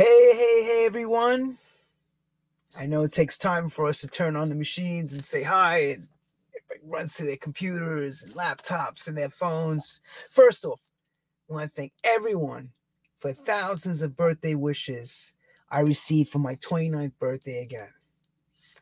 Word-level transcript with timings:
Hey, 0.00 0.34
hey, 0.34 0.64
hey, 0.64 0.86
everyone. 0.86 1.58
I 2.74 2.86
know 2.86 3.02
it 3.02 3.12
takes 3.12 3.36
time 3.36 3.68
for 3.68 3.86
us 3.86 4.00
to 4.00 4.06
turn 4.06 4.34
on 4.34 4.48
the 4.48 4.54
machines 4.54 5.12
and 5.12 5.22
say 5.22 5.42
hi, 5.42 5.76
and 5.76 6.08
everybody 6.56 6.90
runs 6.90 7.16
to 7.16 7.24
their 7.24 7.36
computers 7.36 8.22
and 8.22 8.32
laptops 8.32 9.08
and 9.08 9.14
their 9.14 9.28
phones. 9.28 10.00
First 10.30 10.64
off, 10.64 10.80
I 11.50 11.52
want 11.52 11.68
to 11.68 11.76
thank 11.76 11.92
everyone 12.02 12.70
for 13.18 13.34
thousands 13.34 14.00
of 14.00 14.16
birthday 14.16 14.54
wishes 14.54 15.34
I 15.70 15.80
received 15.80 16.30
for 16.30 16.38
my 16.38 16.54
29th 16.54 17.12
birthday 17.18 17.62
again. 17.62 17.92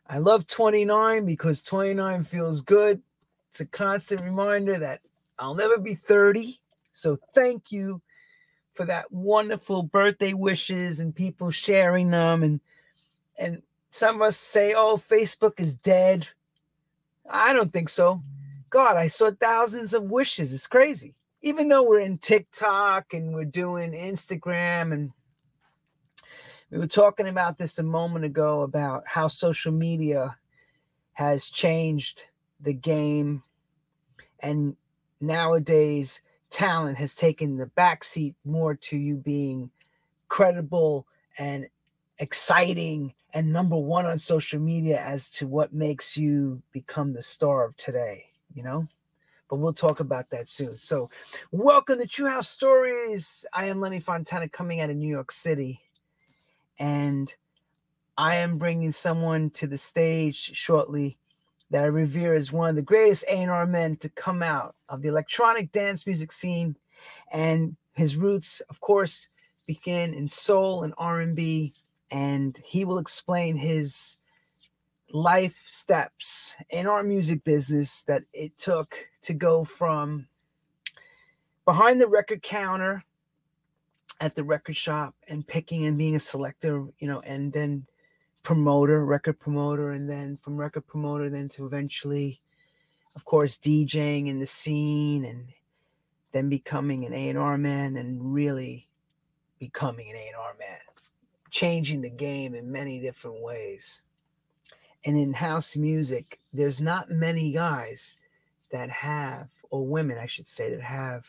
I 0.07 0.19
love 0.19 0.47
29 0.47 1.27
because 1.27 1.63
29 1.63 2.23
feels 2.23 2.61
good. 2.61 3.03
It's 3.49 3.59
a 3.59 3.67
constant 3.67 4.21
reminder 4.21 4.79
that 4.79 5.01
I'll 5.37 5.57
never 5.57 5.79
be 5.79 5.97
30. 5.97 6.61
So 6.93 7.19
thank 7.35 7.73
you 7.73 8.03
for 8.79 8.85
that 8.85 9.11
wonderful 9.11 9.83
birthday 9.83 10.33
wishes 10.33 11.01
and 11.01 11.13
people 11.13 11.51
sharing 11.51 12.13
them. 12.13 12.45
And 12.45 12.61
and 13.37 13.61
some 13.91 14.15
of 14.15 14.23
us 14.23 14.37
say 14.37 14.73
oh 14.73 14.97
facebook 14.97 15.59
is 15.59 15.75
dead. 15.75 16.29
I 17.29 17.53
don't 17.53 17.73
think 17.73 17.89
so. 17.89 18.23
God 18.71 18.97
i 18.97 19.09
saw 19.09 19.33
thousands 19.33 19.95
of 19.95 20.05
wishes. 20.05 20.53
It's 20.53 20.69
crazy. 20.69 21.17
Even 21.43 21.67
though 21.69 21.83
we're 21.83 21.99
in 21.99 22.19
tiktok 22.19 23.15
and 23.15 23.35
we're 23.35 23.45
doing 23.45 23.91
instagram 23.91 24.93
and 24.93 25.11
we 26.71 26.79
were 26.79 26.87
talking 26.87 27.27
about 27.27 27.59
this 27.59 27.81
a 27.81 27.83
moment 27.83 28.25
ago 28.25 28.63
about 28.63 29.03
how 29.09 29.27
social 29.27 29.73
media 29.73 30.37
has 31.15 31.51
changed 31.51 32.27
the 32.61 32.75
game. 32.75 33.43
And 34.41 34.77
nowadays 35.21 36.23
talent 36.51 36.99
has 36.99 37.15
taken 37.15 37.57
the 37.57 37.67
backseat 37.77 38.35
more 38.45 38.75
to 38.75 38.97
you 38.97 39.17
being 39.17 39.71
credible 40.29 41.07
and 41.39 41.67
exciting 42.19 43.15
and 43.35 43.53
number 43.53 43.77
one 43.77 44.07
on 44.07 44.19
social 44.19 44.61
media 44.61 45.01
as 45.01 45.31
to 45.31 45.47
what 45.47 45.73
makes 45.73 46.17
you 46.17 46.63
become 46.73 47.13
the 47.13 47.23
star 47.23 47.65
of 47.65 47.77
today, 47.77 48.25
you 48.55 48.63
know? 48.63 48.87
But 49.49 49.57
we'll 49.57 49.73
talk 49.73 50.01
about 50.01 50.31
that 50.31 50.49
soon. 50.49 50.77
So, 50.77 51.09
welcome 51.53 51.99
to 51.99 52.07
True 52.07 52.29
House 52.29 52.49
Stories. 52.49 53.47
I 53.53 53.67
am 53.67 53.81
Lenny 53.81 54.01
Fontana 54.01 54.49
coming 54.49 54.81
out 54.81 54.91
of 54.91 54.97
New 54.97 55.09
York 55.09 55.33
City, 55.33 55.81
and 56.79 57.35
I 58.19 58.37
am 58.37 58.59
bringing 58.59 58.93
someone 58.93 59.49
to 59.51 59.67
the 59.67 59.79
stage 59.79 60.55
shortly 60.55 61.19
that 61.71 61.85
I 61.85 61.89
revere 61.89 62.35
as 62.35 62.53
one 62.53 62.71
of 62.71 62.77
the 62.77 62.83
greatest 62.83 63.25
A&R 63.29 63.67
men 63.67 63.97
to 63.97 64.09
come 64.11 64.43
out 64.43 64.75
of 64.89 65.03
the 65.03 65.09
electronic 65.09 65.71
dance 65.73 66.07
music 66.07 66.33
scene. 66.33 66.77
And 67.33 67.77
his 67.95 68.17
roots 68.17 68.61
of 68.71 68.81
course 68.81 69.29
begin 69.67 70.15
in 70.15 70.27
soul 70.29 70.83
and 70.83 70.95
R&B 70.97 71.75
and 72.11 72.59
he 72.65 72.85
will 72.85 72.99
explain 72.99 73.57
his 73.57 74.17
life 75.11 75.63
steps 75.67 76.57
in 76.71 76.87
our 76.87 77.03
music 77.03 77.45
business 77.45 78.03
that 78.05 78.25
it 78.33 78.57
took 78.57 78.97
to 79.23 79.35
go 79.35 79.65
from 79.65 80.27
behind 81.65 82.01
the 82.01 82.07
record 82.07 82.43
counter 82.43 83.03
at 84.21 84.35
the 84.35 84.45
record 84.45 84.77
shop 84.77 85.15
and 85.29 85.47
picking 85.47 85.87
and 85.87 85.99
being 85.99 86.17
a 86.17 86.21
selector 86.21 86.87
you 86.99 87.09
know 87.09 87.21
and 87.21 87.53
then 87.53 87.87
promoter, 88.49 89.05
record 89.05 89.39
promoter, 89.39 89.91
and 89.91 90.09
then 90.09 90.39
from 90.41 90.57
record 90.57 90.87
promoter, 90.87 91.29
then 91.29 91.51
to 91.51 91.67
eventually, 91.67 92.41
of 93.15 93.27
course, 93.27 93.59
DJing 93.59 94.27
in 94.27 94.39
the 94.39 94.47
scene, 94.47 95.27
and 95.27 95.49
then 96.33 96.49
becoming 96.49 97.05
an 97.05 97.13
A&R 97.13 97.59
man, 97.59 97.99
and 97.99 98.33
really 98.33 98.89
becoming 99.59 100.09
an 100.09 100.17
A&R 100.17 100.57
man, 100.59 100.79
changing 101.51 102.01
the 102.01 102.09
game 102.09 102.55
in 102.55 102.73
many 102.73 103.03
different 103.03 103.43
ways. 103.43 104.01
And 105.05 105.19
in 105.19 105.35
house 105.35 105.77
music, 105.77 106.41
there's 106.55 106.81
not 106.81 107.11
many 107.11 107.53
guys 107.53 108.17
that 108.73 108.89
have, 108.89 109.51
or 109.69 109.87
women, 109.87 110.17
I 110.17 110.25
should 110.25 110.47
say, 110.47 110.71
that 110.71 110.81
have 110.81 111.27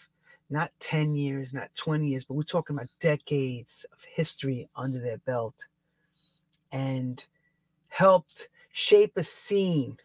not 0.50 0.72
10 0.80 1.16
years, 1.16 1.52
not 1.52 1.76
20 1.76 2.08
years, 2.08 2.24
but 2.24 2.36
we're 2.36 2.44
talking 2.44 2.78
about 2.78 2.88
decades 3.02 3.86
of 3.92 4.06
history 4.06 4.70
under 4.74 5.02
their 5.02 5.18
belt 5.18 5.66
and 6.72 7.26
helped 7.88 8.50
shape 8.72 9.18
a 9.18 9.24
scene 9.24 9.98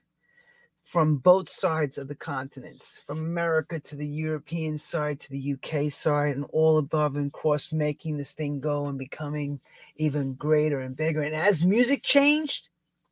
from 0.82 1.16
both 1.16 1.48
sides 1.48 1.96
of 1.98 2.08
the 2.08 2.14
continents, 2.14 3.02
from 3.06 3.18
America 3.18 3.80
to 3.80 3.96
the 3.96 4.06
European 4.06 4.76
side 4.76 5.18
to 5.18 5.30
the 5.30 5.54
UK 5.54 5.90
side, 5.90 6.36
and 6.36 6.46
all 6.52 6.78
above 6.78 7.16
and 7.16 7.32
cross, 7.32 7.72
making 7.72 8.16
this 8.16 8.32
thing 8.32 8.60
go 8.60 8.86
and 8.86 8.98
becoming 8.98 9.58
even 9.96 10.34
greater 10.34 10.80
and 10.80 10.96
bigger. 10.96 11.22
And 11.22 11.34
as 11.34 11.64
music 11.64 12.02
changed, 12.02 12.68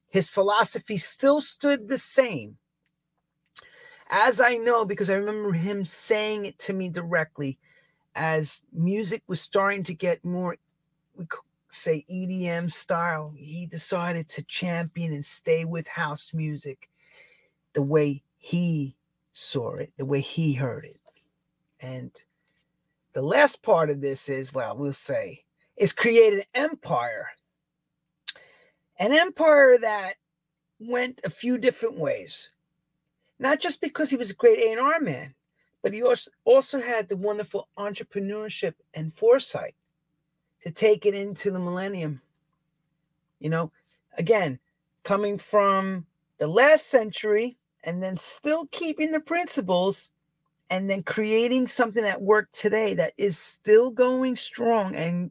his 0.09 0.29
philosophy 0.29 0.99
still 0.99 1.41
stood 1.41 1.89
the 1.89 1.99
same. 1.99 2.59
As 4.11 4.41
I 4.41 4.59
know, 4.59 4.85
because 4.85 5.09
I 5.09 5.15
remember 5.15 5.53
him 5.53 5.87
saying 5.87 6.45
it 6.45 6.59
to 6.61 6.75
me 6.75 6.91
directly, 6.91 7.59
as 8.15 8.63
music 8.71 9.23
was 9.27 9.41
starting 9.41 9.83
to 9.85 9.95
get 9.95 10.23
more, 10.23 10.57
say 11.73 12.05
EDM 12.11 12.71
style, 12.71 13.33
he 13.35 13.67
decided 13.67 14.29
to 14.29 14.43
champion 14.43 15.13
and 15.13 15.25
stay 15.25 15.65
with 15.65 15.89
house 15.89 16.33
music 16.35 16.91
the 17.73 17.83
way 17.83 18.23
he 18.39 18.95
saw 19.33 19.77
it, 19.77 19.93
the 19.97 20.05
way 20.05 20.21
he 20.21 20.53
heard 20.53 20.85
it. 20.85 21.01
And 21.81 22.11
the 23.15 23.23
last 23.23 23.63
part 23.63 23.91
of 23.91 24.01
this 24.01 24.29
is, 24.29 24.53
well, 24.53 24.77
we'll 24.77 24.93
say, 24.93 25.45
is 25.77 25.93
create 25.93 26.35
an 26.35 26.43
empire. 26.55 27.29
An 28.99 29.13
empire 29.13 29.79
that 29.79 30.15
went 30.79 31.21
a 31.25 31.31
few 31.31 31.57
different 31.57 31.99
ways. 31.99 32.51
Not 33.39 33.61
just 33.61 33.81
because 33.81 34.11
he 34.11 34.17
was 34.17 34.31
a 34.31 34.35
great 34.35 34.59
A&R 34.59 35.01
man, 35.01 35.35
but 35.83 35.93
he 35.93 36.03
also, 36.03 36.31
also 36.45 36.81
had 36.81 37.09
the 37.09 37.17
wonderful 37.17 37.69
entrepreneurship 37.79 38.75
and 38.95 39.13
foresight 39.13 39.75
to 40.63 40.71
take 40.71 41.07
it 41.07 41.15
into 41.15 41.51
the 41.51 41.59
millennium. 41.59 42.21
You 43.39 43.51
know, 43.51 43.73
again, 44.17 44.59
coming 45.05 45.39
from 45.39 46.07
the 46.39 46.47
last 46.47 46.89
century 46.89 47.59
and 47.85 48.03
then 48.03 48.17
still 48.17 48.67
keeping 48.71 49.13
the 49.13 49.21
principles 49.21 50.13
and 50.71 50.89
then 50.89 51.03
creating 51.03 51.67
something 51.67 52.03
that 52.03 52.23
worked 52.23 52.55
today 52.55 52.95
that 52.95 53.13
is 53.19 53.39
still 53.39 53.91
going 53.91 54.37
strong 54.37 54.95
and 54.95 55.31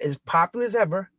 as 0.00 0.16
popular 0.18 0.66
as 0.66 0.74
ever 0.74 1.10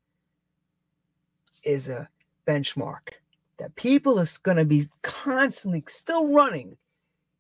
is 1.64 1.90
a 1.90 2.08
benchmark 2.48 3.10
that 3.58 3.76
people 3.76 4.20
are 4.20 4.28
going 4.44 4.58
to 4.58 4.66
be 4.66 4.88
constantly 5.02 5.84
still 5.88 6.34
running 6.34 6.76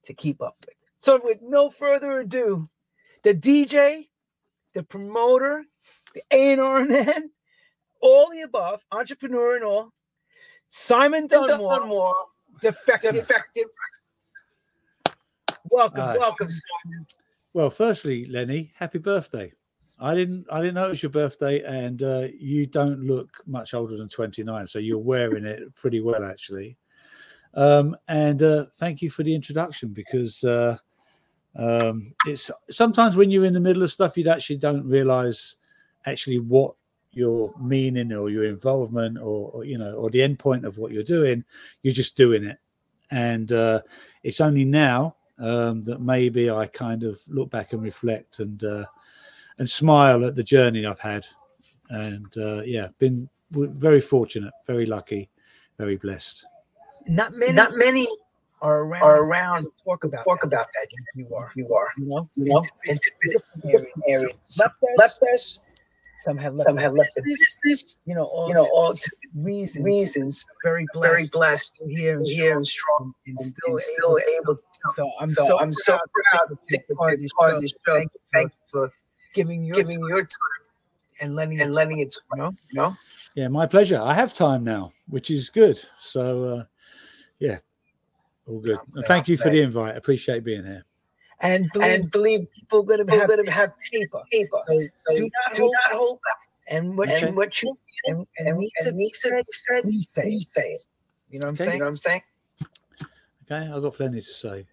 to 0.04 0.14
keep 0.14 0.42
up 0.42 0.56
with. 0.66 0.76
So, 1.00 1.20
with 1.24 1.40
no 1.42 1.70
further 1.70 2.20
ado, 2.20 2.70
the 3.24 3.34
DJ, 3.34 4.08
the 4.74 4.84
promoter, 4.84 5.66
the 6.14 6.24
A&R 6.32 6.86
man, 6.86 7.30
all 8.02 8.30
the 8.32 8.42
above, 8.42 8.84
entrepreneur 8.92 9.56
and 9.56 9.66
all. 9.66 9.94
Simon 10.70 11.28
Dunmore, 11.28 11.80
Dunmore 11.80 12.16
Defected. 12.62 13.14
Defected. 13.14 13.66
Welcome, 15.70 16.04
uh, 16.04 16.16
welcome, 16.20 16.50
Simon. 16.50 17.08
Well, 17.54 17.70
firstly, 17.70 18.26
Lenny, 18.26 18.72
happy 18.78 19.00
birthday. 19.00 19.52
I 20.00 20.16
didn't 20.16 20.48
I 20.52 20.60
didn't 20.60 20.76
know 20.76 20.88
it 20.88 20.92
was 20.92 21.04
your 21.04 21.12
birthday, 21.12 21.62
and 21.64 22.02
uh, 22.02 22.28
you 22.38 22.66
don't 22.66 23.02
look 23.02 23.30
much 23.46 23.74
older 23.74 23.98
than 23.98 24.10
29, 24.10 24.66
so 24.66 24.80
you're 24.80 24.98
wearing 24.98 25.46
it 25.46 25.74
pretty 25.76 26.02
well 26.02 26.24
actually. 26.24 26.78
Um, 27.54 27.96
and 28.08 28.42
uh, 28.42 28.66
thank 28.78 29.02
you 29.02 29.10
for 29.10 29.24
the 29.24 29.36
introduction 29.36 29.90
because 29.90 30.44
uh, 30.44 30.78
um, 31.56 32.14
it's 32.26 32.50
sometimes 32.70 33.16
when 33.16 33.30
you're 33.30 33.46
in 33.46 33.54
the 33.54 33.60
middle 33.60 33.84
of 33.84 33.92
stuff, 33.92 34.18
you 34.18 34.28
actually 34.30 34.58
don't 34.58 34.88
realize 34.88 35.58
actually 36.06 36.40
what 36.40 36.76
your 37.14 37.54
meaning 37.60 38.14
or 38.14 38.30
your 38.30 38.46
involvement 38.46 39.18
or, 39.18 39.52
or, 39.52 39.66
you 39.66 39.78
know 39.78 39.94
or 39.96 40.10
the 40.10 40.22
end 40.22 40.40
point 40.40 40.66
of 40.66 40.78
what 40.78 40.92
you're 40.92 41.04
doing 41.04 41.44
you're 41.82 41.94
just 41.94 42.16
doing 42.16 42.44
it. 42.44 42.58
And 43.10 43.52
uh, 43.52 43.82
it's 44.24 44.40
only 44.40 44.64
now 44.64 45.16
um, 45.38 45.82
that 45.84 46.00
maybe 46.00 46.50
i 46.50 46.66
kind 46.68 47.04
of 47.04 47.20
look 47.28 47.50
back 47.50 47.74
and 47.74 47.82
reflect 47.82 48.40
and 48.40 48.64
uh, 48.64 48.86
and 49.58 49.70
smile 49.70 50.26
at 50.26 50.36
the 50.36 50.44
journey 50.44 50.86
i've 50.86 51.00
had. 51.00 51.26
And 51.90 52.28
uh, 52.38 52.62
yeah 52.62 52.88
been 53.00 53.30
very 53.52 54.00
fortunate 54.02 54.54
very 54.66 54.86
lucky 54.86 55.30
very 55.78 55.98
blessed. 55.98 56.46
Not 57.08 57.34
many 57.34 57.54
not 57.54 57.72
many 57.76 58.08
are 58.62 58.82
around, 58.82 59.02
are 59.02 59.24
around 59.24 59.64
to 59.64 59.72
talk 59.84 60.04
about 60.04 60.24
talk 60.24 60.42
that. 60.42 60.48
about 60.48 60.68
that. 60.74 60.88
You 61.16 61.34
are. 61.36 61.52
You 61.56 61.74
are. 61.74 61.90
You 61.98 62.06
know 62.06 62.30
you 62.36 62.46
know. 62.46 62.64
and, 62.88 63.00
and 63.64 63.86
areas. 64.08 64.60
Left 64.62 64.76
left 64.98 65.24
us 65.34 65.62
some 66.22 66.38
have 66.38 66.54
left. 66.54 66.68
Some 66.68 66.78
have 66.78 66.94
left 66.94 67.16
the 67.16 67.22
business. 67.24 68.02
You 68.06 68.16
know, 68.16 68.26
all, 68.26 68.48
you 68.48 68.54
know, 68.54 68.68
all 68.74 68.96
reasons. 69.36 69.86
Reasons. 69.86 70.46
Very 70.64 70.86
blessed. 70.94 71.14
Very 71.14 71.28
blessed. 71.34 71.84
Here 71.88 72.18
and 72.18 72.28
here 72.28 72.58
and 72.58 72.68
strong, 72.68 73.14
and 73.26 73.42
still, 73.42 73.70
and 73.70 73.80
still 73.80 74.20
able. 74.40 74.56
To, 74.56 74.62
so 74.96 75.12
I'm 75.20 75.28
so, 75.28 75.46
so 75.46 75.60
I'm 75.60 75.74
so 75.74 75.98
proud 76.32 76.48
to 76.50 76.58
take 76.70 76.88
part 76.96 77.16
of 77.16 77.22
this 77.62 77.72
show. 77.86 77.98
Thank 77.98 78.12
you, 78.14 78.20
thank 78.34 78.52
you 78.52 78.60
for 78.72 78.94
giving 79.34 79.64
your 79.64 79.76
giving 79.76 80.00
your 80.08 80.22
time 80.22 80.62
and 81.22 81.36
lending 81.36 81.62
and 81.62 81.72
it 81.72 81.76
lending 81.76 82.00
it 82.00 82.08
us, 82.08 82.16
to 82.16 82.22
you 82.36 82.42
know? 82.42 82.50
you 82.72 82.80
know? 82.80 82.96
Yeah, 83.36 83.48
my 83.48 83.66
pleasure. 83.66 84.00
I 84.00 84.14
have 84.14 84.34
time 84.34 84.64
now, 84.64 84.92
which 85.08 85.32
is 85.32 85.50
good. 85.50 85.82
So, 86.00 86.44
uh, 86.44 86.64
yeah, 87.40 87.60
all 88.48 88.60
good. 88.60 88.78
I'm 88.78 88.98
And 88.98 89.06
thank 89.06 89.28
I'm 89.28 89.32
you 89.32 89.38
for 89.38 89.50
the 89.50 89.62
invite. 89.62 89.96
Appreciate 89.96 90.44
being 90.44 90.66
here. 90.66 90.84
And 91.42 91.70
believe 91.74 91.90
And 92.02 92.12
believe 92.12 92.48
people 92.54 92.80
are 92.80 92.84
going 92.84 93.06
to 93.06 93.12
we're 93.12 93.20
have 93.20 93.28
going 93.28 93.46
to 93.46 93.52
have 93.52 93.72
paper. 93.92 94.22
paper. 94.32 94.58
So, 94.68 94.88
So 94.98 95.16
do 95.16 95.24
not 95.24 95.56
do 95.56 95.62
hold 95.64 95.74
not 95.74 95.82
back. 95.90 95.98
hold 95.98 96.20
back. 96.24 96.38
And 96.68 96.98
what 96.98 97.10
And 97.10 97.30
you 97.32 97.36
what 97.36 97.62
you 97.62 97.76
and, 98.06 98.28
and, 98.38 98.48
and, 98.48 98.58
need 98.60 98.72
and 98.80 98.88
to 98.90 98.94
Meek 98.94 99.16
said, 99.16 99.44
said, 99.52 99.84
please 99.84 100.08
say, 100.10 100.22
please 100.24 100.52
say 100.52 100.62
it. 100.70 100.82
you 101.30 101.40
know 101.40 101.48
what 101.48 101.50
I'm 101.50 101.54
Okay. 101.56 101.64
You 101.64 101.70
saying? 101.70 101.80
know 101.80 101.86
what 101.86 101.90
I'm 101.90 101.98
saying? 101.98 102.22
Okay, 103.52 103.72
I've 103.74 103.82
got 103.82 103.94
plenty 103.96 104.22
to 104.22 104.28
say. 104.28 104.66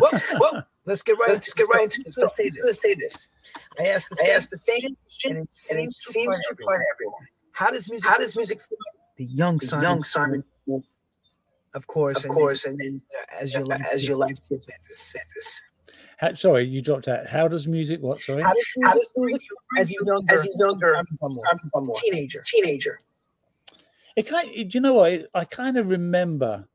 well, 0.00 0.10
well, 0.38 0.66
let's 0.84 1.02
get 1.02 1.18
right 1.18 1.30
Let's 1.32 1.54
get 1.54 1.66
right 1.72 1.84
into 1.84 2.20
Let's 2.20 2.36
say 2.36 2.50
this. 2.50 2.60
Let's 2.64 2.82
say 2.82 2.94
this. 2.94 3.28
I 3.78 3.86
asked 3.86 4.10
the 4.10 4.16
I 4.20 4.26
same 4.26 4.36
asked 4.36 4.50
the 4.50 4.56
same 4.58 4.80
and 4.84 4.96
question, 4.96 5.30
it 5.32 5.36
and 5.36 5.38
it 5.48 5.54
seems 5.54 5.96
to 6.04 6.12
seems 6.12 6.36
to 6.36 6.42
to 6.42 6.48
everyone. 6.52 6.80
everyone. 6.94 7.20
How 7.52 7.70
does 7.70 7.90
music 7.90 8.08
How 8.08 8.18
does 8.18 8.36
music 8.36 8.60
feel? 8.60 8.78
the 9.16 9.24
young 9.24 9.58
The 9.58 9.66
Simon, 9.66 9.82
young 9.82 10.02
Simon, 10.02 10.44
of 11.74 11.86
course, 11.86 12.24
of 12.24 12.30
course, 12.30 12.64
and 12.64 12.78
then 12.78 13.02
then, 13.12 13.36
uh, 13.38 13.42
as 13.42 13.54
your 13.54 13.64
life 13.64 13.86
as 13.92 14.06
your 14.06 14.16
life 14.16 14.36
takes 14.42 14.68
this. 14.68 15.12
How, 16.20 16.34
sorry, 16.34 16.64
you 16.66 16.82
dropped 16.82 17.08
out. 17.08 17.26
How 17.26 17.48
does 17.48 17.66
music? 17.66 18.02
What? 18.02 18.18
Sorry. 18.18 18.42
How 18.42 18.52
does 18.52 18.66
How 18.84 18.92
music 18.92 19.02
does 19.02 19.12
music 19.16 19.42
as 19.78 19.90
you 19.90 20.02
younger, 20.04 20.34
as 20.34 20.44
you 20.44 20.54
younger 20.58 20.92
time 20.92 21.06
become 21.10 21.34
more? 21.34 21.44
time 21.46 21.60
become 21.64 21.90
teenager? 21.94 22.42
teenager? 22.44 22.98
It 24.16 24.24
kind. 24.24 24.50
do 24.52 24.68
you 24.70 24.80
know 24.80 24.94
what? 24.94 25.12
It- 25.12 25.30
I 25.34 25.46
kind 25.46 25.78
of 25.78 25.88
remember. 25.88 26.68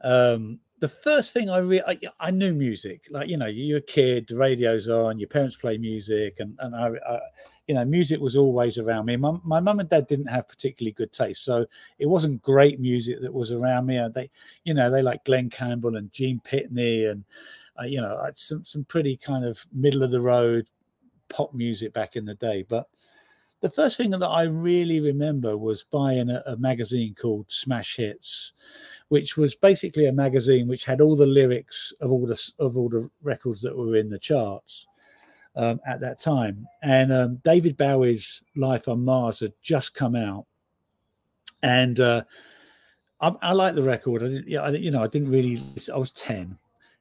Um, 0.00 0.60
the 0.80 0.88
first 0.88 1.32
thing 1.32 1.48
I 1.50 1.58
re- 1.58 1.82
I, 1.86 1.98
I 2.20 2.30
knew 2.30 2.54
music. 2.54 3.06
Like 3.10 3.28
you 3.28 3.36
know, 3.36 3.46
you're 3.46 3.78
a 3.78 3.82
kid. 3.82 4.28
The 4.28 4.36
radio's 4.36 4.88
on. 4.88 5.18
Your 5.18 5.28
parents 5.28 5.56
play 5.56 5.76
music, 5.76 6.36
and 6.40 6.56
and 6.60 6.74
I, 6.74 6.88
I 7.06 7.20
you 7.66 7.74
know, 7.74 7.84
music 7.84 8.18
was 8.18 8.34
always 8.36 8.78
around 8.78 9.04
me. 9.06 9.16
My 9.16 9.36
my 9.44 9.60
mum 9.60 9.80
and 9.80 9.88
dad 9.90 10.06
didn't 10.06 10.26
have 10.26 10.48
particularly 10.48 10.92
good 10.92 11.12
taste, 11.12 11.44
so 11.44 11.66
it 11.98 12.06
wasn't 12.06 12.40
great 12.40 12.80
music 12.80 13.20
that 13.20 13.32
was 13.32 13.52
around 13.52 13.84
me. 13.86 13.98
Uh, 13.98 14.08
They, 14.08 14.30
you 14.64 14.72
know, 14.72 14.90
they 14.90 15.02
like 15.02 15.24
Glen 15.24 15.50
Campbell 15.50 15.96
and 15.96 16.10
Gene 16.14 16.40
Pitney, 16.44 17.10
and 17.10 17.24
uh, 17.80 17.84
you 17.84 18.00
know, 18.00 18.16
uh, 18.16 18.32
some 18.36 18.64
some 18.64 18.84
pretty 18.84 19.16
kind 19.16 19.44
of 19.44 19.64
middle 19.72 20.02
of 20.02 20.10
the 20.10 20.20
road 20.20 20.68
pop 21.28 21.54
music 21.54 21.92
back 21.92 22.16
in 22.16 22.24
the 22.24 22.34
day. 22.34 22.64
But 22.68 22.86
the 23.60 23.70
first 23.70 23.96
thing 23.96 24.10
that 24.10 24.22
I 24.24 24.42
really 24.42 25.00
remember 25.00 25.56
was 25.56 25.84
buying 25.84 26.28
a, 26.28 26.42
a 26.46 26.56
magazine 26.56 27.14
called 27.14 27.46
Smash 27.48 27.96
Hits, 27.96 28.52
which 29.08 29.36
was 29.36 29.54
basically 29.54 30.06
a 30.06 30.12
magazine 30.12 30.68
which 30.68 30.84
had 30.84 31.00
all 31.00 31.16
the 31.16 31.26
lyrics 31.26 31.92
of 32.00 32.10
all 32.10 32.26
the 32.26 32.52
of 32.58 32.76
all 32.76 32.88
the 32.88 33.10
records 33.22 33.62
that 33.62 33.76
were 33.76 33.96
in 33.96 34.10
the 34.10 34.18
charts 34.18 34.86
um, 35.56 35.80
at 35.86 36.00
that 36.00 36.20
time. 36.20 36.66
And 36.82 37.12
um, 37.12 37.36
David 37.44 37.76
Bowie's 37.76 38.42
Life 38.54 38.86
on 38.88 39.04
Mars 39.04 39.40
had 39.40 39.52
just 39.62 39.94
come 39.94 40.14
out, 40.14 40.46
and 41.62 41.98
uh, 42.00 42.24
I, 43.20 43.32
I 43.42 43.52
like 43.52 43.74
the 43.74 43.82
record. 43.82 44.22
I 44.22 44.26
didn't, 44.26 44.82
you 44.82 44.90
know, 44.90 45.02
I 45.02 45.08
didn't 45.08 45.30
really. 45.30 45.60
I 45.92 45.96
was 45.96 46.12
ten. 46.12 46.58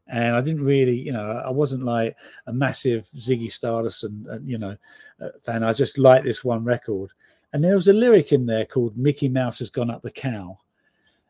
And 0.07 0.35
I 0.35 0.41
didn't 0.41 0.63
really, 0.63 0.99
you 0.99 1.13
know, 1.13 1.41
I 1.45 1.49
wasn't 1.49 1.83
like 1.83 2.15
a 2.45 2.53
massive 2.53 3.09
Ziggy 3.15 3.51
Stardust 3.51 4.03
and, 4.03 4.27
and 4.27 4.49
you 4.49 4.57
know, 4.57 4.75
uh, 5.21 5.29
fan. 5.41 5.63
I 5.63 5.73
just 5.73 5.97
liked 5.97 6.25
this 6.25 6.43
one 6.43 6.63
record. 6.63 7.11
And 7.53 7.63
there 7.63 7.75
was 7.75 7.87
a 7.87 7.93
lyric 7.93 8.31
in 8.31 8.45
there 8.45 8.65
called 8.65 8.97
Mickey 8.97 9.29
Mouse 9.29 9.59
has 9.59 9.69
gone 9.69 9.89
up 9.89 10.01
the 10.01 10.11
cow. 10.11 10.57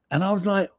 And 0.10 0.24
I 0.24 0.32
was 0.32 0.46
like, 0.46 0.72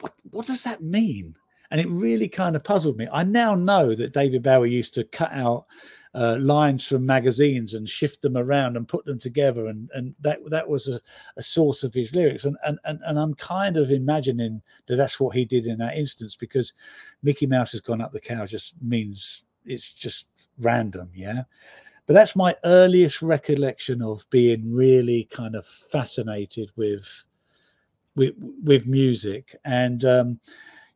what, 0.00 0.12
what 0.30 0.46
does 0.46 0.64
that 0.64 0.82
mean? 0.82 1.36
And 1.70 1.80
it 1.80 1.88
really 1.88 2.28
kind 2.28 2.56
of 2.56 2.64
puzzled 2.64 2.96
me. 2.96 3.06
I 3.12 3.22
now 3.22 3.54
know 3.54 3.94
that 3.94 4.12
David 4.12 4.42
Bowie 4.42 4.70
used 4.70 4.94
to 4.94 5.04
cut 5.04 5.32
out 5.32 5.66
uh, 6.12 6.36
lines 6.40 6.84
from 6.84 7.06
magazines 7.06 7.74
and 7.74 7.88
shift 7.88 8.22
them 8.22 8.36
around 8.36 8.76
and 8.76 8.88
put 8.88 9.04
them 9.04 9.18
together. 9.18 9.66
And, 9.66 9.88
and 9.94 10.14
that 10.20 10.38
that 10.50 10.68
was 10.68 10.88
a, 10.88 11.00
a 11.36 11.42
source 11.42 11.84
of 11.84 11.94
his 11.94 12.12
lyrics. 12.14 12.44
And, 12.44 12.56
and, 12.64 12.78
and, 12.84 13.00
and 13.06 13.18
I'm 13.18 13.34
kind 13.34 13.76
of 13.76 13.90
imagining 13.90 14.62
that 14.86 14.96
that's 14.96 15.20
what 15.20 15.36
he 15.36 15.44
did 15.44 15.66
in 15.66 15.78
that 15.78 15.96
instance 15.96 16.34
because 16.34 16.72
Mickey 17.22 17.46
Mouse 17.46 17.72
has 17.72 17.80
gone 17.80 18.00
up 18.00 18.12
the 18.12 18.20
cow 18.20 18.46
just 18.46 18.74
means 18.82 19.44
it's 19.64 19.92
just 19.92 20.28
random. 20.58 21.10
Yeah 21.14 21.44
but 22.10 22.14
that's 22.14 22.34
my 22.34 22.56
earliest 22.64 23.22
recollection 23.22 24.02
of 24.02 24.28
being 24.30 24.74
really 24.74 25.28
kind 25.30 25.54
of 25.54 25.64
fascinated 25.64 26.68
with 26.74 27.24
with, 28.16 28.34
with 28.64 28.84
music 28.84 29.54
and 29.64 30.04
um 30.04 30.40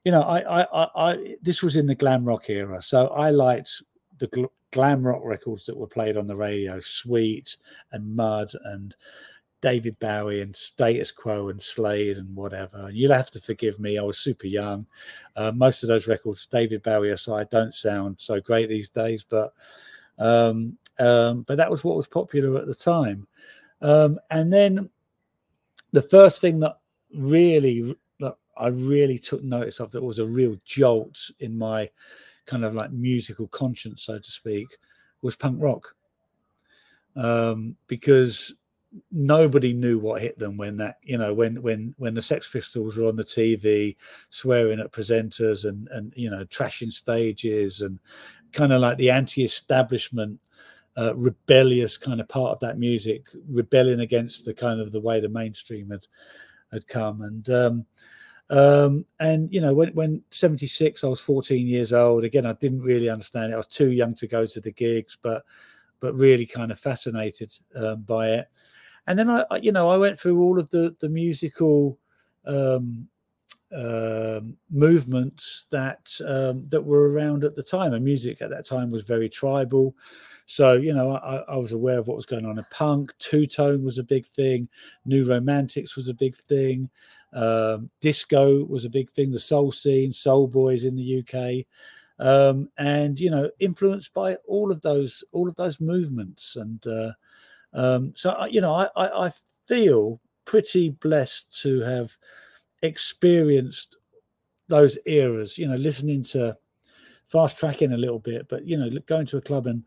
you 0.04 0.12
know 0.12 0.22
I, 0.22 0.62
I 0.62 0.66
i 0.72 1.12
i 1.12 1.36
this 1.42 1.62
was 1.62 1.76
in 1.76 1.86
the 1.86 1.94
glam 1.94 2.24
rock 2.24 2.48
era. 2.50 2.80
So 2.82 3.08
i 3.08 3.30
liked 3.30 3.82
the 4.18 4.28
gl- 4.28 4.50
glam 4.70 5.06
rock 5.06 5.22
records 5.24 5.66
that 5.66 5.76
were 5.76 5.86
played 5.86 6.16
on 6.16 6.26
the 6.26 6.36
radio 6.36 6.80
sweet 6.80 7.56
and 7.92 8.14
mud 8.14 8.52
and 8.64 8.94
david 9.62 9.98
bowie 9.98 10.42
and 10.42 10.54
status 10.54 11.10
quo 11.10 11.48
and 11.48 11.60
slade 11.60 12.18
and 12.18 12.34
whatever. 12.36 12.88
And 12.88 12.96
you'll 12.96 13.14
have 13.14 13.30
to 13.32 13.40
forgive 13.40 13.78
me 13.80 13.98
i 13.98 14.02
was 14.02 14.18
super 14.18 14.46
young. 14.46 14.86
Uh, 15.36 15.52
most 15.54 15.82
of 15.82 15.88
those 15.88 16.06
records 16.06 16.46
david 16.46 16.82
bowie 16.82 17.10
aside 17.10 17.50
don't 17.50 17.74
sound 17.74 18.16
so 18.18 18.40
great 18.40 18.68
these 18.68 18.90
days 18.90 19.24
but 19.24 19.52
um, 20.18 20.78
um, 20.98 21.42
but 21.42 21.56
that 21.56 21.70
was 21.70 21.82
what 21.82 21.96
was 21.96 22.06
popular 22.06 22.60
at 22.60 22.66
the 22.66 22.74
time. 22.74 23.26
Um, 23.80 24.18
and 24.30 24.52
then 24.52 24.90
the 25.92 26.02
first 26.02 26.40
thing 26.40 26.60
that 26.60 26.78
really 27.14 27.96
I 28.56 28.68
really 28.68 29.18
took 29.18 29.42
notice 29.42 29.80
of 29.80 29.92
that 29.92 30.02
was 30.02 30.18
a 30.18 30.26
real 30.26 30.56
jolt 30.64 31.18
in 31.40 31.56
my 31.56 31.90
kind 32.46 32.64
of 32.64 32.74
like 32.74 32.92
musical 32.92 33.48
conscience, 33.48 34.04
so 34.04 34.18
to 34.18 34.30
speak, 34.30 34.68
was 35.22 35.36
punk 35.36 35.60
rock. 35.60 35.94
Um, 37.16 37.76
because 37.86 38.54
nobody 39.10 39.72
knew 39.72 39.98
what 39.98 40.22
hit 40.22 40.38
them 40.38 40.56
when 40.56 40.76
that 40.76 40.98
you 41.02 41.18
know 41.18 41.34
when 41.34 41.60
when 41.62 41.94
when 41.98 42.14
the 42.14 42.22
sex 42.22 42.48
pistols 42.48 42.96
were 42.96 43.08
on 43.08 43.16
the 43.16 43.24
tv 43.24 43.96
swearing 44.30 44.80
at 44.80 44.92
presenters 44.92 45.68
and 45.68 45.88
and 45.88 46.12
you 46.16 46.30
know 46.30 46.44
trashing 46.44 46.92
stages 46.92 47.80
and 47.80 47.98
kind 48.52 48.72
of 48.72 48.80
like 48.80 48.96
the 48.98 49.10
anti-establishment 49.10 50.38
uh, 50.96 51.12
rebellious 51.16 51.96
kind 51.98 52.20
of 52.20 52.28
part 52.28 52.52
of 52.52 52.60
that 52.60 52.78
music 52.78 53.26
rebelling 53.48 54.00
against 54.00 54.44
the 54.44 54.54
kind 54.54 54.80
of 54.80 54.92
the 54.92 55.00
way 55.00 55.18
the 55.18 55.28
mainstream 55.28 55.90
had 55.90 56.06
had 56.70 56.86
come 56.86 57.22
and 57.22 57.50
um 57.50 57.84
um 58.50 59.06
and 59.20 59.50
you 59.52 59.61
know 59.61 59.73
when 59.73 59.88
when 59.94 60.23
76 60.31 61.02
i 61.02 61.06
was 61.06 61.20
14 61.20 61.67
years 61.67 61.94
old 61.94 62.25
again 62.25 62.44
i 62.44 62.52
didn't 62.55 62.82
really 62.82 63.08
understand 63.08 63.50
it 63.50 63.55
i 63.55 63.56
was 63.56 63.67
too 63.67 63.91
young 63.91 64.14
to 64.14 64.26
go 64.26 64.44
to 64.44 64.61
the 64.61 64.73
gigs 64.73 65.17
but 65.20 65.44
but 66.00 66.14
really 66.14 66.44
kind 66.44 66.70
of 66.70 66.79
fascinated 66.79 67.56
um, 67.77 68.03
by 68.03 68.29
it 68.29 68.48
and 69.06 69.19
then 69.19 69.31
I, 69.31 69.46
I 69.51 69.56
you 69.56 69.72
know 69.72 69.89
i 69.89 69.96
went 69.96 70.20
through 70.20 70.43
all 70.43 70.58
of 70.58 70.69
the 70.69 70.94
the 71.01 71.08
musical 71.08 71.98
um 72.44 73.08
um, 73.74 74.56
movements 74.70 75.67
that 75.70 76.08
um, 76.27 76.65
that 76.69 76.82
were 76.82 77.10
around 77.10 77.44
at 77.44 77.55
the 77.55 77.63
time. 77.63 77.93
And 77.93 78.05
music 78.05 78.41
at 78.41 78.51
that 78.51 78.67
time 78.67 78.91
was 78.91 79.03
very 79.03 79.29
tribal. 79.29 79.96
So 80.46 80.74
you 80.74 80.93
know, 80.93 81.13
I, 81.13 81.36
I 81.48 81.56
was 81.56 81.72
aware 81.72 81.98
of 81.98 82.06
what 82.06 82.17
was 82.17 82.27
going 82.27 82.46
on 82.46 82.58
in 82.58 82.67
punk. 82.70 83.13
Two 83.19 83.46
tone 83.46 83.84
was 83.84 83.98
a 83.98 84.05
big 84.05 84.27
thing. 84.27 84.69
New 85.05 85.24
Romantics 85.29 85.96
was 85.96 86.08
a 86.08 86.15
big 86.15 86.36
thing. 86.36 86.91
Um, 87.32 87.91
disco 88.01 88.65
was 88.65 88.84
a 88.84 88.91
big 88.91 89.10
thing. 89.10 89.32
The 89.32 89.41
soul 89.41 89.72
scene, 89.72 90.13
soul 90.13 90.46
boys 90.46 90.84
in 90.84 90.94
the 90.94 91.20
UK, 91.20 91.67
um, 92.24 92.69
and 92.79 93.19
you 93.19 93.31
know, 93.31 93.51
influenced 93.58 94.13
by 94.15 94.36
all 94.46 94.70
of 94.70 94.81
those 94.82 95.24
all 95.32 95.48
of 95.48 95.56
those 95.56 95.81
movements. 95.81 96.56
And 96.56 96.86
uh, 96.86 97.13
um, 97.72 98.13
so 98.15 98.44
you 98.46 98.60
know, 98.60 98.72
I, 98.72 98.89
I, 98.96 99.27
I 99.27 99.32
feel 99.67 100.20
pretty 100.44 100.91
blessed 100.91 101.60
to 101.63 101.81
have 101.81 102.17
experienced 102.82 103.96
those 104.69 104.98
eras 105.06 105.58
you 105.58 105.67
know 105.69 105.77
listening 105.77 106.22
to 106.22 106.56
fast 107.27 107.58
tracking 107.58 107.93
a 107.93 107.96
little 107.96 108.19
bit 108.19 108.46
but 108.48 108.67
you 108.67 108.77
know 108.77 108.91
going 109.06 109.27
to 109.27 109.36
a 109.36 109.41
club 109.43 109.67
and 109.67 109.82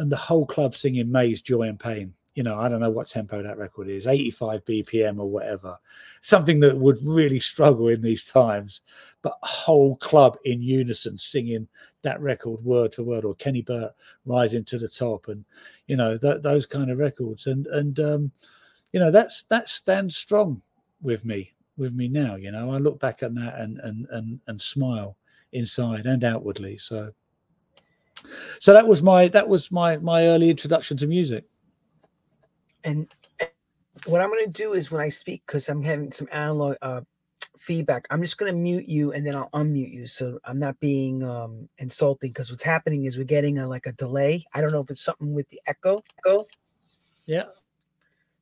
and 0.00 0.10
the 0.10 0.16
whole 0.16 0.46
club 0.46 0.74
singing 0.74 1.12
Maze 1.12 1.42
joy 1.42 1.62
and 1.62 1.78
pain. 1.78 2.14
You 2.34 2.44
know 2.44 2.58
i 2.58 2.68
don't 2.68 2.80
know 2.80 2.90
what 2.90 3.08
tempo 3.08 3.42
that 3.42 3.58
record 3.58 3.88
is 3.88 4.06
85 4.06 4.64
bpm 4.64 5.18
or 5.18 5.28
whatever. 5.28 5.76
Something 6.22 6.60
that 6.60 6.78
would 6.78 6.98
really 7.02 7.40
struggle 7.40 7.88
in 7.88 8.00
these 8.00 8.30
times 8.30 8.80
but 9.22 9.36
whole 9.42 9.96
club 9.96 10.38
in 10.44 10.62
unison 10.62 11.18
singing 11.18 11.68
that 12.02 12.20
record 12.20 12.64
word 12.64 12.94
for 12.94 13.02
word 13.02 13.24
or 13.24 13.34
Keni 13.34 13.64
Burke 13.66 13.94
rising 14.24 14.64
to 14.64 14.78
the 14.78 14.88
top 14.88 15.28
and 15.28 15.44
you 15.86 15.96
know 15.96 16.16
th- 16.16 16.42
those 16.42 16.66
kind 16.66 16.90
of 16.90 16.98
records. 16.98 17.46
And 17.46 17.66
and 17.66 17.98
um 18.00 18.32
you 18.92 19.00
know 19.00 19.10
that's 19.10 19.42
that 19.44 19.68
stands 19.68 20.16
strong 20.16 20.62
with 21.02 21.24
me 21.24 21.52
with 21.76 21.92
me 21.92 22.08
now 22.08 22.36
you 22.36 22.52
know. 22.52 22.70
I 22.70 22.78
look 22.78 23.00
back 23.00 23.22
at 23.22 23.34
that 23.34 23.58
and 23.58 23.78
and 23.80 24.06
and, 24.10 24.40
and 24.46 24.60
smile 24.60 25.16
inside 25.52 26.06
and 26.06 26.24
outwardly. 26.24 26.78
So 26.78 27.12
so 28.60 28.72
that 28.74 28.86
was 28.88 29.02
my 29.02 29.28
that 29.28 29.48
was 29.48 29.70
my 29.72 29.96
my 29.98 30.26
early 30.26 30.50
introduction 30.50 30.96
to 30.96 31.06
music 31.06 31.44
And 32.84 33.08
what 34.06 34.22
I'm 34.22 34.30
going 34.30 34.46
to 34.46 34.52
do 34.52 34.74
is 34.74 34.90
when 34.90 35.00
I 35.02 35.08
speak, 35.10 35.42
because 35.46 35.68
I'm 35.68 35.82
having 35.82 36.12
some 36.12 36.28
analog 36.32 36.76
uh, 36.82 37.00
feedback. 37.58 38.06
I'm 38.10 38.22
just 38.22 38.38
gonna 38.38 38.52
mute 38.52 38.88
you 38.88 39.12
and 39.12 39.26
then 39.26 39.36
I'll 39.36 39.50
unmute 39.50 39.92
you, 39.92 40.06
so 40.06 40.38
I'm 40.44 40.58
not 40.58 40.78
being 40.80 41.22
um 41.22 41.68
insulting. 41.78 42.30
Because 42.30 42.50
what's 42.50 42.62
happening 42.62 43.04
is 43.04 43.18
we're 43.18 43.24
getting 43.24 43.58
a 43.58 43.68
like 43.68 43.86
a 43.86 43.92
delay. 43.92 44.44
I 44.54 44.60
don't 44.60 44.72
know 44.72 44.80
if 44.80 44.90
it's 44.90 45.04
something 45.04 45.34
with 45.34 45.48
the 45.50 45.60
echo. 45.66 46.02
Echo. 46.18 46.44
Yeah. 47.26 47.44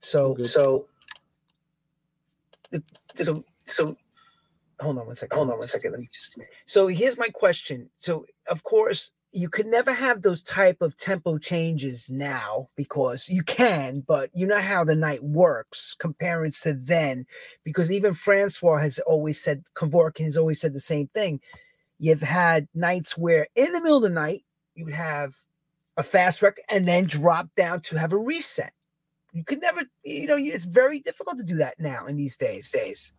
So 0.00 0.36
so 0.42 0.86
so 3.14 3.44
so 3.66 3.96
hold 4.80 4.98
on 4.98 5.06
one 5.06 5.16
second. 5.16 5.36
Hold 5.36 5.50
on 5.50 5.58
one 5.58 5.68
second. 5.68 5.92
Let 5.92 6.00
me 6.00 6.08
just. 6.12 6.36
So 6.66 6.88
here's 6.88 7.18
my 7.18 7.28
question. 7.28 7.90
So 7.96 8.26
of 8.48 8.62
course 8.64 9.12
you 9.32 9.48
could 9.48 9.66
never 9.66 9.92
have 9.92 10.22
those 10.22 10.42
type 10.42 10.80
of 10.80 10.96
tempo 10.96 11.36
changes 11.38 12.08
now 12.08 12.66
because 12.76 13.28
you 13.28 13.42
can, 13.42 14.00
but 14.00 14.30
you 14.32 14.46
know 14.46 14.60
how 14.60 14.84
the 14.84 14.94
night 14.94 15.22
works 15.22 15.94
comparing 15.98 16.50
to 16.50 16.72
then. 16.72 17.26
Because 17.62 17.92
even 17.92 18.14
Francois 18.14 18.78
has 18.78 18.98
always 19.00 19.40
said, 19.40 19.64
Kevorkian 19.74 20.24
has 20.24 20.36
always 20.36 20.60
said 20.60 20.72
the 20.72 20.80
same 20.80 21.08
thing. 21.08 21.40
You've 21.98 22.22
had 22.22 22.68
nights 22.74 23.18
where 23.18 23.48
in 23.54 23.72
the 23.72 23.80
middle 23.80 23.98
of 23.98 24.02
the 24.02 24.08
night 24.08 24.44
you 24.74 24.86
would 24.86 24.94
have 24.94 25.34
a 25.96 26.02
fast 26.02 26.40
record 26.40 26.64
and 26.70 26.88
then 26.88 27.04
drop 27.04 27.48
down 27.56 27.80
to 27.82 27.98
have 27.98 28.12
a 28.12 28.18
reset. 28.18 28.72
You 29.32 29.44
could 29.44 29.60
never, 29.60 29.82
you 30.04 30.26
know, 30.26 30.38
it's 30.38 30.64
very 30.64 31.00
difficult 31.00 31.36
to 31.36 31.44
do 31.44 31.56
that 31.56 31.78
now 31.78 32.06
in 32.06 32.16
these 32.16 32.36
days. 32.36 32.70
Days. 32.70 33.12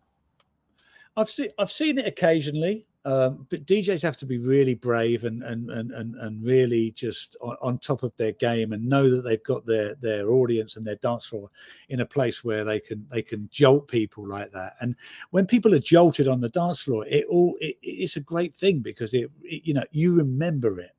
I've 1.15 1.29
seen 1.29 1.49
I've 1.59 1.69
seen 1.69 1.99
it 1.99 2.07
occasionally, 2.07 2.87
um, 3.05 3.47
but 3.49 3.65
DJs 3.65 4.01
have 4.01 4.17
to 4.17 4.25
be 4.25 4.39
really 4.39 4.75
brave 4.75 5.23
and 5.23 5.41
and 5.41 5.69
and 5.69 5.91
and, 5.91 6.15
and 6.15 6.43
really 6.43 6.91
just 6.91 7.37
on, 7.39 7.55
on, 7.61 7.77
top 7.77 8.03
of 8.03 8.15
their 8.17 8.33
game 8.33 8.73
and 8.73 8.85
know 8.85 9.09
that 9.09 9.21
they've 9.21 9.43
got 9.43 9.65
their 9.65 9.95
their 9.95 10.29
audience 10.29 10.75
and 10.75 10.85
their 10.85 10.97
dance 10.97 11.25
floor 11.25 11.49
in 11.87 12.01
a 12.01 12.05
place 12.05 12.43
where 12.43 12.65
they 12.65 12.79
can 12.79 13.07
they 13.09 13.21
can 13.21 13.47
jolt 13.51 13.87
people 13.87 14.27
like 14.27 14.51
that. 14.51 14.73
And 14.81 14.97
when 15.29 15.45
people 15.45 15.73
are 15.73 15.79
jolted 15.79 16.27
on 16.27 16.41
the 16.41 16.49
dance 16.49 16.81
floor, 16.81 17.05
it 17.07 17.25
all 17.29 17.55
it, 17.61 17.77
it's 17.81 18.17
a 18.17 18.21
great 18.21 18.53
thing 18.53 18.79
because 18.79 19.13
it, 19.13 19.31
it 19.43 19.61
you 19.63 19.73
know 19.73 19.85
you 19.91 20.13
remember 20.13 20.79
it. 20.79 20.91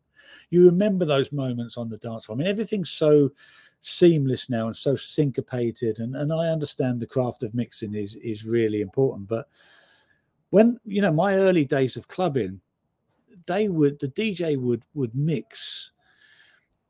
You 0.49 0.65
remember 0.65 1.05
those 1.05 1.33
moments 1.33 1.77
on 1.77 1.91
the 1.91 1.99
dance 1.99 2.25
floor. 2.25 2.37
I 2.37 2.39
mean, 2.39 2.49
everything's 2.49 2.91
so 2.91 3.31
seamless 3.83 4.49
now 4.49 4.67
and 4.67 4.77
so 4.77 4.95
syncopated 4.95 5.99
and, 6.01 6.15
and 6.15 6.33
I 6.33 6.49
understand 6.49 7.01
the 7.01 7.07
craft 7.07 7.43
of 7.43 7.55
mixing 7.55 7.95
is 7.95 8.15
is 8.17 8.45
really 8.45 8.83
important 8.83 9.27
but 9.27 9.47
when 10.51 10.79
you 10.85 11.01
know 11.01 11.13
my 11.13 11.35
early 11.35 11.65
days 11.65 11.97
of 11.97 12.09
clubbing 12.09 12.61
they 13.47 13.69
would 13.69 13.99
the 14.01 14.09
dj 14.09 14.59
would 14.59 14.85
would 14.95 15.15
mix 15.15 15.93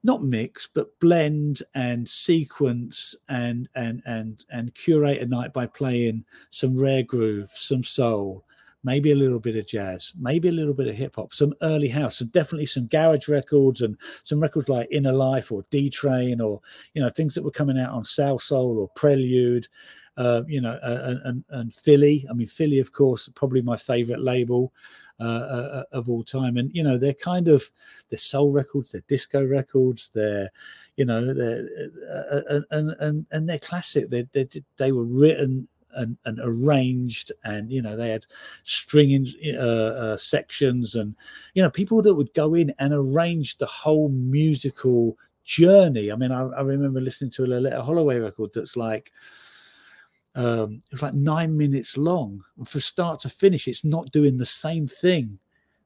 not 0.03 0.23
mix 0.23 0.67
but 0.67 0.99
blend 0.99 1.63
and 1.75 2.09
sequence 2.09 3.15
and 3.29 3.69
and 3.75 4.03
and 4.07 4.45
and 4.51 4.75
curate 4.75 5.23
a 5.23 5.27
night 5.27 5.53
by 5.53 5.67
playing 5.67 6.25
some 6.51 6.77
rare 6.79 7.03
groove 7.03 7.51
some 7.55 7.85
soul 7.85 8.45
maybe 8.83 9.13
a 9.13 9.17
little 9.17 9.39
bit 9.39 9.57
of 9.57 9.67
jazz 9.67 10.13
maybe 10.19 10.49
a 10.49 10.53
little 10.53 10.73
bit 10.73 10.89
of 10.89 10.97
hip 10.97 11.17
hop 11.17 11.35
some 11.35 11.53
early 11.61 11.89
house 11.89 12.23
and 12.23 12.33
definitely 12.33 12.65
some 12.65 12.87
garage 12.87 13.29
records 13.29 13.83
and 13.83 13.97
some 14.23 14.41
records 14.41 14.71
like 14.71 14.89
inner 14.91 15.13
life 15.13 15.53
or 15.53 15.65
d 15.71 15.91
train 15.91 16.41
or 16.41 16.61
you 16.95 17.03
know 17.03 17.11
things 17.11 17.35
that 17.35 17.45
were 17.45 17.51
coming 17.51 17.79
out 17.79 17.93
on 17.93 18.03
Salsoul 18.03 18.79
or 18.79 18.89
prelude 18.97 19.69
uh, 20.17 20.43
you 20.47 20.61
know, 20.61 20.79
uh, 20.83 21.15
and, 21.25 21.45
and 21.51 21.73
Philly. 21.73 22.27
I 22.29 22.33
mean, 22.33 22.47
Philly, 22.47 22.79
of 22.79 22.93
course, 22.93 23.29
probably 23.29 23.63
my 23.63 23.77
favorite 23.77 24.21
label 24.21 24.73
uh, 25.21 25.23
uh, 25.23 25.83
of 25.93 26.09
all 26.09 26.25
time. 26.25 26.57
And 26.57 26.71
you 26.75 26.83
know, 26.83 26.99
they're 26.99 27.15
kind 27.15 27.49
of 27.49 27.63
they're 28.09 28.19
soul 28.19 28.53
records, 28.53 28.93
they're 28.93 29.03
disco 29.09 29.45
records, 29.45 30.11
they're 30.11 30.51
you 30.97 31.05
know, 31.05 31.33
they're 31.33 31.67
uh, 32.11 32.61
and 32.71 32.95
and 33.01 33.27
and 33.31 33.49
they're 33.49 33.59
classic. 33.59 34.11
They 34.11 34.23
they 34.33 34.49
they 34.77 34.93
were 34.93 35.05
written 35.05 35.69
and, 35.95 36.17
and, 36.25 36.39
arranged 36.43 37.33
and 37.45 37.71
you 37.71 37.83
know 37.83 37.97
they 37.97 38.11
had 38.11 38.25
stringing 38.63 39.27
uh, 39.57 39.59
uh, 39.59 40.17
sections 40.17 40.95
and 40.95 41.17
you 41.55 41.63
know 41.63 41.71
people 41.71 42.01
that 42.03 42.15
would 42.15 42.33
go 42.33 42.55
in 42.55 42.73
and 42.79 42.93
arrange 42.95 43.59
the 43.59 43.67
whole 43.67 44.09
musical 44.09 45.19
journey 45.45 46.13
i 46.13 46.15
mean 46.15 46.31
i, 46.31 46.43
I 46.43 46.61
remember 46.61 47.01
listening 47.01 47.33
to 47.33 47.43
a 47.43 47.47
Loleatta 47.49 47.85
Holloway 47.85 48.19
record 48.19 48.51
that's 48.55 48.77
like 48.77 49.13
um, 50.35 50.81
it 50.87 50.93
was 50.93 51.03
like 51.03 51.15
nine 51.15 51.57
minutes 51.57 51.97
long. 51.97 52.43
And 52.57 52.69
for 52.69 52.81
start 52.81 53.21
to 53.21 53.29
finish, 53.29 53.69
it's 53.69 53.85
not 53.85 54.13
doing 54.13 54.37
the 54.37 54.47
same 54.47 54.87
thing 54.87 55.39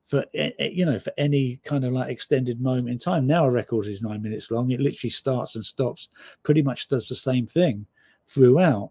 for 0.05 0.23
you 0.35 0.85
know 0.85 0.99
for 0.99 1.13
any 1.17 1.59
kind 1.65 1.83
of 1.83 1.93
like 1.93 2.11
extended 2.11 2.61
moment 2.61 2.91
in 2.91 2.99
time. 2.99 3.27
Now 3.27 3.47
a 3.47 3.51
record 3.51 3.87
is 3.87 4.03
nine 4.03 4.23
minutes 4.23 4.51
long. 4.51 4.71
It 4.71 4.81
literally 4.81 5.11
starts 5.11 5.57
and 5.57 5.65
stops, 5.65 6.11
pretty 6.43 6.63
much 6.63 6.89
does 6.89 7.09
the 7.09 7.15
same 7.15 7.47
thing 7.47 7.87
throughout. 8.27 8.91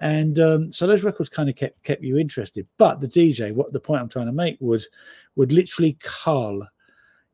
And 0.00 0.38
um, 0.38 0.72
so 0.72 0.86
those 0.86 1.04
records 1.04 1.28
kind 1.28 1.48
of 1.48 1.56
kept 1.56 1.82
kept 1.82 2.02
you 2.02 2.16
interested. 2.16 2.66
But 2.78 3.00
the 3.00 3.08
DJ, 3.08 3.52
what 3.52 3.72
the 3.72 3.80
point 3.80 4.00
I'm 4.00 4.08
trying 4.08 4.26
to 4.26 4.32
make 4.32 4.56
was, 4.60 4.88
would 5.34 5.52
literally 5.52 5.96
cull 6.00 6.66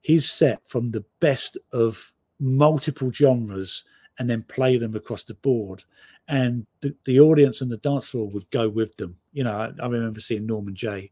his 0.00 0.30
set 0.30 0.61
from 0.66 0.90
the 0.90 1.04
best 1.21 1.59
of 1.73 2.12
multiple 2.40 3.12
genres 3.12 3.85
and 4.19 4.28
then 4.28 4.42
play 4.45 4.76
them 4.76 4.95
across 4.95 5.25
the 5.25 5.35
board 5.35 5.85
and 6.28 6.66
the, 6.81 6.97
the 7.04 7.21
audience 7.21 7.61
and 7.61 7.71
the 7.71 7.78
dance 7.78 8.09
floor 8.09 8.28
would 8.28 8.49
go 8.50 8.69
with 8.69 8.97
them. 8.97 9.16
You 9.33 9.45
know, 9.45 9.52
I, 9.52 9.83
I 9.83 9.88
remember 9.88 10.21
seeing 10.21 10.47
Norman 10.47 10.75
Jay, 10.75 11.11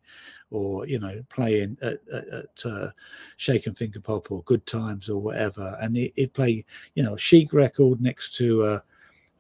or 0.51 0.87
you 0.87 0.99
know, 0.99 1.23
playing 1.29 1.79
at, 1.83 1.99
at, 2.13 2.29
at 2.29 2.67
uh, 2.67 2.91
Shake 3.37 3.67
and 3.67 3.77
Finger 3.77 4.01
Pop 4.01 4.31
or 4.31 4.43
Good 4.45 4.67
Times 4.67 5.09
or 5.09 5.21
whatever, 5.21 5.77
and 5.81 5.97
he, 5.97 6.13
would 6.17 6.35
play, 6.35 6.65
you 6.95 7.03
know, 7.03 7.15
a 7.15 7.19
Chic 7.19 7.53
record 7.53 8.01
next 8.01 8.37
to 8.37 8.63
uh, 8.63 8.81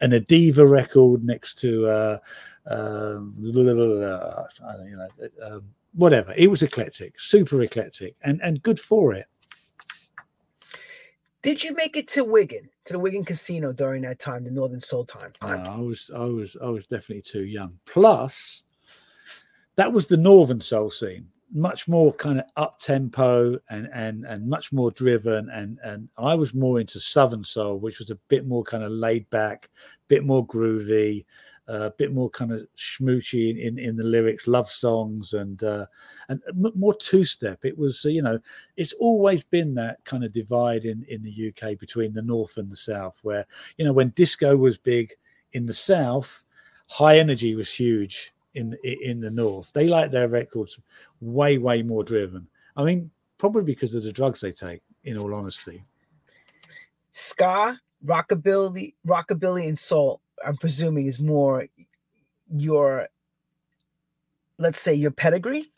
an 0.00 0.10
Adeva 0.10 0.68
record 0.68 1.24
next 1.24 1.56
to, 1.60 1.86
uh, 1.86 2.18
um, 2.66 3.34
you 3.38 3.52
know, 3.52 5.08
um, 5.44 5.64
whatever. 5.94 6.34
It 6.36 6.50
was 6.50 6.62
eclectic, 6.62 7.20
super 7.20 7.62
eclectic, 7.62 8.16
and 8.22 8.40
and 8.42 8.62
good 8.62 8.80
for 8.80 9.12
it. 9.12 9.26
Did 11.42 11.64
you 11.64 11.74
make 11.74 11.96
it 11.96 12.06
to 12.08 12.24
Wigan, 12.24 12.68
to 12.84 12.92
the 12.92 12.98
Wigan 12.98 13.24
Casino 13.24 13.72
during 13.72 14.02
that 14.02 14.18
time, 14.18 14.44
the 14.44 14.50
Northern 14.50 14.80
Soul 14.80 15.04
time? 15.04 15.32
No, 15.42 15.48
I 15.48 15.78
was, 15.78 16.10
I 16.14 16.24
was, 16.24 16.56
I 16.62 16.68
was 16.68 16.86
definitely 16.86 17.22
too 17.22 17.44
young. 17.44 17.78
Plus, 17.86 18.64
that 19.76 19.90
was 19.90 20.06
the 20.06 20.18
Northern 20.18 20.60
Soul 20.60 20.90
scene, 20.90 21.28
much 21.52 21.88
more 21.88 22.12
kind 22.12 22.38
of 22.38 22.44
up 22.56 22.78
tempo 22.78 23.58
and 23.70 23.88
and 23.92 24.24
and 24.24 24.48
much 24.48 24.72
more 24.72 24.90
driven. 24.90 25.48
And 25.50 25.78
and 25.82 26.08
I 26.16 26.34
was 26.34 26.54
more 26.54 26.80
into 26.80 27.00
Southern 27.00 27.44
Soul, 27.44 27.78
which 27.78 27.98
was 27.98 28.10
a 28.10 28.18
bit 28.28 28.46
more 28.46 28.62
kind 28.62 28.84
of 28.84 28.92
laid 28.92 29.28
back, 29.30 29.70
a 29.74 30.08
bit 30.08 30.24
more 30.24 30.46
groovy, 30.46 31.24
a 31.66 31.90
bit 31.90 32.12
more 32.12 32.28
kind 32.30 32.52
of 32.52 32.66
schmoochy 32.76 33.50
in, 33.50 33.58
in, 33.58 33.78
in 33.78 33.96
the 33.96 34.04
lyrics, 34.04 34.48
love 34.48 34.68
songs, 34.68 35.32
and 35.32 35.62
uh, 35.62 35.86
and 36.28 36.40
more 36.54 36.94
two 36.94 37.24
step. 37.24 37.64
It 37.64 37.76
was, 37.78 38.04
you 38.04 38.22
know, 38.22 38.38
it's 38.76 38.92
always 38.94 39.42
been 39.42 39.74
that 39.74 40.04
kind 40.04 40.24
of 40.24 40.32
divide 40.32 40.84
in 40.84 41.04
in 41.08 41.22
the 41.22 41.48
UK 41.48 41.78
between 41.78 42.12
the 42.12 42.22
north 42.22 42.56
and 42.56 42.70
the 42.70 42.76
south, 42.76 43.18
where 43.22 43.46
you 43.76 43.84
know 43.84 43.92
when 43.92 44.10
disco 44.10 44.56
was 44.56 44.78
big 44.78 45.12
in 45.52 45.66
the 45.66 45.74
south, 45.74 46.44
high 46.88 47.18
energy 47.18 47.54
was 47.54 47.72
huge 47.72 48.32
in 48.54 48.76
in 48.82 49.20
the 49.20 49.30
north. 49.30 49.72
They 49.72 49.88
like 49.88 50.10
their 50.10 50.28
records 50.28 50.78
way 51.20 51.58
way 51.58 51.82
more 51.82 52.04
driven. 52.04 52.48
I 52.76 52.84
mean, 52.84 53.10
probably 53.38 53.62
because 53.62 53.94
of 53.94 54.02
the 54.02 54.12
drugs 54.12 54.40
they 54.40 54.52
take. 54.52 54.82
In 55.04 55.16
all 55.16 55.32
honesty, 55.32 55.82
ska, 57.10 57.80
rockabilly, 58.04 58.92
rockabilly, 59.06 59.66
and 59.66 59.78
soul 59.78 60.20
I'm 60.44 60.56
presuming 60.56 61.06
is 61.06 61.20
more 61.20 61.66
your 62.56 63.08
let's 64.58 64.80
say 64.80 64.94
your 64.94 65.10
pedigree. 65.10 65.70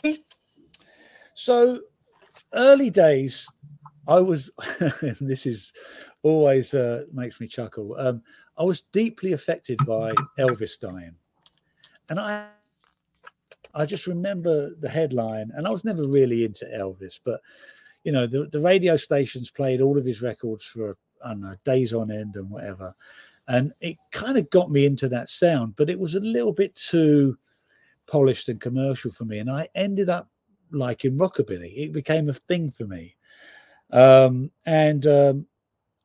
So 1.35 1.81
early 2.53 2.91
days, 2.91 3.49
I 4.07 4.21
was 4.21 4.51
and 4.81 5.17
this 5.21 5.47
is 5.47 5.73
always 6.23 6.75
uh, 6.75 7.05
makes 7.13 7.41
me 7.41 7.47
chuckle. 7.47 7.97
Um, 7.99 8.23
I 8.57 8.65
was 8.65 8.83
deeply 8.83 9.33
affected 9.33 9.79
by 9.87 10.13
Elvis 10.39 10.79
dying, 10.79 11.15
and 12.09 12.21
I 12.21 12.49
I 13.75 13.87
just 13.87 14.07
remember 14.07 14.75
the 14.75 14.89
headline, 14.89 15.51
and 15.55 15.67
I 15.67 15.71
was 15.71 15.85
never 15.85 16.07
really 16.07 16.45
into 16.45 16.67
Elvis, 16.67 17.19
but 17.25 17.41
you 18.05 18.13
know 18.13 18.27
the, 18.27 18.47
the 18.47 18.61
radio 18.61 18.97
stations 18.97 19.51
played 19.51 19.81
all 19.81 19.99
of 19.99 20.05
his 20.05 20.23
records 20.23 20.65
for 20.65 20.97
I 21.25 21.31
don't 21.31 21.41
know 21.41 21.57
days 21.65 21.95
on 21.95 22.11
end 22.11 22.37
and 22.37 22.51
whatever, 22.51 22.95
and 23.49 23.73
it 23.81 23.97
kind 24.11 24.39
of 24.39 24.51
got 24.51 24.71
me 24.71 24.87
into 24.87 25.09
that 25.09 25.31
sound 25.31 25.75
but 25.77 25.91
it 25.91 25.99
was 25.99 26.15
a 26.15 26.21
little 26.21 26.53
bit 26.53 26.75
too 26.75 27.37
polished 28.07 28.49
and 28.49 28.61
commercial 28.61 29.11
for 29.11 29.25
me 29.25 29.39
and 29.39 29.51
i 29.51 29.69
ended 29.75 30.11
up 30.11 30.29
liking 30.73 31.17
rockabilly. 31.17 31.73
It 31.77 31.93
became 31.93 32.29
a 32.29 32.35
thing 32.35 32.71
for 32.71 32.85
me. 32.85 33.17
Um, 33.93 34.51
and 34.65 35.07
um, 35.07 35.47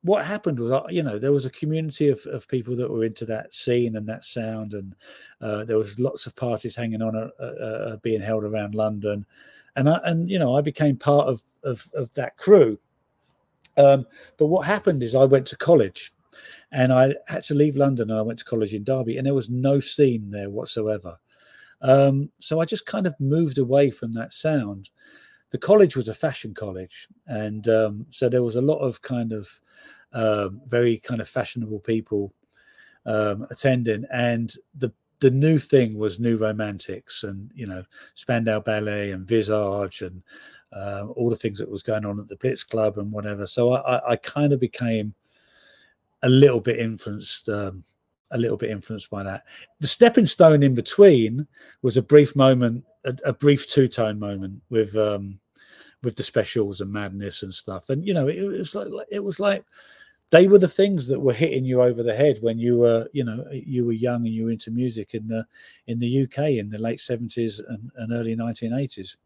what 0.07 0.25
happened 0.25 0.59
was 0.59 0.71
uh, 0.71 0.83
you 0.89 1.03
know 1.03 1.19
there 1.19 1.31
was 1.31 1.45
a 1.45 1.51
community 1.51 2.09
of, 2.09 2.25
of 2.27 2.47
people 2.47 2.75
that 2.75 2.89
were 2.89 3.03
into 3.03 3.25
that 3.25 3.53
scene 3.53 3.95
and 3.95 4.07
that 4.07 4.25
sound 4.25 4.73
and 4.73 4.95
uh, 5.41 5.63
there 5.63 5.77
was 5.77 5.99
lots 5.99 6.25
of 6.25 6.35
parties 6.35 6.75
hanging 6.75 7.01
on 7.01 7.15
uh, 7.15 7.29
uh, 7.39 7.43
uh 7.43 7.97
being 7.97 8.21
held 8.21 8.43
around 8.43 8.75
london 8.75 9.25
and 9.75 9.89
I, 9.89 9.99
and 10.03 10.29
you 10.29 10.39
know 10.39 10.55
i 10.55 10.61
became 10.61 10.97
part 10.97 11.27
of 11.27 11.43
of, 11.63 11.89
of 11.93 12.13
that 12.15 12.37
crew 12.37 12.79
um, 13.77 14.07
but 14.37 14.47
what 14.47 14.65
happened 14.65 15.03
is 15.03 15.13
i 15.15 15.25
went 15.25 15.45
to 15.47 15.57
college 15.57 16.13
and 16.71 16.91
I 16.91 17.15
had 17.27 17.43
to 17.43 17.55
leave 17.55 17.75
London 17.75 18.09
and 18.09 18.19
I 18.19 18.21
went 18.21 18.39
to 18.39 18.45
college 18.45 18.73
in 18.73 18.83
Derby, 18.83 19.17
and 19.17 19.25
there 19.25 19.33
was 19.33 19.49
no 19.49 19.79
scene 19.79 20.29
there 20.31 20.49
whatsoever. 20.49 21.17
Um, 21.81 22.31
so 22.39 22.59
I 22.59 22.65
just 22.65 22.85
kind 22.85 23.05
of 23.05 23.19
moved 23.19 23.57
away 23.57 23.91
from 23.91 24.13
that 24.13 24.33
sound. 24.33 24.89
The 25.51 25.57
college 25.57 25.95
was 25.95 26.09
a 26.09 26.13
fashion 26.13 26.53
college, 26.53 27.07
and 27.27 27.67
um, 27.67 28.05
so 28.09 28.27
there 28.27 28.43
was 28.43 28.55
a 28.55 28.61
lot 28.61 28.79
of 28.79 29.01
kind 29.01 29.31
of 29.31 29.49
um, 30.13 30.61
very 30.67 30.97
kind 30.97 31.21
of 31.21 31.29
fashionable 31.29 31.79
people 31.79 32.33
um, 33.05 33.47
attending, 33.49 34.05
and 34.11 34.53
the 34.77 34.91
the 35.19 35.31
new 35.31 35.57
thing 35.57 35.97
was 35.97 36.19
new 36.19 36.37
romantics 36.37 37.23
and 37.23 37.51
you 37.55 37.65
know 37.65 37.83
Spandau 38.15 38.59
Ballet 38.59 39.11
and 39.11 39.27
Visage 39.27 40.01
and 40.01 40.21
uh, 40.73 41.07
all 41.15 41.29
the 41.29 41.35
things 41.35 41.59
that 41.59 41.69
was 41.69 41.81
going 41.81 42.05
on 42.05 42.19
at 42.19 42.27
the 42.27 42.35
Blitz 42.35 42.63
Club 42.63 42.97
and 42.97 43.11
whatever. 43.11 43.47
So 43.47 43.73
I, 43.73 44.11
I, 44.11 44.15
kind 44.17 44.51
of 44.51 44.59
became 44.59 45.13
a 46.23 46.29
little 46.29 46.59
bit 46.59 46.77
influenced, 46.77 47.47
um, 47.47 47.83
a 48.31 48.37
little 48.37 48.57
bit 48.57 48.69
influenced 48.69 49.09
by 49.09 49.23
that. 49.23 49.43
The 49.79 49.87
stepping 49.87 50.25
stone 50.25 50.63
in 50.63 50.75
between 50.75 51.47
was 51.81 51.95
a 51.95 52.01
brief 52.01 52.35
moment, 52.35 52.83
a, 53.05 53.15
a 53.25 53.33
brief 53.33 53.67
two 53.69 53.87
tone 53.87 54.19
moment 54.19 54.61
with 54.69 54.95
um, 54.97 55.39
with 56.07 56.15
the 56.15 56.23
specials 56.23 56.79
and 56.79 56.89
madness 56.89 57.43
and 57.43 57.53
stuff. 57.53 57.89
And 57.89 58.07
you 58.07 58.13
know, 58.13 58.29
it, 58.29 58.37
it 58.37 58.47
was 58.47 58.73
like 58.73 59.07
it 59.11 59.19
was 59.21 59.41
like 59.41 59.65
they 60.29 60.47
were 60.47 60.57
the 60.57 60.65
things 60.65 61.09
that 61.09 61.19
were 61.19 61.33
hitting 61.33 61.65
you 61.65 61.81
over 61.81 62.01
the 62.01 62.15
head 62.15 62.37
when 62.39 62.57
you 62.57 62.77
were, 62.77 63.09
you 63.11 63.25
know, 63.25 63.43
you 63.51 63.85
were 63.85 63.91
young 63.91 64.25
and 64.25 64.33
you 64.33 64.45
were 64.45 64.51
into 64.51 64.71
music 64.71 65.13
in 65.13 65.27
the 65.27 65.45
in 65.87 65.99
the 65.99 66.23
UK 66.23 66.39
in 66.51 66.69
the 66.69 66.77
late 66.77 67.01
seventies 67.01 67.59
and, 67.59 67.91
and 67.97 68.13
early 68.13 68.37
nineteen 68.37 68.71
eighties. 68.71 69.17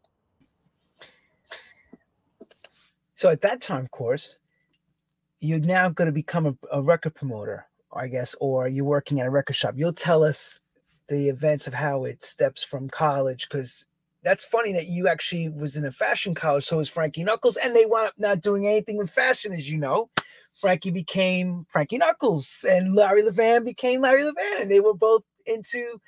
So 3.14 3.30
at 3.30 3.42
that 3.42 3.60
time, 3.60 3.84
of 3.84 3.92
course, 3.92 4.38
you're 5.38 5.60
now 5.60 5.88
going 5.88 6.06
to 6.06 6.12
become 6.12 6.46
a, 6.46 6.56
a 6.72 6.82
record 6.82 7.14
promoter, 7.14 7.64
I 7.94 8.08
guess, 8.08 8.34
or 8.40 8.66
you're 8.66 8.84
working 8.84 9.20
at 9.20 9.28
a 9.28 9.30
record 9.30 9.54
shop. 9.54 9.74
You'll 9.76 9.92
tell 9.92 10.24
us 10.24 10.58
the 11.06 11.28
events 11.28 11.68
of 11.68 11.74
how 11.74 12.06
it 12.06 12.24
steps 12.24 12.64
from 12.64 12.88
college 12.88 13.48
because 13.48 13.86
that's 14.22 14.44
funny 14.44 14.72
that 14.72 14.86
you 14.86 15.08
actually 15.08 15.48
was 15.48 15.76
in 15.76 15.84
a 15.84 15.92
fashion 15.92 16.34
college. 16.34 16.64
So 16.64 16.78
was 16.78 16.88
Frankie 16.88 17.24
Knuckles, 17.24 17.56
and 17.56 17.74
they 17.74 17.86
wound 17.86 18.08
up 18.08 18.14
not 18.18 18.40
doing 18.40 18.66
anything 18.66 18.96
with 18.96 19.10
fashion, 19.10 19.52
as 19.52 19.70
you 19.70 19.78
know. 19.78 20.10
Frankie 20.54 20.90
became 20.90 21.66
Frankie 21.70 21.98
Knuckles, 21.98 22.64
and 22.68 22.94
Larry 22.94 23.22
Levan 23.22 23.64
became 23.64 24.00
Larry 24.00 24.22
Levan, 24.22 24.60
and 24.60 24.70
they 24.70 24.80
were 24.80 24.94
both 24.94 25.22
into 25.46 26.00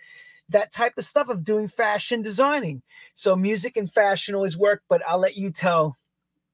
that 0.50 0.73
type 0.73 0.92
of 0.99 1.04
stuff 1.04 1.28
of 1.28 1.44
doing 1.44 1.66
fashion 1.66 2.23
designing. 2.23 2.83
So 3.14 3.35
music 3.35 3.76
and 3.76 3.90
fashion 3.90 4.35
always 4.35 4.56
work, 4.56 4.83
but 4.88 5.02
I'll 5.09 5.18
let 5.18 5.37
you 5.37 5.50
tell 5.50 5.97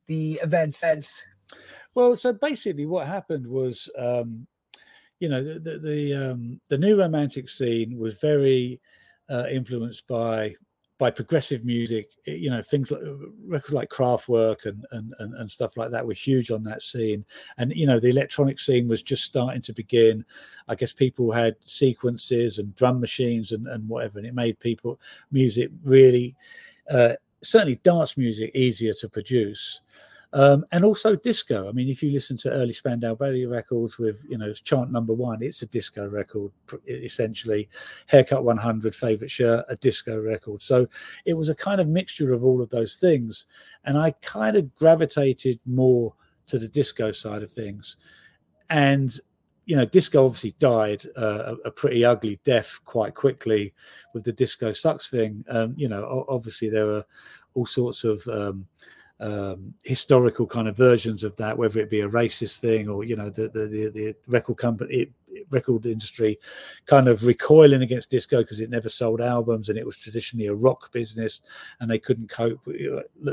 the 0.07 0.41
events. 0.43 1.27
Well, 1.95 2.15
so 2.17 2.33
basically, 2.33 2.87
what 2.87 3.07
happened 3.07 3.47
was, 3.47 3.91
um, 3.99 4.47
you 5.19 5.29
know, 5.29 5.43
the 5.43 5.59
the 5.59 5.79
the, 5.79 6.15
um, 6.15 6.61
the 6.69 6.79
new 6.79 6.97
romantic 6.97 7.49
scene 7.49 7.99
was 7.99 8.15
very 8.15 8.81
uh, 9.29 9.47
influenced 9.51 10.07
by 10.07 10.55
by 11.01 11.11
progressive 11.11 11.65
music. 11.65 12.11
You 12.27 12.51
know, 12.51 12.63
things 12.63 12.91
like 12.91 13.01
records 13.47 13.73
like 13.73 13.89
Kraftwerk 13.89 14.67
and, 14.67 14.87
and 14.93 15.15
and 15.19 15.35
and 15.35 15.51
stuff 15.51 15.77
like 15.77 15.91
that 15.91 16.07
were 16.07 16.13
huge 16.13 16.51
on 16.51 16.63
that 16.65 16.83
scene. 16.83 17.25
And 17.57 17.73
you 17.75 17.87
know, 17.87 17.99
the 17.99 18.11
electronic 18.11 18.61
scene 18.61 18.87
was 18.87 19.03
just 19.03 19.25
starting 19.25 19.63
to 19.63 19.73
begin. 19.73 20.25
I 20.69 20.75
guess 20.77 20.93
people 20.93 21.33
had 21.33 21.57
sequences 21.65 22.59
and 22.59 22.77
drum 22.77 23.01
machines 23.01 23.51
and 23.51 23.67
and 23.67 23.89
whatever, 23.89 24.19
and 24.19 24.29
it 24.29 24.35
made 24.35 24.61
people 24.61 25.01
music 25.33 25.71
really. 25.83 26.37
Uh, 26.89 27.15
certainly 27.43 27.77
dance 27.77 28.19
music 28.19 28.51
easier 28.55 28.93
to 28.93 29.09
produce 29.09 29.81
um, 30.33 30.65
and 30.71 30.85
also 30.85 31.17
disco. 31.17 31.69
I 31.69 31.73
mean, 31.73 31.89
if 31.89 32.03
you 32.03 32.13
listen 32.13 32.37
to 32.39 32.51
early 32.51 32.73
Spandau 32.73 33.15
Ballet 33.15 33.47
records 33.47 33.99
with, 33.99 34.25
you 34.29 34.39
know, 34.39 34.53
chant 34.53 34.93
number 34.93 35.13
one, 35.13 35.43
it's 35.43 35.63
a 35.63 35.67
disco 35.69 36.09
record, 36.09 36.53
essentially. 36.87 37.69
Haircut 38.07 38.45
100, 38.45 38.95
favorite 38.95 39.31
shirt, 39.31 39.65
a 39.69 39.77
disco 39.77 40.21
record. 40.21 40.63
So 40.63 40.87
it 41.25 41.35
was 41.35 41.49
a 41.49 41.55
kind 41.55 41.81
of 41.81 41.89
mixture 41.89 42.33
of 42.33 42.45
all 42.45 42.63
of 42.63 42.71
those 42.71 42.97
things. 42.97 43.47
And 43.85 43.99
I 43.99 44.13
kind 44.23 44.57
of 44.57 44.73
gravitated 44.77 45.59
more 45.67 46.15
to 46.47 46.59
the 46.59 46.69
disco 46.69 47.11
side 47.11 47.43
of 47.43 47.51
things. 47.51 47.97
And 48.69 49.17
you 49.67 49.77
know, 49.77 49.85
disco 49.85 50.25
obviously 50.25 50.55
died 50.59 51.05
uh, 51.17 51.55
a, 51.65 51.71
pretty 51.71 52.05
ugly 52.05 52.41
death 52.43 52.81
quite 52.85 53.15
quickly 53.15 53.73
with 54.15 54.25
the 54.25 54.33
disco 54.33 54.73
sucks 54.73 55.09
thing. 55.09 55.45
Um, 55.49 55.75
you 55.77 55.89
know, 55.89 56.25
obviously 56.29 56.69
there 56.69 56.87
were 56.87 57.05
all 57.55 57.67
sorts 57.67 58.03
of 58.03 58.27
um, 58.27 58.67
um, 59.21 59.75
historical 59.85 60.47
kind 60.47 60.67
of 60.67 60.77
versions 60.77 61.25
of 61.25 61.37
that, 61.37 61.57
whether 61.57 61.79
it 61.79 61.91
be 61.91 62.01
a 62.01 62.09
racist 62.09 62.59
thing 62.59 62.89
or 62.89 63.05
you 63.05 63.17
know 63.17 63.31
the 63.31 63.49
the 63.49 63.67
the, 63.67 63.91
the 63.91 64.17
record 64.27 64.57
company, 64.57 65.13
record 65.51 65.85
industry, 65.85 66.39
kind 66.87 67.07
of 67.07 67.27
recoiling 67.27 67.83
against 67.83 68.11
disco 68.11 68.39
because 68.39 68.61
it 68.61 68.71
never 68.71 68.89
sold 68.89 69.21
albums 69.21 69.69
and 69.69 69.79
it 69.79 69.85
was 69.85 69.99
traditionally 69.99 70.47
a 70.47 70.55
rock 70.55 70.91
business, 70.93 71.43
and 71.81 71.91
they 71.91 71.99
couldn't 71.99 72.31
cope 72.31 72.65
with 72.67 72.81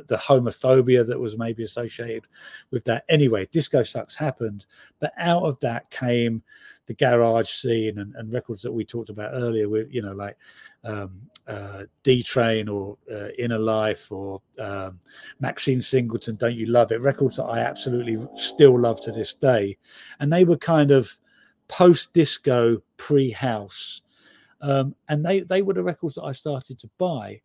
the 0.08 0.18
homophobia 0.18 1.08
that 1.08 1.20
was 1.20 1.38
maybe 1.38 1.64
associated 1.64 2.28
with 2.72 2.84
that. 2.84 3.06
Anyway, 3.08 3.48
disco 3.52 3.82
sucks 3.82 4.16
happened, 4.16 4.66
but 5.00 5.14
out 5.18 5.44
of 5.44 5.58
that 5.62 5.90
came 5.90 6.44
the 6.88 6.94
garage 6.96 7.50
scene 7.50 8.00
and, 8.00 8.16
and 8.16 8.34
records 8.34 8.62
that 8.62 8.72
we 8.72 8.84
talked 8.84 9.10
about 9.10 9.32
earlier 9.34 9.70
with 9.70 9.94
you 9.94 10.02
know 10.02 10.14
like 10.14 10.38
um, 10.84 11.22
uh, 11.48 11.84
D 12.04 12.24
Train 12.24 12.68
or 12.68 12.98
uh, 13.12 13.30
Inner 13.38 13.60
Life 13.60 14.12
or 14.12 14.42
um, 14.60 15.00
Maxine 15.40 15.82
Singleton, 15.82 16.36
Don't 16.36 16.56
You 16.56 16.66
Love 16.66 16.92
It? 16.92 17.02
Records 17.02 17.38
that 17.38 17.46
I 17.46 17.60
absolutely 17.60 18.18
still 18.36 18.78
love 18.80 19.02
to 19.02 19.12
this 19.12 19.34
day. 19.34 19.78
And 20.20 20.32
they 20.32 20.44
were 20.44 20.58
kind 20.58 20.92
of 20.92 21.18
post 21.68 22.14
disco, 22.14 22.82
pre 22.98 23.32
house. 23.32 24.02
Um, 24.62 24.96
and 25.08 25.24
they, 25.24 25.42
they 25.42 25.62
were 25.62 25.74
the 25.74 25.84
records 25.84 26.16
that 26.16 26.24
I 26.24 26.32
started 26.32 26.80
to 26.80 26.90
buy. 26.98 27.42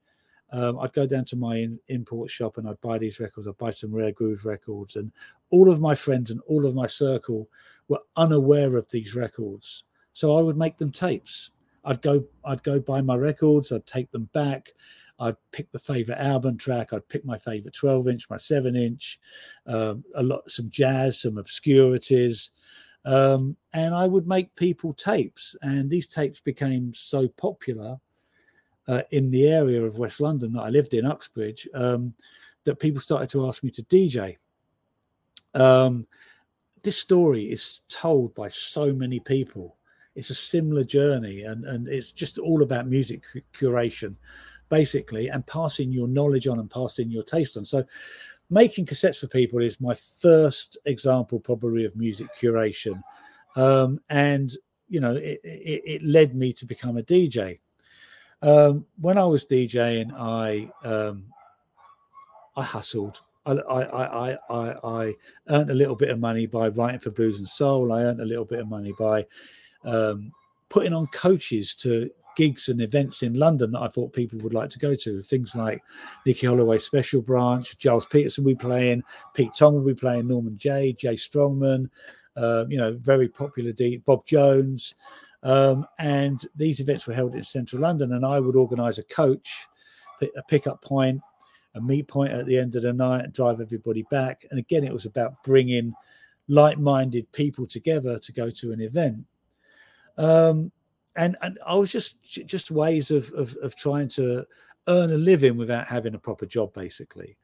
Um, 0.50 0.78
I'd 0.80 0.92
go 0.92 1.06
down 1.06 1.24
to 1.26 1.36
my 1.36 1.56
in, 1.56 1.78
import 1.88 2.30
shop 2.30 2.58
and 2.58 2.68
I'd 2.68 2.80
buy 2.80 2.98
these 2.98 3.20
records. 3.20 3.46
I'd 3.46 3.56
buy 3.56 3.70
some 3.70 3.94
Rare 3.94 4.12
Groove 4.12 4.44
records. 4.44 4.96
And 4.96 5.12
all 5.50 5.70
of 5.70 5.80
my 5.80 5.94
friends 5.94 6.30
and 6.30 6.40
all 6.46 6.66
of 6.66 6.74
my 6.74 6.86
circle 6.86 7.48
were 7.88 8.00
unaware 8.16 8.76
of 8.76 8.90
these 8.90 9.14
records. 9.14 9.84
So 10.12 10.36
I 10.36 10.42
would 10.42 10.56
make 10.56 10.78
them 10.78 10.90
tapes 10.90 11.52
I'd 11.84 12.02
go 12.02 12.24
I'd 12.44 12.62
go 12.62 12.78
buy 12.78 13.00
my 13.00 13.16
records, 13.16 13.72
I'd 13.72 13.86
take 13.86 14.10
them 14.10 14.28
back, 14.32 14.70
I'd 15.18 15.36
pick 15.50 15.70
the 15.70 15.78
favorite 15.78 16.18
album 16.18 16.56
track, 16.56 16.92
I'd 16.92 17.08
pick 17.08 17.24
my 17.24 17.38
favorite 17.38 17.74
12 17.74 18.08
inch, 18.08 18.30
my 18.30 18.36
seven 18.36 18.76
inch, 18.76 19.20
um, 19.66 20.04
a 20.14 20.22
lot 20.22 20.50
some 20.50 20.70
jazz, 20.70 21.20
some 21.20 21.38
obscurities. 21.38 22.50
Um, 23.04 23.56
and 23.72 23.94
I 23.94 24.06
would 24.06 24.28
make 24.28 24.54
people 24.54 24.94
tapes, 24.94 25.56
and 25.62 25.90
these 25.90 26.06
tapes 26.06 26.40
became 26.40 26.94
so 26.94 27.26
popular 27.26 27.98
uh, 28.86 29.02
in 29.10 29.30
the 29.30 29.48
area 29.48 29.82
of 29.82 29.98
West 29.98 30.20
London 30.20 30.52
that 30.52 30.62
I 30.62 30.68
lived 30.68 30.94
in, 30.94 31.04
Uxbridge, 31.04 31.68
um, 31.74 32.14
that 32.62 32.78
people 32.78 33.00
started 33.00 33.28
to 33.30 33.48
ask 33.48 33.64
me 33.64 33.70
to 33.70 33.82
DJ. 33.82 34.36
Um, 35.54 36.06
this 36.82 36.98
story 36.98 37.44
is 37.44 37.80
told 37.88 38.34
by 38.34 38.48
so 38.48 38.92
many 38.92 39.20
people. 39.20 39.76
It's 40.14 40.30
a 40.30 40.34
similar 40.34 40.84
journey 40.84 41.42
and 41.42 41.64
and 41.64 41.88
it's 41.88 42.12
just 42.12 42.38
all 42.38 42.62
about 42.62 42.86
music 42.86 43.24
curation 43.54 44.16
basically 44.68 45.28
and 45.28 45.46
passing 45.46 45.92
your 45.92 46.08
knowledge 46.08 46.46
on 46.46 46.58
and 46.58 46.70
passing 46.70 47.10
your 47.10 47.22
taste 47.22 47.56
on. 47.56 47.64
So 47.64 47.84
making 48.50 48.86
cassettes 48.86 49.20
for 49.20 49.26
people 49.28 49.60
is 49.60 49.80
my 49.80 49.94
first 49.94 50.78
example 50.86 51.40
probably 51.40 51.84
of 51.84 51.96
music 51.96 52.28
curation. 52.40 53.02
Um, 53.54 54.00
and 54.08 54.52
you 54.92 55.00
know 55.00 55.16
it, 55.16 55.40
it, 55.42 55.82
it, 55.86 56.02
led 56.02 56.34
me 56.34 56.52
to 56.52 56.66
become 56.66 56.98
a 56.98 57.02
dj 57.02 57.58
um, 58.42 58.84
when 59.00 59.16
i 59.16 59.24
was 59.24 59.46
djing 59.46 60.12
i 60.14 60.70
um, 60.84 61.24
i 62.56 62.62
hustled 62.62 63.22
I, 63.44 63.52
I, 63.52 64.32
I, 64.32 64.38
I, 64.50 64.74
I 64.84 65.14
earned 65.48 65.70
a 65.70 65.74
little 65.74 65.96
bit 65.96 66.10
of 66.10 66.20
money 66.20 66.46
by 66.46 66.68
writing 66.68 67.00
for 67.00 67.10
Blues 67.10 67.38
and 67.38 67.48
Soul. 67.48 67.92
I 67.92 68.02
earned 68.02 68.20
a 68.20 68.24
little 68.24 68.44
bit 68.44 68.60
of 68.60 68.68
money 68.68 68.94
by 68.98 69.26
um, 69.84 70.32
putting 70.68 70.92
on 70.92 71.06
coaches 71.08 71.74
to 71.76 72.10
gigs 72.36 72.68
and 72.68 72.80
events 72.80 73.22
in 73.22 73.34
London 73.34 73.72
that 73.72 73.82
I 73.82 73.88
thought 73.88 74.12
people 74.12 74.38
would 74.40 74.54
like 74.54 74.70
to 74.70 74.78
go 74.78 74.94
to. 74.94 75.20
Things 75.20 75.54
like 75.54 75.82
Nicky 76.24 76.46
Holloway 76.46 76.78
Special 76.78 77.20
Branch, 77.20 77.76
Gilles 77.80 78.06
Peterson 78.06 78.44
will 78.44 78.52
be 78.52 78.56
playing, 78.56 79.02
Pete 79.34 79.54
Tong 79.54 79.74
will 79.74 79.84
be 79.84 79.94
playing, 79.94 80.28
Norman 80.28 80.56
Jay, 80.56 80.92
Jay 80.92 81.14
Strongman, 81.14 81.90
uh, 82.36 82.64
you 82.68 82.78
know, 82.78 82.96
very 83.00 83.28
popular 83.28 83.72
D, 83.72 83.98
Bob 83.98 84.24
Jones. 84.24 84.94
Um, 85.42 85.86
and 85.98 86.40
these 86.54 86.80
events 86.80 87.06
were 87.06 87.14
held 87.14 87.34
in 87.34 87.42
central 87.42 87.82
London, 87.82 88.12
and 88.12 88.24
I 88.24 88.38
would 88.38 88.56
organise 88.56 88.98
a 88.98 89.04
coach, 89.04 89.66
a 90.22 90.42
pickup 90.44 90.82
point, 90.82 91.20
a 91.74 91.80
meet 91.80 92.08
point 92.08 92.32
at 92.32 92.46
the 92.46 92.58
end 92.58 92.76
of 92.76 92.82
the 92.82 92.92
night, 92.92 93.24
and 93.24 93.32
drive 93.32 93.60
everybody 93.60 94.04
back. 94.10 94.44
And 94.50 94.58
again, 94.58 94.84
it 94.84 94.92
was 94.92 95.06
about 95.06 95.42
bringing 95.44 95.94
like-minded 96.48 97.30
people 97.32 97.66
together 97.66 98.18
to 98.18 98.32
go 98.32 98.50
to 98.50 98.72
an 98.72 98.80
event 98.80 99.24
um, 100.18 100.72
and 101.16 101.36
and 101.42 101.58
I 101.66 101.74
was 101.74 101.92
just 101.92 102.22
just 102.22 102.70
ways 102.70 103.10
of, 103.10 103.30
of, 103.32 103.56
of 103.62 103.76
trying 103.76 104.08
to 104.08 104.44
earn 104.88 105.12
a 105.12 105.18
living 105.18 105.56
without 105.56 105.86
having 105.86 106.14
a 106.14 106.18
proper 106.18 106.46
job, 106.46 106.72
basically. 106.74 107.36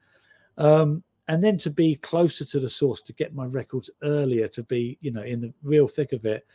Um, 0.56 1.02
and 1.28 1.44
then 1.44 1.58
to 1.58 1.70
be 1.70 1.96
closer 1.96 2.44
to 2.46 2.60
the 2.60 2.70
source, 2.70 3.02
to 3.02 3.12
get 3.12 3.34
my 3.34 3.44
records 3.46 3.90
earlier, 4.02 4.48
to 4.48 4.62
be 4.64 4.98
you 5.00 5.10
know 5.10 5.22
in 5.22 5.40
the 5.40 5.52
real 5.62 5.88
thick 5.88 6.12
of 6.12 6.24
it. 6.24 6.46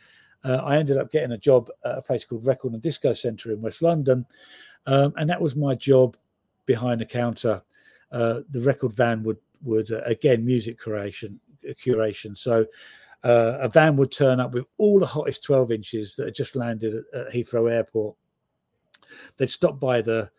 uh, 0.44 0.60
I 0.64 0.76
ended 0.76 0.98
up 0.98 1.10
getting 1.10 1.32
a 1.32 1.38
job 1.38 1.70
at 1.84 1.98
a 1.98 2.02
place 2.02 2.24
called 2.24 2.46
Record 2.46 2.72
and 2.72 2.82
Disco 2.82 3.12
Centre 3.12 3.52
in 3.52 3.62
West 3.62 3.82
London, 3.82 4.26
um, 4.86 5.12
and 5.16 5.30
that 5.30 5.40
was 5.40 5.56
my 5.56 5.74
job 5.74 6.16
behind 6.66 7.00
the 7.00 7.06
counter. 7.06 7.62
Uh, 8.10 8.40
the 8.50 8.60
record 8.60 8.92
van 8.92 9.22
would 9.22 9.38
would 9.62 9.90
uh, 9.90 10.02
again 10.04 10.44
music 10.44 10.78
curation 10.78 11.38
curation. 11.72 12.36
So 12.36 12.66
uh, 13.22 13.58
a 13.60 13.68
van 13.68 13.96
would 13.96 14.12
turn 14.12 14.38
up 14.38 14.52
with 14.52 14.66
all 14.78 15.00
the 15.00 15.06
hottest 15.06 15.44
12 15.44 15.72
inches 15.72 16.16
that 16.16 16.26
had 16.26 16.34
just 16.34 16.56
landed 16.56 16.94
at, 16.94 17.20
at 17.20 17.32
Heathrow 17.32 17.70
Airport. 17.70 18.16
They'd 19.36 19.50
stop 19.50 19.80
by 19.80 20.02
the 20.02 20.30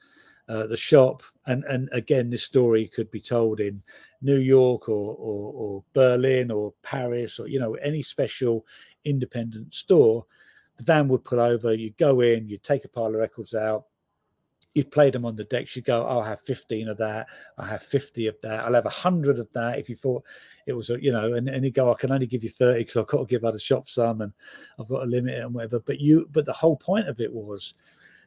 uh, 0.48 0.68
the 0.68 0.78
shop, 0.78 1.24
and 1.48 1.64
and 1.64 1.90
again, 1.92 2.30
this 2.30 2.44
story 2.44 2.88
could 2.88 3.10
be 3.10 3.20
told 3.20 3.60
in 3.60 3.82
New 4.22 4.38
York 4.38 4.88
or, 4.90 5.16
or 5.16 5.54
or 5.54 5.84
Berlin 5.94 6.52
or 6.52 6.74
Paris 6.84 7.40
or 7.40 7.48
you 7.48 7.60
know 7.60 7.74
any 7.76 8.04
special 8.04 8.66
independent 9.06 9.74
store. 9.74 10.26
The 10.78 10.84
van 10.84 11.08
would 11.08 11.24
pull 11.24 11.40
over. 11.40 11.74
You'd 11.74 11.98
go 11.98 12.22
in. 12.22 12.48
You'd 12.48 12.64
take 12.64 12.86
a 12.86 12.90
pile 12.90 13.08
of 13.08 13.16
records 13.16 13.56
out 13.56 13.86
you'd 14.76 14.92
play 14.92 15.10
them 15.10 15.26
on 15.26 15.36
the 15.36 15.46
decks, 15.46 15.76
you 15.76 15.82
go, 15.82 16.06
I'll 16.06 16.22
have 16.22 16.42
15 16.42 16.90
of 16.90 16.98
that, 16.98 17.28
I'll 17.58 17.66
have 17.66 17.82
50 17.82 18.28
of 18.28 18.40
that, 18.42 18.66
I'll 18.66 18.74
have 18.74 18.86
100 18.86 19.40
of 19.40 19.52
that. 19.54 19.80
If 19.80 19.90
you 19.90 19.96
thought 19.96 20.24
it 20.68 20.74
was, 20.74 20.90
a, 20.90 21.02
you 21.02 21.12
know, 21.12 21.34
and, 21.34 21.48
and 21.48 21.64
you 21.64 21.72
go, 21.72 21.92
I 21.92 21.96
can 21.96 22.12
only 22.12 22.28
give 22.28 22.44
you 22.44 22.50
30 22.50 22.82
because 22.82 22.98
I've 22.98 23.08
got 23.08 23.20
to 23.20 23.26
give 23.26 23.46
other 23.46 23.58
shops 23.58 23.94
some 23.94 24.22
and 24.22 24.34
I've 24.78 24.90
got 24.90 25.00
to 25.00 25.06
limit 25.06 25.36
it 25.36 25.44
and 25.44 25.54
whatever. 25.54 25.80
But 25.80 26.00
you, 26.00 26.28
but 26.32 26.46
the 26.46 26.54
whole 26.54 26.76
point 26.76 27.08
of 27.08 27.22
it 27.22 27.32
was 27.32 27.74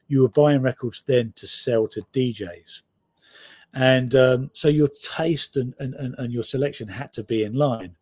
you 0.08 0.22
were 0.22 0.30
buying 0.30 0.62
records 0.62 1.02
then 1.02 1.32
to 1.36 1.46
sell 1.46 1.86
to 1.88 2.00
DJs. 2.14 2.82
And 3.74 4.14
um, 4.14 4.50
so 4.54 4.68
your 4.68 4.88
taste 4.88 5.58
and, 5.58 5.74
and, 5.78 5.94
and, 5.94 6.14
and 6.16 6.32
your 6.32 6.42
selection 6.42 6.88
had 6.88 7.12
to 7.12 7.22
be 7.22 7.44
in 7.44 7.52
line 7.52 7.94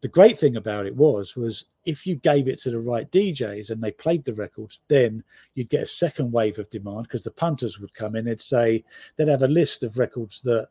the 0.00 0.08
great 0.08 0.38
thing 0.38 0.56
about 0.56 0.86
it 0.86 0.94
was 0.94 1.34
was 1.34 1.66
if 1.88 2.06
you 2.06 2.16
gave 2.16 2.48
it 2.48 2.60
to 2.60 2.70
the 2.70 2.78
right 2.78 3.10
DJs 3.10 3.70
and 3.70 3.82
they 3.82 3.90
played 3.90 4.22
the 4.26 4.34
records, 4.34 4.82
then 4.88 5.24
you'd 5.54 5.70
get 5.70 5.84
a 5.84 5.86
second 5.86 6.30
wave 6.30 6.58
of 6.58 6.68
demand 6.68 7.04
because 7.04 7.24
the 7.24 7.30
punters 7.30 7.80
would 7.80 7.94
come 7.94 8.14
in. 8.14 8.26
They'd 8.26 8.42
say 8.42 8.84
they'd 9.16 9.26
have 9.26 9.40
a 9.40 9.48
list 9.48 9.82
of 9.82 9.96
records 9.96 10.42
that 10.42 10.68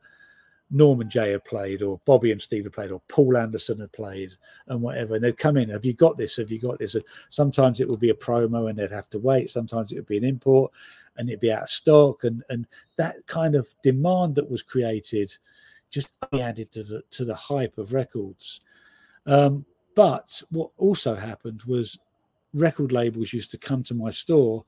Norman 0.69 1.10
Jay 1.10 1.32
had 1.32 1.43
played, 1.43 1.82
or 1.82 1.99
Bobby 2.06 2.32
and 2.32 2.39
Steve 2.39 2.65
had 2.65 2.73
played, 2.73 2.91
or 2.91 3.01
Paul 3.08 3.36
Anderson 3.36 3.80
had 3.80 3.91
played, 3.93 4.34
and 4.67 4.80
whatever. 4.80 5.15
And 5.15 5.23
they'd 5.23 5.36
come 5.36 5.58
in, 5.58 5.69
Have 5.69 5.86
you 5.86 5.93
got 5.93 6.19
this? 6.19 6.36
Have 6.36 6.51
you 6.51 6.60
got 6.60 6.77
this? 6.77 6.93
And 6.93 7.03
sometimes 7.30 7.80
it 7.80 7.88
would 7.89 7.99
be 7.99 8.12
a 8.12 8.13
promo 8.13 8.69
and 8.69 8.77
they'd 8.77 8.91
have 8.91 9.10
to 9.10 9.19
wait. 9.19 9.49
Sometimes 9.49 9.91
it 9.91 9.95
would 9.95 10.06
be 10.06 10.17
an 10.17 10.23
import 10.23 10.71
and 11.15 11.27
it'd 11.27 11.39
be 11.39 11.51
out 11.51 11.63
of 11.63 11.69
stock. 11.69 12.25
And, 12.25 12.43
and 12.49 12.67
that 12.97 13.25
kind 13.25 13.56
of 13.56 13.67
demand 13.82 14.36
that 14.36 14.51
was 14.51 14.62
created 14.62 15.36
just 15.89 16.13
added 16.32 16.71
to 16.73 16.84
the, 16.84 17.01
to 17.10 17.25
the 17.25 17.34
hype 17.34 17.80
of 17.80 17.93
records. 17.93 18.62
Um, 19.25 19.65
but 19.97 20.43
what 20.51 20.69
also 20.77 21.15
happened 21.15 21.63
was 21.63 21.97
record 22.53 22.91
labels 22.91 23.33
used 23.33 23.49
to 23.49 23.57
come 23.57 23.81
to 23.81 23.95
my 23.95 24.12
store 24.12 24.63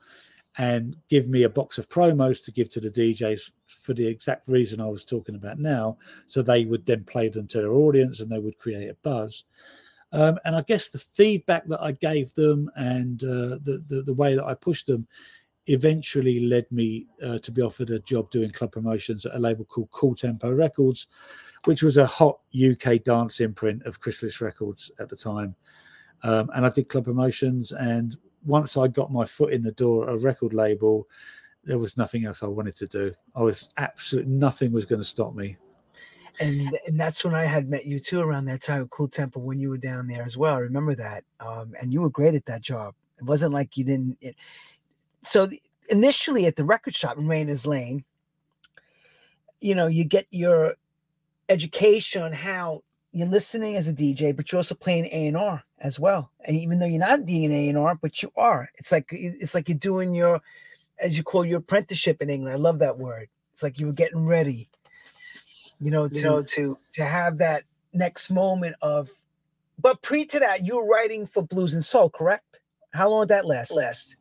and 0.57 0.97
give 1.07 1.29
me 1.29 1.43
a 1.43 1.49
box 1.49 1.77
of 1.77 1.87
promos 1.87 2.43
to 2.43 2.51
give 2.51 2.67
to 2.69 2.79
the 2.79 2.89
DJs 2.89 3.51
for 3.67 3.93
the 3.93 4.07
exact 4.07 4.47
reason 4.47 4.81
I 4.81 4.87
was 4.87 5.05
talking 5.05 5.35
about 5.35 5.59
now. 5.59 5.99
So 6.25 6.41
they 6.41 6.65
would 6.65 6.83
then 6.83 7.03
play 7.03 7.29
them 7.29 7.45
to 7.49 7.59
their 7.59 7.73
audience 7.73 8.21
and 8.21 8.31
they 8.31 8.39
would 8.39 8.57
create 8.57 8.89
a 8.89 8.95
buzz. 9.03 9.43
Um, 10.11 10.39
and 10.45 10.55
I 10.55 10.63
guess 10.63 10.89
the 10.89 10.97
feedback 10.97 11.67
that 11.67 11.79
I 11.79 11.91
gave 11.91 12.33
them 12.33 12.71
and 12.75 13.23
uh, 13.23 13.61
the, 13.61 13.83
the, 13.87 14.01
the 14.01 14.13
way 14.15 14.33
that 14.33 14.45
I 14.45 14.55
pushed 14.55 14.87
them 14.87 15.07
eventually 15.67 16.39
led 16.39 16.65
me 16.71 17.05
uh, 17.23 17.37
to 17.37 17.51
be 17.51 17.61
offered 17.61 17.91
a 17.91 17.99
job 17.99 18.31
doing 18.31 18.49
club 18.49 18.71
promotions 18.71 19.27
at 19.27 19.35
a 19.35 19.39
label 19.39 19.65
called 19.65 19.91
Cool 19.91 20.15
Tempo 20.15 20.51
Records, 20.51 21.05
which 21.65 21.83
was 21.83 21.97
a 21.97 22.05
hot 22.05 22.39
UK 22.53 23.03
dance 23.03 23.39
imprint 23.39 23.83
of 23.83 23.99
Chrysalis 23.99 24.41
Records 24.41 24.91
at 24.99 25.09
the 25.09 25.15
time. 25.15 25.55
Um, 26.23 26.49
and 26.55 26.65
I 26.65 26.69
did 26.69 26.89
club 26.89 27.05
promotions. 27.05 27.71
And 27.71 28.15
once 28.45 28.77
I 28.77 28.87
got 28.87 29.11
my 29.11 29.25
foot 29.25 29.53
in 29.53 29.61
the 29.61 29.71
door 29.71 30.09
at 30.09 30.15
a 30.15 30.17
record 30.17 30.53
label, 30.53 31.07
there 31.63 31.77
was 31.77 31.97
nothing 31.97 32.25
else 32.25 32.43
I 32.43 32.47
wanted 32.47 32.75
to 32.77 32.87
do. 32.87 33.13
I 33.35 33.41
was 33.41 33.69
absolutely 33.77 34.31
nothing 34.31 34.71
was 34.71 34.85
going 34.85 35.01
to 35.01 35.05
stop 35.05 35.35
me. 35.35 35.57
And 36.41 36.77
and 36.87 36.99
that's 36.99 37.25
when 37.25 37.35
I 37.35 37.43
had 37.43 37.69
met 37.69 37.85
you 37.85 37.99
too 37.99 38.21
around 38.21 38.45
that 38.45 38.61
time 38.61 38.83
at 38.83 38.89
Cool 38.91 39.09
Tempo, 39.09 39.39
when 39.39 39.59
you 39.59 39.69
were 39.69 39.77
down 39.77 40.07
there 40.07 40.23
as 40.23 40.37
well. 40.37 40.55
I 40.55 40.59
remember 40.59 40.95
that. 40.95 41.23
Um, 41.39 41.73
and 41.79 41.91
you 41.91 42.01
were 42.01 42.09
great 42.09 42.35
at 42.35 42.45
that 42.45 42.61
job. 42.61 42.93
It 43.17 43.25
wasn't 43.25 43.53
like 43.53 43.75
you 43.75 43.83
didn't. 43.83 44.17
It, 44.21 44.35
so 45.23 45.47
the, 45.47 45.61
initially 45.89 46.45
at 46.45 46.55
the 46.55 46.63
record 46.63 46.95
shop 46.95 47.17
in 47.17 47.27
Rayners 47.27 47.67
Lane, 47.67 48.05
you 49.59 49.75
know, 49.75 49.87
you 49.87 50.05
get 50.05 50.27
your 50.31 50.75
education 51.49 52.21
on 52.21 52.31
how 52.31 52.83
you're 53.11 53.27
listening 53.27 53.75
as 53.75 53.87
a 53.87 53.93
DJ, 53.93 54.35
but 54.35 54.51
you're 54.51 54.59
also 54.59 54.75
playing 54.75 55.05
A 55.05 55.27
and 55.27 55.35
R 55.35 55.63
as 55.79 55.99
well. 55.99 56.31
And 56.45 56.55
even 56.55 56.79
though 56.79 56.85
you're 56.85 56.99
not 56.99 57.25
being 57.25 57.51
A 57.51 57.69
and 57.69 57.77
R, 57.77 57.95
but 57.95 58.21
you 58.21 58.31
are. 58.37 58.69
It's 58.75 58.91
like 58.91 59.07
it's 59.11 59.55
like 59.55 59.67
you're 59.67 59.77
doing 59.77 60.13
your, 60.13 60.41
as 60.99 61.17
you 61.17 61.23
call 61.23 61.43
your 61.43 61.59
apprenticeship 61.59 62.21
in 62.21 62.29
England. 62.29 62.53
I 62.53 62.59
love 62.59 62.79
that 62.79 62.97
word. 62.97 63.29
It's 63.53 63.63
like 63.63 63.79
you 63.79 63.87
were 63.87 63.93
getting 63.93 64.25
ready, 64.25 64.69
you 65.79 65.91
know, 65.91 66.07
to 66.07 66.15
you 66.15 66.23
know, 66.23 66.41
to 66.41 66.77
to 66.93 67.03
have 67.03 67.39
that 67.39 67.63
next 67.93 68.29
moment 68.29 68.75
of. 68.81 69.09
But 69.81 70.01
pre 70.01 70.25
to 70.25 70.39
that, 70.39 70.65
you 70.65 70.75
were 70.75 70.85
writing 70.85 71.25
for 71.25 71.41
Blues 71.41 71.73
and 71.73 71.83
Soul, 71.83 72.09
correct? 72.09 72.59
How 72.91 73.09
long 73.09 73.23
did 73.23 73.29
that 73.29 73.45
last? 73.45 73.75
Last. 73.75 74.17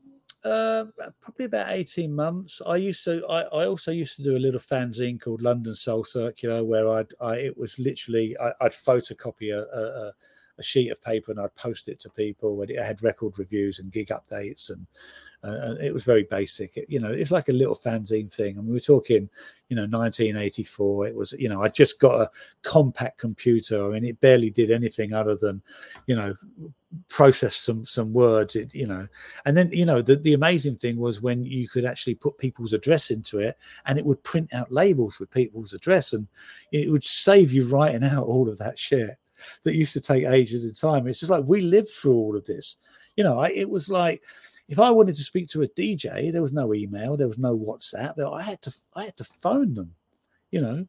Uh, 0.48 0.84
probably 1.20 1.44
about 1.44 1.70
18 1.70 2.14
months. 2.14 2.62
I 2.66 2.76
used 2.76 3.04
to, 3.04 3.22
I, 3.26 3.42
I 3.42 3.66
also 3.66 3.90
used 3.90 4.16
to 4.16 4.22
do 4.22 4.36
a 4.36 4.38
little 4.38 4.60
fanzine 4.60 5.20
called 5.20 5.42
London 5.42 5.74
Soul 5.74 6.04
Circular, 6.04 6.64
where 6.64 6.88
I'd, 6.88 7.12
I, 7.20 7.34
it 7.36 7.58
was 7.58 7.78
literally, 7.78 8.34
I, 8.40 8.52
would 8.62 8.72
photocopy 8.72 9.52
a, 9.52 9.66
a, 9.76 10.12
a, 10.58 10.62
sheet 10.62 10.90
of 10.90 11.02
paper 11.02 11.32
and 11.32 11.40
I'd 11.40 11.54
post 11.54 11.88
it 11.88 12.00
to 12.00 12.10
people. 12.10 12.62
And 12.62 12.70
it 12.70 12.82
had 12.82 13.02
record 13.02 13.38
reviews 13.38 13.78
and 13.78 13.92
gig 13.92 14.08
updates 14.08 14.70
and 14.70 14.86
uh, 15.44 15.74
it 15.80 15.94
was 15.94 16.02
very 16.02 16.24
basic. 16.24 16.76
It, 16.76 16.86
you 16.88 16.98
know, 16.98 17.12
it's 17.12 17.30
like 17.30 17.48
a 17.48 17.52
little 17.52 17.76
fanzine 17.76 18.32
thing. 18.32 18.58
I 18.58 18.60
mean, 18.60 18.68
we 18.68 18.74
were 18.74 18.80
talking, 18.80 19.28
you 19.68 19.76
know, 19.76 19.82
1984. 19.82 21.06
It 21.06 21.14
was, 21.14 21.32
you 21.32 21.48
know, 21.48 21.62
I 21.62 21.68
just 21.68 22.00
got 22.00 22.20
a 22.20 22.30
compact 22.62 23.18
computer. 23.18 23.86
I 23.86 23.90
mean, 23.90 24.04
it 24.04 24.20
barely 24.20 24.50
did 24.50 24.70
anything 24.70 25.12
other 25.12 25.36
than, 25.36 25.62
you 26.06 26.16
know, 26.16 26.34
process 27.08 27.54
some 27.54 27.84
some 27.84 28.12
words. 28.12 28.56
It, 28.56 28.74
you 28.74 28.86
know, 28.86 29.06
and 29.44 29.56
then 29.56 29.70
you 29.72 29.84
know, 29.84 30.02
the 30.02 30.16
the 30.16 30.34
amazing 30.34 30.76
thing 30.76 30.96
was 30.96 31.22
when 31.22 31.44
you 31.44 31.68
could 31.68 31.84
actually 31.84 32.16
put 32.16 32.38
people's 32.38 32.72
address 32.72 33.10
into 33.10 33.38
it, 33.38 33.56
and 33.86 33.96
it 33.96 34.06
would 34.06 34.22
print 34.24 34.52
out 34.52 34.72
labels 34.72 35.20
with 35.20 35.30
people's 35.30 35.72
address, 35.72 36.12
and 36.12 36.26
it 36.72 36.90
would 36.90 37.04
save 37.04 37.52
you 37.52 37.68
writing 37.68 38.04
out 38.04 38.26
all 38.26 38.48
of 38.48 38.58
that 38.58 38.78
shit 38.78 39.16
that 39.62 39.76
used 39.76 39.92
to 39.92 40.00
take 40.00 40.24
ages 40.24 40.64
of 40.64 40.78
time. 40.78 41.06
It's 41.06 41.20
just 41.20 41.30
like 41.30 41.44
we 41.46 41.60
lived 41.60 41.90
through 41.90 42.14
all 42.14 42.36
of 42.36 42.44
this. 42.44 42.76
You 43.16 43.24
know, 43.24 43.38
I, 43.38 43.50
it 43.50 43.68
was 43.68 43.88
like 43.88 44.22
if 44.68 44.78
I 44.78 44.90
wanted 44.90 45.16
to 45.16 45.22
speak 45.22 45.48
to 45.50 45.62
a 45.62 45.68
DJ, 45.68 46.30
there 46.30 46.42
was 46.42 46.52
no 46.52 46.74
email, 46.74 47.16
there 47.16 47.26
was 47.26 47.38
no 47.38 47.56
WhatsApp. 47.56 48.20
I 48.20 48.42
had 48.42 48.60
to 48.62 48.74
I 48.94 49.04
had 49.04 49.16
to 49.16 49.24
phone 49.24 49.74
them, 49.74 49.94
you 50.50 50.60
know, 50.60 50.86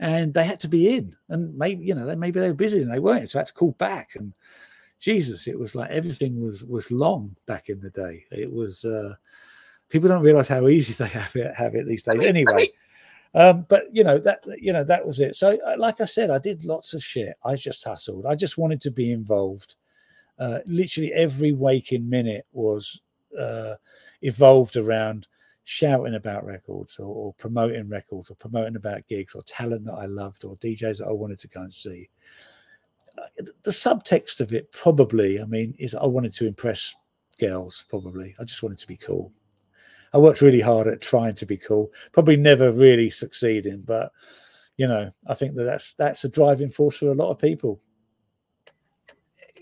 and 0.00 0.34
they 0.34 0.44
had 0.44 0.60
to 0.60 0.68
be 0.68 0.94
in. 0.94 1.14
And 1.28 1.56
maybe 1.56 1.84
you 1.84 1.94
know, 1.94 2.06
they 2.06 2.16
maybe 2.16 2.40
they 2.40 2.48
were 2.48 2.54
busy 2.54 2.82
and 2.82 2.90
they 2.90 2.98
weren't, 2.98 3.30
so 3.30 3.38
I 3.38 3.40
had 3.40 3.46
to 3.46 3.54
call 3.54 3.72
back. 3.72 4.10
And 4.16 4.34
Jesus, 4.98 5.46
it 5.46 5.58
was 5.58 5.74
like 5.74 5.90
everything 5.90 6.44
was 6.44 6.64
was 6.64 6.90
long 6.90 7.36
back 7.46 7.68
in 7.68 7.80
the 7.80 7.90
day. 7.90 8.24
It 8.32 8.52
was 8.52 8.84
uh 8.84 9.14
people 9.88 10.08
don't 10.08 10.22
realize 10.22 10.48
how 10.48 10.66
easy 10.66 10.92
they 10.98 11.08
have 11.08 11.34
it 11.36 11.54
have 11.54 11.74
it 11.74 11.86
these 11.86 12.02
days. 12.02 12.22
Anyway. 12.22 12.68
Um, 13.32 13.64
but 13.68 13.84
you 13.92 14.02
know 14.02 14.18
that 14.18 14.40
you 14.58 14.72
know 14.72 14.82
that 14.82 15.06
was 15.06 15.20
it. 15.20 15.36
So, 15.36 15.56
uh, 15.64 15.76
like 15.78 16.00
I 16.00 16.04
said, 16.04 16.30
I 16.30 16.38
did 16.38 16.64
lots 16.64 16.94
of 16.94 17.04
shit. 17.04 17.36
I 17.44 17.54
just 17.54 17.84
hustled. 17.84 18.26
I 18.26 18.34
just 18.34 18.58
wanted 18.58 18.80
to 18.80 18.90
be 18.90 19.12
involved. 19.12 19.76
Uh, 20.36 20.58
literally 20.66 21.12
every 21.12 21.52
waking 21.52 22.10
minute 22.10 22.44
was 22.50 23.00
uh, 23.38 23.74
evolved 24.22 24.76
around 24.76 25.28
shouting 25.64 26.14
about 26.14 26.44
records 26.44 26.98
or, 26.98 27.06
or, 27.06 27.34
promoting 27.34 27.88
records 27.88 28.30
or 28.30 28.34
promoting 28.34 28.76
about 28.76 29.06
gigs 29.06 29.34
or 29.34 29.42
talent 29.42 29.86
that 29.86 29.94
I 29.94 30.06
loved 30.06 30.44
or 30.44 30.56
DJs 30.56 30.98
that 30.98 31.06
I 31.06 31.12
wanted 31.12 31.38
to 31.40 31.48
go 31.48 31.60
and 31.60 31.72
see. 31.72 32.08
Uh, 33.16 33.44
the 33.62 33.70
subtext 33.70 34.40
of 34.40 34.52
it 34.52 34.72
probably, 34.72 35.40
I 35.40 35.44
mean, 35.44 35.74
is 35.78 35.94
I 35.94 36.06
wanted 36.06 36.32
to 36.34 36.46
impress 36.46 36.94
girls, 37.38 37.84
probably. 37.88 38.34
I 38.40 38.44
just 38.44 38.62
wanted 38.62 38.78
to 38.78 38.86
be 38.86 38.96
cool. 38.96 39.32
I 40.12 40.18
worked 40.18 40.42
really 40.42 40.60
hard 40.60 40.88
at 40.88 41.00
trying 41.00 41.34
to 41.34 41.46
be 41.46 41.56
cool, 41.56 41.92
probably 42.12 42.36
never 42.36 42.72
really 42.72 43.10
succeeding, 43.10 43.82
but 43.86 44.10
you 44.76 44.88
know, 44.88 45.12
I 45.26 45.34
think 45.34 45.54
that 45.56 45.64
that's 45.64 45.94
that's 45.94 46.24
a 46.24 46.28
driving 46.28 46.70
force 46.70 46.96
for 46.96 47.08
a 47.08 47.14
lot 47.14 47.30
of 47.30 47.38
people. 47.38 47.80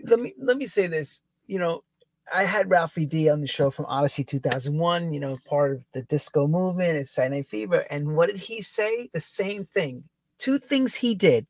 Let 0.05 0.21
me 0.21 0.33
let 0.39 0.57
me 0.57 0.67
say 0.67 0.87
this. 0.87 1.23
You 1.49 1.59
know, 1.59 1.83
I 2.33 2.45
had 2.45 2.71
Ralphie 2.71 3.07
D 3.07 3.29
on 3.29 3.41
the 3.41 3.47
show 3.47 3.71
from 3.71 3.87
Odyssey 3.87 4.25
2001, 4.25 5.13
you 5.13 5.21
know, 5.21 5.39
part 5.47 5.73
of 5.73 5.87
the 5.93 6.03
disco 6.03 6.47
movement 6.47 6.97
and 6.97 7.09
Saturday 7.09 7.37
Night 7.37 7.49
Fever. 7.49 7.87
And 7.91 8.17
what 8.17 8.29
did 8.29 8.39
he 8.39 8.63
say? 8.63 9.09
The 9.13 9.21
same 9.21 9.65
thing. 9.65 10.05
Two 10.39 10.59
things 10.59 10.95
he 10.95 11.15
did 11.15 11.47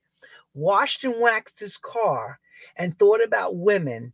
washed 0.55 1.05
and 1.05 1.21
waxed 1.21 1.61
his 1.61 1.77
car 1.77 2.41
and 2.77 2.99
thought 2.99 3.23
about 3.23 3.57
women 3.57 4.13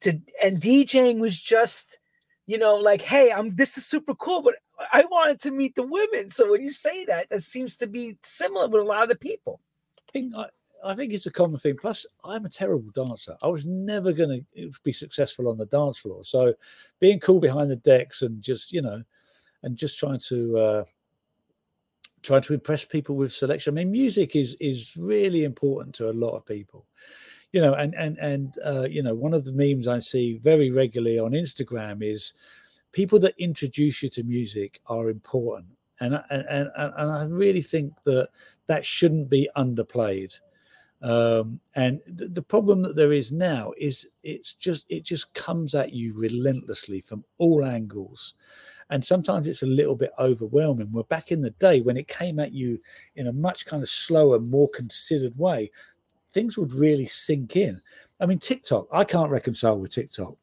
to 0.00 0.20
and 0.42 0.60
DJing 0.60 1.18
was 1.18 1.38
just, 1.40 1.98
you 2.46 2.58
know, 2.58 2.76
like, 2.76 3.02
hey, 3.02 3.32
I'm 3.32 3.54
this 3.56 3.78
is 3.78 3.86
super 3.86 4.14
cool, 4.14 4.42
but 4.42 4.54
I 4.92 5.04
wanted 5.10 5.40
to 5.42 5.50
meet 5.50 5.74
the 5.74 5.82
women. 5.82 6.30
So 6.30 6.50
when 6.50 6.62
you 6.62 6.70
say 6.70 7.04
that, 7.06 7.30
that 7.30 7.42
seems 7.42 7.76
to 7.78 7.86
be 7.86 8.18
similar 8.22 8.68
with 8.68 8.82
a 8.82 8.84
lot 8.84 9.02
of 9.02 9.08
the 9.08 9.16
people. 9.16 9.60
I 10.08 10.12
think 10.12 10.34
I, 10.84 10.94
think 10.94 11.12
it's 11.12 11.26
a 11.26 11.30
common 11.30 11.58
thing. 11.58 11.76
Plus, 11.80 12.06
I'm 12.24 12.44
a 12.44 12.50
terrible 12.50 12.90
dancer. 12.92 13.36
I 13.42 13.48
was 13.48 13.66
never 13.66 14.12
going 14.12 14.44
to 14.56 14.72
be 14.82 14.92
successful 14.92 15.48
on 15.48 15.58
the 15.58 15.66
dance 15.66 15.98
floor. 15.98 16.24
So, 16.24 16.54
being 17.00 17.20
cool 17.20 17.40
behind 17.40 17.70
the 17.70 17.76
decks 17.76 18.22
and 18.22 18.42
just 18.42 18.72
you 18.72 18.82
know, 18.82 19.02
and 19.62 19.76
just 19.76 19.98
trying 19.98 20.20
to 20.28 20.58
uh, 20.58 20.84
trying 22.22 22.42
to 22.42 22.54
impress 22.54 22.84
people 22.84 23.16
with 23.16 23.32
selection. 23.32 23.74
I 23.74 23.76
mean, 23.76 23.90
music 23.90 24.36
is 24.36 24.56
is 24.60 24.96
really 24.96 25.44
important 25.44 25.94
to 25.96 26.10
a 26.10 26.12
lot 26.12 26.36
of 26.36 26.46
people. 26.46 26.86
You 27.52 27.60
know, 27.60 27.74
and 27.74 27.94
and 27.94 28.18
and 28.18 28.54
uh, 28.64 28.86
you 28.90 29.02
know, 29.02 29.14
one 29.14 29.34
of 29.34 29.44
the 29.44 29.52
memes 29.52 29.88
I 29.88 30.00
see 30.00 30.38
very 30.38 30.70
regularly 30.70 31.18
on 31.18 31.32
Instagram 31.32 32.02
is 32.02 32.34
people 32.92 33.18
that 33.20 33.34
introduce 33.38 34.02
you 34.02 34.08
to 34.10 34.22
music 34.22 34.80
are 34.86 35.10
important 35.10 35.76
and 36.00 36.14
and 36.30 36.44
and, 36.48 36.70
and 36.76 37.10
I 37.10 37.24
really 37.24 37.62
think 37.62 37.94
that 38.04 38.28
that 38.66 38.84
shouldn't 38.84 39.28
be 39.28 39.48
underplayed. 39.56 40.38
Um, 41.06 41.60
and 41.76 42.00
th- 42.18 42.32
the 42.32 42.42
problem 42.42 42.82
that 42.82 42.96
there 42.96 43.12
is 43.12 43.30
now 43.30 43.72
is 43.78 44.08
it's 44.24 44.54
just 44.54 44.86
it 44.88 45.04
just 45.04 45.32
comes 45.34 45.76
at 45.76 45.92
you 45.92 46.12
relentlessly 46.18 47.00
from 47.00 47.24
all 47.38 47.64
angles, 47.64 48.34
and 48.90 49.04
sometimes 49.04 49.46
it's 49.46 49.62
a 49.62 49.66
little 49.66 49.94
bit 49.94 50.10
overwhelming. 50.18 50.90
We're 50.90 51.04
back 51.04 51.30
in 51.30 51.40
the 51.40 51.50
day 51.50 51.80
when 51.80 51.96
it 51.96 52.08
came 52.08 52.40
at 52.40 52.52
you 52.52 52.80
in 53.14 53.28
a 53.28 53.32
much 53.32 53.66
kind 53.66 53.84
of 53.84 53.88
slower, 53.88 54.40
more 54.40 54.68
considered 54.70 55.38
way, 55.38 55.70
things 56.32 56.58
would 56.58 56.72
really 56.72 57.06
sink 57.06 57.54
in. 57.54 57.80
I 58.18 58.26
mean, 58.26 58.40
TikTok, 58.40 58.88
I 58.90 59.04
can't 59.04 59.30
reconcile 59.30 59.78
with 59.78 59.92
TikTok 59.92 60.36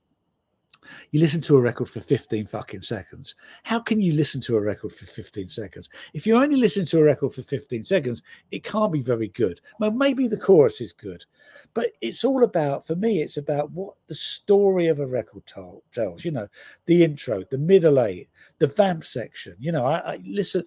you 1.11 1.19
listen 1.19 1.41
to 1.41 1.57
a 1.57 1.61
record 1.61 1.89
for 1.89 2.01
15 2.01 2.47
fucking 2.47 2.81
seconds. 2.81 3.35
How 3.63 3.79
can 3.79 4.01
you 4.01 4.13
listen 4.13 4.41
to 4.41 4.57
a 4.57 4.61
record 4.61 4.93
for 4.93 5.05
15 5.05 5.47
seconds? 5.47 5.89
If 6.13 6.25
you 6.27 6.35
only 6.37 6.57
listen 6.57 6.85
to 6.87 6.99
a 6.99 7.03
record 7.03 7.33
for 7.33 7.41
15 7.41 7.83
seconds, 7.83 8.21
it 8.51 8.63
can't 8.63 8.91
be 8.91 9.01
very 9.01 9.29
good. 9.29 9.61
Well, 9.79 9.91
maybe 9.91 10.27
the 10.27 10.37
chorus 10.37 10.81
is 10.81 10.93
good, 10.93 11.25
but 11.73 11.87
it's 12.01 12.23
all 12.23 12.43
about, 12.43 12.85
for 12.85 12.95
me, 12.95 13.21
it's 13.21 13.37
about 13.37 13.71
what 13.71 13.95
the 14.07 14.15
story 14.15 14.87
of 14.87 14.99
a 14.99 15.07
record 15.07 15.43
tells, 15.91 16.25
you 16.25 16.31
know, 16.31 16.47
the 16.85 17.03
intro, 17.03 17.43
the 17.49 17.57
middle 17.57 17.99
eight, 17.99 18.29
the 18.59 18.67
vamp 18.67 19.03
section. 19.03 19.55
You 19.59 19.71
know, 19.71 19.85
I, 19.85 20.13
I 20.13 20.19
listen, 20.25 20.63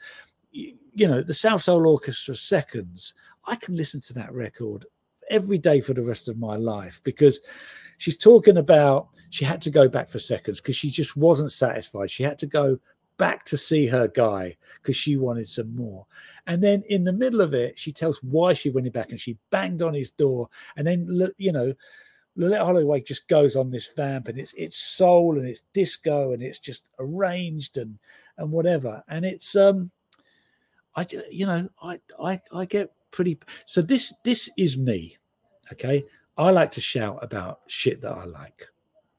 you 0.52 1.06
know, 1.06 1.22
the 1.22 1.32
Salsoul 1.32 1.86
Orchestra 1.86 2.34
seconds. 2.34 3.14
I 3.46 3.56
can 3.56 3.76
listen 3.76 4.00
to 4.02 4.12
that 4.14 4.32
record 4.32 4.86
every 5.30 5.58
day 5.58 5.80
for 5.80 5.94
the 5.94 6.02
rest 6.02 6.28
of 6.28 6.38
my 6.38 6.56
life 6.56 7.00
because 7.04 7.40
she's 7.98 8.18
talking 8.18 8.58
about 8.58 9.08
she 9.30 9.44
had 9.44 9.60
to 9.62 9.70
go 9.70 9.88
back 9.88 10.08
for 10.08 10.18
seconds 10.18 10.60
because 10.60 10.76
she 10.76 10.90
just 10.90 11.16
wasn't 11.16 11.52
satisfied. 11.52 12.10
She 12.10 12.22
had 12.22 12.38
to 12.40 12.46
go 12.46 12.78
back 13.18 13.44
to 13.46 13.56
see 13.56 13.86
her 13.86 14.08
guy 14.08 14.56
because 14.82 14.96
she 14.96 15.16
wanted 15.16 15.48
some 15.48 15.74
more. 15.74 16.06
And 16.46 16.62
then 16.62 16.82
in 16.88 17.04
the 17.04 17.12
middle 17.12 17.40
of 17.40 17.54
it, 17.54 17.78
she 17.78 17.92
tells 17.92 18.22
why 18.22 18.52
she 18.52 18.70
went 18.70 18.92
back 18.92 19.10
and 19.10 19.20
she 19.20 19.38
banged 19.50 19.82
on 19.82 19.94
his 19.94 20.10
door. 20.10 20.48
And 20.76 20.86
then, 20.86 21.30
you 21.38 21.52
know, 21.52 21.74
Loleatta 22.38 22.64
Holloway 22.64 23.00
just 23.00 23.28
goes 23.28 23.56
on 23.56 23.70
this 23.70 23.92
vamp 23.96 24.28
and 24.28 24.38
it's 24.38 24.52
it's 24.54 24.76
soul 24.76 25.38
and 25.38 25.48
it's 25.48 25.62
disco 25.72 26.32
and 26.32 26.42
it's 26.42 26.58
just 26.58 26.90
arranged 26.98 27.78
and 27.78 27.98
and 28.36 28.52
whatever. 28.52 29.02
And 29.08 29.24
it's 29.24 29.56
um 29.56 29.90
I 30.94 31.06
you 31.30 31.46
know, 31.46 31.68
I 31.82 32.00
I 32.22 32.40
I 32.52 32.64
get 32.66 32.92
pretty 33.10 33.38
so 33.64 33.80
this 33.80 34.12
this 34.22 34.50
is 34.58 34.76
me. 34.76 35.16
Okay. 35.72 36.04
I 36.36 36.50
like 36.50 36.72
to 36.72 36.80
shout 36.80 37.18
about 37.22 37.60
shit 37.66 38.00
that 38.02 38.12
I 38.12 38.24
like, 38.24 38.68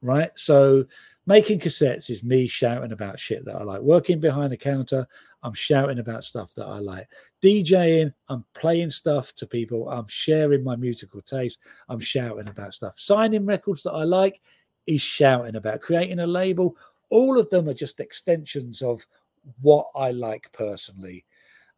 right? 0.01 0.31
So 0.35 0.85
making 1.25 1.59
cassettes 1.59 2.09
is 2.09 2.23
me 2.23 2.47
shouting 2.47 2.91
about 2.91 3.19
shit 3.19 3.43
that 3.45 3.55
I 3.55 3.63
like. 3.63 3.81
Working 3.81 4.19
behind 4.19 4.51
the 4.51 4.57
counter, 4.57 5.07
I'm 5.43 5.53
shouting 5.53 5.99
about 5.99 6.23
stuff 6.23 6.53
that 6.55 6.65
I 6.65 6.79
like. 6.79 7.07
DJing, 7.41 8.13
I'm 8.29 8.45
playing 8.53 8.91
stuff 8.91 9.33
to 9.35 9.47
people. 9.47 9.89
I'm 9.89 10.07
sharing 10.07 10.63
my 10.63 10.75
musical 10.75 11.21
taste. 11.21 11.59
I'm 11.89 11.99
shouting 11.99 12.47
about 12.47 12.73
stuff. 12.73 12.99
Signing 12.99 13.45
records 13.45 13.83
that 13.83 13.93
I 13.93 14.03
like 14.03 14.41
is 14.85 15.01
shouting 15.01 15.55
about. 15.55 15.81
Creating 15.81 16.19
a 16.19 16.27
label, 16.27 16.77
all 17.09 17.39
of 17.39 17.49
them 17.49 17.67
are 17.67 17.73
just 17.73 17.99
extensions 17.99 18.81
of 18.81 19.05
what 19.61 19.87
I 19.95 20.11
like 20.11 20.51
personally. 20.51 21.25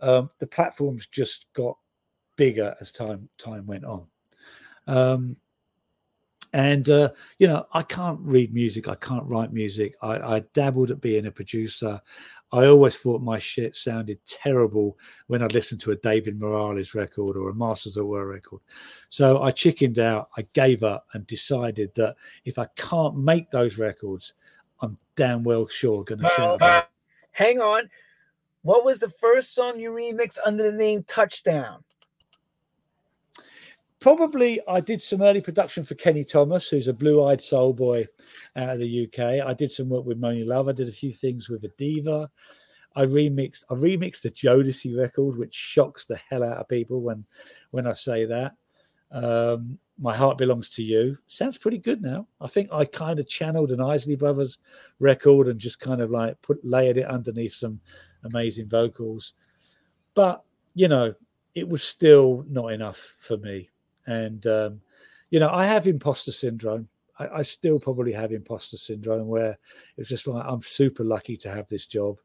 Um, 0.01 0.29
the 0.39 0.47
platforms 0.47 1.07
just 1.07 1.51
got 1.53 1.77
bigger 2.35 2.75
as 2.79 2.91
time 2.91 3.29
time 3.37 3.65
went 3.65 3.85
on. 3.85 4.07
Um, 4.89 5.37
and 6.51 6.89
uh, 6.89 7.09
you 7.37 7.47
know, 7.47 7.65
I 7.73 7.83
can't 7.83 8.19
read 8.21 8.53
music. 8.53 8.87
I 8.87 8.95
can't 8.95 9.25
write 9.25 9.53
music. 9.53 9.95
I, 10.01 10.37
I 10.37 10.39
dabbled 10.53 10.91
at 10.91 11.01
being 11.01 11.27
a 11.27 11.31
producer. 11.31 12.01
I 12.51 12.65
always 12.65 12.97
thought 12.97 13.21
my 13.21 13.37
shit 13.37 13.75
sounded 13.75 14.17
terrible 14.25 14.97
when 15.27 15.43
I 15.43 15.45
listened 15.47 15.81
to 15.81 15.91
a 15.91 15.95
David 15.97 16.39
Morales 16.39 16.95
record 16.95 17.37
or 17.37 17.49
a 17.49 17.53
Masters 17.53 17.95
of 17.97 18.07
Work 18.07 18.27
record. 18.27 18.61
So 19.09 19.43
I 19.43 19.51
chickened 19.51 19.99
out. 19.99 20.29
I 20.35 20.47
gave 20.53 20.81
up 20.81 21.05
and 21.13 21.27
decided 21.27 21.93
that 21.95 22.15
if 22.45 22.57
I 22.57 22.67
can't 22.75 23.17
make 23.17 23.51
those 23.51 23.77
records, 23.77 24.33
I'm 24.81 24.97
damn 25.15 25.43
well 25.43 25.67
sure 25.67 26.03
going 26.03 26.21
to 26.21 26.29
shout. 26.29 26.61
Uh, 26.61 26.83
hang 27.31 27.61
on. 27.61 27.87
What 28.63 28.83
was 28.83 28.99
the 28.99 29.09
first 29.09 29.53
song 29.53 29.79
you 29.79 29.91
remixed 29.91 30.39
under 30.43 30.71
the 30.71 30.77
name 30.77 31.03
Touchdown? 31.03 31.83
Probably 33.99 34.61
I 34.65 34.79
did 34.79 35.01
some 35.01 35.21
early 35.21 35.41
production 35.41 35.83
for 35.83 35.95
Kenny 35.95 36.23
Thomas, 36.23 36.69
who's 36.69 36.87
a 36.87 36.93
blue-eyed 36.93 37.41
soul 37.41 37.73
boy 37.73 38.05
out 38.55 38.69
of 38.69 38.79
the 38.79 39.05
UK. 39.05 39.45
I 39.45 39.53
did 39.53 39.71
some 39.71 39.89
work 39.89 40.05
with 40.05 40.21
Monie 40.21 40.45
Love. 40.45 40.69
I 40.69 40.71
did 40.71 40.87
a 40.87 40.93
few 40.93 41.11
things 41.11 41.49
with 41.49 41.63
Adeva. 41.63 42.29
I 42.95 43.05
remixed 43.05 43.65
I 43.69 43.73
remixed 43.73 44.21
the 44.21 44.31
Jodeci 44.31 44.97
record, 44.97 45.37
which 45.37 45.53
shocks 45.53 46.05
the 46.05 46.17
hell 46.29 46.43
out 46.43 46.57
of 46.57 46.67
people 46.69 47.01
when 47.01 47.25
when 47.71 47.87
I 47.87 47.93
say 47.93 48.25
that. 48.25 48.53
Um, 49.11 49.77
My 49.97 50.15
Heart 50.15 50.37
Belongs 50.37 50.69
to 50.71 50.83
You 50.83 51.17
sounds 51.27 51.57
pretty 51.57 51.77
good 51.77 52.01
now. 52.01 52.27
I 52.39 52.47
think 52.47 52.69
I 52.71 52.85
kind 52.85 53.19
of 53.19 53.27
channeled 53.27 53.71
an 53.71 53.81
Isley 53.81 54.15
Brothers 54.15 54.59
record 54.99 55.47
and 55.47 55.59
just 55.59 55.79
kind 55.79 56.01
of 56.01 56.09
like 56.09 56.41
put 56.41 56.63
layered 56.63 56.97
it 56.97 57.05
underneath 57.05 57.53
some 57.53 57.81
amazing 58.23 58.69
vocals. 58.69 59.33
But 60.15 60.41
you 60.73 60.87
know, 60.87 61.13
it 61.53 61.67
was 61.67 61.83
still 61.83 62.45
not 62.47 62.71
enough 62.71 63.15
for 63.19 63.37
me. 63.37 63.69
And 64.09 64.45
um, 64.47 64.81
you 65.29 65.39
know, 65.39 65.49
I 65.49 65.65
have 65.65 65.87
imposter 65.87 66.31
syndrome. 66.31 66.89
I, 67.19 67.27
I, 67.27 67.41
still 67.43 67.79
probably 67.79 68.11
have 68.11 68.31
imposter 68.31 68.75
syndrome 68.77 69.27
where 69.27 69.57
it's 69.97 70.09
just 70.09 70.25
like 70.25 70.43
I'm 70.47 70.61
super 70.63 71.03
lucky 71.03 71.37
to 71.37 71.51
have 71.51 71.67
this 71.67 71.85
job. 71.85 72.17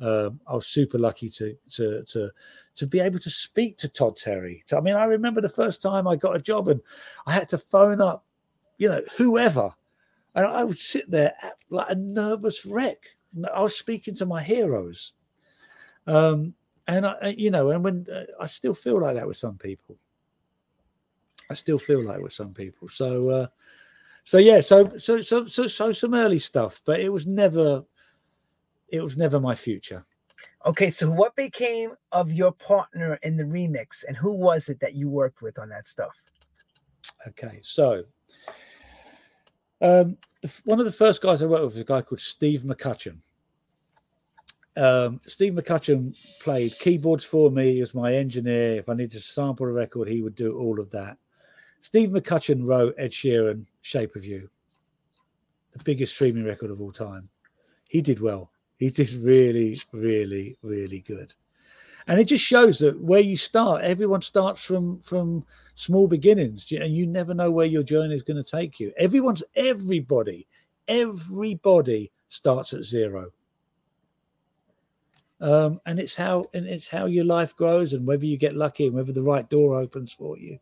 Um, 0.00 0.40
I 0.48 0.54
was 0.54 0.66
super 0.66 0.98
lucky 0.98 1.30
to 1.30 1.56
to 1.74 2.02
to 2.02 2.30
to 2.74 2.86
be 2.88 2.98
able 2.98 3.20
to 3.20 3.30
speak 3.30 3.78
to 3.78 3.88
Todd 3.88 4.16
Terry. 4.16 4.64
I 4.76 4.80
mean, 4.80 4.96
I 4.96 5.04
remember 5.04 5.40
the 5.40 5.48
first 5.48 5.80
time 5.80 6.08
I 6.08 6.16
got 6.16 6.34
a 6.34 6.42
job 6.42 6.66
and 6.68 6.80
I 7.24 7.32
had 7.34 7.48
to 7.50 7.58
phone 7.58 8.00
up, 8.00 8.24
you 8.78 8.88
know, 8.88 9.02
whoever, 9.16 9.72
and 10.34 10.44
I 10.44 10.64
would 10.64 10.78
sit 10.78 11.08
there 11.08 11.34
like 11.70 11.90
a 11.90 11.94
nervous 11.94 12.66
wreck. 12.66 13.04
I 13.54 13.62
was 13.62 13.78
speaking 13.78 14.16
to 14.16 14.26
my 14.26 14.42
heroes, 14.42 15.12
um, 16.08 16.54
and 16.88 17.06
I, 17.06 17.36
you 17.38 17.52
know, 17.52 17.70
and 17.70 17.84
when 17.84 18.06
uh, 18.12 18.24
I 18.40 18.46
still 18.46 18.74
feel 18.74 19.00
like 19.00 19.14
that 19.14 19.28
with 19.28 19.36
some 19.36 19.56
people. 19.56 19.96
I 21.50 21.54
still 21.54 21.78
feel 21.78 22.04
like 22.04 22.20
with 22.20 22.32
some 22.32 22.54
people. 22.54 22.88
So, 22.88 23.28
uh, 23.28 23.46
so 24.24 24.38
yeah, 24.38 24.60
so 24.60 24.96
so 24.98 25.20
so 25.20 25.46
so 25.46 25.66
so 25.66 25.92
some 25.92 26.14
early 26.14 26.38
stuff, 26.38 26.80
but 26.84 27.00
it 27.00 27.12
was 27.12 27.26
never, 27.26 27.84
it 28.88 29.02
was 29.02 29.16
never 29.16 29.40
my 29.40 29.54
future. 29.54 30.04
Okay, 30.64 30.90
so 30.90 31.10
what 31.10 31.34
became 31.34 31.92
of 32.12 32.32
your 32.32 32.52
partner 32.52 33.18
in 33.22 33.36
the 33.36 33.44
remix, 33.44 34.04
and 34.06 34.16
who 34.16 34.32
was 34.32 34.68
it 34.68 34.78
that 34.80 34.94
you 34.94 35.08
worked 35.08 35.42
with 35.42 35.58
on 35.58 35.68
that 35.70 35.88
stuff? 35.88 36.16
Okay, 37.26 37.58
so 37.62 38.04
um, 39.80 40.16
one 40.64 40.78
of 40.78 40.86
the 40.86 40.92
first 40.92 41.20
guys 41.20 41.42
I 41.42 41.46
worked 41.46 41.64
with 41.64 41.74
was 41.74 41.82
a 41.82 41.84
guy 41.84 42.02
called 42.02 42.20
Steve 42.20 42.60
McCutcheon. 42.62 43.18
Um, 44.76 45.20
Steve 45.26 45.52
McCutcheon 45.52 46.16
played 46.40 46.78
keyboards 46.78 47.24
for 47.24 47.50
me 47.50 47.82
as 47.82 47.94
my 47.94 48.14
engineer. 48.14 48.76
If 48.76 48.88
I 48.88 48.94
needed 48.94 49.12
to 49.12 49.20
sample 49.20 49.66
a 49.66 49.72
record, 49.72 50.08
he 50.08 50.22
would 50.22 50.34
do 50.34 50.58
all 50.58 50.80
of 50.80 50.90
that. 50.90 51.18
Steve 51.82 52.10
McCutcheon 52.10 52.64
wrote 52.64 52.94
Ed 52.96 53.10
Sheeran, 53.10 53.66
Shape 53.82 54.14
of 54.14 54.24
You, 54.24 54.48
the 55.72 55.82
biggest 55.82 56.14
streaming 56.14 56.44
record 56.44 56.70
of 56.70 56.80
all 56.80 56.92
time. 56.92 57.28
He 57.88 58.00
did 58.00 58.20
well. 58.20 58.50
He 58.78 58.88
did 58.88 59.12
really, 59.14 59.76
really, 59.92 60.56
really 60.62 61.00
good. 61.00 61.34
And 62.06 62.20
it 62.20 62.24
just 62.24 62.44
shows 62.44 62.78
that 62.78 63.00
where 63.00 63.20
you 63.20 63.36
start, 63.36 63.82
everyone 63.82 64.22
starts 64.22 64.64
from 64.64 65.00
from 65.00 65.44
small 65.74 66.06
beginnings, 66.06 66.70
and 66.72 66.94
you 66.94 67.06
never 67.06 67.34
know 67.34 67.50
where 67.50 67.66
your 67.66 67.82
journey 67.82 68.14
is 68.14 68.22
going 68.22 68.42
to 68.42 68.48
take 68.48 68.78
you. 68.78 68.92
Everyone's 68.96 69.42
everybody, 69.56 70.46
everybody 70.86 72.12
starts 72.28 72.72
at 72.74 72.84
zero 72.84 73.32
um, 75.42 75.80
and 75.84 75.98
it's 75.98 76.14
how 76.14 76.46
and 76.54 76.66
it's 76.66 76.86
how 76.88 77.06
your 77.06 77.24
life 77.24 77.54
grows 77.54 77.92
and 77.92 78.06
whether 78.06 78.24
you 78.24 78.38
get 78.38 78.56
lucky 78.56 78.86
and 78.86 78.94
whether 78.94 79.12
the 79.12 79.22
right 79.22 79.48
door 79.50 79.76
opens 79.76 80.12
for 80.12 80.38
you 80.38 80.58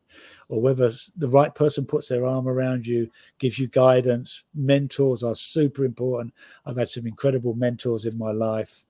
or 0.48 0.60
whether 0.60 0.90
the 1.16 1.28
right 1.28 1.54
person 1.54 1.86
puts 1.86 2.08
their 2.08 2.26
arm 2.26 2.48
around 2.48 2.86
you 2.86 3.08
gives 3.38 3.58
you 3.58 3.68
guidance. 3.68 4.44
Mentors 4.54 5.22
are 5.22 5.34
super 5.34 5.84
important. 5.84 6.34
I've 6.66 6.78
had 6.78 6.88
some 6.88 7.06
incredible 7.06 7.54
mentors 7.54 8.06
in 8.06 8.18
my 8.18 8.32
life. 8.32 8.84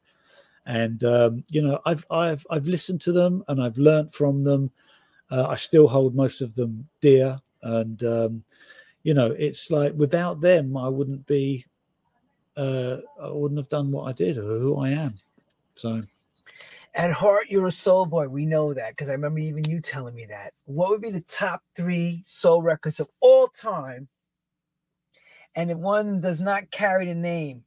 And 0.67 1.03
um, 1.05 1.43
you 1.49 1.63
know 1.63 1.81
i've 1.85 2.07
i've 2.11 2.47
i've 2.51 2.69
listened 2.69 3.01
to 3.03 3.13
them 3.13 3.43
and 3.49 3.63
i've 3.63 3.79
learned 3.79 4.15
from 4.15 4.45
them. 4.45 4.71
Uh, 5.31 5.47
I 5.49 5.55
still 5.57 5.89
hold 5.89 6.15
most 6.15 6.41
of 6.41 6.55
them 6.55 6.89
dear, 7.01 7.41
and 7.63 8.03
um, 8.05 8.45
you 9.03 9.15
know, 9.15 9.35
it's 9.39 9.71
like 9.71 9.95
without 9.95 10.41
them, 10.41 10.77
I 10.77 10.89
wouldn't 10.89 11.27
be, 11.27 11.65
uh, 12.57 12.99
I 13.21 13.31
wouldn't 13.31 13.59
have 13.59 13.69
done 13.69 13.91
what 13.91 14.09
I 14.09 14.13
did 14.13 14.39
or 14.39 14.59
who 14.59 14.77
I 14.79 14.91
am. 14.91 15.15
So 15.81 16.03
At 16.95 17.11
heart, 17.11 17.47
you're 17.49 17.67
a 17.67 17.73
soul 17.73 18.05
boy. 18.05 18.29
We 18.29 18.45
know 18.45 18.75
that 18.75 18.91
because 18.91 19.09
I 19.09 19.13
remember 19.13 19.39
even 19.41 19.65
you 19.65 19.81
telling 19.81 20.15
me 20.15 20.27
that. 20.27 20.53
What 20.67 20.91
would 20.91 21.01
be 21.01 21.11
the 21.11 21.23
top 21.23 21.63
three 21.75 22.23
soul 22.27 22.61
records 22.61 23.01
of 23.01 23.09
all 23.21 23.49
time? 23.49 24.07
And 25.55 25.71
if 25.71 25.79
one 25.79 26.21
does 26.21 26.41
not 26.41 26.71
carry 26.71 27.07
the 27.07 27.15
name, 27.15 27.65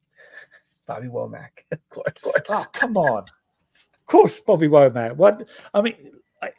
Bobby 0.86 1.08
Womack, 1.08 1.50
of 1.72 1.90
course. 1.90 2.32
oh, 2.50 2.66
come 2.74 2.98
on, 2.98 3.24
of 3.24 4.06
course, 4.06 4.40
Bobby 4.40 4.68
Womack. 4.68 5.16
What 5.16 5.50
I 5.74 5.82
mean, 5.82 5.96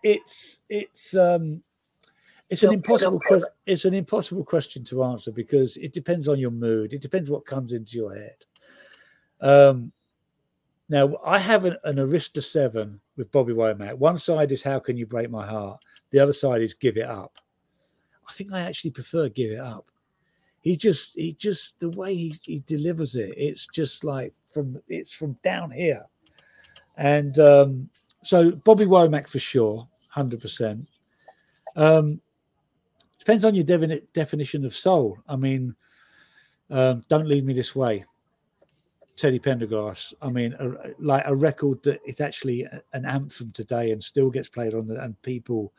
it's 0.03 0.65
it's 0.69 1.15
um 1.15 1.63
it's 2.51 2.65
an 2.65 2.73
impossible 2.73 3.21
don't- 3.29 3.43
que- 3.43 3.49
it's 3.65 3.85
an 3.85 3.95
impossible 3.95 4.45
question 4.45 4.83
to 4.85 5.05
answer 5.05 5.31
because 5.31 5.77
it 5.77 5.93
depends 5.93 6.27
on 6.29 6.39
your 6.39 6.51
mood 6.51 6.93
it 6.93 7.01
depends 7.01 7.31
what 7.31 7.47
comes 7.47 7.73
into 7.73 7.97
your 7.97 8.15
head 8.15 8.37
um 9.41 9.93
now 10.89 11.17
i 11.25 11.39
have 11.39 11.65
an, 11.65 11.77
an 11.85 11.97
arista 11.97 12.43
7 12.43 13.01
with 13.17 13.31
bobby 13.33 13.53
womack. 13.53 13.95
One 13.95 14.19
side 14.19 14.53
is 14.53 14.63
how 14.63 14.79
can 14.79 14.97
you 14.97 15.07
break 15.07 15.31
my 15.31 15.47
heart? 15.47 15.83
The 16.11 16.21
other 16.21 16.33
side 16.33 16.63
is 16.63 16.75
give 16.75 16.97
it 16.97 17.07
up. 17.07 17.39
I 18.29 18.33
think 18.33 18.53
i 18.53 18.61
actually 18.61 18.91
prefer 18.91 19.29
give 19.29 19.53
it 19.53 19.61
up. 19.61 19.91
He 20.61 20.77
just 20.77 21.15
he 21.15 21.35
just 21.35 21.81
the 21.81 21.91
way 21.91 22.15
he, 22.15 22.39
he 22.43 22.63
delivers 22.67 23.17
it 23.17 23.35
it's 23.37 23.67
just 23.67 24.05
like 24.05 24.33
from 24.47 24.81
it's 24.89 25.15
from 25.15 25.37
down 25.43 25.71
here. 25.71 26.05
And 26.97 27.39
um 27.39 27.91
so 28.23 28.51
bobby 28.51 28.85
womack 28.85 29.29
for 29.29 29.39
sure 29.39 29.89
100% 30.17 30.87
um 31.77 32.21
depends 33.25 33.45
on 33.47 33.55
your 33.55 33.65
defini- 33.65 34.03
definition 34.13 34.67
of 34.67 34.77
soul. 34.77 35.17
I 35.27 35.37
mean, 35.37 35.75
um, 36.71 37.03
don't 37.09 37.27
leave 37.27 37.45
me 37.45 37.55
this 37.55 37.75
way. 37.75 38.05
Teddy 39.17 39.39
Pendergrass. 39.39 40.13
I 40.21 40.29
mean, 40.29 40.55
a, 40.59 40.91
like 40.99 41.23
a 41.27 41.35
record 41.35 41.83
that 41.85 42.01
is 42.05 42.21
actually 42.21 42.67
an 42.93 43.05
anthem 43.05 43.53
today 43.53 43.93
and 43.93 44.03
still 44.03 44.31
gets 44.31 44.49
played 44.49 44.75
on 44.75 44.87
the, 44.87 45.01
and 45.03 45.21
people 45.23 45.73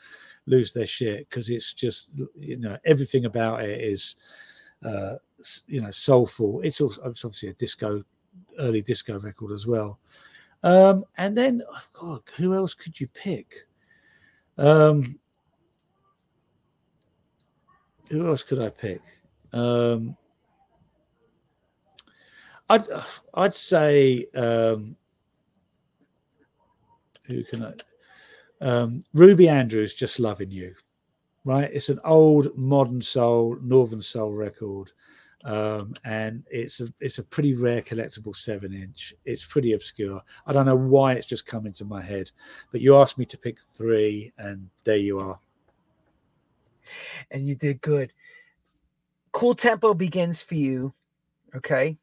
lose 0.46 0.74
their 0.74 0.88
shit 0.88 1.30
because 1.30 1.50
it's 1.50 1.74
just 1.74 2.20
you 2.36 2.58
know 2.58 2.78
everything 2.86 3.26
about 3.26 3.64
it 3.64 3.82
is 3.82 4.16
uh, 4.84 5.16
you 5.68 5.82
know 5.82 5.92
soulful. 5.92 6.62
It's 6.62 6.80
also 6.80 7.04
it's 7.10 7.26
obviously 7.26 7.50
a 7.50 7.54
disco, 7.54 8.04
early 8.60 8.82
disco 8.82 9.20
record 9.20 9.52
as 9.52 9.68
well. 9.68 10.00
Um, 10.64 11.06
and 11.18 11.38
then, 11.38 11.62
oh 11.70 11.78
God, 12.00 12.22
who 12.38 12.54
else 12.54 12.74
could 12.74 13.00
you 13.00 13.08
pick? 13.08 13.68
Um, 14.58 15.20
who 18.10 18.28
else 18.28 18.44
could 18.44 18.62
I 18.62 18.70
pick? 18.70 19.02
Um, 19.54 20.16
I'd 22.70 22.88
I'd 23.34 23.54
say 23.54 24.26
um, 24.36 24.96
who 27.26 27.44
can 27.44 27.64
I? 27.64 27.74
Um, 28.62 29.02
Ruby 29.14 29.50
Andrews, 29.50 29.94
just 29.94 30.20
loving 30.20 30.50
you, 30.52 30.74
right? 31.44 31.70
It's 31.72 31.90
an 31.90 32.00
old 32.06 32.58
modern 32.58 33.02
soul, 33.02 33.58
northern 33.62 34.02
soul 34.02 34.32
record, 34.32 34.92
um, 35.44 35.94
and 36.06 36.44
it's 36.50 36.82
a 36.82 36.88
it's 37.00 37.20
a 37.20 37.24
pretty 37.24 37.54
rare 37.54 37.82
collectible 37.82 38.36
seven 38.36 38.74
inch. 38.74 39.14
It's 39.26 39.46
pretty 39.46 39.74
obscure. 39.74 40.22
I 40.48 40.54
don't 40.54 40.66
know 40.66 40.76
why 40.76 41.14
it's 41.14 41.28
just 41.28 41.46
come 41.46 41.68
into 41.68 41.86
my 41.86 42.02
head, 42.02 42.32
but 42.72 42.82
you 42.82 42.96
asked 42.98 43.18
me 43.18 43.26
to 43.26 43.38
pick 43.38 43.60
three, 43.60 44.32
and 44.38 44.70
there 44.86 44.98
you 44.98 45.20
are. 45.20 45.40
and 47.32 47.48
you 47.48 47.56
did 47.56 47.82
good. 47.82 48.14
Cool 49.32 49.56
tempo 49.56 49.94
begins 49.94 50.42
for 50.42 50.56
you. 50.56 50.94
Okay. 51.56 51.98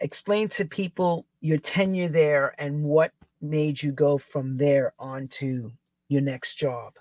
Explain 0.00 0.48
to 0.50 0.64
people 0.64 1.26
your 1.40 1.58
tenure 1.58 2.08
there 2.08 2.54
and 2.58 2.82
what 2.82 3.12
made 3.40 3.82
you 3.82 3.92
go 3.92 4.18
from 4.18 4.56
there 4.56 4.92
on 4.98 5.28
to 5.28 5.72
your 6.08 6.22
next 6.22 6.54
job. 6.54 6.94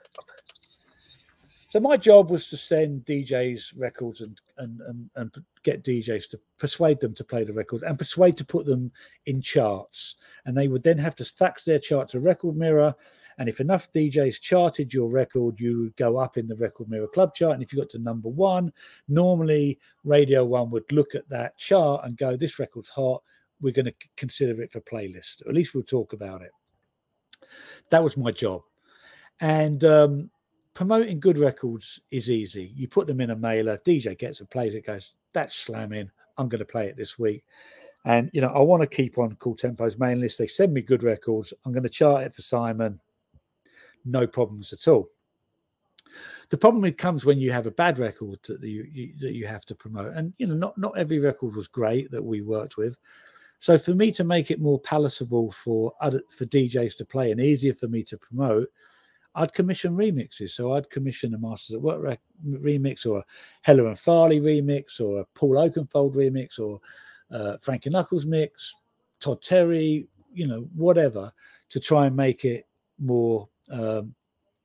So 1.68 1.82
my 1.82 1.98
job 1.98 2.32
was 2.32 2.50
to 2.52 2.58
send 2.58 3.04
DJs 3.04 3.74
records 3.78 4.22
and 4.22 4.40
and 4.58 4.80
and, 4.80 5.10
and 5.16 5.32
get 5.64 5.84
DJs 5.84 6.30
to 6.30 6.40
persuade 6.58 7.02
them 7.02 7.14
to 7.16 7.24
play 7.26 7.44
the 7.44 7.52
records 7.52 7.84
and 7.84 7.98
persuade 7.98 8.38
to 8.38 8.46
put 8.46 8.66
them 8.66 8.94
in 9.26 9.42
charts. 9.42 10.16
And 10.46 10.56
they 10.56 10.70
would 10.70 10.84
then 10.84 10.98
have 11.00 11.16
to 11.16 11.26
fax 11.26 11.66
their 11.66 11.80
chart 11.80 12.08
to 12.10 12.22
Record 12.22 12.56
Mirror. 12.56 12.96
And 13.38 13.50
if 13.50 13.60
enough 13.60 13.92
DJs 13.92 14.40
charted 14.42 14.94
your 14.94 15.10
record, 15.10 15.60
you 15.60 15.80
would 15.80 15.96
go 15.98 16.18
up 16.18 16.38
in 16.38 16.48
the 16.48 16.56
Record 16.56 16.90
Mirror 16.90 17.08
Club 17.08 17.34
chart. 17.34 17.54
And 17.54 17.64
if 17.64 17.74
you 17.74 17.80
got 17.80 17.90
to 17.90 18.00
number 18.00 18.30
one, 18.30 18.72
normally 19.08 19.80
Radio 20.04 20.46
One 20.46 20.70
would 20.72 20.90
look 20.92 21.16
at 21.16 21.28
that 21.30 21.58
chart 21.58 22.06
and 22.06 22.18
go, 22.18 22.36
"This 22.36 22.60
record's 22.60 22.90
hot. 22.90 23.22
We're 23.62 23.74
going 23.74 23.86
to 23.86 23.96
consider 24.18 24.62
it 24.62 24.72
for 24.72 24.82
playlist. 24.82 25.42
At 25.48 25.54
least 25.54 25.74
we'll 25.74 25.84
talk 25.84 26.14
about 26.14 26.42
it." 26.42 26.52
That 27.90 28.04
was 28.04 28.18
my 28.18 28.32
job, 28.32 28.62
and 29.40 29.84
um, 29.84 30.30
promoting 30.76 31.20
good 31.20 31.40
records 31.40 32.02
is 32.12 32.30
easy. 32.30 32.72
You 32.76 32.88
put 32.88 33.08
them 33.08 33.22
in 33.22 33.32
a 33.32 33.36
mailer, 33.36 33.78
DJ 33.80 34.16
gets 34.16 34.42
it, 34.42 34.50
plays 34.52 34.76
it, 34.76 34.86
goes, 34.86 35.16
that's 35.34 35.56
slamming. 35.56 36.12
I'm 36.38 36.50
going 36.50 36.60
to 36.60 36.66
play 36.66 36.88
it 36.88 36.98
this 36.98 37.18
week. 37.18 37.44
And, 38.04 38.30
you 38.34 38.42
know, 38.42 38.50
I 38.50 38.60
want 38.60 38.82
to 38.82 38.88
keep 38.88 39.18
on 39.18 39.36
Cool 39.38 39.56
Tempo's 39.56 39.98
main 39.98 40.20
list. 40.20 40.38
They 40.38 40.48
send 40.48 40.74
me 40.74 40.82
good 40.82 41.02
records. 41.02 41.54
I'm 41.66 41.72
going 41.72 41.84
to 41.84 41.90
chart 41.90 42.24
it 42.24 42.36
for 42.36 42.44
Simon. 42.44 43.00
No 44.06 44.28
problems 44.28 44.72
at 44.72 44.88
all. 44.88 45.10
The 46.50 46.58
problem 46.58 46.92
comes 46.94 47.26
when 47.26 47.40
you 47.40 47.52
have 47.52 47.66
a 47.66 47.72
bad 47.72 47.98
record 48.00 48.40
that 48.44 48.62
you, 48.62 48.88
you 48.92 49.14
that 49.20 49.34
you 49.34 49.48
have 49.48 49.66
to 49.66 49.76
promote, 49.76 50.14
and 50.14 50.34
you 50.38 50.48
know, 50.48 50.54
not 50.56 50.78
not 50.78 50.98
every 50.98 51.20
record 51.20 51.56
was 51.56 51.68
great 51.68 52.12
that 52.12 52.24
we 52.24 52.42
worked 52.42 52.78
with. 52.78 52.98
So 53.60 53.78
for 53.78 53.96
me 53.96 54.12
to 54.12 54.24
make 54.24 54.52
it 54.52 54.62
more 54.62 54.80
palatable 54.80 55.52
for 55.52 55.94
other 56.00 56.22
for 56.30 56.46
DJs 56.46 56.98
to 56.98 57.06
play 57.06 57.32
and 57.32 57.42
easier 57.42 57.74
for 57.74 57.88
me 57.88 58.04
to 58.04 58.18
promote, 58.18 58.68
I'd 59.34 59.54
commission 59.54 59.96
remixes. 59.96 60.52
So 60.52 60.74
I'd 60.74 60.90
commission 60.90 61.34
a 61.34 61.38
Masters 61.38 61.76
at 61.76 61.82
Work 61.82 62.04
rec- 62.04 62.22
remix 62.48 63.06
or 63.06 63.20
a 63.20 63.26
Heller 63.64 63.88
and 63.88 64.00
Farley 64.00 64.40
remix 64.40 65.02
or 65.02 65.22
a 65.22 65.26
Paul 65.34 65.56
Oakenfold 65.56 66.16
remix 66.16 66.60
or 66.60 66.80
uh, 67.32 67.58
Frankie 67.58 67.90
Knuckles 67.90 68.26
mix, 68.26 68.76
Todd 69.20 69.42
Terry, 69.42 70.08
you 70.34 70.48
know, 70.48 70.68
whatever, 70.76 71.32
to 71.70 71.80
try 71.80 72.06
and 72.06 72.16
make 72.16 72.46
it 72.46 72.68
more 73.00 73.50
um, 73.70 74.14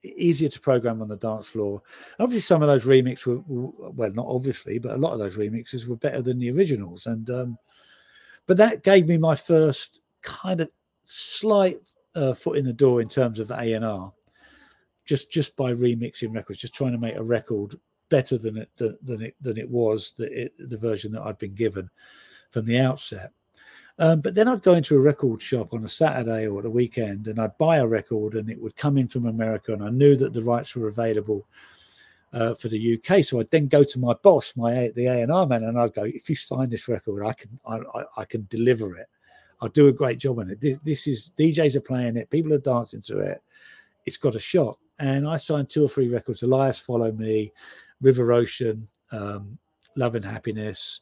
easier 0.02 0.48
to 0.48 0.60
program 0.60 1.02
on 1.02 1.08
the 1.08 1.16
dance 1.16 1.48
floor. 1.50 1.82
Obviously, 2.18 2.40
some 2.40 2.62
of 2.62 2.68
those 2.68 2.84
remixes 2.84 3.26
were, 3.26 3.90
well, 3.90 4.12
not 4.12 4.26
obviously, 4.26 4.78
but 4.78 4.92
a 4.92 4.98
lot 4.98 5.12
of 5.12 5.18
those 5.18 5.36
remixes 5.36 5.86
were 5.86 5.96
better 5.96 6.22
than 6.22 6.38
the 6.38 6.50
originals. 6.50 7.06
And 7.06 7.28
um, 7.30 7.58
but 8.46 8.56
that 8.56 8.82
gave 8.82 9.06
me 9.06 9.16
my 9.16 9.34
first 9.34 10.00
kind 10.22 10.60
of 10.60 10.70
slight 11.04 11.80
uh, 12.14 12.34
foot 12.34 12.58
in 12.58 12.64
the 12.64 12.72
door 12.72 13.00
in 13.00 13.08
terms 13.08 13.38
of 13.38 13.50
A 13.50 13.74
and 13.74 13.84
R 13.84 14.12
just 15.10 15.28
just 15.28 15.56
by 15.56 15.72
remixing 15.72 16.32
records, 16.32 16.60
just 16.60 16.72
trying 16.72 16.92
to 16.92 16.98
make 16.98 17.16
a 17.16 17.22
record 17.22 17.74
better 18.10 18.38
than 18.38 18.56
it 18.56 18.70
than, 18.76 18.96
than 19.02 19.22
it 19.22 19.34
than 19.40 19.58
it 19.58 19.68
was 19.68 20.12
the 20.12 20.44
it, 20.44 20.52
the 20.68 20.76
version 20.76 21.10
that 21.10 21.22
I'd 21.22 21.38
been 21.38 21.54
given 21.54 21.90
from 22.50 22.64
the 22.64 22.78
outset. 22.78 23.32
Um, 24.00 24.22
but 24.22 24.34
then 24.34 24.48
I'd 24.48 24.62
go 24.62 24.72
into 24.72 24.96
a 24.96 25.00
record 25.00 25.42
shop 25.42 25.74
on 25.74 25.84
a 25.84 25.88
Saturday 25.88 26.46
or 26.46 26.64
a 26.64 26.70
weekend, 26.70 27.26
and 27.26 27.38
I'd 27.38 27.58
buy 27.58 27.76
a 27.76 27.86
record, 27.86 28.34
and 28.34 28.48
it 28.48 28.60
would 28.60 28.74
come 28.74 28.96
in 28.96 29.06
from 29.06 29.26
America, 29.26 29.74
and 29.74 29.84
I 29.84 29.90
knew 29.90 30.16
that 30.16 30.32
the 30.32 30.42
rights 30.42 30.74
were 30.74 30.88
available 30.88 31.46
uh, 32.32 32.54
for 32.54 32.68
the 32.68 32.94
UK. 32.94 33.22
So 33.22 33.40
I'd 33.40 33.50
then 33.50 33.68
go 33.68 33.84
to 33.84 33.98
my 33.98 34.14
boss, 34.22 34.56
my 34.56 34.90
the 34.96 35.06
A 35.06 35.20
and 35.20 35.30
R 35.30 35.46
man, 35.46 35.64
and 35.64 35.78
I'd 35.78 35.92
go, 35.92 36.04
"If 36.04 36.30
you 36.30 36.34
sign 36.34 36.70
this 36.70 36.88
record, 36.88 37.26
I 37.26 37.34
can 37.34 37.60
I, 37.66 37.76
I, 37.76 38.04
I 38.16 38.24
can 38.24 38.46
deliver 38.48 38.96
it. 38.96 39.06
I'll 39.60 39.68
do 39.68 39.88
a 39.88 39.92
great 39.92 40.18
job 40.18 40.38
on 40.38 40.48
it. 40.48 40.62
This, 40.62 40.78
this 40.78 41.06
is 41.06 41.32
DJs 41.36 41.76
are 41.76 41.82
playing 41.82 42.16
it, 42.16 42.30
people 42.30 42.54
are 42.54 42.58
dancing 42.58 43.02
to 43.02 43.18
it. 43.18 43.42
It's 44.06 44.16
got 44.16 44.34
a 44.34 44.40
shot." 44.40 44.78
And 44.98 45.28
I 45.28 45.36
signed 45.36 45.68
two 45.68 45.84
or 45.84 45.88
three 45.88 46.08
records: 46.08 46.42
Aly-Us, 46.42 46.78
Follow 46.78 47.12
Me, 47.12 47.52
River 48.00 48.32
Ocean, 48.32 48.88
um, 49.12 49.58
Love 49.94 50.14
and 50.14 50.24
Happiness, 50.24 51.00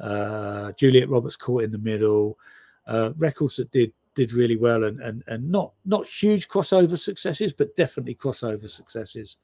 uh, 0.00 0.72
Juliet 0.72 1.08
Roberts, 1.08 1.36
Caught 1.36 1.64
in 1.64 1.72
the 1.72 1.78
Middle, 1.78 2.38
uh, 2.86 3.12
records 3.16 3.56
that 3.56 3.70
did 3.70 3.92
did 4.14 4.32
really 4.32 4.56
well 4.56 4.84
and 4.84 4.98
and 5.00 5.22
and 5.26 5.48
not 5.50 5.72
not 5.84 6.06
huge 6.06 6.48
crossover 6.48 6.98
successes, 6.98 7.52
but 7.52 7.76
definitely 7.76 8.14
crossover 8.14 8.68
successes. 8.68 9.36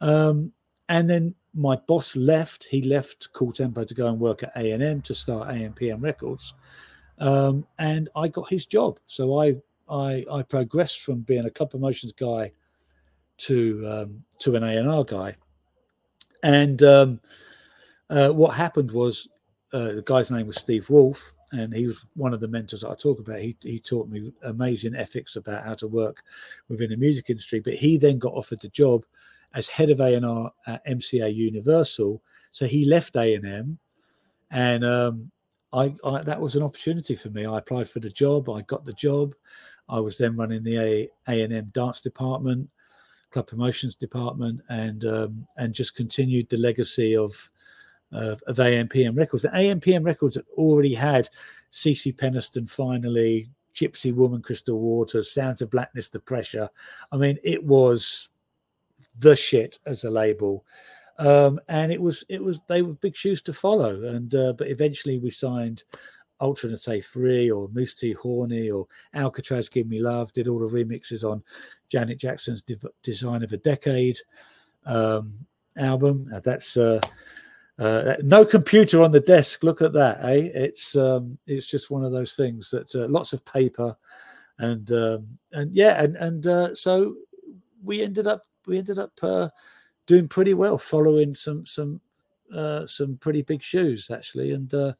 Um, 0.00 0.52
and 0.88 1.08
then 1.10 1.34
my 1.54 1.76
boss 1.88 2.14
left. 2.14 2.64
He 2.64 2.82
left 2.82 3.32
Cool 3.32 3.52
Tempo 3.52 3.84
to 3.84 3.94
go 3.94 4.06
and 4.06 4.20
work 4.20 4.42
at 4.42 4.52
A 4.56 4.72
and 4.72 4.82
M 4.82 5.00
to 5.02 5.14
start 5.14 5.48
AMPM 5.48 6.02
Records, 6.02 6.54
um, 7.18 7.66
and 7.78 8.08
I 8.14 8.28
got 8.28 8.48
his 8.48 8.66
job. 8.66 9.00
So 9.06 9.40
I 9.40 9.56
I 9.88 10.24
I 10.30 10.42
progressed 10.42 11.00
from 11.00 11.20
being 11.20 11.46
a 11.46 11.50
club 11.50 11.70
promotions 11.70 12.12
guy 12.12 12.52
to 13.38 13.86
um, 13.86 14.24
to 14.40 14.54
an 14.56 14.62
A 14.62 14.76
and 14.76 14.88
R 14.88 15.04
guy. 15.04 15.36
And 16.42 16.82
um, 16.82 17.20
uh, 18.10 18.28
what 18.28 18.54
happened 18.54 18.92
was 18.92 19.28
uh, 19.72 19.92
the 19.94 20.02
guy's 20.04 20.30
name 20.30 20.46
was 20.46 20.56
Steve 20.56 20.88
Wolf, 20.90 21.34
and 21.52 21.72
he 21.72 21.86
was 21.86 22.04
one 22.14 22.34
of 22.34 22.40
the 22.40 22.48
mentors 22.48 22.82
that 22.82 22.90
I 22.90 22.94
talk 22.94 23.18
about. 23.18 23.40
He 23.40 23.56
he 23.62 23.78
taught 23.78 24.08
me 24.08 24.32
amazing 24.42 24.94
ethics 24.94 25.36
about 25.36 25.64
how 25.64 25.74
to 25.74 25.88
work 25.88 26.22
within 26.68 26.90
the 26.90 26.96
music 26.96 27.30
industry. 27.30 27.60
But 27.60 27.74
he 27.74 27.98
then 27.98 28.18
got 28.18 28.34
offered 28.34 28.60
the 28.60 28.68
job 28.68 29.04
as 29.54 29.68
head 29.68 29.90
of 29.90 30.00
A 30.00 30.14
and 30.14 30.26
R 30.26 30.52
at 30.66 30.86
MCA 30.86 31.34
Universal. 31.34 32.22
So 32.50 32.66
he 32.66 32.84
left 32.84 33.16
A 33.16 33.34
and 33.34 33.46
M, 33.46 33.78
and 34.50 34.84
um, 34.84 35.30
I, 35.72 35.94
I 36.04 36.22
that 36.22 36.40
was 36.40 36.54
an 36.54 36.62
opportunity 36.62 37.14
for 37.14 37.30
me. 37.30 37.44
I 37.46 37.58
applied 37.58 37.88
for 37.88 38.00
the 38.00 38.10
job. 38.10 38.48
I 38.48 38.62
got 38.62 38.84
the 38.84 38.92
job. 38.92 39.34
I 39.88 40.00
was 40.00 40.18
then 40.18 40.36
running 40.36 40.62
the 40.62 40.78
A 40.78 41.42
and 41.42 41.52
M 41.52 41.70
dance 41.72 42.00
department, 42.00 42.68
club 43.30 43.46
promotions 43.46 43.96
department, 43.96 44.62
and 44.68 45.04
um, 45.04 45.46
and 45.56 45.74
just 45.74 45.96
continued 45.96 46.48
the 46.48 46.56
legacy 46.56 47.16
of 47.16 47.50
of, 48.12 48.42
of 48.46 48.56
AMPM 48.56 49.16
Records. 49.16 49.44
And 49.44 49.54
AMPM 49.54 50.04
Records 50.04 50.36
had 50.36 50.44
already 50.56 50.94
had 50.94 51.28
CeCe 51.70 52.14
Peniston 52.16 52.68
finally, 52.68 53.48
Gypsy 53.74 54.14
Woman, 54.14 54.42
Crystal 54.42 54.78
Waters, 54.78 55.32
Sounds 55.32 55.60
of 55.62 55.70
Blackness, 55.70 56.08
The 56.08 56.20
Pressure. 56.20 56.68
I 57.12 57.16
mean, 57.16 57.38
it 57.44 57.62
was 57.62 58.30
the 59.18 59.36
shit 59.36 59.78
as 59.86 60.04
a 60.04 60.10
label. 60.10 60.64
Um, 61.18 61.58
and 61.68 61.90
it 61.90 62.00
was 62.00 62.24
it 62.28 62.42
was 62.42 62.60
they 62.68 62.82
were 62.82 62.92
big 62.92 63.16
shoes 63.16 63.40
to 63.42 63.52
follow. 63.52 64.02
And 64.02 64.34
uh, 64.34 64.52
but 64.52 64.68
eventually 64.68 65.18
we 65.18 65.30
signed 65.30 65.84
Ultra 66.40 66.70
Naté 66.70 67.02
Free 67.02 67.50
or 67.50 67.68
Mousse 67.72 67.94
T 67.94 68.12
Horny 68.12 68.70
or 68.70 68.86
Alcatraz 69.14 69.68
Give 69.68 69.88
Me 69.88 69.98
Love, 69.98 70.32
did 70.32 70.48
all 70.48 70.58
the 70.58 70.66
remixes 70.66 71.28
on 71.28 71.42
Janet 71.88 72.18
Jackson's 72.18 72.64
Design 73.02 73.42
of 73.42 73.52
a 73.52 73.56
Decade 73.56 74.18
um, 74.84 75.34
album. 75.76 76.30
That's 76.44 76.76
uh, 76.76 77.00
uh, 77.78 78.14
no 78.22 78.44
computer 78.44 79.02
on 79.02 79.10
the 79.10 79.20
desk. 79.20 79.62
Look 79.62 79.82
at 79.82 79.92
that, 79.92 80.24
eh? 80.24 80.50
It's 80.54 80.96
um, 80.96 81.38
it's 81.46 81.66
just 81.66 81.90
one 81.90 82.04
of 82.04 82.12
those 82.12 82.34
things 82.34 82.70
that 82.70 82.94
uh, 82.94 83.06
lots 83.08 83.32
of 83.32 83.44
paper, 83.44 83.96
and 84.58 84.90
um, 84.92 85.38
and 85.52 85.74
yeah, 85.74 86.02
and 86.02 86.16
and 86.16 86.46
uh, 86.46 86.74
so 86.74 87.16
we 87.82 88.02
ended 88.02 88.26
up 88.26 88.46
we 88.66 88.78
ended 88.78 88.98
up 88.98 89.12
uh, 89.22 89.48
doing 90.06 90.26
pretty 90.26 90.54
well, 90.54 90.78
following 90.78 91.34
some 91.34 91.66
some 91.66 92.00
uh, 92.54 92.86
some 92.86 93.18
pretty 93.18 93.42
big 93.42 93.62
shoes 93.62 94.10
actually, 94.10 94.52
and 94.52 94.72
uh, 94.72 94.94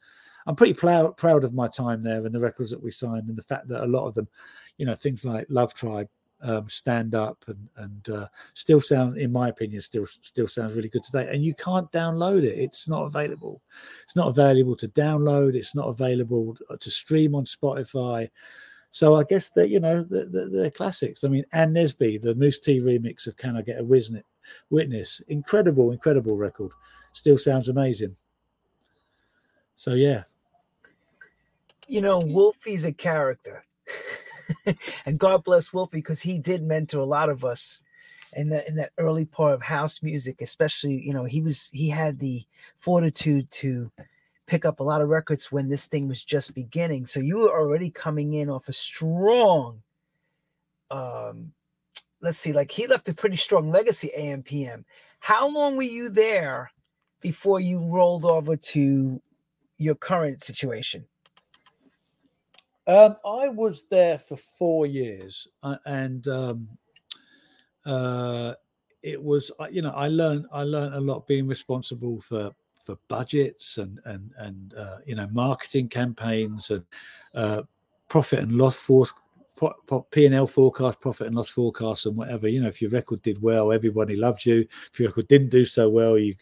I'm 0.46 0.56
pretty 0.56 0.74
proud 0.74 1.16
proud 1.16 1.44
of 1.44 1.54
my 1.54 1.68
time 1.68 2.02
there 2.02 2.24
and 2.26 2.34
the 2.34 2.40
records 2.40 2.70
that 2.70 2.82
we 2.82 2.90
signed, 2.90 3.28
and 3.28 3.38
the 3.38 3.42
fact 3.42 3.68
that 3.68 3.84
a 3.84 3.86
lot 3.86 4.06
of 4.06 4.14
them, 4.14 4.28
you 4.76 4.84
know, 4.84 4.94
things 4.94 5.24
like 5.24 5.46
Love 5.48 5.72
Tribe 5.72 6.08
um, 6.42 6.68
stand 6.68 7.14
up 7.14 7.44
and 7.48 7.68
and 7.76 8.08
uh, 8.08 8.28
still 8.54 8.80
sound, 8.80 9.16
in 9.18 9.32
my 9.32 9.48
opinion, 9.48 9.80
still 9.80 10.06
still 10.06 10.46
sounds 10.46 10.74
really 10.74 10.88
good 10.88 11.02
today. 11.02 11.28
And 11.30 11.42
you 11.42 11.54
can't 11.54 11.90
download 11.92 12.42
it; 12.42 12.58
it's 12.58 12.88
not 12.88 13.04
available. 13.04 13.62
It's 14.04 14.16
not 14.16 14.28
available 14.28 14.76
to 14.76 14.88
download. 14.88 15.54
It's 15.54 15.74
not 15.74 15.88
available 15.88 16.56
to 16.78 16.90
stream 16.90 17.34
on 17.34 17.44
Spotify. 17.44 18.30
So 18.90 19.16
I 19.16 19.24
guess 19.24 19.50
that 19.50 19.68
you 19.68 19.80
know 19.80 20.02
the, 20.02 20.24
the, 20.24 20.70
classics. 20.70 21.24
I 21.24 21.28
mean, 21.28 21.44
Ann 21.52 21.74
Nesby, 21.74 22.20
the 22.20 22.34
Mousse 22.34 22.60
T 22.60 22.80
remix 22.80 23.26
of 23.26 23.36
"Can 23.36 23.56
I 23.56 23.62
Get 23.62 23.80
a 23.80 23.84
Witness," 24.70 25.20
incredible, 25.28 25.92
incredible 25.92 26.36
record. 26.36 26.70
Still 27.12 27.38
sounds 27.38 27.68
amazing. 27.68 28.16
So 29.74 29.92
yeah, 29.92 30.24
you 31.88 32.00
know, 32.00 32.20
Wolfie's 32.20 32.84
a 32.84 32.92
character. 32.92 33.64
and 35.06 35.18
God 35.18 35.44
bless 35.44 35.72
Wolfie 35.72 35.98
because 35.98 36.22
he 36.22 36.38
did 36.38 36.62
mentor 36.62 36.98
a 36.98 37.04
lot 37.04 37.28
of 37.28 37.44
us 37.44 37.82
in 38.32 38.48
that 38.50 38.68
in 38.68 38.76
that 38.76 38.92
early 38.98 39.24
part 39.24 39.54
of 39.54 39.62
house 39.62 40.02
music, 40.02 40.40
especially 40.40 41.00
you 41.00 41.12
know 41.12 41.24
he 41.24 41.40
was 41.40 41.70
he 41.72 41.88
had 41.88 42.18
the 42.18 42.44
fortitude 42.78 43.50
to 43.50 43.90
pick 44.46 44.64
up 44.64 44.80
a 44.80 44.84
lot 44.84 45.02
of 45.02 45.08
records 45.08 45.50
when 45.50 45.68
this 45.68 45.86
thing 45.86 46.08
was 46.08 46.22
just 46.22 46.54
beginning. 46.54 47.06
So 47.06 47.20
you 47.20 47.38
were 47.38 47.50
already 47.50 47.90
coming 47.90 48.34
in 48.34 48.48
off 48.48 48.68
a 48.68 48.72
strong, 48.72 49.82
um, 50.90 51.52
let's 52.20 52.38
see, 52.38 52.52
like 52.52 52.70
he 52.70 52.86
left 52.86 53.08
a 53.08 53.14
pretty 53.14 53.36
strong 53.36 53.70
legacy. 53.70 54.10
AMPM. 54.16 54.84
How 55.18 55.48
long 55.48 55.76
were 55.76 55.82
you 55.82 56.08
there 56.08 56.70
before 57.20 57.58
you 57.58 57.80
rolled 57.80 58.24
over 58.24 58.56
to 58.56 59.20
your 59.78 59.94
current 59.94 60.42
situation? 60.42 61.06
Um, 62.86 63.16
I 63.24 63.48
was 63.48 63.84
there 63.90 64.18
for 64.18 64.36
four 64.36 64.86
years, 64.86 65.48
uh, 65.62 65.76
and 65.86 66.26
um, 66.28 66.68
uh, 67.84 68.54
it 69.02 69.22
was 69.22 69.50
you 69.70 69.82
know 69.82 69.90
I 69.90 70.08
learned 70.08 70.46
I 70.52 70.62
learned 70.62 70.94
a 70.94 71.00
lot 71.00 71.26
being 71.26 71.46
responsible 71.46 72.20
for 72.20 72.52
for 72.84 72.96
budgets 73.08 73.78
and 73.78 74.00
and 74.04 74.32
and 74.38 74.74
uh, 74.74 74.98
you 75.04 75.16
know 75.16 75.28
marketing 75.32 75.88
campaigns 75.88 76.70
and 76.70 76.84
uh, 77.34 77.62
profit 78.08 78.40
and 78.40 78.52
loss 78.52 78.76
force 78.76 79.12
P 80.10 80.26
and 80.26 80.34
L 80.34 80.46
forecast, 80.46 81.00
profit 81.00 81.28
and 81.28 81.36
loss 81.36 81.48
forecast, 81.48 82.04
and 82.04 82.16
whatever. 82.16 82.46
You 82.46 82.60
know, 82.60 82.68
if 82.68 82.82
your 82.82 82.90
record 82.90 83.22
did 83.22 83.40
well, 83.40 83.72
everybody 83.72 84.14
loved 84.14 84.44
you. 84.44 84.66
If 84.92 85.00
your 85.00 85.08
record 85.08 85.28
didn't 85.28 85.48
do 85.48 85.64
so 85.64 85.88
well, 85.88 86.18
you 86.18 86.34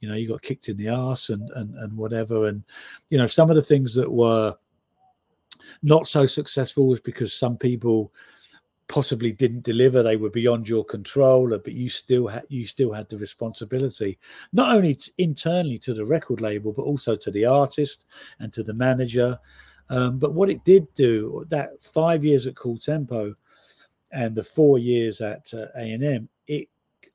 you 0.00 0.08
know 0.08 0.16
you 0.16 0.28
got 0.28 0.42
kicked 0.42 0.68
in 0.68 0.76
the 0.76 0.88
ass 0.88 1.30
and 1.30 1.48
and 1.50 1.76
and 1.76 1.96
whatever. 1.96 2.48
And 2.48 2.64
you 3.08 3.18
know, 3.18 3.28
some 3.28 3.50
of 3.50 3.56
the 3.56 3.62
things 3.62 3.94
that 3.94 4.10
were 4.10 4.54
not 5.82 6.06
so 6.06 6.26
successful 6.26 6.88
was 6.88 7.00
because 7.00 7.32
some 7.32 7.56
people 7.56 8.12
possibly 8.88 9.32
didn't 9.32 9.64
deliver. 9.64 10.02
They 10.02 10.16
were 10.16 10.30
beyond 10.30 10.68
your 10.68 10.84
control 10.84 11.48
but 11.48 11.72
you 11.72 11.88
still 11.88 12.26
had 12.26 12.44
you 12.48 12.66
still 12.66 12.92
had 12.92 13.08
the 13.08 13.18
responsibility 13.18 14.18
not 14.52 14.74
only 14.74 14.98
internally 15.18 15.78
to 15.78 15.94
the 15.94 16.04
record 16.04 16.40
label 16.40 16.72
but 16.72 16.82
also 16.82 17.16
to 17.16 17.30
the 17.30 17.44
artist 17.44 18.06
and 18.38 18.52
to 18.52 18.62
the 18.62 18.74
manager. 18.74 19.38
Um, 19.88 20.18
but 20.18 20.34
what 20.34 20.50
it 20.50 20.64
did 20.64 20.92
do 20.94 21.44
that 21.48 21.82
five 21.82 22.24
years 22.24 22.46
at 22.46 22.56
cool 22.56 22.78
tempo 22.78 23.34
and 24.10 24.34
the 24.34 24.42
four 24.42 24.78
years 24.78 25.20
at 25.20 25.52
uh, 25.54 25.66
a&m 25.76 26.28
it 26.46 26.68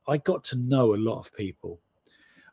i 0.07 0.17
got 0.17 0.43
to 0.45 0.57
know 0.57 0.93
a 0.93 0.97
lot 0.97 1.19
of 1.19 1.33
people. 1.33 1.79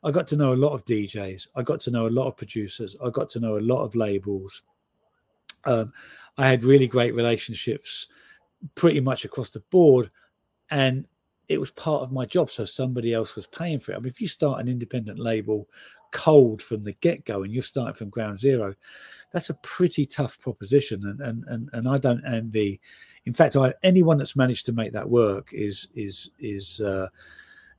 I 0.01 0.11
got 0.11 0.27
to 0.27 0.37
know 0.37 0.53
a 0.53 0.55
lot 0.55 0.73
of 0.73 0.85
djs 0.85 1.47
i 1.55 1.61
got 1.61 1.79
to 1.81 1.91
know 1.91 2.07
a 2.07 2.09
lot 2.09 2.27
of 2.27 2.37
producers. 2.37 2.95
I 3.03 3.09
got 3.09 3.29
to 3.31 3.39
know 3.39 3.57
a 3.57 3.59
lot 3.59 3.83
of 3.83 3.95
labels 3.95 4.63
um, 5.65 5.93
I 6.37 6.47
had 6.47 6.63
really 6.63 6.87
great 6.87 7.15
relationships 7.15 8.07
pretty 8.75 8.99
much 8.99 9.25
across 9.25 9.49
the 9.49 9.61
board, 9.71 10.09
and 10.69 11.05
it 11.47 11.59
was 11.59 11.71
part 11.71 12.03
of 12.03 12.11
my 12.11 12.25
job. 12.25 12.51
So 12.51 12.65
somebody 12.65 13.13
else 13.13 13.35
was 13.35 13.47
paying 13.47 13.79
for 13.79 13.91
it. 13.91 13.95
I 13.95 13.99
mean, 13.99 14.07
if 14.09 14.21
you 14.21 14.27
start 14.27 14.61
an 14.61 14.67
independent 14.67 15.19
label 15.19 15.67
cold 16.11 16.61
from 16.61 16.83
the 16.83 16.93
get 16.93 17.25
go 17.25 17.43
and 17.43 17.53
you're 17.53 17.63
starting 17.63 17.93
from 17.93 18.09
ground 18.09 18.37
zero, 18.37 18.73
that's 19.31 19.49
a 19.49 19.55
pretty 19.55 20.05
tough 20.05 20.39
proposition. 20.39 21.05
And 21.05 21.21
and 21.21 21.43
and, 21.47 21.69
and 21.73 21.89
I 21.89 21.97
don't 21.97 22.25
envy. 22.25 22.79
In 23.25 23.33
fact, 23.33 23.55
I, 23.55 23.73
anyone 23.83 24.17
that's 24.17 24.35
managed 24.35 24.65
to 24.67 24.73
make 24.73 24.93
that 24.93 25.09
work 25.09 25.49
is 25.51 25.87
is 25.95 26.31
is 26.39 26.81
uh, 26.81 27.07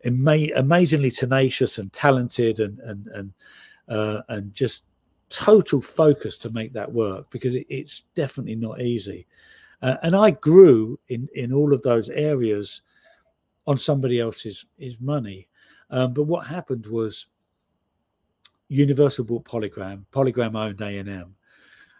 ama- 0.05 0.55
amazingly 0.57 1.11
tenacious 1.11 1.79
and 1.79 1.93
talented 1.93 2.61
and 2.61 2.79
and 2.81 3.07
and 3.09 3.33
uh, 3.89 4.23
and 4.29 4.55
just 4.55 4.85
total 5.31 5.81
focus 5.81 6.39
to 6.39 6.51
make 6.51 6.73
that 6.73 6.93
work 6.93 7.31
because 7.31 7.55
it, 7.55 7.67
it's 7.71 8.03
definitely 8.15 8.57
not 8.57 8.81
easy. 8.81 9.27
Uh, 9.81 9.97
and 10.03 10.15
I 10.15 10.33
grew 10.33 10.99
in 11.09 11.29
in 11.35 11.53
all 11.53 11.73
of 11.73 11.83
those 11.83 12.11
areas 12.11 12.83
on 13.67 13.79
somebody 13.79 14.21
else's 14.21 14.67
his 14.77 15.01
money. 15.01 15.49
Um, 15.91 16.13
but 16.13 16.25
what 16.25 16.47
happened 16.47 16.87
was 16.87 17.27
Universal 18.69 19.25
bought 19.25 19.45
Polygram. 19.45 20.05
Polygram 20.13 20.57
owned 20.57 20.81
A 20.81 20.99
and 20.99 21.09
M, 21.09 21.35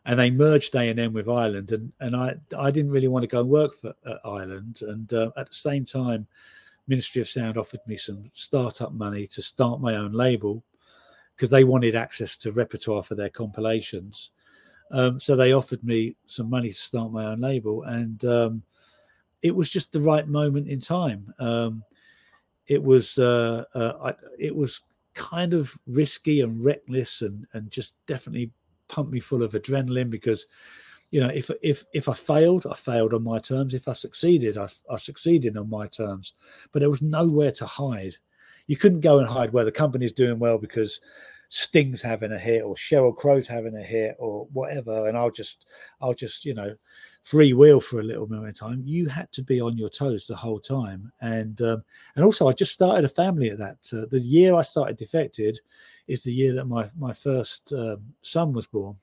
and 0.05 0.19
they 0.19 0.31
merged 0.31 0.75
A 0.75 0.89
and 0.89 1.01
M 1.01 1.13
with 1.13 1.29
Island. 1.29 1.73
And 1.73 1.93
and 2.01 2.15
I 2.15 2.35
I 2.59 2.71
didn't 2.71 2.91
really 2.91 3.09
want 3.09 3.23
to 3.23 3.29
go 3.29 3.41
and 3.41 3.49
work 3.49 3.73
for 3.75 3.95
uh, 4.05 4.29
Island. 4.29 4.81
And 4.83 5.11
uh, 5.13 5.31
at 5.37 5.49
the 5.49 5.55
same 5.55 5.85
time, 5.85 6.27
Ministry 6.87 7.23
of 7.23 7.29
Sound 7.29 7.57
offered 7.57 7.81
me 7.87 7.97
some 7.97 8.31
startup 8.35 8.93
money 8.93 9.27
to 9.29 9.41
start 9.41 9.81
my 9.81 9.97
own 9.97 10.13
label 10.13 10.63
because 11.41 11.49
they 11.49 11.65
wanted 11.65 11.97
access 11.97 12.37
to 12.37 12.53
repertoire 12.53 13.03
for 13.03 13.15
their 13.15 13.31
compilations. 13.31 14.31
Um, 14.91 15.19
so 15.19 15.35
they 15.35 15.55
offered 15.55 15.83
me 15.83 16.15
some 16.27 16.51
money 16.51 16.69
to 16.69 16.75
start 16.75 17.13
my 17.13 17.25
own 17.25 17.41
label, 17.41 17.85
and 17.85 18.23
um, 18.27 18.63
it 19.41 19.57
was 19.57 19.71
just 19.71 19.91
the 19.91 20.01
right 20.01 20.29
moment 20.29 20.69
in 20.69 20.83
time. 20.83 21.33
Um, 21.39 21.83
it 22.67 22.83
was 22.83 23.17
uh, 23.17 23.65
uh, 23.75 23.93
I, 24.05 24.15
it 24.39 24.55
was 24.55 24.83
kind 25.15 25.55
of 25.55 25.75
risky 25.87 26.43
and 26.43 26.63
reckless, 26.63 27.23
and 27.23 27.47
and 27.55 27.71
just 27.71 27.97
definitely 28.05 28.51
pumped 28.89 29.11
me 29.11 29.19
full 29.21 29.43
of 29.43 29.53
adrenaline 29.53 30.11
because 30.11 30.47
you 31.11 31.23
know 31.23 31.31
if 31.31 31.51
if 31.63 31.85
if 31.95 32.07
I 32.07 32.13
failed, 32.13 32.67
I 32.71 32.75
failed 32.75 33.15
on 33.15 33.25
my 33.25 33.39
terms. 33.39 33.73
If 33.73 33.89
I 33.89 33.95
succeeded, 33.95 34.59
I, 34.59 34.69
I 34.91 34.97
succeeded 34.97 35.57
on 35.57 35.71
my 35.71 35.87
terms. 35.87 36.35
But 36.71 36.81
there 36.81 36.91
was 36.91 37.01
nowhere 37.01 37.53
to 37.53 37.65
hide 37.65 38.17
you 38.71 38.77
couldn't 38.77 39.01
go 39.01 39.19
and 39.19 39.27
hide 39.27 39.53
where 39.53 39.65
the 39.65 39.73
company's 39.73 40.13
doing 40.13 40.39
well 40.39 40.57
because 40.57 41.01
Sting's 41.49 42.01
having 42.01 42.31
a 42.31 42.39
hit 42.39 42.63
or 42.63 42.77
Sheryl 42.77 43.13
Crow's 43.13 43.49
having 43.49 43.75
a 43.75 43.83
hit 43.83 44.15
or 44.21 44.47
whatever, 44.53 45.09
and 45.09 45.19
I'll 45.19 45.33
just 45.33 45.65
I'll 46.01 46.15
just 46.15 46.45
you 46.45 46.55
know 46.55 46.77
free 47.25 47.53
wheel 47.53 47.81
for 47.81 47.99
a 47.99 48.05
little 48.05 48.29
moment 48.29 48.51
of 48.51 48.69
time. 48.69 48.83
You 48.85 49.09
had 49.09 49.33
to 49.33 49.43
be 49.43 49.61
on 49.61 49.77
your 49.77 49.89
toes 49.89 50.25
the 50.25 50.37
whole 50.37 50.61
time, 50.61 51.11
and 51.21 51.61
um, 51.63 51.83
and 52.15 52.25
also 52.25 52.47
I 52.47 52.53
just 52.53 52.71
started 52.71 53.05
a 53.05 53.09
family 53.09 53.51
at 53.51 53.59
that. 53.59 53.79
Uh, 53.93 54.07
the 54.09 54.21
year 54.21 54.55
I 54.55 54.63
started 54.63 54.97
Defected 54.97 55.59
is 56.07 56.23
the 56.23 56.33
year 56.33 56.55
that 56.55 56.67
my 56.67 56.89
my 56.97 57.13
first 57.13 57.73
um, 57.73 58.01
son 58.23 58.53
was 58.53 58.69
born. 58.69 58.95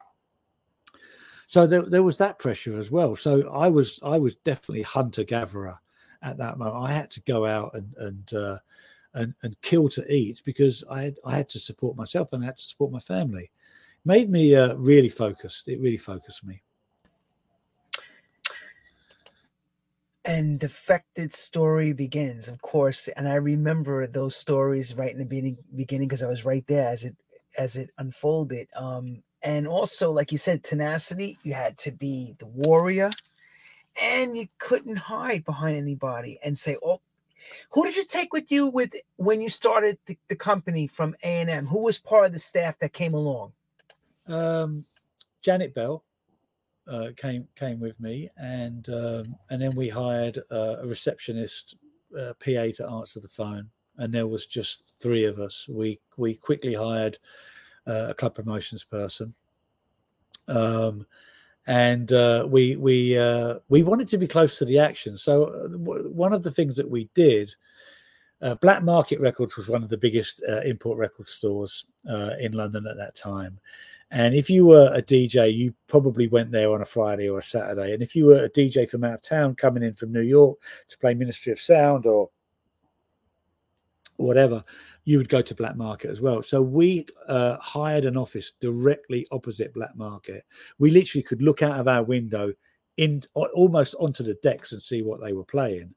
so 1.45 1.67
there, 1.67 1.81
there 1.81 2.03
was 2.03 2.17
that 2.19 2.39
pressure 2.39 2.77
as 2.77 2.89
well. 2.89 3.17
So 3.17 3.49
I 3.49 3.67
was 3.67 3.99
I 4.01 4.17
was 4.17 4.37
definitely 4.37 4.83
hunter 4.83 5.25
gatherer 5.25 5.77
at 6.21 6.37
that 6.37 6.57
moment. 6.57 6.85
I 6.85 6.93
had 6.93 7.11
to 7.11 7.21
go 7.23 7.45
out 7.45 7.71
and 7.73 7.93
and 7.97 8.33
uh, 8.33 8.57
and 9.17 9.33
and 9.43 9.59
kill 9.61 9.89
to 9.89 10.05
eat 10.11 10.41
because 10.45 10.83
I 10.89 11.03
had 11.03 11.19
I 11.25 11.35
had 11.35 11.49
to 11.49 11.59
support 11.59 11.97
myself 11.97 12.31
and 12.31 12.43
I 12.43 12.47
had 12.47 12.57
to 12.57 12.63
support 12.63 12.91
my 12.91 12.99
family. 12.99 13.51
made 14.05 14.29
me 14.29 14.55
uh, 14.55 14.75
really 14.75 15.09
focused. 15.09 15.67
It 15.67 15.81
really 15.81 15.97
focused 15.97 16.45
me. 16.45 16.61
and 20.27 20.59
defected 20.59 21.33
story 21.33 21.93
begins 21.93 22.49
of 22.49 22.61
course 22.61 23.07
and 23.15 23.27
i 23.29 23.35
remember 23.35 24.05
those 24.05 24.35
stories 24.35 24.93
right 24.95 25.13
in 25.13 25.19
the 25.19 25.25
beginning 25.25 25.57
beginning 25.75 26.07
because 26.07 26.21
i 26.21 26.27
was 26.27 26.43
right 26.43 26.67
there 26.67 26.89
as 26.89 27.05
it 27.05 27.15
as 27.57 27.77
it 27.77 27.89
unfolded 27.97 28.67
um 28.75 29.23
and 29.43 29.65
also 29.65 30.11
like 30.11 30.31
you 30.31 30.37
said 30.37 30.61
tenacity 30.63 31.37
you 31.43 31.53
had 31.53 31.77
to 31.77 31.91
be 31.91 32.35
the 32.39 32.45
warrior 32.45 33.09
and 34.01 34.37
you 34.37 34.47
couldn't 34.59 34.97
hide 34.97 35.45
behind 35.45 35.77
anybody 35.77 36.37
and 36.43 36.57
say 36.57 36.75
oh 36.83 36.99
who 37.71 37.85
did 37.85 37.95
you 37.95 38.05
take 38.05 38.33
with 38.33 38.51
you 38.51 38.69
with 38.69 38.93
when 39.17 39.41
you 39.41 39.49
started 39.49 39.97
the, 40.05 40.17
the 40.27 40.35
company 40.35 40.87
from 40.87 41.15
a&m 41.23 41.65
who 41.65 41.79
was 41.79 41.97
part 41.97 42.25
of 42.25 42.33
the 42.33 42.39
staff 42.39 42.77
that 42.79 42.93
came 42.93 43.13
along? 43.13 43.53
Um, 44.27 44.83
Janet 45.41 45.73
Bell 45.73 46.03
uh, 46.87 47.09
came 47.15 47.47
came 47.55 47.79
with 47.79 47.99
me, 47.99 48.29
and 48.37 48.87
um, 48.89 49.35
and 49.49 49.61
then 49.61 49.75
we 49.75 49.89
hired 49.89 50.39
a 50.49 50.81
receptionist, 50.85 51.77
uh, 52.17 52.33
PA 52.39 52.67
to 52.75 52.87
answer 52.89 53.19
the 53.19 53.27
phone, 53.27 53.69
and 53.97 54.13
there 54.13 54.27
was 54.27 54.45
just 54.45 54.87
three 54.99 55.25
of 55.25 55.39
us. 55.39 55.67
We 55.67 55.99
we 56.17 56.35
quickly 56.35 56.73
hired 56.73 57.17
uh, 57.85 58.07
a 58.09 58.13
club 58.13 58.35
promotions 58.35 58.83
person, 58.83 59.33
um, 60.47 61.05
and 61.67 62.13
uh, 62.13 62.47
we 62.49 62.77
we 62.77 63.17
uh, 63.17 63.55
we 63.69 63.83
wanted 63.83 64.07
to 64.07 64.17
be 64.17 64.27
close 64.27 64.57
to 64.57 64.65
the 64.65 64.79
action. 64.79 65.17
So 65.17 65.45
uh, 65.45 65.67
one 66.09 66.33
of 66.33 66.43
the 66.43 66.51
things 66.51 66.75
that 66.77 66.89
we 66.89 67.09
did. 67.13 67.53
Uh, 68.39 68.53
Black 68.53 68.83
Market 68.83 69.19
Records 69.19 69.57
was 69.57 69.67
one 69.67 69.81
of 69.81 69.89
the 69.89 69.97
biggest 69.97 70.43
uh, 70.47 70.61
import 70.61 70.99
record 70.99 71.27
stores 71.27 71.87
uh, 72.07 72.33
in 72.39 72.51
London 72.51 72.85
at 72.85 72.95
that 72.95 73.15
time, 73.15 73.59
and 74.11 74.35
if 74.35 74.49
you 74.49 74.65
were 74.65 74.91
a 74.93 75.01
DJ, 75.01 75.53
you 75.53 75.73
probably 75.87 76.27
went 76.27 76.51
there 76.51 76.71
on 76.71 76.81
a 76.81 76.85
Friday 76.85 77.27
or 77.27 77.39
a 77.39 77.43
Saturday. 77.43 77.93
And 77.93 78.03
if 78.03 78.15
you 78.15 78.25
were 78.25 78.45
a 78.45 78.49
DJ 78.49 78.87
from 78.87 79.03
out 79.03 79.15
of 79.15 79.21
town 79.23 79.55
coming 79.55 79.81
in 79.81 79.93
from 79.93 80.13
New 80.13 80.21
York 80.21 80.59
to 80.87 80.97
play 80.99 81.13
Ministry 81.13 81.51
of 81.51 81.59
Sound 81.59 82.05
or 82.05 82.29
whatever, 84.17 84.63
you 85.05 85.17
would 85.17 85.29
go 85.29 85.41
to 85.41 85.55
Black 85.55 85.75
Market 85.75 86.09
as 86.09 86.21
well. 86.21 86.43
So 86.43 86.61
we 86.61 87.05
uh, 87.27 87.57
hired 87.57 88.05
an 88.05 88.17
office 88.17 88.51
directly 88.59 89.25
opposite 89.31 89.73
Black 89.73 89.95
Market. 89.95 90.45
We 90.79 90.91
literally 90.91 91.23
could 91.23 91.41
look 91.41 91.61
out 91.61 91.79
of 91.79 91.87
our 91.87 92.03
window 92.03 92.53
in 92.97 93.21
almost 93.35 93.95
onto 93.99 94.23
the 94.23 94.37
decks 94.43 94.73
and 94.73 94.81
see 94.81 95.01
what 95.03 95.21
they 95.21 95.33
were 95.33 95.45
playing. 95.45 95.93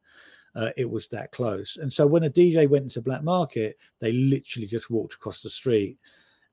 Uh, 0.54 0.70
it 0.76 0.88
was 0.88 1.08
that 1.08 1.32
close. 1.32 1.76
And 1.76 1.92
so 1.92 2.06
when 2.06 2.24
a 2.24 2.30
DJ 2.30 2.68
went 2.68 2.84
into 2.84 3.00
Black 3.00 3.22
Market, 3.22 3.78
they 4.00 4.12
literally 4.12 4.66
just 4.66 4.90
walked 4.90 5.14
across 5.14 5.42
the 5.42 5.50
street 5.50 5.98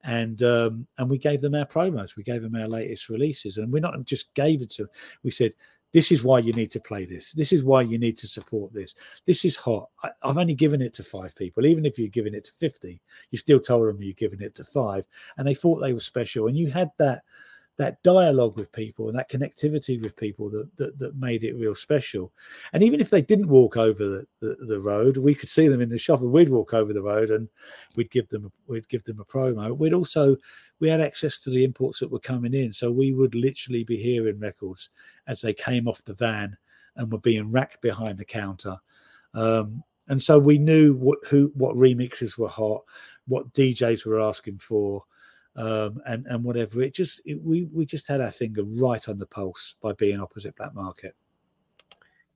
and 0.03 0.41
um, 0.43 0.87
and 0.97 1.09
we 1.09 1.17
gave 1.17 1.41
them 1.41 1.55
our 1.55 1.65
promos. 1.65 2.15
We 2.15 2.23
gave 2.23 2.41
them 2.41 2.55
our 2.55 2.67
latest 2.67 3.09
releases, 3.09 3.57
and 3.57 3.71
we 3.71 3.79
not 3.79 4.05
just 4.05 4.33
gave 4.33 4.61
it 4.61 4.69
to. 4.71 4.83
Them, 4.83 4.91
we 5.23 5.31
said, 5.31 5.53
"This 5.93 6.11
is 6.11 6.23
why 6.23 6.39
you 6.39 6.53
need 6.53 6.71
to 6.71 6.79
play 6.79 7.05
this. 7.05 7.31
This 7.31 7.53
is 7.53 7.63
why 7.63 7.81
you 7.81 7.97
need 7.97 8.17
to 8.19 8.27
support 8.27 8.73
this. 8.73 8.95
This 9.25 9.45
is 9.45 9.55
hot. 9.55 9.89
I, 10.03 10.09
I've 10.21 10.37
only 10.37 10.55
given 10.55 10.81
it 10.81 10.93
to 10.95 11.03
five 11.03 11.35
people. 11.35 11.65
Even 11.65 11.85
if 11.85 11.97
you're 11.97 12.07
giving 12.09 12.33
it 12.33 12.43
to 12.45 12.53
fifty, 12.53 13.01
you 13.31 13.37
still 13.37 13.59
told 13.59 13.87
them 13.87 14.01
you're 14.01 14.13
giving 14.13 14.41
it 14.41 14.55
to 14.55 14.63
five, 14.63 15.05
and 15.37 15.47
they 15.47 15.53
thought 15.53 15.79
they 15.79 15.93
were 15.93 15.99
special. 15.99 16.47
And 16.47 16.57
you 16.57 16.69
had 16.69 16.91
that 16.97 17.23
that 17.77 18.01
dialogue 18.01 18.57
with 18.57 18.71
people 18.71 19.07
and 19.07 19.17
that 19.17 19.29
connectivity 19.29 20.01
with 20.01 20.15
people 20.15 20.49
that, 20.49 20.75
that, 20.77 20.97
that 20.97 21.15
made 21.15 21.43
it 21.43 21.55
real 21.55 21.75
special. 21.75 22.33
And 22.73 22.81
even 22.81 22.99
if 22.99 23.11
they 23.11 23.21
didn't 23.21 23.49
walk 23.49 23.77
over 23.77 24.03
the, 24.03 24.25
the, 24.39 24.65
the, 24.65 24.79
road, 24.79 25.17
we 25.17 25.35
could 25.35 25.49
see 25.49 25.67
them 25.67 25.79
in 25.79 25.89
the 25.89 25.97
shop 25.97 26.21
and 26.21 26.31
we'd 26.31 26.49
walk 26.49 26.73
over 26.73 26.91
the 26.91 27.03
road 27.03 27.29
and 27.29 27.47
we'd 27.95 28.09
give 28.09 28.29
them 28.29 28.51
we'd 28.67 28.89
give 28.89 29.03
them 29.03 29.19
a 29.19 29.25
promo. 29.25 29.77
We'd 29.77 29.93
also 29.93 30.37
we 30.79 30.89
had 30.89 31.01
access 31.01 31.39
to 31.41 31.51
the 31.51 31.63
imports 31.63 31.99
that 31.99 32.11
were 32.11 32.19
coming 32.19 32.53
in, 32.53 32.73
so 32.73 32.91
we 32.91 33.13
would 33.13 33.35
literally 33.35 33.83
be 33.83 33.97
hearing 33.97 34.39
records 34.39 34.89
as 35.27 35.41
they 35.41 35.53
came 35.53 35.87
off 35.87 36.03
the 36.03 36.15
van 36.15 36.57
and 36.95 37.11
were 37.11 37.19
being 37.19 37.51
racked 37.51 37.81
behind 37.81 38.17
the 38.17 38.25
counter. 38.25 38.77
Um, 39.35 39.83
and 40.07 40.21
so 40.21 40.39
we 40.39 40.57
knew 40.57 40.95
what 40.95 41.19
who 41.29 41.51
what 41.53 41.75
remixes 41.75 42.39
were 42.39 42.49
hot, 42.49 42.81
what 43.27 43.53
DJs 43.53 44.03
were 44.05 44.19
asking 44.19 44.57
for 44.57 45.03
um, 45.57 45.99
and 46.05 46.25
and 46.27 46.43
whatever. 46.43 46.81
It 46.81 46.93
just 46.93 47.21
it, 47.25 47.41
we 47.43 47.63
we 47.73 47.85
just 47.85 48.07
had 48.07 48.21
our 48.21 48.31
finger 48.31 48.63
right 48.63 49.07
on 49.09 49.17
the 49.17 49.25
pulse 49.25 49.75
by 49.81 49.93
being 49.93 50.21
opposite 50.21 50.55
Black 50.55 50.73
Market. 50.73 51.15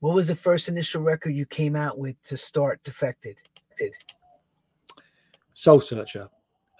What 0.00 0.14
was 0.14 0.28
the 0.28 0.34
first 0.34 0.68
initial 0.68 1.00
record 1.00 1.30
you 1.30 1.46
came 1.46 1.76
out 1.76 1.96
with 1.96 2.20
to 2.24 2.36
start 2.36 2.82
Defected? 2.82 3.38
Did 3.78 3.92
Soul 5.54 5.80
Searcher. 5.80 6.28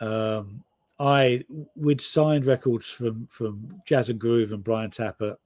Um, 0.00 0.64
I 0.98 1.44
we'd 1.76 2.00
signed 2.00 2.46
records 2.46 2.88
from 2.88 3.28
from 3.30 3.80
Jazz-N-Groove 3.86 4.52
and 4.52 4.64
Brian 4.64 4.90
Tappert 4.90 5.36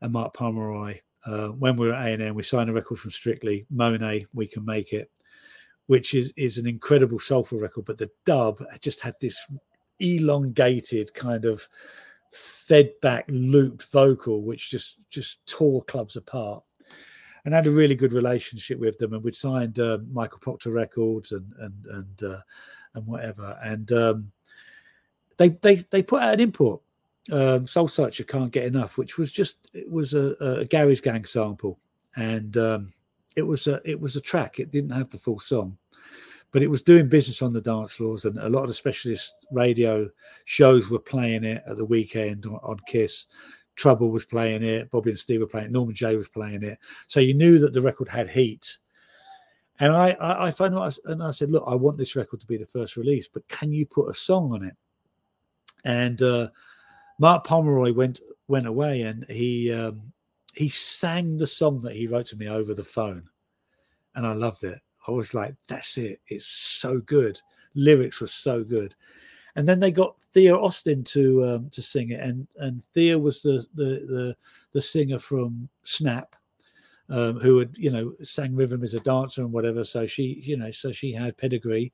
and 0.00 0.12
Mark 0.12 0.34
Pomeroy. 0.34 0.98
Uh, 1.24 1.48
when 1.48 1.76
we 1.76 1.86
were 1.86 1.94
at 1.94 2.20
A&M, 2.20 2.34
we 2.34 2.42
signed 2.42 2.68
a 2.68 2.72
record 2.72 2.98
from 2.98 3.10
Strictly, 3.10 3.64
Monet, 3.70 4.26
We 4.34 4.46
Can 4.46 4.64
Make 4.64 4.92
It, 4.92 5.10
which 5.86 6.12
is 6.12 6.32
is 6.36 6.58
an 6.58 6.66
incredible 6.66 7.18
soulful 7.18 7.60
record. 7.60 7.84
But 7.84 7.98
the 7.98 8.10
dub 8.26 8.62
just 8.80 9.00
had 9.00 9.14
this 9.20 9.38
elongated 10.00 11.12
kind 11.14 11.44
of 11.44 11.68
fed 12.30 12.90
back 13.00 13.24
looped 13.28 13.84
vocal 13.92 14.42
which 14.42 14.70
just 14.70 14.98
just 15.10 15.44
tore 15.46 15.82
clubs 15.84 16.16
apart. 16.16 16.64
And 17.44 17.52
had 17.52 17.66
a 17.66 17.70
really 17.70 17.94
good 17.94 18.14
relationship 18.14 18.78
with 18.78 18.96
them 18.98 19.12
and 19.12 19.22
we'd 19.22 19.34
signed 19.34 19.78
uh, 19.78 19.98
michael 20.10 20.38
procter 20.38 20.70
records 20.70 21.32
and 21.32 21.52
and 21.58 21.86
and 21.86 22.22
uh, 22.22 22.40
and 22.94 23.06
whatever. 23.06 23.58
And 23.62 23.92
um, 23.92 24.32
they 25.36 25.50
they 25.50 25.76
they 25.76 26.02
put 26.02 26.22
out 26.22 26.34
an 26.34 26.40
import 26.40 26.80
um, 27.32 27.66
soul 27.66 27.88
searcher 27.88 28.24
can't 28.24 28.52
get 28.52 28.66
enough 28.66 28.98
which 28.98 29.16
was 29.16 29.32
just 29.32 29.70
it 29.72 29.90
was 29.90 30.14
a, 30.14 30.34
a 30.40 30.64
gary's 30.64 31.00
gang 31.00 31.24
sample. 31.24 31.78
And 32.16 32.56
um, 32.56 32.92
it 33.36 33.42
was 33.42 33.66
a 33.66 33.80
it 33.84 34.00
was 34.00 34.16
a 34.16 34.20
track. 34.20 34.58
It 34.58 34.70
didn't 34.70 34.90
have 34.90 35.10
the 35.10 35.18
full 35.18 35.40
song 35.40 35.76
but 36.54 36.62
it 36.62 36.70
was 36.70 36.84
doing 36.84 37.08
business 37.08 37.42
on 37.42 37.52
the 37.52 37.60
dance 37.60 37.94
floors, 37.94 38.26
and 38.26 38.38
a 38.38 38.48
lot 38.48 38.62
of 38.62 38.68
the 38.68 38.74
specialist 38.74 39.44
radio 39.50 40.08
shows 40.44 40.88
were 40.88 41.00
playing 41.00 41.42
it 41.42 41.64
at 41.66 41.76
the 41.76 41.84
weekend 41.84 42.46
on, 42.46 42.60
on 42.62 42.78
Kiss. 42.86 43.26
Trouble 43.74 44.12
was 44.12 44.24
playing 44.24 44.62
it, 44.62 44.88
Bobby 44.92 45.10
and 45.10 45.18
Steve 45.18 45.40
were 45.40 45.48
playing 45.48 45.66
it, 45.66 45.72
Norman 45.72 45.96
Jay 45.96 46.14
was 46.14 46.28
playing 46.28 46.62
it. 46.62 46.78
So 47.08 47.18
you 47.18 47.34
knew 47.34 47.58
that 47.58 47.72
the 47.72 47.80
record 47.80 48.08
had 48.08 48.30
heat. 48.30 48.78
And 49.80 49.92
I, 49.92 50.10
I, 50.12 50.46
I 50.46 50.50
found 50.52 50.76
out, 50.76 50.96
and 51.06 51.24
I 51.24 51.32
said, 51.32 51.50
look, 51.50 51.64
I 51.66 51.74
want 51.74 51.98
this 51.98 52.14
record 52.14 52.40
to 52.42 52.46
be 52.46 52.56
the 52.56 52.64
first 52.64 52.96
release, 52.96 53.26
but 53.26 53.48
can 53.48 53.72
you 53.72 53.84
put 53.84 54.08
a 54.08 54.14
song 54.14 54.52
on 54.52 54.62
it? 54.62 54.76
And 55.84 56.22
uh, 56.22 56.50
Mark 57.18 57.44
Pomeroy 57.44 57.92
went 57.92 58.20
went 58.46 58.68
away, 58.68 59.02
and 59.02 59.26
he 59.28 59.72
um, 59.72 60.12
he 60.54 60.68
sang 60.68 61.36
the 61.36 61.48
song 61.48 61.82
that 61.82 61.96
he 61.96 62.06
wrote 62.06 62.26
to 62.26 62.36
me 62.36 62.48
over 62.48 62.74
the 62.74 62.84
phone, 62.84 63.24
and 64.14 64.24
I 64.24 64.34
loved 64.34 64.62
it. 64.62 64.80
I 65.06 65.12
was 65.12 65.34
like, 65.34 65.54
that's 65.68 65.98
it. 65.98 66.20
It's 66.28 66.46
so 66.46 67.00
good. 67.00 67.40
Lyrics 67.74 68.20
were 68.20 68.26
so 68.26 68.64
good. 68.64 68.94
And 69.56 69.68
then 69.68 69.78
they 69.78 69.90
got 69.90 70.20
Thea 70.32 70.56
Austin 70.56 71.04
to 71.04 71.44
um, 71.44 71.70
to 71.70 71.80
sing 71.80 72.10
it, 72.10 72.20
and 72.20 72.48
and 72.58 72.82
Thea 72.92 73.16
was 73.16 73.42
the 73.42 73.64
the 73.74 73.84
the, 73.84 74.36
the 74.72 74.82
singer 74.82 75.18
from 75.18 75.68
Snap, 75.84 76.34
um, 77.08 77.38
who 77.38 77.60
had 77.60 77.70
you 77.76 77.90
know 77.90 78.12
sang 78.24 78.56
rhythm 78.56 78.82
is 78.82 78.94
a 78.94 79.00
dancer 79.00 79.42
and 79.42 79.52
whatever. 79.52 79.84
So 79.84 80.06
she 80.06 80.40
you 80.42 80.56
know 80.56 80.72
so 80.72 80.90
she 80.90 81.12
had 81.12 81.36
pedigree. 81.36 81.92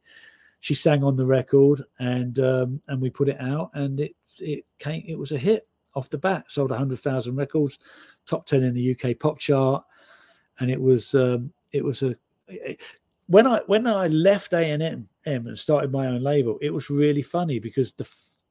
She 0.60 0.74
sang 0.74 1.04
on 1.04 1.16
the 1.16 1.26
record, 1.26 1.82
and 1.98 2.38
um, 2.38 2.80
and 2.88 3.00
we 3.00 3.10
put 3.10 3.28
it 3.28 3.40
out, 3.40 3.70
and 3.74 4.00
it 4.00 4.16
it 4.38 4.64
came. 4.78 5.04
It 5.06 5.18
was 5.18 5.32
a 5.32 5.38
hit 5.38 5.68
off 5.94 6.08
the 6.08 6.18
bat. 6.18 6.50
Sold 6.50 6.72
hundred 6.72 7.00
thousand 7.00 7.36
records, 7.36 7.78
top 8.24 8.46
ten 8.46 8.62
in 8.62 8.72
the 8.72 8.96
UK 8.96 9.18
pop 9.18 9.38
chart, 9.38 9.84
and 10.60 10.70
it 10.70 10.80
was 10.80 11.14
um, 11.14 11.52
it 11.72 11.84
was 11.84 12.02
a 12.02 12.16
when 13.30 13.46
I 13.46 13.60
when 13.66 13.86
I 13.86 14.08
left 14.08 14.52
A 14.54 14.58
and 14.58 14.82
M 14.82 15.08
and 15.24 15.56
started 15.56 15.92
my 15.92 16.08
own 16.08 16.20
label, 16.20 16.58
it 16.60 16.74
was 16.74 16.90
really 16.90 17.22
funny 17.22 17.60
because 17.60 17.92
the 17.92 18.08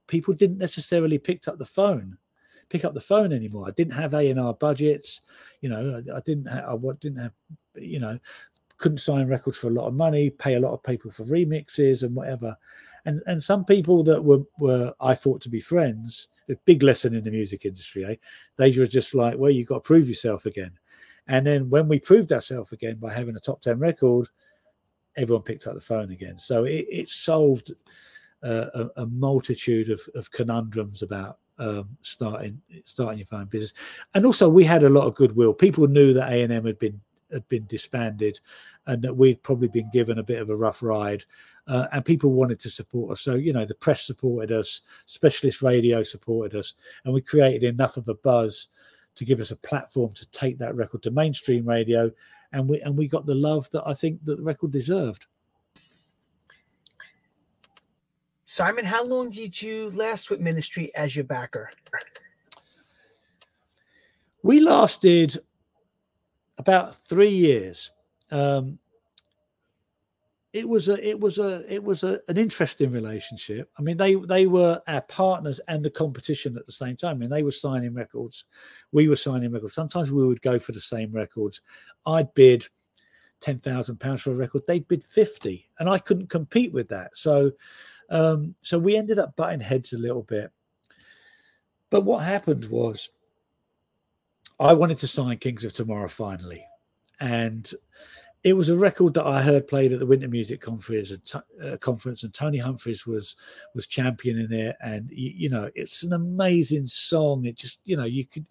people 0.08 0.34
didn't 0.34 0.58
necessarily 0.58 1.18
pick 1.18 1.46
up 1.50 1.60
the 1.60 1.66
phone, 1.66 2.18
pick 2.70 2.86
up 2.86 2.94
the 2.94 3.02
phone 3.02 3.34
anymore. 3.34 3.68
I 3.68 3.72
didn't 3.72 3.94
have 3.94 4.14
A 4.14 4.30
and 4.30 4.40
R 4.40 4.54
budgets, 4.54 5.22
you 5.60 5.68
know. 5.68 5.98
I, 5.98 6.18
I 6.18 6.22
didn't 6.22 6.46
have 6.46 6.64
I 6.64 6.92
didn't 7.02 7.20
have, 7.20 7.34
you 7.76 8.00
know, 8.00 8.18
couldn't 8.78 9.00
sign 9.00 9.28
records 9.28 9.58
for 9.58 9.68
a 9.68 9.72
lot 9.74 9.88
of 9.88 9.96
money, 9.96 10.30
pay 10.30 10.54
a 10.54 10.62
lot 10.62 10.74
of 10.74 10.82
people 10.82 11.12
for 11.12 11.26
remixes 11.26 12.04
and 12.04 12.16
whatever. 12.16 12.56
And 13.04 13.22
and 13.28 13.44
some 13.44 13.66
people 13.66 14.02
that 14.04 14.24
were 14.24 14.44
were 14.60 14.94
I 15.02 15.14
thought 15.14 15.42
to 15.42 15.50
be 15.50 15.60
friends, 15.60 16.30
a 16.50 16.56
big 16.64 16.84
lesson 16.84 17.14
in 17.14 17.26
the 17.26 17.32
music 17.32 17.66
industry, 17.66 18.06
eh? 18.06 18.16
They 18.56 18.72
were 18.80 18.86
just 18.86 19.14
like, 19.14 19.38
well, 19.38 19.52
you've 19.52 19.68
got 19.68 19.76
to 19.76 19.82
prove 19.82 20.08
yourself 20.08 20.46
again. 20.46 20.72
And 21.28 21.46
then 21.46 21.70
when 21.70 21.90
we 21.90 22.00
proved 22.00 22.32
ourselves 22.32 22.72
again 22.72 22.96
by 22.96 23.14
having 23.14 23.36
a 23.36 23.42
top 23.42 23.60
ten 23.60 23.78
record 23.78 24.30
everyone 25.16 25.44
picked 25.44 25.68
up 25.68 25.76
the 25.76 25.82
phone 25.82 26.12
again. 26.12 26.38
So 26.40 26.66
it, 26.66 26.86
it 26.90 27.10
solved 27.10 27.74
uh, 28.44 28.66
a, 28.74 29.02
a, 29.02 29.06
multitude 29.08 29.90
of, 29.90 30.02
of, 30.16 30.32
conundrums 30.32 31.02
about 31.02 31.40
um, 31.58 31.90
starting 32.02 32.62
starting 32.86 33.20
your 33.20 33.28
phone 33.28 33.46
business. 33.46 33.74
And 34.14 34.26
also, 34.26 34.48
we 34.48 34.64
had 34.64 34.84
a 34.84 34.90
lot 34.90 35.08
of 35.08 35.16
goodwill. 35.16 35.54
People 35.54 35.88
knew 35.88 36.14
that 36.14 36.32
A 36.32 36.42
and 36.42 36.54
M 36.54 36.66
had 36.66 36.80
been 36.80 37.02
had 37.32 37.48
been 37.50 37.66
disbanded, 37.68 38.40
and 38.88 39.02
that 39.02 39.16
we'd 39.16 39.44
probably 39.44 39.68
been 39.68 39.90
given 39.92 40.20
a 40.20 40.24
bit 40.24 40.42
of 40.42 40.50
a 40.50 40.56
rough 40.56 40.82
ride. 40.82 41.26
Uh, 41.68 41.88
and 41.92 42.06
people 42.06 42.32
wanted 42.32 42.60
to 42.62 42.70
support 42.70 43.12
us. 43.12 43.22
So 43.22 43.36
you 43.36 43.52
know, 43.52 43.66
the 43.66 43.76
press 43.76 44.06
supported 44.06 44.52
us, 44.52 44.82
specialist 45.06 45.62
radio 45.62 46.02
supported 46.02 46.58
us, 46.58 46.76
and 47.04 47.14
we 47.14 47.22
created 47.22 47.64
enough 47.64 47.98
of 47.98 48.08
a 48.08 48.16
buzz 48.16 48.70
to 49.16 49.26
give 49.26 49.42
us 49.42 49.52
a 49.52 49.58
platform 49.58 50.14
to 50.14 50.32
take 50.32 50.58
that 50.60 50.76
record 50.76 51.04
to 51.04 51.12
mainstream 51.12 51.68
radio, 51.68 52.10
and 52.52 52.68
we 52.68 52.82
and 52.82 52.98
we 52.98 53.08
got 53.08 53.26
the 53.26 53.36
love 53.36 53.70
that 53.72 53.84
I 53.86 53.94
think 53.94 54.24
that 54.26 54.38
the 54.38 54.44
record 54.44 54.72
deserved. 54.72 55.26
Simon, 58.46 58.84
how 58.84 59.06
long 59.06 59.30
did 59.30 59.62
you 59.62 59.92
last 59.92 60.32
with 60.32 60.40
Ministry 60.40 60.92
as 60.96 61.16
your 61.16 61.26
backer? 61.26 61.70
We 64.42 64.60
lasted 64.60 65.38
about 66.58 66.96
three 66.96 67.30
years. 67.30 67.92
Um, 68.32 68.80
it 70.52 70.68
was 70.68 70.90
a 70.90 71.08
it 71.08 71.20
was 71.20 71.38
a 71.38 71.64
it 71.72 71.84
was 71.84 72.04
a, 72.04 72.20
an 72.28 72.38
interesting 72.38 72.92
relationship. 72.92 73.70
I 73.78 73.82
mean, 73.82 73.98
they 73.98 74.16
they 74.16 74.48
were 74.48 74.82
our 74.88 75.02
partners 75.02 75.60
and 75.68 75.84
the 75.84 75.92
competition 75.92 76.58
at 76.58 76.66
the 76.66 76.72
same 76.72 76.96
time. 76.96 77.16
I 77.16 77.20
mean, 77.20 77.30
they 77.30 77.44
were 77.44 77.52
signing 77.52 77.94
records, 77.94 78.46
we 78.92 79.08
were 79.08 79.16
signing 79.16 79.52
records. 79.52 79.74
Sometimes 79.74 80.12
we 80.12 80.26
would 80.26 80.42
go 80.42 80.58
for 80.58 80.72
the 80.72 80.82
same 80.82 81.12
records. 81.12 81.62
I'd 82.06 82.34
bid 82.34 82.68
ten 83.40 83.60
thousand 83.60 84.00
pounds 84.00 84.22
for 84.22 84.32
a 84.32 84.36
record, 84.36 84.64
they'd 84.68 84.88
bid 84.88 85.04
fifty, 85.04 85.70
and 85.80 85.88
I 85.88 86.00
couldn't 86.00 86.30
compete 86.30 86.74
with 86.74 86.90
that. 86.90 87.16
So, 87.16 87.52
um, 88.10 88.56
so 88.62 88.80
we 88.80 88.98
ended 88.98 89.20
up 89.20 89.36
butting 89.36 89.62
heads 89.62 89.94
a 89.94 90.00
little 90.00 90.24
bit. 90.24 90.52
But 91.92 92.02
what 92.02 92.24
happened 92.24 92.66
was, 92.66 93.10
I 94.60 94.74
wanted 94.74 94.98
to 95.00 95.08
sign 95.08 95.38
Kings 95.38 95.64
of 95.64 95.74
Tomorrow 95.74 96.08
finally, 96.08 96.66
and 97.20 97.72
it 98.44 98.54
was 98.54 98.70
a 98.70 98.76
record 98.76 99.14
that 99.16 99.26
I 99.26 99.42
heard 99.42 99.68
played 99.68 99.92
at 99.92 100.00
the 100.00 100.06
Winter 100.06 100.28
Music 100.28 100.62
Conference, 100.62 101.14
uh, 101.36 101.78
conference 101.78 102.24
and 102.24 102.34
Tony 102.34 102.58
Humphries 102.58 103.06
was 103.06 103.36
was 103.76 103.86
championing 103.86 104.52
it, 104.52 104.78
and 104.82 105.10
you, 105.12 105.32
you, 105.36 105.50
know 105.50 105.70
it's 105.76 106.04
an 106.04 106.14
amazing 106.14 106.88
song. 106.88 107.46
It 107.46 107.58
just 107.58 107.82
you 107.84 107.98
know 107.98 108.06
you 108.06 108.26
could 108.26 108.46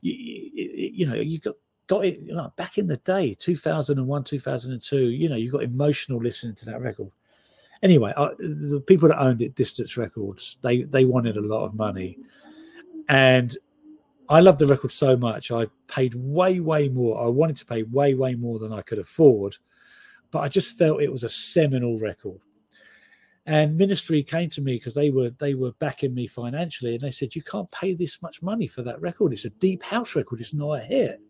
you, 0.00 0.14
you, 0.14 0.90
you 0.94 1.06
know 1.06 1.14
you 1.14 1.38
got 1.38 1.54
got 1.86 2.04
it 2.04 2.20
you 2.20 2.34
know, 2.34 2.52
back 2.56 2.78
in 2.78 2.86
the 2.86 2.96
day 2.98 3.34
2001 3.34 4.22
2002 4.22 5.10
you 5.10 5.28
know 5.28 5.34
you 5.34 5.50
got 5.50 5.64
emotional 5.64 6.20
listening 6.20 6.54
to 6.56 6.64
that 6.64 6.80
record. 6.80 7.10
Anyway 7.82 8.12
uh, 8.16 8.30
the 8.38 8.82
people 8.86 9.08
that 9.08 9.20
owned 9.20 9.42
it 9.42 9.54
distance 9.54 9.96
records 9.96 10.58
they 10.62 10.82
they 10.82 11.04
wanted 11.04 11.36
a 11.36 11.40
lot 11.40 11.64
of 11.64 11.74
money. 11.74 12.18
And 13.08 13.56
I 14.30 14.38
loved 14.38 14.60
the 14.60 14.66
record 14.68 14.92
so 14.92 15.16
much. 15.16 15.50
I 15.50 15.66
paid 15.88 16.14
way, 16.14 16.60
way 16.60 16.88
more. 16.88 17.20
I 17.20 17.26
wanted 17.26 17.56
to 17.56 17.66
pay 17.66 17.82
way, 17.82 18.14
way 18.14 18.36
more 18.36 18.60
than 18.60 18.72
I 18.72 18.80
could 18.80 19.00
afford, 19.00 19.56
but 20.30 20.38
I 20.38 20.48
just 20.48 20.78
felt 20.78 21.02
it 21.02 21.10
was 21.10 21.24
a 21.24 21.28
seminal 21.28 21.98
record. 21.98 22.38
And 23.46 23.76
Ministry 23.76 24.22
came 24.22 24.48
to 24.50 24.62
me 24.62 24.76
because 24.76 24.94
they 24.94 25.10
were 25.10 25.30
they 25.40 25.54
were 25.54 25.72
backing 25.80 26.14
me 26.14 26.28
financially, 26.28 26.92
and 26.92 27.00
they 27.00 27.10
said, 27.10 27.34
"You 27.34 27.42
can't 27.42 27.68
pay 27.72 27.94
this 27.94 28.22
much 28.22 28.40
money 28.40 28.68
for 28.68 28.82
that 28.82 29.00
record. 29.00 29.32
It's 29.32 29.46
a 29.46 29.50
deep 29.50 29.82
house 29.82 30.14
record. 30.14 30.40
It's 30.40 30.54
not 30.54 30.74
a 30.74 30.80
hit." 30.80 31.20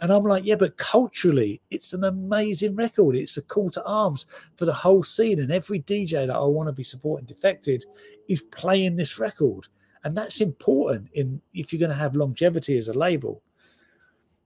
And 0.00 0.12
I'm 0.12 0.24
like, 0.24 0.44
"Yeah, 0.44 0.56
but 0.56 0.76
culturally, 0.76 1.62
it's 1.70 1.94
an 1.94 2.04
amazing 2.04 2.74
record. 2.74 3.16
It's 3.16 3.38
a 3.38 3.42
call 3.42 3.70
to 3.70 3.84
arms 3.84 4.26
for 4.56 4.66
the 4.66 4.74
whole 4.74 5.02
scene, 5.02 5.40
and 5.40 5.50
every 5.50 5.78
DJ 5.78 6.26
that 6.26 6.36
I 6.36 6.44
want 6.44 6.68
to 6.68 6.72
be 6.74 6.84
supporting 6.84 7.24
Defected 7.24 7.86
is 8.28 8.42
playing 8.42 8.96
this 8.96 9.18
record." 9.18 9.68
And 10.04 10.16
that's 10.16 10.40
important 10.40 11.08
in 11.12 11.40
if 11.54 11.72
you're 11.72 11.80
going 11.80 11.90
to 11.90 11.96
have 11.96 12.16
longevity 12.16 12.76
as 12.76 12.88
a 12.88 12.92
label. 12.98 13.42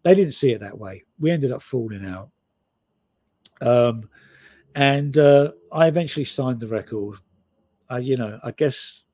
They 0.03 0.15
didn't 0.15 0.35
see 0.35 0.53
it 0.53 0.61
that 0.61 0.79
way. 0.79 1.05
We 1.19 1.31
ended 1.31 1.51
up 1.51 1.63
falling 1.63 2.07
out. 2.07 2.31
Um, 3.61 4.09
and 4.77 5.17
uh, 5.17 5.53
i 5.73 5.89
eventually 5.89 6.25
signed 6.25 6.61
the 6.61 6.69
record. 6.69 7.17
I, 7.89 7.99
you 7.99 8.17
know 8.17 8.39
i 8.43 8.51
guess 8.51 9.05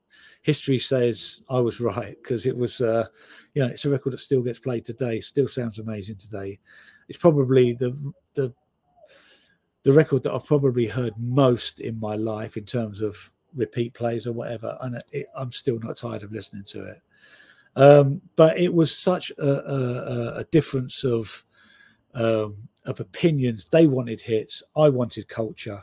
history 0.40 0.78
says 0.78 1.43
i 1.51 1.61
was 1.61 1.78
right 1.93 2.16
because 2.22 2.47
it 2.47 2.57
was 2.57 2.80
uh, 2.80 3.07
you 3.55 3.62
know 3.62 3.68
it's 3.68 3.84
a 3.84 3.90
record 3.90 4.12
that 4.12 4.20
still 4.20 4.43
gets 4.43 4.59
played 4.59 4.84
today 4.84 5.20
still 5.20 5.49
sounds 5.49 5.78
amazing 5.78 6.16
today. 6.16 6.59
It's 7.09 7.18
probably 7.18 7.74
the 7.74 8.12
the 8.34 8.53
the 9.84 9.93
record 9.93 10.22
that 10.22 10.32
i've 10.32 10.47
probably 10.47 10.86
heard 10.86 11.12
most 11.18 11.80
in 11.80 11.99
my 11.99 12.14
life 12.14 12.57
in 12.57 12.64
terms 12.64 13.01
of 13.01 13.32
repeat 13.55 13.94
plays 13.94 14.26
or 14.26 14.32
whatever, 14.32 14.76
and 14.80 15.03
it, 15.12 15.26
I'm 15.36 15.53
still 15.53 15.78
not 15.80 15.96
tired 15.96 16.22
of 16.22 16.32
listening 16.32 16.64
to 16.64 16.84
it. 16.84 17.03
Um, 17.74 18.20
but 18.36 18.59
it 18.59 18.72
was 18.72 18.96
such 18.96 19.30
a, 19.38 19.42
a, 19.42 20.38
a 20.40 20.44
difference 20.44 21.05
of 21.05 21.44
um, 22.14 22.57
of 22.84 23.00
opinions. 23.00 23.66
They 23.66 23.86
wanted 23.86 24.20
hits, 24.20 24.62
I 24.76 24.88
wanted 24.88 25.28
culture, 25.28 25.82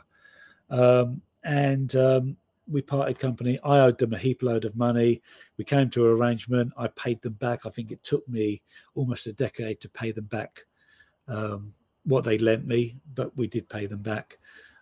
um, 0.70 1.20
and 1.42 1.94
um, 1.96 2.36
we 2.68 2.82
parted 2.82 3.18
company. 3.18 3.58
I 3.64 3.80
owed 3.80 3.98
them 3.98 4.12
a 4.12 4.18
heap 4.18 4.42
load 4.42 4.64
of 4.64 4.76
money. 4.76 5.22
We 5.56 5.64
came 5.64 5.90
to 5.90 6.06
an 6.06 6.12
arrangement. 6.12 6.72
I 6.76 6.88
paid 6.88 7.20
them 7.22 7.32
back. 7.34 7.66
I 7.66 7.70
think 7.70 7.90
it 7.90 8.04
took 8.04 8.28
me 8.28 8.62
almost 8.94 9.26
a 9.26 9.32
decade 9.32 9.80
to 9.80 9.88
pay 9.88 10.12
them 10.12 10.26
back 10.26 10.64
um, 11.26 11.74
what 12.04 12.24
they 12.24 12.38
lent 12.38 12.66
me, 12.66 13.00
but 13.14 13.36
we 13.36 13.46
did 13.46 13.68
pay 13.68 13.86
them 13.86 14.02
back. 14.02 14.38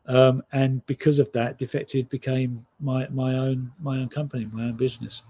Um, 0.08 0.42
and 0.52 0.84
because 0.86 1.18
of 1.18 1.30
that, 1.32 1.58
Defected 1.58 2.08
became 2.08 2.66
my 2.80 3.06
my 3.10 3.34
own 3.34 3.70
my 3.80 3.98
own 3.98 4.08
company, 4.08 4.48
my 4.50 4.64
own 4.64 4.72
business. 4.72 5.22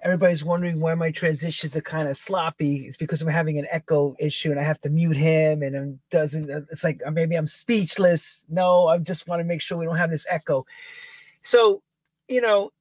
Everybody's 0.00 0.44
wondering 0.44 0.80
why 0.80 0.94
my 0.94 1.10
transitions 1.10 1.76
are 1.76 1.82
kind 1.82 2.08
of 2.08 2.16
sloppy. 2.16 2.86
It's 2.86 2.96
because 2.96 3.22
I'm 3.22 3.28
having 3.28 3.58
an 3.58 3.66
echo 3.70 4.14
issue 4.18 4.50
and 4.50 4.60
I 4.60 4.62
have 4.62 4.80
to 4.82 4.90
mute 4.90 5.16
him, 5.16 5.62
and 5.62 5.76
it 5.76 5.98
doesn't. 6.10 6.50
Uh, 6.50 6.62
it's 6.70 6.84
like 6.84 7.02
uh, 7.06 7.10
maybe 7.10 7.36
I'm 7.36 7.46
speechless. 7.46 8.46
No, 8.48 8.88
I 8.88 8.96
just 8.98 9.28
want 9.28 9.40
to 9.40 9.44
make 9.44 9.60
sure 9.60 9.76
we 9.76 9.84
don't 9.84 9.96
have 9.96 10.10
this 10.10 10.26
echo. 10.30 10.64
So, 11.42 11.82
you 12.28 12.40
know, 12.40 12.72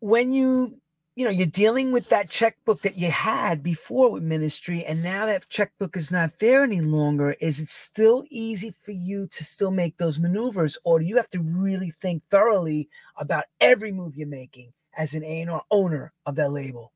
when 0.00 0.34
you 0.34 0.78
you 1.16 1.24
know 1.24 1.30
you're 1.30 1.46
dealing 1.46 1.90
with 1.92 2.10
that 2.10 2.28
checkbook 2.28 2.82
that 2.82 2.98
you 2.98 3.10
had 3.10 3.62
before 3.62 4.10
with 4.10 4.22
ministry 4.22 4.84
and 4.84 5.02
now 5.02 5.24
that 5.26 5.48
checkbook 5.48 5.96
is 5.96 6.10
not 6.10 6.38
there 6.38 6.62
any 6.62 6.82
longer 6.82 7.32
is 7.40 7.58
it 7.58 7.68
still 7.68 8.22
easy 8.30 8.72
for 8.84 8.92
you 8.92 9.26
to 9.26 9.42
still 9.42 9.70
make 9.70 9.96
those 9.96 10.18
maneuvers 10.18 10.78
or 10.84 11.00
do 11.00 11.06
you 11.06 11.16
have 11.16 11.30
to 11.30 11.40
really 11.40 11.90
think 11.90 12.22
thoroughly 12.30 12.88
about 13.16 13.44
every 13.60 13.90
move 13.90 14.14
you're 14.14 14.28
making 14.28 14.72
as 14.96 15.14
an 15.14 15.24
A&R 15.24 15.62
owner 15.70 16.12
of 16.26 16.36
that 16.36 16.52
label? 16.52 16.92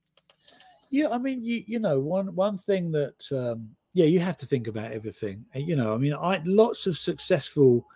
Yeah 0.90 1.08
i 1.08 1.18
mean 1.18 1.42
you 1.42 1.64
you 1.66 1.78
know 1.78 1.98
one 1.98 2.34
one 2.34 2.58
thing 2.58 2.92
that 2.92 3.24
um 3.32 3.70
yeah 3.94 4.06
you 4.06 4.20
have 4.20 4.36
to 4.36 4.46
think 4.46 4.68
about 4.68 4.92
everything. 4.92 5.44
You 5.54 5.76
know 5.76 5.94
i 5.94 5.96
mean 5.96 6.14
i 6.14 6.42
lots 6.44 6.86
of 6.86 6.98
successful 6.98 7.86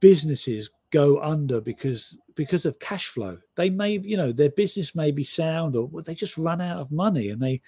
businesses 0.00 0.70
go 0.90 1.20
under 1.22 1.60
because 1.60 2.18
because 2.38 2.64
of 2.64 2.78
cash 2.78 3.08
flow. 3.08 3.36
They 3.56 3.68
may 3.68 3.98
you 3.98 4.16
know 4.16 4.30
their 4.30 4.50
business 4.50 4.94
may 4.94 5.10
be 5.10 5.24
sound 5.24 5.74
or 5.74 5.90
they 6.02 6.14
just 6.14 6.38
run 6.38 6.60
out 6.60 6.78
of 6.78 6.92
money 6.92 7.30
and 7.30 7.42
they 7.42 7.60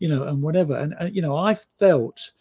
you 0.00 0.08
know 0.08 0.24
and 0.24 0.42
whatever. 0.42 0.76
And, 0.76 0.94
and 0.98 1.14
you 1.14 1.22
know 1.22 1.36
i 1.36 1.54
felt 1.54 2.32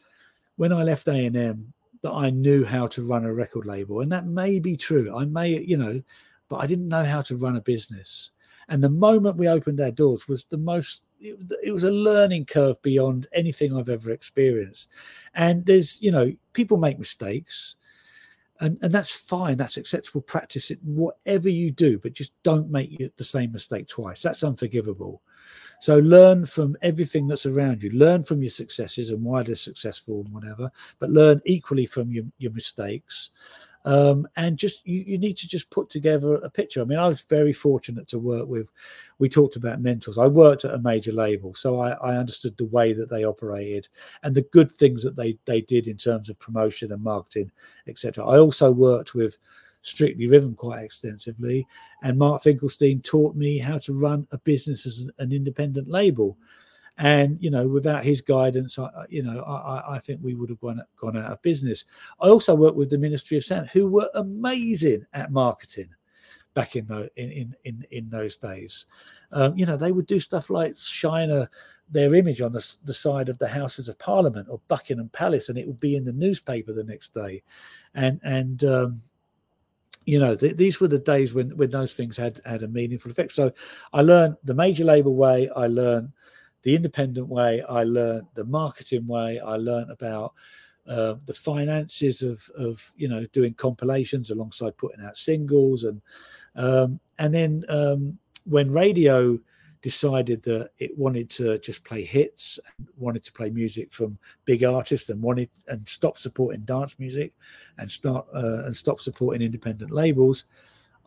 when 0.56 0.74
i 0.74 0.82
left 0.82 1.08
a&m 1.08 1.72
that 2.02 2.12
i 2.12 2.32
knew 2.32 2.66
how 2.66 2.88
to 2.88 3.04
run 3.04 3.24
a 3.24 3.34
record 3.34 3.68
label. 3.68 4.02
And 4.02 4.12
that 4.12 4.26
may 4.26 4.60
be 4.60 4.76
true. 4.76 5.16
I 5.16 5.26
may 5.26 5.60
you 5.60 5.78
know 5.78 6.02
but 6.50 6.58
i 6.58 6.66
didn't 6.66 6.88
know 6.90 7.06
how 7.06 7.22
to 7.22 7.38
run 7.38 7.56
a 7.56 7.62
business. 7.62 8.32
And 8.68 8.84
the 8.84 8.90
moment 8.90 9.38
we 9.38 9.48
opened 9.48 9.80
our 9.80 9.92
doors 9.92 10.28
was 10.28 10.46
the 10.46 10.58
most 10.58 11.04
it, 11.20 11.38
it 11.64 11.72
was 11.72 11.84
a 11.84 11.92
learning 11.92 12.48
curve 12.48 12.82
beyond 12.82 13.28
anything 13.32 13.78
i've 13.78 13.90
ever 13.90 14.10
experienced. 14.10 14.90
And 15.36 15.64
there's 15.68 16.02
you 16.02 16.10
know 16.10 16.34
people 16.54 16.78
make 16.78 16.98
mistakes 16.98 17.76
and 18.62 18.78
and 18.82 18.92
that's 18.92 19.12
fine 19.12 19.58
that's 19.58 19.78
acceptable 19.78 20.22
practice 20.22 20.72
it, 20.72 20.80
whatever 20.84 21.50
you 21.50 21.72
do 21.72 22.00
but 22.00 22.14
just 22.14 22.32
don't 22.44 22.70
make 22.70 22.98
the 23.18 23.24
same 23.24 23.52
mistake 23.52 23.88
twice 23.88 24.22
that's 24.22 24.44
unforgivable. 24.44 25.22
So 25.82 26.00
learn 26.00 26.46
from 26.46 26.78
everything 26.82 27.28
that's 27.28 27.46
around 27.46 27.84
you 27.84 27.90
learn 27.92 28.24
from 28.24 28.42
your 28.42 28.50
successes 28.50 29.10
and 29.10 29.24
why 29.24 29.44
they're 29.44 29.56
successful 29.56 30.22
and 30.22 30.34
whatever 30.34 30.72
but 31.00 31.10
learn 31.10 31.42
equally 31.46 31.86
from 31.86 32.12
your, 32.12 32.24
your 32.38 32.52
mistakes 32.52 33.32
um, 33.86 34.28
and 34.36 34.58
just 34.58 34.86
you, 34.86 35.04
you 35.06 35.18
need 35.18 35.38
to 35.38 35.48
just 35.48 35.70
put 35.70 35.90
together 35.90 36.36
a 36.36 36.50
picture. 36.50 36.82
I 36.82 36.86
mean, 36.86 36.98
I 36.98 37.08
was 37.08 37.22
very 37.22 37.54
fortunate 37.54 38.08
to 38.10 38.20
work 38.20 38.48
with. 38.48 38.72
We 39.20 39.30
talked 39.30 39.56
about 39.56 39.80
mentors. 39.80 40.18
I 40.18 40.26
worked 40.26 40.66
at 40.66 40.74
a 40.74 40.80
major 40.80 41.12
label, 41.12 41.54
so 41.54 41.80
I, 41.80 41.92
I 41.92 42.16
understood 42.16 42.58
the 42.58 42.66
way 42.66 42.94
that 42.94 43.10
they 43.10 43.24
operated 43.24 43.88
and 44.24 44.36
the 44.36 44.42
good 44.42 44.72
things 44.72 45.04
that 45.04 45.16
they 45.16 45.38
they 45.46 45.62
did 45.62 45.88
in 45.88 45.98
terms 45.98 46.30
of 46.30 46.40
promotion 46.40 46.92
and 46.92 47.04
marketing, 47.04 47.52
etc. 47.88 48.26
I 48.26 48.40
also 48.40 48.72
worked 48.72 49.14
with 49.14 49.38
Strictly 49.84 50.28
Rhythm 50.28 50.56
quite 50.56 50.84
extensively, 50.84 51.68
and 52.02 52.18
Mark 52.18 52.42
Finkelstein 52.42 53.02
taught 53.02 53.36
me 53.36 53.60
how 53.60 53.78
to 53.78 53.94
run 53.94 54.28
a 54.32 54.40
business 54.40 54.88
as 54.88 55.02
an, 55.02 55.12
an 55.20 55.32
independent 55.32 55.88
label 55.88 56.38
and 56.98 57.38
you 57.42 57.50
know 57.50 57.68
without 57.68 58.04
his 58.04 58.22
guidance 58.22 58.80
I, 58.80 58.90
you 59.10 59.24
know 59.24 59.42
I, 59.44 59.96
I 59.96 60.00
think 60.00 60.22
we 60.24 60.34
would 60.34 60.50
have 60.50 60.62
gone 60.62 60.82
gone 60.96 61.18
out 61.18 61.32
of 61.32 61.42
business 61.42 61.84
i 62.22 62.28
also 62.28 62.56
worked 62.56 62.78
with 62.78 62.90
the 62.90 62.98
ministry 62.98 63.36
of 63.36 63.44
sound 63.44 63.68
who 63.70 63.88
were 63.88 64.10
amazing 64.14 65.06
at 65.14 65.32
marketing 65.32 65.90
back 66.56 66.76
in 66.76 66.88
the 66.88 67.12
in 67.18 67.30
in 67.32 67.56
in, 67.66 67.86
in 67.92 68.10
those 68.10 68.38
days. 68.38 68.88
Um, 69.32 69.56
you 69.56 69.68
know, 69.68 69.78
they 69.78 69.92
would 69.92 70.08
do 70.08 70.20
stuff 70.20 70.50
like 70.50 70.76
shine 70.76 71.30
a, 71.30 71.48
their 71.90 72.16
image 72.16 72.42
on 72.42 72.52
the, 72.52 72.76
the 72.86 72.94
side 72.94 73.30
of 73.30 73.38
the 73.38 73.48
Houses 73.48 73.90
of 73.90 74.00
Parliament 74.00 74.48
or 74.50 74.60
Buckingham 74.68 75.10
Palace, 75.10 75.50
and 75.50 75.58
it 75.58 75.68
would 75.68 75.80
be 75.80 75.96
in 75.96 76.06
the 76.06 76.14
newspaper 76.14 76.74
the 76.74 76.84
next 76.84 77.14
day, 77.14 77.44
and 77.94 78.20
and 78.24 78.64
um, 78.64 79.02
you 80.06 80.18
know 80.18 80.36
th- 80.36 80.56
these 80.56 80.80
were 80.80 80.88
the 80.88 80.98
days 80.98 81.36
when 81.36 81.56
when 81.58 81.70
those 81.70 81.94
things 81.94 82.18
had 82.18 82.42
had 82.46 82.64
a 82.64 82.68
meaningful 82.68 83.12
effect. 83.12 83.34
So 83.34 83.52
I 83.94 84.02
learned 84.02 84.38
the 84.44 84.56
major 84.56 84.86
label 84.86 85.16
way. 85.16 85.50
I 85.56 85.68
learned 85.68 86.12
the 86.66 86.76
independent 86.76 87.28
way. 87.28 87.62
I 87.62 87.84
learned 87.84 88.26
the 88.34 88.44
marketing 88.44 89.06
way. 89.06 89.40
I 89.40 89.56
learned 89.56 89.92
about 89.92 90.34
uh, 90.88 91.14
the 91.28 91.34
finances 91.34 92.22
of 92.22 92.50
of 92.58 92.92
you 92.98 93.08
know 93.08 93.26
doing 93.34 93.54
compilations 93.54 94.32
alongside 94.32 94.76
putting 94.78 95.06
out 95.06 95.16
singles 95.16 95.84
and 95.84 96.02
um, 96.56 97.00
and 97.20 97.34
then 97.34 97.64
um, 97.70 98.18
when 98.46 98.72
radio 98.72 99.40
decided 99.82 100.42
that 100.42 100.72
it 100.80 100.98
wanted 100.98 101.30
to 101.30 101.60
just 101.60 101.84
play 101.84 102.04
hits 102.04 102.60
wanted 102.98 103.24
to 103.24 103.32
play 103.32 103.52
music 103.52 103.94
from 103.94 104.18
big 104.46 104.64
artists 104.64 105.10
and 105.10 105.22
wanted 105.22 105.50
and 105.68 105.88
stop 105.88 106.18
supporting 106.18 106.62
dance 106.62 106.98
music 106.98 107.34
and 107.78 107.90
start 107.92 108.26
uh, 108.34 108.64
and 108.66 108.76
stop 108.76 109.00
supporting 109.00 109.44
independent 109.44 109.92
labels 109.92 110.46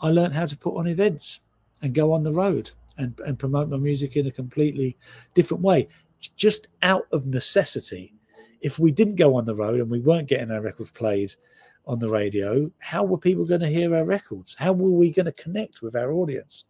i 0.01 0.09
learned 0.09 0.35
how 0.35 0.47
to 0.47 0.57
put 0.57 0.77
on 0.77 0.87
events 0.87 1.43
and 1.83 1.95
go 1.95 2.13
on 2.13 2.23
the 2.23 2.33
road 2.33 2.71
and, 2.99 3.19
and 3.27 3.39
promote 3.39 3.69
my 3.69 3.77
music 3.77 4.17
in 4.17 4.27
a 4.27 4.33
completely 4.33 4.97
different 5.35 5.63
way 5.63 5.89
just 6.37 6.69
out 6.83 7.07
of 7.13 7.27
necessity 7.27 8.15
if 8.61 8.79
we 8.79 8.91
didn't 8.91 9.17
go 9.17 9.37
on 9.37 9.45
the 9.45 9.55
road 9.55 9.81
and 9.81 9.91
we 9.91 10.01
weren't 10.01 10.29
getting 10.29 10.51
our 10.51 10.61
records 10.61 10.91
played 10.91 11.35
on 11.87 11.99
the 11.99 12.09
radio, 12.09 12.71
how 12.81 13.05
were 13.05 13.19
people 13.19 13.45
going 13.45 13.61
to 13.61 13.69
hear 13.69 13.95
our 13.95 14.05
records? 14.05 14.55
How 14.59 14.73
were 14.73 14.91
we 14.91 15.11
going 15.11 15.27
to 15.27 15.33
connect 15.33 15.81
with 15.81 15.97
our 15.97 16.13
audience? 16.13 16.65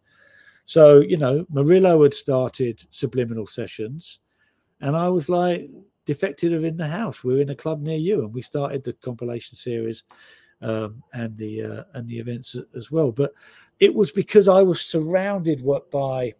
So, 0.65 0.99
you 0.99 1.17
know, 1.17 1.45
Morillo 1.51 2.03
had 2.03 2.13
started 2.13 2.85
subliminal 2.91 3.47
sessions, 3.47 4.19
and 4.81 4.95
I 4.95 5.09
was 5.09 5.27
like, 5.27 5.69
defected 6.05 6.53
of 6.53 6.63
in 6.63 6.77
the 6.77 6.87
house. 6.87 7.23
We're 7.23 7.41
in 7.41 7.49
a 7.49 7.55
club 7.55 7.81
near 7.81 7.97
you, 7.97 8.23
and 8.23 8.33
we 8.33 8.41
started 8.41 8.83
the 8.83 8.93
compilation 8.93 9.55
series 9.55 10.03
um, 10.61 11.03
and 11.13 11.35
the 11.37 11.63
uh, 11.63 11.83
and 11.95 12.07
the 12.07 12.19
events 12.19 12.55
as 12.75 12.91
well. 12.91 13.11
But 13.11 13.33
it 13.79 13.93
was 13.93 14.11
because 14.11 14.47
I 14.47 14.61
was 14.61 14.81
surrounded 14.81 15.63
by 15.91 16.33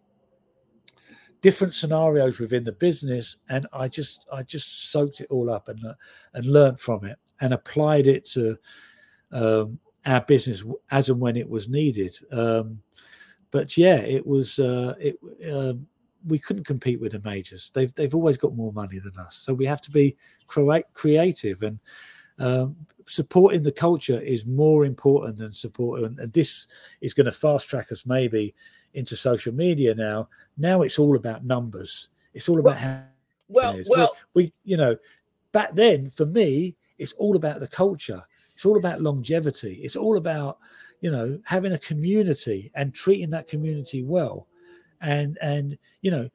different 1.40 1.72
scenarios 1.72 2.38
within 2.38 2.62
the 2.64 2.72
business 2.72 3.38
and 3.48 3.66
i 3.72 3.88
just 3.88 4.26
i 4.30 4.42
just 4.42 4.90
soaked 4.90 5.22
it 5.22 5.26
all 5.30 5.48
up 5.48 5.68
and 5.68 5.80
and 6.34 6.44
learned 6.44 6.78
from 6.78 7.02
it 7.02 7.16
and 7.40 7.54
applied 7.54 8.06
it 8.06 8.26
to 8.26 8.58
um, 9.32 9.78
our 10.06 10.20
business 10.22 10.64
as 10.90 11.08
and 11.08 11.20
when 11.20 11.36
it 11.36 11.48
was 11.48 11.68
needed. 11.68 12.18
Um, 12.32 12.80
but 13.50 13.76
yeah 13.76 13.96
it 13.96 14.26
was 14.26 14.58
uh, 14.58 14.94
it 14.98 15.16
um, 15.52 15.86
we 16.26 16.38
couldn't 16.38 16.64
compete 16.64 17.00
with 17.00 17.12
the 17.12 17.20
majors. 17.24 17.70
They've 17.74 17.94
they've 17.94 18.14
always 18.14 18.36
got 18.36 18.54
more 18.54 18.72
money 18.72 18.98
than 18.98 19.16
us. 19.18 19.36
So 19.36 19.52
we 19.52 19.66
have 19.66 19.80
to 19.82 19.90
be 19.90 20.16
crea- 20.46 20.84
creative 20.94 21.62
and 21.62 21.78
um, 22.40 22.76
supporting 23.06 23.62
the 23.62 23.72
culture 23.72 24.20
is 24.20 24.46
more 24.46 24.84
important 24.84 25.38
than 25.38 25.52
support 25.52 26.02
and, 26.02 26.18
and 26.18 26.32
this 26.32 26.66
is 27.00 27.14
going 27.14 27.26
to 27.26 27.32
fast 27.32 27.68
track 27.68 27.92
us 27.92 28.06
maybe 28.06 28.54
into 28.94 29.16
social 29.16 29.52
media 29.54 29.94
now. 29.94 30.28
Now 30.56 30.82
it's 30.82 30.98
all 30.98 31.16
about 31.16 31.44
numbers. 31.44 32.08
It's 32.34 32.48
all 32.48 32.58
about 32.58 32.76
how. 32.76 33.02
Well, 33.48 33.76
well, 33.88 34.16
we, 34.34 34.52
you 34.64 34.76
know, 34.76 34.96
back 35.50 35.74
then 35.74 36.08
for 36.10 36.24
me, 36.24 36.76
it's 36.98 37.12
all 37.14 37.34
about 37.34 37.58
the 37.58 37.66
culture. 37.66 38.22
It's 38.54 38.64
all 38.64 38.76
about 38.76 39.00
longevity. 39.00 39.80
It's 39.82 39.96
all 39.96 40.16
about, 40.16 40.58
you 41.00 41.10
know, 41.10 41.40
having 41.44 41.72
a 41.72 41.78
community 41.78 42.70
and 42.74 42.94
treating 42.94 43.30
that 43.30 43.48
community 43.48 44.04
well. 44.04 44.46
And 45.00 45.36
and 45.42 45.76
you 46.02 46.10
know, 46.10 46.28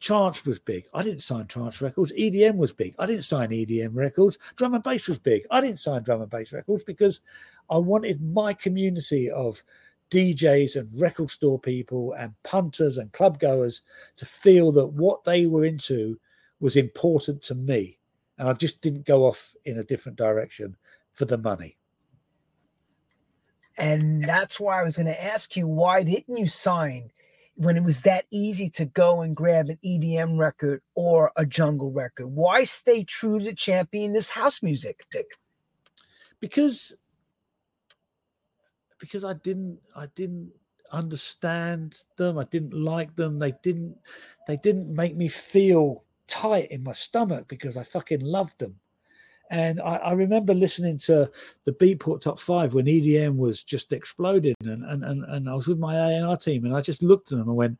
Trance 0.00 0.46
was 0.46 0.58
big. 0.58 0.84
I 0.94 1.02
didn't 1.02 1.22
sign 1.22 1.46
Trance 1.46 1.82
records. 1.82 2.12
EDM 2.12 2.56
was 2.56 2.72
big. 2.72 2.94
I 2.98 3.06
didn't 3.06 3.24
sign 3.24 3.50
EDM 3.50 3.96
records. 3.96 4.38
Drum 4.56 4.74
and 4.74 4.82
bass 4.82 5.08
was 5.08 5.18
big. 5.18 5.42
I 5.50 5.60
didn't 5.60 5.80
sign 5.80 6.02
drum 6.02 6.22
and 6.22 6.30
bass 6.30 6.52
records 6.52 6.84
because 6.84 7.20
I 7.70 7.78
wanted 7.78 8.22
my 8.22 8.54
community 8.54 9.30
of 9.30 9.62
DJs 10.10 10.76
and 10.76 11.00
record 11.00 11.30
store 11.30 11.58
people 11.58 12.12
and 12.12 12.32
punters 12.42 12.98
and 12.98 13.12
club 13.12 13.38
goers 13.38 13.82
to 14.16 14.24
feel 14.24 14.72
that 14.72 14.86
what 14.86 15.24
they 15.24 15.46
were 15.46 15.64
into 15.64 16.18
was 16.60 16.76
important 16.76 17.42
to 17.42 17.54
me. 17.54 17.98
And 18.38 18.48
I 18.48 18.52
just 18.52 18.80
didn't 18.80 19.04
go 19.04 19.26
off 19.26 19.54
in 19.64 19.78
a 19.78 19.84
different 19.84 20.16
direction 20.16 20.76
for 21.12 21.24
the 21.24 21.38
money. 21.38 21.76
And 23.76 24.24
that's 24.24 24.58
why 24.58 24.80
I 24.80 24.84
was 24.84 24.96
going 24.96 25.06
to 25.06 25.24
ask 25.24 25.56
you 25.56 25.66
why 25.66 26.02
didn't 26.02 26.36
you 26.36 26.46
sign 26.46 27.10
when 27.58 27.76
it 27.76 27.82
was 27.82 28.02
that 28.02 28.24
easy 28.30 28.70
to 28.70 28.84
go 28.84 29.22
and 29.22 29.34
grab 29.34 29.68
an 29.68 29.78
EDM 29.84 30.38
record 30.38 30.80
or 30.94 31.32
a 31.36 31.44
jungle 31.44 31.90
record? 31.90 32.28
Why 32.28 32.62
stay 32.62 33.02
true 33.02 33.40
to 33.40 33.52
champion 33.52 34.12
this 34.12 34.30
house 34.30 34.62
music? 34.62 35.04
Because 36.38 36.96
because 39.00 39.24
I 39.24 39.32
didn't 39.34 39.80
I 39.96 40.06
didn't 40.14 40.52
understand 40.92 42.02
them. 42.16 42.38
I 42.38 42.44
didn't 42.44 42.74
like 42.74 43.16
them. 43.16 43.40
They 43.40 43.52
didn't 43.62 43.96
they 44.46 44.56
didn't 44.56 44.94
make 44.94 45.16
me 45.16 45.26
feel 45.26 46.04
tight 46.28 46.70
in 46.70 46.84
my 46.84 46.92
stomach 46.92 47.48
because 47.48 47.76
I 47.76 47.82
fucking 47.82 48.20
loved 48.20 48.60
them. 48.60 48.76
And 49.50 49.80
I, 49.80 49.96
I 49.96 50.12
remember 50.12 50.52
listening 50.52 50.98
to 50.98 51.30
the 51.64 51.72
Beatport 51.72 52.20
Top 52.20 52.38
Five 52.38 52.74
when 52.74 52.86
EDM 52.86 53.36
was 53.36 53.64
just 53.64 53.92
exploding, 53.92 54.54
and 54.60 54.84
and 54.84 55.04
and, 55.04 55.24
and 55.24 55.48
I 55.48 55.54
was 55.54 55.66
with 55.66 55.78
my 55.78 55.96
A&R 55.96 56.36
team, 56.36 56.64
and 56.64 56.76
I 56.76 56.80
just 56.80 57.02
looked 57.02 57.32
at 57.32 57.38
them 57.38 57.48
and 57.48 57.56
went, 57.56 57.78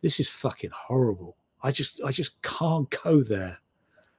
"This 0.00 0.20
is 0.20 0.28
fucking 0.28 0.70
horrible. 0.72 1.36
I 1.62 1.72
just 1.72 2.00
I 2.04 2.12
just 2.12 2.40
can't 2.42 2.88
go 3.02 3.22
there. 3.22 3.58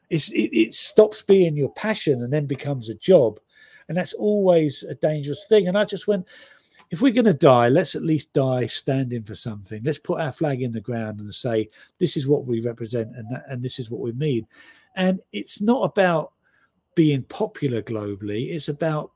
It's 0.10 0.32
it, 0.32 0.50
it 0.54 0.74
stops 0.74 1.22
being 1.22 1.56
your 1.56 1.74
passion 1.74 2.22
and 2.22 2.32
then 2.32 2.46
becomes 2.46 2.90
a 2.90 2.96
job, 2.96 3.40
and 3.88 3.98
that's 3.98 4.14
always 4.14 4.84
a 4.84 4.96
dangerous 4.96 5.46
thing. 5.48 5.68
And 5.68 5.78
I 5.78 5.86
just 5.86 6.08
went, 6.08 6.28
if 6.94 7.02
we're 7.02 7.14
going 7.14 7.26
to 7.26 7.34
die, 7.34 7.70
let's 7.70 7.96
at 7.96 8.04
least 8.04 8.34
die 8.34 8.68
standing 8.68 9.24
for 9.24 9.36
something. 9.36 9.82
Let's 9.84 9.98
put 9.98 10.22
our 10.22 10.32
flag 10.32 10.62
in 10.62 10.72
the 10.72 10.80
ground 10.80 11.20
and 11.20 11.34
say, 11.34 11.70
this 11.98 12.16
is 12.16 12.28
what 12.28 12.46
we 12.46 12.62
represent 12.62 13.16
and, 13.16 13.28
that, 13.32 13.46
and 13.50 13.64
this 13.64 13.80
is 13.80 13.90
what 13.90 14.02
we 14.02 14.12
mean. 14.12 14.46
And 14.96 15.20
it's 15.32 15.60
not 15.60 15.86
about 15.86 16.33
being 16.96 17.24
popular 17.24 17.82
globally, 17.82 18.54
it's 18.54 18.70
about 18.70 19.12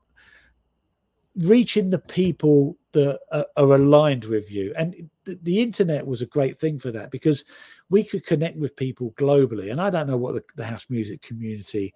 reaching 1.44 1.90
the 1.90 1.98
people 1.98 2.76
that 2.92 3.20
are, 3.32 3.46
aligned 3.56 4.24
with 4.24 4.50
you. 4.50 4.72
And 4.76 5.08
the, 5.24 5.38
the, 5.42 5.60
internet 5.60 6.06
was 6.06 6.20
a 6.20 6.26
great 6.26 6.58
thing 6.58 6.78
for 6.78 6.90
that 6.90 7.10
because 7.10 7.44
we 7.90 8.02
could 8.02 8.26
connect 8.26 8.56
with 8.56 8.74
people 8.74 9.12
globally. 9.12 9.70
And 9.70 9.80
I 9.80 9.90
don't 9.90 10.08
know 10.08 10.16
what 10.16 10.34
the, 10.34 10.42
the 10.56 10.64
house 10.64 10.86
music 10.88 11.22
community 11.22 11.94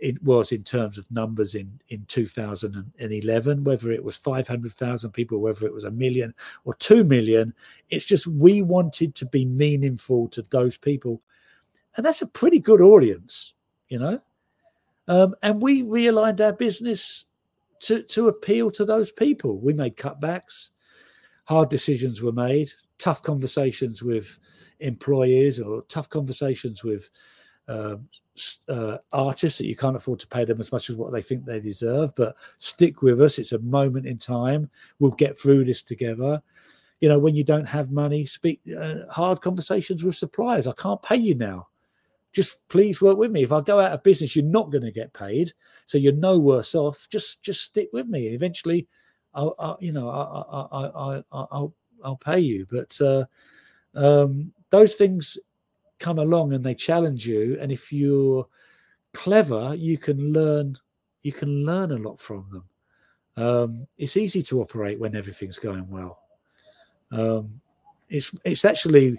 it 0.00 0.22
was 0.22 0.52
in 0.52 0.62
terms 0.62 0.96
of 0.96 1.10
numbers 1.10 1.54
in 1.54 1.78
in 1.88 2.04
2011 2.06 3.64
whether 3.64 3.92
it 3.92 4.02
was 4.02 4.16
500,000 4.16 5.10
people 5.10 5.40
whether 5.40 5.66
it 5.66 5.74
was 5.74 5.84
a 5.84 5.90
million 5.90 6.34
or 6.64 6.74
2 6.74 7.04
million 7.04 7.52
it's 7.90 8.06
just 8.06 8.26
we 8.26 8.62
wanted 8.62 9.14
to 9.14 9.26
be 9.26 9.44
meaningful 9.44 10.28
to 10.28 10.42
those 10.50 10.76
people 10.76 11.20
and 11.96 12.06
that's 12.06 12.22
a 12.22 12.26
pretty 12.26 12.58
good 12.58 12.80
audience 12.80 13.52
you 13.88 13.98
know 13.98 14.20
um, 15.08 15.34
and 15.42 15.60
we 15.60 15.82
realigned 15.82 16.40
our 16.40 16.52
business 16.52 17.26
to 17.80 18.02
to 18.02 18.28
appeal 18.28 18.70
to 18.70 18.84
those 18.84 19.10
people 19.10 19.58
we 19.58 19.72
made 19.72 19.96
cutbacks 19.96 20.70
hard 21.44 21.68
decisions 21.68 22.22
were 22.22 22.32
made 22.32 22.70
tough 22.98 23.22
conversations 23.22 24.02
with 24.02 24.38
employees 24.80 25.60
or 25.60 25.82
tough 25.88 26.08
conversations 26.08 26.82
with 26.82 27.10
um, 27.68 28.08
uh, 28.68 28.98
artists 29.12 29.58
that 29.58 29.66
you 29.66 29.76
can't 29.76 29.96
afford 29.96 30.20
to 30.20 30.26
pay 30.26 30.44
them 30.44 30.60
as 30.60 30.70
much 30.70 30.90
as 30.90 30.96
what 30.96 31.12
they 31.12 31.22
think 31.22 31.44
they 31.44 31.60
deserve. 31.60 32.14
But 32.14 32.36
stick 32.58 33.02
with 33.02 33.20
us; 33.20 33.38
it's 33.38 33.52
a 33.52 33.58
moment 33.58 34.06
in 34.06 34.18
time. 34.18 34.70
We'll 34.98 35.12
get 35.12 35.38
through 35.38 35.64
this 35.64 35.82
together. 35.82 36.42
You 37.00 37.08
know, 37.08 37.18
when 37.18 37.34
you 37.34 37.44
don't 37.44 37.66
have 37.66 37.90
money, 37.90 38.24
speak 38.24 38.60
uh, 38.78 39.06
hard 39.10 39.40
conversations 39.40 40.04
with 40.04 40.16
suppliers. 40.16 40.66
I 40.66 40.72
can't 40.72 41.02
pay 41.02 41.16
you 41.16 41.34
now. 41.34 41.68
Just 42.36 42.68
please 42.68 43.00
work 43.00 43.16
with 43.16 43.30
me. 43.30 43.42
If 43.42 43.50
I 43.50 43.62
go 43.62 43.80
out 43.80 43.92
of 43.92 44.02
business, 44.02 44.36
you're 44.36 44.44
not 44.44 44.70
going 44.70 44.84
to 44.84 44.92
get 44.92 45.14
paid, 45.14 45.54
so 45.86 45.96
you're 45.96 46.12
no 46.12 46.38
worse 46.38 46.74
off. 46.74 47.08
Just 47.10 47.42
just 47.42 47.62
stick 47.62 47.88
with 47.94 48.08
me, 48.08 48.26
and 48.26 48.34
eventually, 48.34 48.86
I'll, 49.32 49.54
I'll 49.58 49.78
you 49.80 49.92
know 49.92 50.10
I, 50.10 50.20
I, 50.20 50.84
I, 50.84 51.16
I, 51.16 51.46
I'll 51.50 51.74
I'll 52.04 52.16
pay 52.16 52.40
you. 52.40 52.66
But 52.70 53.00
uh, 53.00 53.24
um, 53.94 54.52
those 54.68 54.96
things 54.96 55.38
come 55.98 56.18
along 56.18 56.52
and 56.52 56.62
they 56.62 56.74
challenge 56.74 57.26
you 57.26 57.56
and 57.60 57.72
if 57.72 57.90
you're 57.90 58.46
clever 59.14 59.74
you 59.74 59.96
can 59.96 60.32
learn 60.32 60.76
you 61.22 61.32
can 61.32 61.64
learn 61.64 61.90
a 61.90 61.96
lot 61.96 62.20
from 62.20 62.46
them 62.52 62.68
um, 63.38 63.86
it's 63.98 64.16
easy 64.18 64.42
to 64.42 64.60
operate 64.60 65.00
when 65.00 65.16
everything's 65.16 65.58
going 65.58 65.88
well 65.88 66.18
um, 67.12 67.60
it's 68.10 68.34
it's 68.44 68.66
actually 68.66 69.18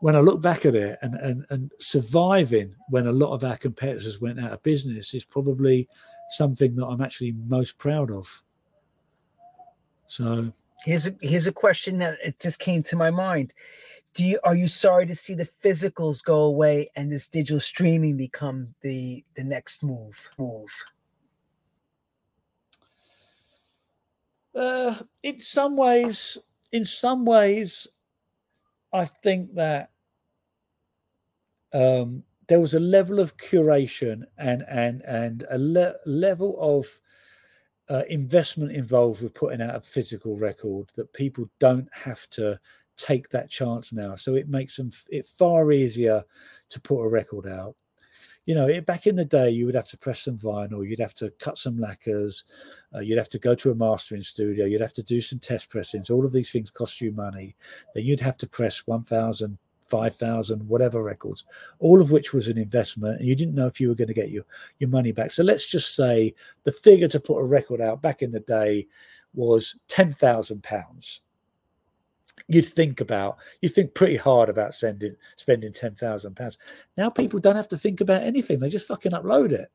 when 0.00 0.16
i 0.16 0.20
look 0.20 0.40
back 0.40 0.66
at 0.66 0.74
it 0.74 0.98
and, 1.02 1.14
and 1.16 1.46
and 1.50 1.72
surviving 1.80 2.74
when 2.88 3.06
a 3.06 3.12
lot 3.12 3.32
of 3.32 3.44
our 3.44 3.56
competitors 3.56 4.20
went 4.20 4.38
out 4.40 4.52
of 4.52 4.62
business 4.62 5.14
is 5.14 5.24
probably 5.24 5.88
something 6.30 6.74
that 6.74 6.86
i'm 6.86 7.00
actually 7.00 7.32
most 7.46 7.78
proud 7.78 8.10
of 8.10 8.42
so 10.06 10.52
Here's 10.84 11.06
a, 11.06 11.16
here's 11.20 11.46
a 11.46 11.52
question 11.52 11.98
that 11.98 12.18
it 12.24 12.38
just 12.38 12.58
came 12.58 12.82
to 12.84 12.96
my 12.96 13.10
mind. 13.10 13.54
Do 14.14 14.24
you 14.24 14.38
are 14.44 14.54
you 14.54 14.66
sorry 14.66 15.06
to 15.06 15.14
see 15.14 15.34
the 15.34 15.48
physicals 15.62 16.22
go 16.22 16.42
away 16.42 16.90
and 16.96 17.10
this 17.12 17.28
digital 17.28 17.60
streaming 17.60 18.16
become 18.16 18.74
the 18.82 19.24
the 19.34 19.44
next 19.44 19.82
move? 19.82 20.30
Move. 20.38 20.70
Uh, 24.54 24.94
in 25.22 25.38
some 25.40 25.76
ways, 25.76 26.38
in 26.72 26.84
some 26.84 27.26
ways, 27.26 27.86
I 28.96 29.04
think 29.04 29.54
that 29.54 29.90
um, 31.74 32.22
there 32.48 32.60
was 32.60 32.72
a 32.72 32.80
level 32.80 33.20
of 33.20 33.36
curation 33.36 34.24
and 34.38 34.64
and 34.68 35.02
and 35.02 35.44
a 35.50 35.58
le- 35.58 35.96
level 36.06 36.56
of 36.58 36.86
uh, 37.90 38.04
investment 38.08 38.72
involved 38.72 39.22
with 39.22 39.34
putting 39.34 39.60
out 39.60 39.76
a 39.76 39.80
physical 39.80 40.36
record 40.36 40.90
that 40.94 41.12
people 41.12 41.48
don't 41.60 41.88
have 41.92 42.28
to 42.30 42.58
take 42.96 43.28
that 43.28 43.50
chance 43.50 43.92
now. 43.92 44.16
So 44.16 44.34
it 44.34 44.48
makes 44.48 44.76
them 44.76 44.90
it 45.10 45.26
far 45.26 45.72
easier 45.72 46.24
to 46.70 46.80
put 46.80 47.02
a 47.02 47.08
record 47.08 47.46
out. 47.46 47.76
You 48.46 48.54
know, 48.54 48.68
it, 48.68 48.86
back 48.86 49.06
in 49.06 49.16
the 49.16 49.24
day, 49.24 49.50
you 49.50 49.66
would 49.66 49.74
have 49.74 49.88
to 49.88 49.98
press 49.98 50.20
some 50.20 50.38
vinyl, 50.38 50.88
you'd 50.88 51.00
have 51.00 51.14
to 51.14 51.30
cut 51.38 51.58
some 51.58 51.78
lacquers, 51.78 52.44
uh, 52.94 53.00
you'd 53.00 53.18
have 53.18 53.28
to 53.30 53.38
go 53.38 53.54
to 53.56 53.72
a 53.72 53.74
mastering 53.74 54.22
studio, 54.22 54.66
you'd 54.66 54.80
have 54.80 54.92
to 54.94 55.02
do 55.02 55.20
some 55.20 55.38
test 55.38 55.68
pressings. 55.68 56.10
All 56.10 56.24
of 56.24 56.32
these 56.32 56.50
things 56.50 56.70
cost 56.70 57.00
you 57.00 57.12
money. 57.12 57.56
Then 57.94 58.04
you'd 58.04 58.20
have 58.20 58.38
to 58.38 58.48
press 58.48 58.86
1,000, 58.86 59.58
5,000, 59.88 60.68
whatever 60.68 61.02
records, 61.02 61.44
all 61.80 62.00
of 62.00 62.12
which 62.12 62.32
was 62.32 62.48
an 62.48 62.56
investment, 62.56 63.18
and 63.18 63.28
you 63.28 63.34
didn't 63.34 63.54
know 63.54 63.66
if 63.66 63.80
you 63.80 63.88
were 63.88 63.94
going 63.94 64.08
to 64.08 64.14
get 64.14 64.30
your, 64.30 64.44
your 64.78 64.90
money 64.90 65.12
back. 65.12 65.32
So 65.32 65.42
let's 65.42 65.66
just 65.66 65.96
say 65.96 66.34
the 66.64 66.72
figure 66.72 67.08
to 67.08 67.20
put 67.20 67.38
a 67.38 67.44
record 67.44 67.80
out 67.80 68.00
back 68.00 68.22
in 68.22 68.30
the 68.30 68.40
day 68.40 68.86
was 69.34 69.76
£10,000 69.88 71.20
you'd 72.48 72.66
think 72.66 73.00
about 73.00 73.38
you 73.60 73.68
think 73.68 73.94
pretty 73.94 74.16
hard 74.16 74.48
about 74.48 74.74
sending 74.74 75.16
spending 75.36 75.72
ten 75.72 75.94
thousand 75.94 76.36
pounds. 76.36 76.58
Now 76.96 77.10
people 77.10 77.40
don't 77.40 77.56
have 77.56 77.68
to 77.68 77.78
think 77.78 78.00
about 78.00 78.22
anything; 78.22 78.58
they 78.58 78.68
just 78.68 78.88
fucking 78.88 79.12
upload 79.12 79.52
it. 79.52 79.68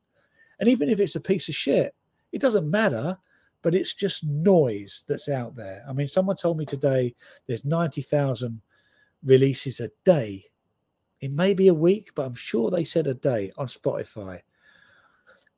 And 0.60 0.70
even 0.70 0.90
if 0.90 1.00
it's 1.00 1.16
a 1.16 1.22
piece 1.22 1.50
of 1.50 1.56
shit, 1.56 1.94
it 2.32 2.42
doesn't 2.42 2.70
matter. 2.70 3.18
But 3.64 3.76
it's 3.76 3.94
just 3.94 4.24
noise 4.24 5.04
that's 5.08 5.30
out 5.30 5.56
there. 5.56 5.86
I 5.88 5.94
mean, 5.94 6.08
someone 6.08 6.36
told 6.36 6.58
me 6.58 6.66
today 6.66 7.14
there's 7.46 7.64
ninety 7.66 8.02
thousand 8.02 8.62
releases 9.24 9.80
a 9.80 9.90
day. 10.04 10.46
It 11.20 11.32
may 11.32 11.54
be 11.54 11.68
a 11.68 11.74
week, 11.74 12.12
but 12.16 12.26
I'm 12.26 12.34
sure 12.34 12.72
they 12.72 12.84
said 12.84 13.06
a 13.06 13.14
day 13.14 13.52
on 13.58 13.68
Spotify. 13.68 14.42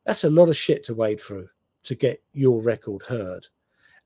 That's 0.05 0.25
a 0.25 0.29
lot 0.29 0.49
of 0.49 0.57
shit 0.57 0.83
to 0.85 0.93
wade 0.93 1.21
through 1.21 1.47
to 1.83 1.95
get 1.95 2.21
your 2.33 2.61
record 2.61 3.03
heard. 3.03 3.47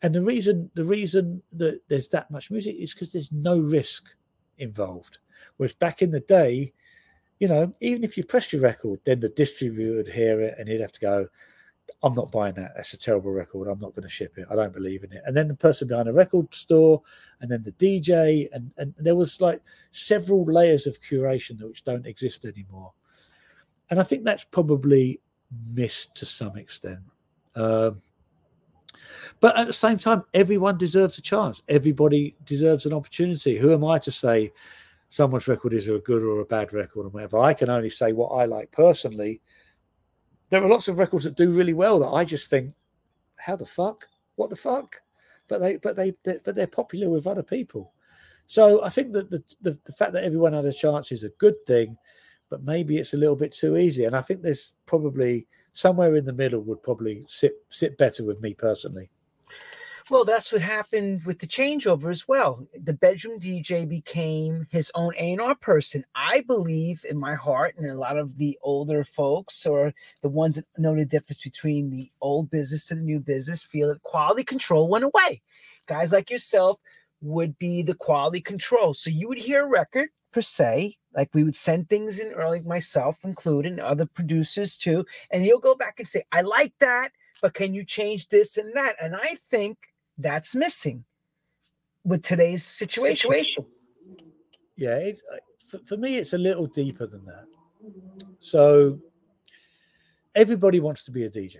And 0.01 0.13
the 0.13 0.21
reason 0.21 0.69
the 0.75 0.85
reason 0.85 1.41
that 1.53 1.81
there's 1.87 2.09
that 2.09 2.29
much 2.29 2.51
music 2.51 2.75
is 2.77 2.93
because 2.93 3.11
there's 3.11 3.31
no 3.31 3.59
risk 3.59 4.15
involved. 4.57 5.19
Whereas 5.57 5.73
back 5.73 6.01
in 6.01 6.11
the 6.11 6.19
day, 6.19 6.73
you 7.39 7.47
know, 7.47 7.73
even 7.81 8.03
if 8.03 8.17
you 8.17 8.23
pressed 8.23 8.53
your 8.53 8.61
record, 8.61 8.99
then 9.05 9.19
the 9.19 9.29
distributor 9.29 9.97
would 9.97 10.07
hear 10.07 10.41
it 10.41 10.55
and 10.57 10.67
he'd 10.67 10.81
have 10.81 10.91
to 10.91 10.99
go, 10.99 11.27
I'm 12.03 12.13
not 12.13 12.31
buying 12.31 12.53
that. 12.55 12.73
That's 12.75 12.93
a 12.93 12.97
terrible 12.97 13.31
record. 13.31 13.67
I'm 13.67 13.79
not 13.79 13.93
going 13.93 14.03
to 14.03 14.09
ship 14.09 14.37
it. 14.37 14.45
I 14.51 14.55
don't 14.55 14.73
believe 14.73 15.03
in 15.03 15.11
it. 15.13 15.21
And 15.25 15.35
then 15.35 15.47
the 15.47 15.55
person 15.55 15.87
behind 15.87 16.07
the 16.07 16.13
record 16.13 16.53
store, 16.53 17.01
and 17.41 17.49
then 17.49 17.63
the 17.63 17.71
DJ, 17.73 18.49
and 18.51 18.71
and 18.77 18.93
there 18.97 19.15
was 19.15 19.41
like 19.41 19.61
several 19.91 20.45
layers 20.45 20.85
of 20.85 21.01
curation 21.01 21.61
which 21.61 21.83
don't 21.83 22.05
exist 22.05 22.45
anymore. 22.45 22.91
And 23.89 23.99
I 23.99 24.03
think 24.03 24.23
that's 24.23 24.43
probably 24.43 25.21
missed 25.73 26.15
to 26.17 26.25
some 26.25 26.57
extent. 26.57 26.99
Um, 27.55 28.01
but 29.39 29.57
at 29.57 29.67
the 29.67 29.73
same 29.73 29.97
time, 29.97 30.23
everyone 30.33 30.77
deserves 30.77 31.17
a 31.17 31.21
chance. 31.21 31.61
Everybody 31.67 32.35
deserves 32.45 32.85
an 32.85 32.93
opportunity. 32.93 33.57
Who 33.57 33.73
am 33.73 33.85
I 33.85 33.99
to 33.99 34.11
say 34.11 34.51
someone's 35.09 35.47
record 35.47 35.73
is 35.73 35.87
a 35.87 35.99
good 35.99 36.23
or 36.23 36.39
a 36.39 36.45
bad 36.45 36.73
record 36.73 37.05
or 37.05 37.09
whatever? 37.09 37.39
I 37.39 37.53
can 37.53 37.69
only 37.69 37.89
say 37.89 38.13
what 38.13 38.29
I 38.29 38.45
like 38.45 38.71
personally. 38.71 39.41
There 40.49 40.63
are 40.63 40.69
lots 40.69 40.87
of 40.87 40.97
records 40.97 41.25
that 41.25 41.35
do 41.35 41.51
really 41.51 41.73
well 41.73 41.99
that 41.99 42.09
I 42.09 42.25
just 42.25 42.49
think, 42.49 42.73
how 43.35 43.55
the 43.55 43.65
fuck? 43.65 44.07
What 44.35 44.49
the 44.49 44.55
fuck? 44.55 45.01
But 45.47 45.59
they, 45.59 45.77
but 45.77 45.95
they, 45.95 46.13
they 46.23 46.39
but 46.43 46.55
they're 46.55 46.67
popular 46.67 47.09
with 47.09 47.27
other 47.27 47.43
people. 47.43 47.93
So 48.47 48.83
I 48.83 48.89
think 48.89 49.11
that 49.13 49.29
the, 49.29 49.43
the 49.61 49.77
the 49.83 49.91
fact 49.91 50.13
that 50.13 50.23
everyone 50.23 50.53
had 50.53 50.65
a 50.65 50.73
chance 50.73 51.11
is 51.11 51.23
a 51.23 51.29
good 51.29 51.55
thing, 51.67 51.97
but 52.49 52.63
maybe 52.63 52.97
it's 52.97 53.13
a 53.13 53.17
little 53.17 53.35
bit 53.35 53.51
too 53.51 53.77
easy. 53.77 54.05
And 54.05 54.15
I 54.15 54.21
think 54.21 54.41
there's 54.41 54.77
probably 54.85 55.47
somewhere 55.73 56.15
in 56.15 56.25
the 56.25 56.33
middle 56.33 56.61
would 56.61 56.81
probably 56.81 57.23
sit 57.27 57.53
sit 57.69 57.97
better 57.97 58.23
with 58.23 58.41
me 58.41 58.53
personally. 58.53 59.09
Well, 60.09 60.23
that's 60.23 60.53
what 60.53 60.61
happened 60.61 61.25
with 61.25 61.39
the 61.39 61.47
changeover 61.47 62.09
as 62.09 62.29
well. 62.29 62.65
The 62.81 62.93
bedroom 62.93 63.41
DJ 63.41 63.87
became 63.87 64.65
his 64.71 64.89
own 64.95 65.13
A&R 65.17 65.53
person. 65.55 66.05
I 66.15 66.43
believe 66.47 67.03
in 67.09 67.17
my 67.17 67.35
heart, 67.35 67.75
and 67.77 67.89
a 67.91 67.97
lot 67.97 68.17
of 68.17 68.37
the 68.37 68.57
older 68.61 69.03
folks 69.03 69.65
or 69.65 69.93
the 70.21 70.29
ones 70.29 70.55
that 70.55 70.65
know 70.77 70.95
the 70.95 71.03
difference 71.03 71.41
between 71.41 71.89
the 71.89 72.09
old 72.21 72.49
business 72.49 72.85
to 72.85 72.95
the 72.95 73.01
new 73.01 73.19
business 73.19 73.63
feel 73.63 73.89
that 73.89 74.01
quality 74.03 74.45
control 74.45 74.87
went 74.87 75.03
away. 75.03 75.41
Guys 75.87 76.13
like 76.13 76.31
yourself 76.31 76.79
would 77.19 77.59
be 77.59 77.81
the 77.81 77.95
quality 77.95 78.39
control. 78.39 78.93
So 78.93 79.09
you 79.09 79.27
would 79.27 79.39
hear 79.39 79.65
a 79.65 79.69
record 79.69 80.07
per 80.31 80.39
se, 80.39 80.95
like 81.13 81.29
we 81.33 81.43
would 81.43 81.55
send 81.55 81.89
things 81.89 82.19
in 82.19 82.31
early, 82.31 82.61
myself 82.61 83.17
included, 83.25 83.73
and 83.73 83.81
other 83.81 84.05
producers 84.05 84.77
too, 84.77 85.05
and 85.31 85.45
you'll 85.45 85.59
go 85.59 85.75
back 85.75 85.95
and 85.99 86.07
say, 86.07 86.23
I 86.31 86.41
like 86.41 86.75
that, 86.79 87.09
but 87.41 87.53
can 87.53 87.73
you 87.73 87.83
change 87.83 88.29
this 88.29 88.55
and 88.55 88.73
that? 88.73 88.95
And 89.01 89.13
I 89.13 89.35
think 89.49 89.77
that's 90.17 90.55
missing 90.55 91.05
with 92.03 92.23
today's 92.23 92.63
situation. 92.63 93.17
situation. 93.17 93.65
Yeah, 94.75 94.97
it, 94.97 95.21
for, 95.67 95.79
for 95.79 95.97
me, 95.97 96.17
it's 96.17 96.33
a 96.33 96.37
little 96.37 96.67
deeper 96.67 97.07
than 97.07 97.25
that. 97.25 97.45
So 98.39 98.99
everybody 100.35 100.79
wants 100.79 101.03
to 101.05 101.11
be 101.11 101.23
a 101.23 101.29
DJ, 101.29 101.57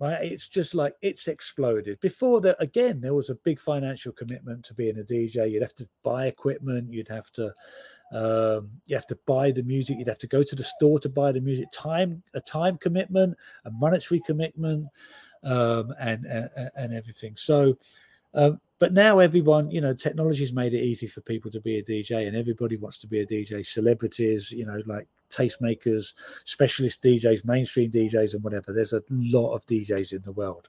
right? 0.00 0.22
It's 0.22 0.48
just 0.48 0.74
like 0.74 0.94
it's 1.02 1.28
exploded. 1.28 2.00
Before 2.00 2.40
that, 2.42 2.56
again, 2.60 3.00
there 3.00 3.14
was 3.14 3.30
a 3.30 3.34
big 3.34 3.60
financial 3.60 4.12
commitment 4.12 4.64
to 4.66 4.74
being 4.74 4.98
a 4.98 5.02
DJ. 5.02 5.50
You'd 5.50 5.62
have 5.62 5.74
to 5.76 5.88
buy 6.02 6.26
equipment. 6.26 6.92
You'd 6.92 7.08
have 7.08 7.30
to 7.32 7.52
um, 8.10 8.70
you 8.86 8.96
have 8.96 9.06
to 9.08 9.18
buy 9.26 9.50
the 9.50 9.62
music. 9.62 9.98
You'd 9.98 10.08
have 10.08 10.18
to 10.18 10.26
go 10.26 10.42
to 10.42 10.56
the 10.56 10.62
store 10.62 10.98
to 11.00 11.08
buy 11.08 11.32
the 11.32 11.40
music. 11.40 11.66
Time, 11.72 12.22
a 12.34 12.40
time 12.40 12.78
commitment, 12.78 13.36
a 13.66 13.70
monetary 13.70 14.22
commitment 14.24 14.86
um, 15.44 15.94
and, 16.00 16.24
and, 16.26 16.50
and 16.76 16.94
everything. 16.94 17.34
So, 17.36 17.76
um, 18.34 18.60
but 18.78 18.92
now 18.92 19.18
everyone, 19.18 19.70
you 19.70 19.80
know, 19.80 19.94
technology's 19.94 20.52
made 20.52 20.72
it 20.72 20.84
easy 20.84 21.06
for 21.06 21.20
people 21.22 21.50
to 21.50 21.60
be 21.60 21.78
a 21.78 21.82
DJ, 21.82 22.28
and 22.28 22.36
everybody 22.36 22.76
wants 22.76 23.00
to 23.00 23.06
be 23.06 23.20
a 23.20 23.26
DJ. 23.26 23.66
Celebrities, 23.66 24.52
you 24.52 24.66
know, 24.66 24.80
like 24.86 25.08
tastemakers, 25.30 26.14
specialist 26.44 27.02
DJs, 27.02 27.44
mainstream 27.44 27.90
DJs, 27.90 28.34
and 28.34 28.44
whatever. 28.44 28.72
There's 28.72 28.92
a 28.92 29.02
lot 29.10 29.54
of 29.54 29.66
DJs 29.66 30.12
in 30.12 30.22
the 30.22 30.32
world, 30.32 30.68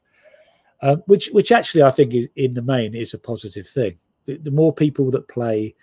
um, 0.82 1.04
which 1.06 1.30
which 1.30 1.52
actually 1.52 1.84
I 1.84 1.92
think 1.92 2.14
is 2.14 2.30
in 2.36 2.54
the 2.54 2.64
main 2.64 2.96
is 2.96 3.14
a 3.14 3.20
positive 3.20 3.68
thing. 3.68 3.98
The, 4.26 4.38
the 4.38 4.52
more 4.52 4.74
people 4.74 5.12
that 5.12 5.28
play 5.28 5.76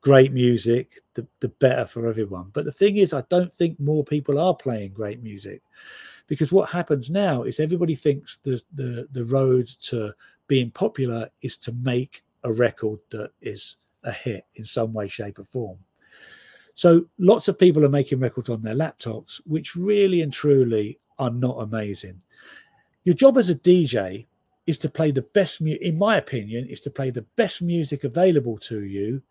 great 0.00 0.32
music, 0.32 1.00
the, 1.14 1.26
the 1.40 1.48
better 1.48 1.84
for 1.84 2.08
everyone. 2.08 2.50
But 2.52 2.64
the 2.64 2.72
thing 2.72 2.98
is, 2.98 3.12
I 3.12 3.22
don't 3.28 3.52
think 3.52 3.78
more 3.80 4.04
people 4.04 4.38
are 4.38 4.54
playing 4.54 4.92
great 4.92 5.22
music 5.22 5.62
because 6.28 6.52
what 6.52 6.68
happens 6.68 7.10
now 7.10 7.42
is 7.42 7.58
everybody 7.58 7.96
thinks 7.96 8.36
the 8.36 8.62
the 8.74 9.08
the 9.12 9.24
road 9.24 9.66
to 9.80 10.14
being 10.46 10.70
popular 10.70 11.28
is 11.42 11.58
to 11.58 11.72
make 11.82 12.22
a 12.44 12.52
record 12.52 13.00
that 13.10 13.30
is 13.40 13.76
a 14.04 14.12
hit 14.12 14.46
in 14.54 14.64
some 14.64 14.92
way 14.92 15.08
shape 15.08 15.38
or 15.38 15.44
form. 15.44 15.78
So 16.74 17.06
lots 17.18 17.48
of 17.48 17.58
people 17.58 17.84
are 17.84 17.90
making 17.90 18.20
records 18.20 18.48
on 18.48 18.62
their 18.62 18.76
laptops 18.76 19.40
which 19.46 19.74
really 19.74 20.22
and 20.22 20.32
truly 20.32 21.00
are 21.18 21.30
not 21.30 21.56
amazing. 21.56 22.20
Your 23.02 23.16
job 23.16 23.36
as 23.38 23.50
a 23.50 23.54
dj 23.54 24.26
is 24.66 24.78
to 24.78 24.88
play 24.88 25.10
the 25.10 25.22
best 25.22 25.60
mu- 25.60 25.78
in 25.80 25.98
my 25.98 26.16
opinion 26.16 26.66
is 26.66 26.80
to 26.82 26.90
play 26.90 27.10
the 27.10 27.22
best 27.36 27.62
music 27.62 28.04
available 28.04 28.58
to 28.58 28.84
you 28.84 29.22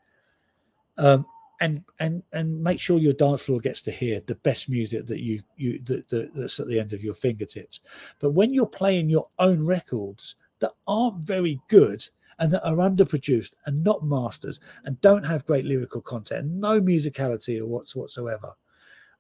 um, 0.98 1.26
and 1.60 1.84
and 2.00 2.24
and 2.34 2.62
make 2.62 2.80
sure 2.80 3.00
your 3.00 3.14
dance 3.14 3.44
floor 3.44 3.60
gets 3.60 3.82
to 3.84 3.92
hear 3.92 4.22
the 4.28 4.36
best 4.36 4.70
music 4.70 5.08
that 5.08 5.22
you 5.22 5.42
you 5.56 5.80
that, 5.86 6.08
that, 6.10 6.32
that's 6.36 6.60
at 6.60 6.68
the 6.68 6.80
end 6.80 6.94
of 6.94 7.04
your 7.04 7.14
fingertips. 7.14 7.82
But 8.20 8.32
when 8.32 8.54
you're 8.54 8.68
playing 8.68 9.10
your 9.10 9.28
own 9.40 9.66
records 9.66 10.36
that 10.60 10.74
aren't 10.88 11.20
very 11.20 11.60
good 11.68 12.04
and 12.40 12.52
that 12.52 12.68
are 12.68 12.78
underproduced 12.78 13.56
and 13.66 13.84
not 13.84 14.04
masters 14.04 14.60
and 14.86 15.00
don't 15.02 15.24
have 15.24 15.46
great 15.46 15.66
lyrical 15.66 16.02
content 16.02 16.48
no 16.52 16.80
musicality 16.80 17.60
or 17.60 17.66
what's 17.66 17.96
whatsoever 17.96 18.54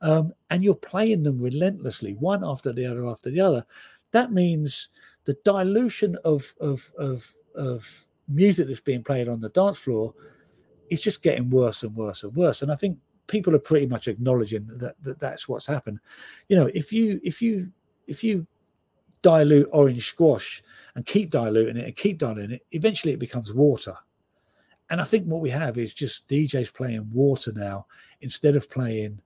um, 0.01 0.31
and 0.49 0.63
you're 0.63 0.75
playing 0.75 1.23
them 1.23 1.39
relentlessly 1.39 2.13
one 2.13 2.43
after 2.43 2.71
the 2.71 2.85
other 2.85 3.07
after 3.07 3.29
the 3.29 3.41
other 3.41 3.65
that 4.11 4.31
means 4.31 4.89
the 5.25 5.37
dilution 5.43 6.15
of 6.23 6.53
of 6.59 6.91
of, 6.97 7.33
of 7.55 8.07
music 8.27 8.67
that's 8.67 8.79
being 8.79 9.03
played 9.03 9.27
on 9.27 9.41
the 9.41 9.49
dance 9.49 9.79
floor 9.79 10.13
it's 10.89 11.01
just 11.01 11.23
getting 11.23 11.49
worse 11.49 11.83
and 11.83 11.95
worse 11.95 12.23
and 12.23 12.35
worse. 12.35 12.61
And 12.61 12.71
I 12.71 12.75
think 12.75 12.97
people 13.27 13.55
are 13.55 13.59
pretty 13.59 13.87
much 13.87 14.07
acknowledging 14.07 14.65
that, 14.67 14.95
that 15.03 15.19
that's 15.19 15.47
what's 15.47 15.65
happened. 15.65 15.99
You 16.47 16.57
know, 16.57 16.69
if 16.73 16.91
you 16.91 17.19
if 17.23 17.41
you 17.41 17.71
if 18.07 18.23
you 18.23 18.47
dilute 19.21 19.67
orange 19.71 20.07
squash 20.07 20.63
and 20.95 21.05
keep 21.05 21.29
diluting 21.29 21.77
it 21.77 21.85
and 21.85 21.95
keep 21.95 22.17
diluting 22.17 22.51
it, 22.51 22.65
eventually 22.71 23.13
it 23.13 23.19
becomes 23.19 23.53
water. 23.53 23.95
And 24.89 25.01
I 25.01 25.03
think 25.03 25.25
what 25.25 25.41
we 25.41 25.49
have 25.49 25.77
is 25.77 25.93
just 25.93 26.29
DJs 26.29 26.73
playing 26.73 27.09
water 27.11 27.51
now 27.53 27.87
instead 28.21 28.55
of 28.55 28.69
playing 28.69 29.21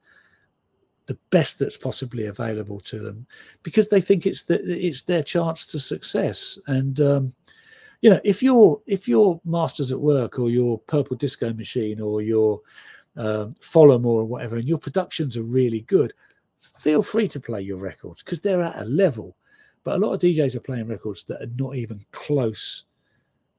the 1.05 1.18
best 1.30 1.59
that's 1.59 1.78
possibly 1.78 2.28
available 2.28 2.80
to 2.80 2.99
them 2.99 3.28
because 3.64 3.89
they 3.89 4.01
think 4.01 4.26
it's 4.26 4.45
the, 4.45 4.59
it's 4.64 5.03
their 5.03 5.24
chance 5.24 5.66
to 5.68 5.80
success. 5.80 6.57
And 6.68 6.99
um, 7.01 7.34
you 8.01 8.09
know, 8.09 8.19
if 8.23 8.41
you're 8.41 8.81
if 8.87 9.07
you're 9.07 9.39
Masters 9.45 9.91
at 9.91 9.99
Work 9.99 10.39
or 10.39 10.49
your 10.49 10.79
Purple 10.79 11.15
Disco 11.15 11.53
Machine 11.53 12.01
or 12.01 12.21
your 12.21 12.61
um, 13.15 13.55
or 13.75 14.25
whatever, 14.25 14.57
and 14.57 14.67
your 14.67 14.77
productions 14.77 15.37
are 15.37 15.43
really 15.43 15.81
good, 15.81 16.13
feel 16.59 17.03
free 17.03 17.27
to 17.27 17.39
play 17.39 17.61
your 17.61 17.77
records 17.77 18.23
because 18.23 18.41
they're 18.41 18.63
at 18.63 18.79
a 18.79 18.85
level. 18.85 19.35
But 19.83 19.95
a 19.95 19.99
lot 19.99 20.13
of 20.13 20.19
DJs 20.19 20.55
are 20.55 20.61
playing 20.61 20.87
records 20.87 21.23
that 21.25 21.41
are 21.41 21.51
not 21.57 21.75
even 21.75 21.99
close 22.11 22.85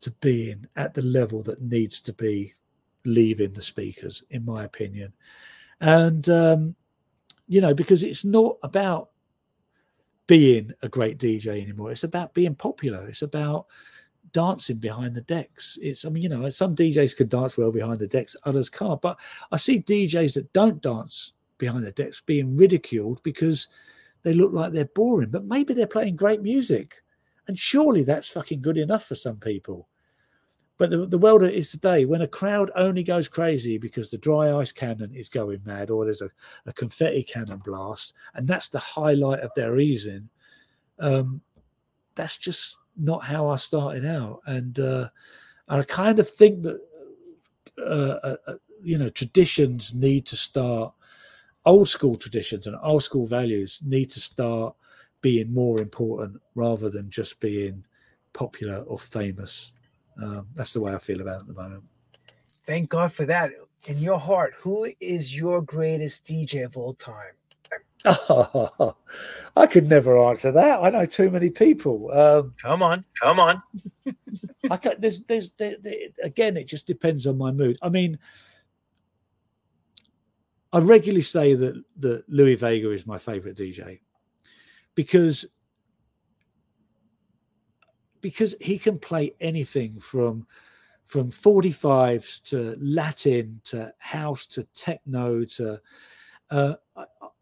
to 0.00 0.10
being 0.20 0.66
at 0.76 0.94
the 0.94 1.02
level 1.02 1.42
that 1.42 1.62
needs 1.62 2.00
to 2.02 2.12
be 2.12 2.54
leaving 3.04 3.52
the 3.52 3.62
speakers, 3.62 4.22
in 4.30 4.44
my 4.44 4.64
opinion. 4.64 5.12
And, 5.80 6.28
um, 6.28 6.76
you 7.48 7.60
know, 7.60 7.74
because 7.74 8.02
it's 8.02 8.24
not 8.24 8.56
about 8.62 9.10
being 10.26 10.70
a 10.82 10.88
great 10.88 11.18
DJ 11.18 11.60
anymore, 11.62 11.90
it's 11.90 12.04
about 12.04 12.34
being 12.34 12.54
popular, 12.54 13.06
it's 13.08 13.22
about 13.22 13.66
dancing 14.32 14.78
behind 14.78 15.14
the 15.14 15.22
decks. 15.22 15.78
It's, 15.82 16.04
I 16.04 16.08
mean, 16.08 16.22
you 16.22 16.28
know, 16.28 16.48
some 16.50 16.74
DJs 16.74 17.16
can 17.16 17.28
dance 17.28 17.56
well 17.56 17.72
behind 17.72 17.98
the 17.98 18.06
decks, 18.06 18.36
others 18.44 18.70
can't. 18.70 19.00
But 19.00 19.18
I 19.50 19.56
see 19.56 19.80
DJs 19.80 20.34
that 20.34 20.52
don't 20.52 20.82
dance 20.82 21.34
behind 21.58 21.84
the 21.84 21.92
decks 21.92 22.20
being 22.20 22.56
ridiculed 22.56 23.22
because 23.22 23.68
they 24.22 24.34
look 24.34 24.52
like 24.52 24.72
they're 24.72 24.84
boring, 24.86 25.30
but 25.30 25.44
maybe 25.44 25.74
they're 25.74 25.86
playing 25.86 26.16
great 26.16 26.42
music. 26.42 27.02
And 27.48 27.58
surely 27.58 28.04
that's 28.04 28.30
fucking 28.30 28.62
good 28.62 28.78
enough 28.78 29.04
for 29.04 29.14
some 29.14 29.36
people. 29.36 29.88
But 30.78 30.90
the, 30.90 31.06
the 31.06 31.18
world 31.18 31.44
is 31.44 31.70
today 31.70 32.06
when 32.06 32.22
a 32.22 32.28
crowd 32.28 32.70
only 32.74 33.02
goes 33.02 33.28
crazy 33.28 33.78
because 33.78 34.10
the 34.10 34.18
dry 34.18 34.52
ice 34.52 34.72
cannon 34.72 35.14
is 35.14 35.28
going 35.28 35.60
mad 35.64 35.90
or 35.90 36.04
there's 36.04 36.22
a, 36.22 36.30
a 36.66 36.72
confetti 36.72 37.22
cannon 37.22 37.60
blast, 37.64 38.14
and 38.34 38.46
that's 38.46 38.68
the 38.68 38.78
highlight 38.78 39.40
of 39.40 39.52
their 39.54 39.78
evening. 39.78 40.28
Um, 40.98 41.40
that's 42.14 42.36
just 42.36 42.76
not 42.96 43.24
how 43.24 43.48
I 43.48 43.56
started 43.56 44.04
out. 44.04 44.40
And, 44.46 44.78
uh, 44.78 45.08
and 45.68 45.80
I 45.80 45.84
kind 45.84 46.18
of 46.18 46.28
think 46.28 46.62
that, 46.62 46.80
uh, 47.78 48.18
uh, 48.22 48.36
uh 48.46 48.54
you 48.82 48.98
know, 48.98 49.08
traditions 49.08 49.94
need 49.94 50.26
to 50.26 50.36
start 50.36 50.92
old 51.64 51.88
school 51.88 52.16
traditions 52.16 52.66
and 52.66 52.76
old 52.82 53.02
school 53.02 53.26
values 53.26 53.80
need 53.84 54.10
to 54.10 54.20
start 54.20 54.74
being 55.20 55.52
more 55.52 55.78
important 55.78 56.40
rather 56.54 56.90
than 56.90 57.08
just 57.10 57.40
being 57.40 57.84
popular 58.32 58.78
or 58.82 58.98
famous. 58.98 59.72
Um, 60.20 60.48
that's 60.54 60.72
the 60.72 60.80
way 60.80 60.94
I 60.94 60.98
feel 60.98 61.20
about 61.20 61.36
it 61.36 61.40
at 61.42 61.46
the 61.46 61.62
moment. 61.62 61.84
Thank 62.66 62.90
God 62.90 63.12
for 63.12 63.24
that. 63.26 63.50
In 63.86 63.98
your 63.98 64.18
heart, 64.18 64.54
who 64.58 64.88
is 65.00 65.36
your 65.36 65.62
greatest 65.62 66.26
DJ 66.26 66.64
of 66.64 66.76
all 66.76 66.94
time? 66.94 67.34
Oh, 68.04 68.96
I 69.56 69.66
could 69.66 69.88
never 69.88 70.18
answer 70.18 70.50
that. 70.52 70.82
I 70.82 70.90
know 70.90 71.06
too 71.06 71.30
many 71.30 71.50
people. 71.50 72.10
Um, 72.10 72.54
come 72.60 72.82
on, 72.82 73.04
come 73.20 73.38
on. 73.38 73.62
I 74.70 74.76
can, 74.76 74.94
there's, 74.98 75.20
there's, 75.24 75.50
there, 75.52 75.76
there, 75.80 76.08
again, 76.22 76.56
it 76.56 76.66
just 76.66 76.86
depends 76.86 77.26
on 77.26 77.36
my 77.36 77.50
mood. 77.50 77.78
I 77.82 77.88
mean, 77.88 78.18
I 80.72 80.78
regularly 80.78 81.22
say 81.22 81.54
that 81.54 81.82
that 81.98 82.28
Louie 82.28 82.54
Vega 82.54 82.90
is 82.90 83.06
my 83.06 83.18
favorite 83.18 83.58
DJ 83.58 84.00
because 84.94 85.46
because 88.22 88.54
he 88.60 88.78
can 88.78 88.98
play 88.98 89.34
anything 89.40 90.00
from 90.00 90.46
from 91.04 91.30
45s 91.30 92.42
to 92.44 92.74
Latin 92.80 93.60
to 93.64 93.92
house 93.98 94.46
to 94.46 94.64
techno 94.72 95.44
to 95.44 95.78
uh, 96.50 96.74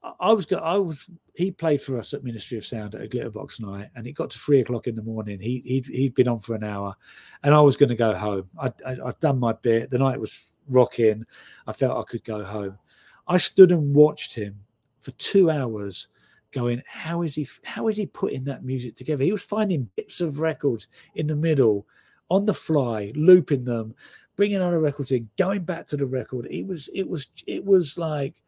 I, 0.03 0.33
was 0.33 0.51
I 0.53 0.77
was 0.79 1.05
he 1.35 1.51
played 1.51 1.83
for 1.83 1.99
us 1.99 2.15
at 2.15 2.25
Ministry 2.25 2.57
of 2.57 2.65
Sound 2.65 2.95
at 2.95 3.03
a 3.03 3.09
Glitterbox 3.09 3.61
night, 3.61 3.89
and 3.95 4.07
it 4.07 4.13
got 4.13 4.31
to 4.31 4.39
three 4.39 4.61
o'clock 4.61 4.87
in 4.87 4.95
the 4.95 5.03
morning. 5.03 5.41
He 5.41 5.63
he'd, 5.65 5.87
he'd 5.87 6.15
been 6.15 6.29
on 6.29 6.39
for 6.39 6.55
an 6.55 6.65
hour, 6.65 6.95
and 7.43 7.55
I 7.55 7.61
was 7.61 7.77
going 7.77 7.91
to 7.91 7.95
go 7.95 8.15
home. 8.15 8.49
I, 8.59 8.73
I 8.87 8.97
I'd 9.07 9.21
done 9.21 9.39
my 9.39 9.53
bit. 9.53 9.91
The 9.91 9.99
night 9.99 10.21
was 10.21 10.45
rocking. 10.69 11.25
I 11.67 11.73
felt 11.73 11.99
I 11.99 12.11
could 12.11 12.25
go 12.25 12.45
home. 12.45 12.79
I 13.29 13.37
stood 13.37 13.73
and 13.73 13.95
watched 13.95 14.35
him 14.35 14.59
for 14.99 15.11
two 15.13 15.51
hours 15.51 16.09
going 16.53 16.83
how 16.87 17.23
is 17.23 17.35
he 17.35 17.47
how 17.65 17.89
is 17.89 17.97
he 17.97 18.07
putting 18.07 18.45
that 18.45 18.65
music 18.65 18.95
together 18.97 19.23
he 19.23 19.33
was 19.33 19.43
finding 19.43 19.89
bits 19.97 20.21
of 20.21 20.41
records 20.41 20.89
in 21.15 21.27
the 21.27 21.37
middle 21.37 21.87
on 22.29 22.45
the 22.45 22.53
fly 22.53 23.13
looping 23.15 23.65
them 23.65 23.95
bringing 24.37 24.61
other 24.61 24.81
records 24.81 25.13
in 25.13 25.29
going 25.39 25.63
back 25.63 25.87
to 25.87 25.97
the 25.97 26.07
record 26.07 26.47
it 26.51 26.67
was 26.67 26.91
it 26.93 27.09
was 27.09 27.29
it 27.47 27.65
was 27.65 27.97
like 27.97 28.43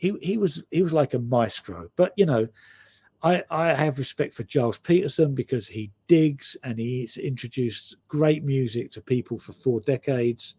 he 0.00 0.14
he 0.20 0.38
was 0.38 0.66
he 0.70 0.82
was 0.82 0.92
like 0.92 1.14
a 1.14 1.18
maestro 1.18 1.88
but 1.96 2.12
you 2.16 2.26
know 2.26 2.48
I, 3.22 3.42
I 3.50 3.74
have 3.74 3.98
respect 3.98 4.34
for 4.34 4.44
Gilles 4.44 4.78
Peterson 4.78 5.34
because 5.34 5.66
he 5.68 5.90
digs 6.08 6.56
and 6.64 6.78
he's 6.78 7.18
introduced 7.18 7.96
great 8.08 8.44
music 8.44 8.90
to 8.92 9.02
people 9.02 9.38
for 9.38 9.52
four 9.52 9.80
decades. 9.80 10.54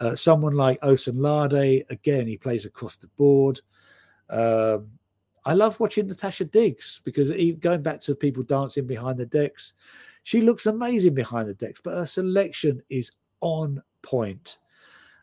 Uh, 0.00 0.16
someone 0.16 0.54
like 0.54 0.80
Osunlade, 0.80 1.88
again, 1.90 2.26
he 2.26 2.36
plays 2.36 2.66
across 2.66 2.96
the 2.96 3.06
board. 3.08 3.60
Um, 4.30 4.88
I 5.44 5.54
love 5.54 5.78
watching 5.78 6.08
Natasha 6.08 6.44
Diggs 6.44 7.00
because 7.04 7.28
he, 7.28 7.52
going 7.52 7.82
back 7.82 8.00
to 8.02 8.16
people 8.16 8.42
dancing 8.42 8.86
behind 8.86 9.18
the 9.18 9.26
decks, 9.26 9.74
she 10.24 10.40
looks 10.40 10.66
amazing 10.66 11.14
behind 11.14 11.48
the 11.48 11.54
decks, 11.54 11.80
but 11.82 11.94
her 11.94 12.06
selection 12.06 12.82
is 12.90 13.12
on 13.40 13.82
point. 14.02 14.58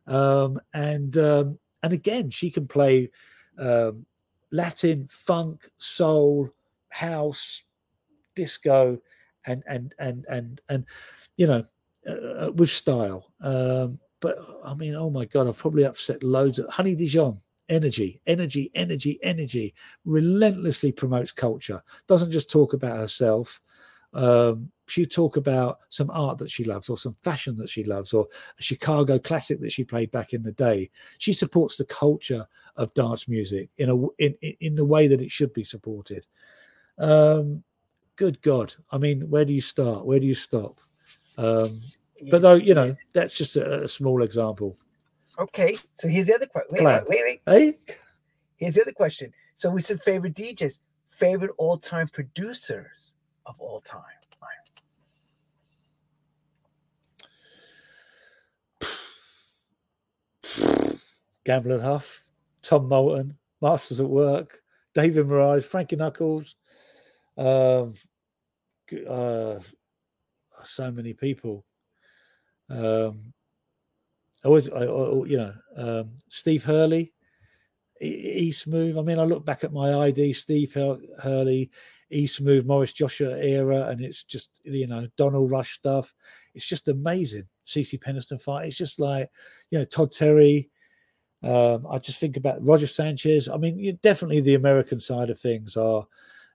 Um, 0.07 0.59
and 0.73 1.17
um, 1.17 1.59
and 1.83 1.93
again, 1.93 2.29
she 2.29 2.51
can 2.51 2.67
play 2.67 3.11
um, 3.59 4.05
Latin, 4.51 5.07
funk, 5.07 5.69
soul, 5.77 6.49
house, 6.89 7.63
disco, 8.35 8.99
and 9.45 9.63
and 9.67 9.93
and 9.99 10.25
and 10.29 10.61
and 10.69 10.85
you 11.37 11.47
know, 11.47 11.65
uh, 12.07 12.11
uh 12.47 12.51
with 12.55 12.69
style. 12.69 13.31
Um, 13.41 13.99
but 14.21 14.37
I 14.63 14.73
mean, 14.73 14.95
oh 14.95 15.09
my 15.09 15.25
God, 15.25 15.47
I've 15.47 15.57
probably 15.57 15.85
upset 15.85 16.23
loads 16.23 16.59
of 16.59 16.69
Honey 16.69 16.95
Dijon. 16.95 17.39
Energy, 17.69 18.19
energy, 18.25 18.71
energy, 18.73 19.19
energy. 19.21 19.75
Relentlessly 20.03 20.91
promotes 20.91 21.31
culture. 21.31 21.83
Doesn't 22.07 22.31
just 22.31 22.49
talk 22.49 22.73
about 22.73 22.97
herself. 22.97 23.61
Um, 24.13 24.71
she 24.87 25.05
talk 25.05 25.37
about 25.37 25.79
some 25.89 26.09
art 26.09 26.39
that 26.39 26.49
she 26.49 26.63
loves, 26.63 26.89
or 26.89 26.97
some 26.97 27.15
fashion 27.21 27.55
that 27.57 27.69
she 27.69 27.83
loves, 27.83 28.11
or 28.13 28.27
a 28.57 28.63
Chicago 28.63 29.19
classic 29.19 29.59
that 29.61 29.71
she 29.71 29.83
played 29.83 30.11
back 30.11 30.33
in 30.33 30.41
the 30.41 30.51
day. 30.51 30.89
She 31.19 31.31
supports 31.33 31.77
the 31.77 31.85
culture 31.85 32.47
of 32.75 32.93
dance 32.95 33.27
music 33.27 33.69
in 33.77 33.89
a 33.89 34.07
in 34.17 34.33
in 34.59 34.75
the 34.75 34.85
way 34.85 35.07
that 35.07 35.21
it 35.21 35.31
should 35.31 35.53
be 35.53 35.63
supported. 35.63 36.25
Um, 36.97 37.63
good 38.15 38.41
God, 38.41 38.73
I 38.91 38.97
mean, 38.97 39.29
where 39.29 39.45
do 39.45 39.53
you 39.53 39.61
start? 39.61 40.05
Where 40.05 40.19
do 40.19 40.25
you 40.25 40.35
stop? 40.35 40.81
Um, 41.37 41.79
but 42.29 42.41
though, 42.41 42.55
you 42.55 42.73
know, 42.73 42.93
that's 43.13 43.37
just 43.37 43.55
a, 43.55 43.83
a 43.83 43.87
small 43.87 44.23
example. 44.23 44.75
Okay, 45.37 45.77
so 45.93 46.09
here's 46.09 46.27
the 46.27 46.35
other 46.35 46.47
question. 46.47 46.83
Wait, 46.83 46.85
wait, 46.85 47.03
wait, 47.07 47.41
wait. 47.47 47.77
Hey? 47.87 47.95
Here's 48.57 48.75
the 48.75 48.81
other 48.81 48.91
question. 48.91 49.31
So 49.55 49.69
we 49.69 49.79
said 49.79 50.01
favorite 50.01 50.33
DJs, 50.33 50.79
favorite 51.11 51.51
all-time 51.57 52.09
producers 52.09 53.13
of 53.45 53.59
all 53.59 53.81
time. 53.81 54.01
Gamble 61.45 61.71
and 61.71 61.81
Huff, 61.81 62.23
Tom 62.61 62.87
Moulton, 62.87 63.35
Masters 63.59 63.99
at 63.99 64.07
Work, 64.07 64.61
David 64.93 65.27
Morales, 65.27 65.65
Frankie 65.65 65.95
Knuckles, 65.95 66.55
um, 67.37 67.95
uh, 69.07 69.59
so 70.63 70.91
many 70.91 71.13
people. 71.13 71.65
Um, 72.69 73.33
always, 74.43 74.69
I, 74.69 74.81
I, 74.81 75.25
you 75.25 75.37
know, 75.37 75.53
um, 75.75 76.11
Steve 76.27 76.63
Hurley, 76.63 77.13
E 78.01 78.53
move. 78.67 78.97
I 78.97 79.01
mean, 79.01 79.19
I 79.19 79.23
look 79.23 79.45
back 79.45 79.63
at 79.63 79.73
my 79.73 79.93
ID, 80.05 80.33
Steve 80.33 80.73
Hurley, 80.73 81.69
East 82.09 82.41
move, 82.41 82.65
Maurice 82.65 82.93
Joshua 82.93 83.37
era, 83.37 83.87
and 83.87 84.01
it's 84.01 84.23
just, 84.23 84.61
you 84.63 84.87
know, 84.87 85.07
Donnell 85.17 85.47
Rush 85.47 85.75
stuff. 85.75 86.13
It's 86.55 86.67
just 86.67 86.87
amazing. 86.87 87.47
CeCe 87.65 87.99
Peniston 87.99 88.41
fight. 88.41 88.67
It's 88.67 88.77
just 88.77 88.99
like, 88.99 89.29
you 89.69 89.79
know, 89.79 89.85
Todd 89.85 90.11
Terry. 90.11 90.69
Um, 91.43 91.85
I 91.89 91.99
just 91.99 92.19
think 92.19 92.37
about 92.37 92.65
Roger 92.65 92.87
Sanchez. 92.87 93.47
I 93.47 93.57
mean, 93.57 93.97
definitely 94.01 94.41
the 94.41 94.55
American 94.55 94.99
side 94.99 95.29
of 95.29 95.39
things 95.39 95.77
are 95.77 96.05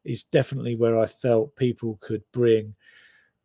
is 0.05 0.25
definitely 0.25 0.77
where 0.77 0.99
I 0.99 1.07
felt 1.07 1.57
people 1.57 1.99
could 2.01 2.23
bring 2.33 2.75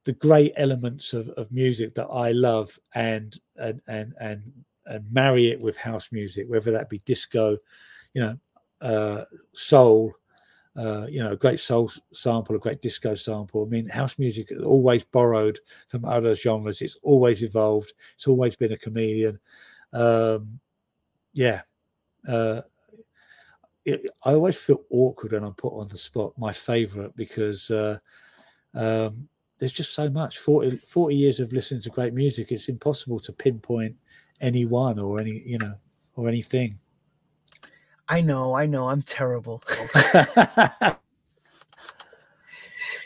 the 0.06 0.14
great 0.14 0.54
elements 0.58 1.14
of, 1.14 1.30
of 1.30 1.52
music 1.52 1.96
that 1.96 2.08
I 2.08 2.32
love 2.32 2.78
and 2.96 3.38
and 3.58 3.82
and 3.88 4.14
and 4.20 4.52
and 4.86 5.12
marry 5.12 5.52
it 5.52 5.62
with 5.62 5.78
house 5.78 6.12
music, 6.12 6.48
whether 6.50 6.72
that 6.72 6.90
be 6.90 7.00
disco, 7.06 7.58
you 8.14 8.22
know, 8.22 8.38
uh, 8.82 9.24
soul, 9.54 10.14
uh, 10.78 11.06
you 11.10 11.22
know, 11.22 11.32
a 11.32 11.38
great 11.38 11.60
soul 11.60 11.92
sample, 12.14 12.56
a 12.56 12.60
great 12.60 12.82
disco 12.82 13.14
sample. 13.14 13.66
I 13.66 13.70
mean, 13.70 13.90
house 13.90 14.18
music 14.18 14.52
is 14.52 14.62
always 14.62 15.04
borrowed 15.04 15.60
from 15.88 16.06
other 16.06 16.36
genres. 16.36 16.82
It's 16.82 16.98
always 17.04 17.44
evolved. 17.44 17.94
It's 18.16 18.28
always 18.28 18.56
been 18.56 18.72
a 18.72 18.78
chameleon. 18.78 19.40
Um, 19.94 20.60
yeah. 21.34 21.62
Uh, 22.28 22.62
it, 23.86 24.06
I 24.24 24.34
always 24.34 24.58
feel 24.58 24.84
awkward 24.90 25.32
when 25.32 25.44
I'm 25.44 25.54
put 25.54 25.74
on 25.74 25.88
the 25.88 25.98
spot. 25.98 26.34
My 26.38 26.54
favorite 26.54 27.16
because 27.16 27.72
uh, 27.72 27.98
um, 28.74 29.28
there's 29.58 29.74
just 29.74 29.94
so 29.94 30.10
much 30.10 30.40
40, 30.40 30.78
40 30.78 31.16
years 31.16 31.40
of 31.40 31.52
listening 31.52 31.82
to 31.82 31.90
great 31.90 32.14
music. 32.14 32.52
It's 32.52 32.70
impossible 32.70 33.20
to 33.22 33.34
pinpoint 33.34 33.96
any 34.42 34.66
one 34.66 35.00
or 35.00 35.20
any, 35.20 35.44
you 35.46 35.58
know, 35.58 35.76
or 36.16 36.28
anything. 36.28 36.80
I 38.10 38.22
know, 38.22 38.56
I 38.56 38.66
know, 38.66 38.90
I'm 38.90 39.02
terrible. 39.02 39.64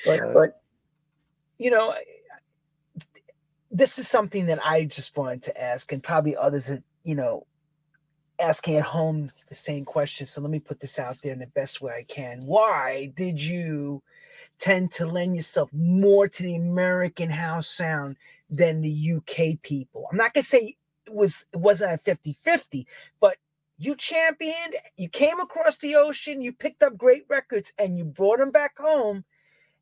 But, 0.06 0.34
but 0.34 0.62
you 1.58 1.72
know, 1.72 1.94
this 3.72 3.98
is 3.98 4.08
something 4.08 4.46
that 4.48 4.60
I 4.66 4.86
just 4.86 5.16
wanted 5.18 5.44
to 5.44 5.62
ask, 5.62 5.92
and 5.92 6.04
probably 6.04 6.36
others 6.36 6.68
that 6.68 6.84
you 7.04 7.16
know 7.16 7.46
asking 8.40 8.76
at 8.76 8.84
home 8.84 9.32
the 9.48 9.56
same 9.56 9.86
question. 9.86 10.26
So 10.26 10.42
let 10.42 10.52
me 10.52 10.60
put 10.60 10.80
this 10.80 11.00
out 11.00 11.18
there 11.22 11.34
in 11.34 11.40
the 11.40 11.48
best 11.48 11.82
way 11.82 11.94
I 12.00 12.04
can. 12.04 12.42
Why 12.46 13.12
did 13.16 13.42
you 13.42 14.02
tend 14.60 14.92
to 14.94 15.06
lend 15.06 15.36
yourself 15.36 15.70
more 15.74 16.28
to 16.28 16.44
the 16.44 16.56
American 16.56 17.30
house 17.30 17.68
sound 17.68 18.18
than 18.50 18.82
the 18.82 19.14
UK 19.16 19.62
people? 19.62 20.08
I'm 20.12 20.18
not 20.18 20.34
gonna 20.34 20.44
say 20.44 20.76
it 21.06 21.14
was 21.14 21.46
it 21.54 21.60
wasn't 21.60 21.94
a 21.94 21.98
50-50, 21.98 22.86
but 23.20 23.38
you 23.86 23.96
championed, 23.96 24.76
you 24.98 25.10
came 25.10 25.40
across 25.40 25.78
the 25.78 25.96
ocean, 25.96 26.42
you 26.42 26.52
picked 26.52 26.84
up 26.84 26.98
great 26.98 27.24
records, 27.30 27.74
and 27.78 27.98
you 27.98 28.04
brought 28.04 28.40
them 28.40 28.52
back 28.52 28.78
home 28.78 29.26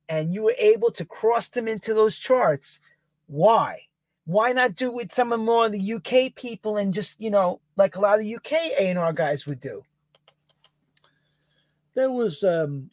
and 0.09 0.33
you 0.33 0.43
were 0.43 0.55
able 0.57 0.91
to 0.91 1.05
cross 1.05 1.49
them 1.49 1.67
into 1.67 1.93
those 1.93 2.17
charts. 2.17 2.81
Why? 3.27 3.83
Why 4.25 4.51
not 4.51 4.75
do 4.75 4.91
with 4.91 5.11
some 5.11 5.31
of 5.31 5.39
more 5.39 5.65
of 5.65 5.71
the 5.71 5.93
UK 5.93 6.35
people 6.35 6.77
and 6.77 6.93
just, 6.93 7.19
you 7.19 7.29
know, 7.29 7.61
like 7.77 7.95
a 7.95 8.01
lot 8.01 8.15
of 8.15 8.21
the 8.21 8.35
UK 8.35 8.51
A&R 8.79 9.13
guys 9.13 9.47
would 9.47 9.59
do? 9.59 9.83
there 11.93 12.11
was 12.11 12.43
um 12.43 12.89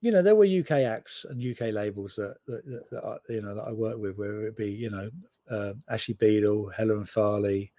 you 0.00 0.10
know 0.10 0.22
there 0.22 0.34
were 0.36 0.46
uk 0.60 0.70
acts 0.70 1.26
and 1.28 1.42
uk 1.42 1.60
labels 1.72 2.16
that 2.16 2.36
that, 2.46 2.64
that, 2.66 2.90
that 2.90 3.04
I, 3.04 3.32
you 3.32 3.42
know 3.42 3.54
that 3.54 3.62
i 3.68 3.72
worked 3.72 4.00
with 4.00 4.16
whether 4.16 4.46
it 4.46 4.56
be 4.56 4.70
you 4.70 4.90
know 4.90 5.10
uh, 5.50 5.74
ashley 5.88 6.14
beadle 6.14 6.68
helen 6.68 7.04
farley 7.04 7.72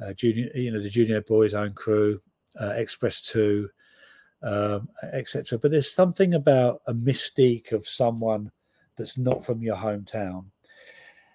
uh, 0.00 0.12
junior 0.12 0.48
you 0.54 0.70
know 0.70 0.80
the 0.80 0.90
junior 0.90 1.20
boys 1.22 1.54
own 1.54 1.72
crew 1.72 2.20
uh, 2.60 2.72
X-Press 2.76 3.22
2 3.22 3.68
um 4.42 4.88
etc 5.12 5.58
but 5.58 5.72
there's 5.72 5.90
something 5.90 6.34
about 6.34 6.80
a 6.86 6.94
mystique 6.94 7.72
of 7.72 7.84
someone 7.86 8.50
that's 8.96 9.18
not 9.18 9.44
from 9.44 9.62
your 9.62 9.76
hometown. 9.76 10.44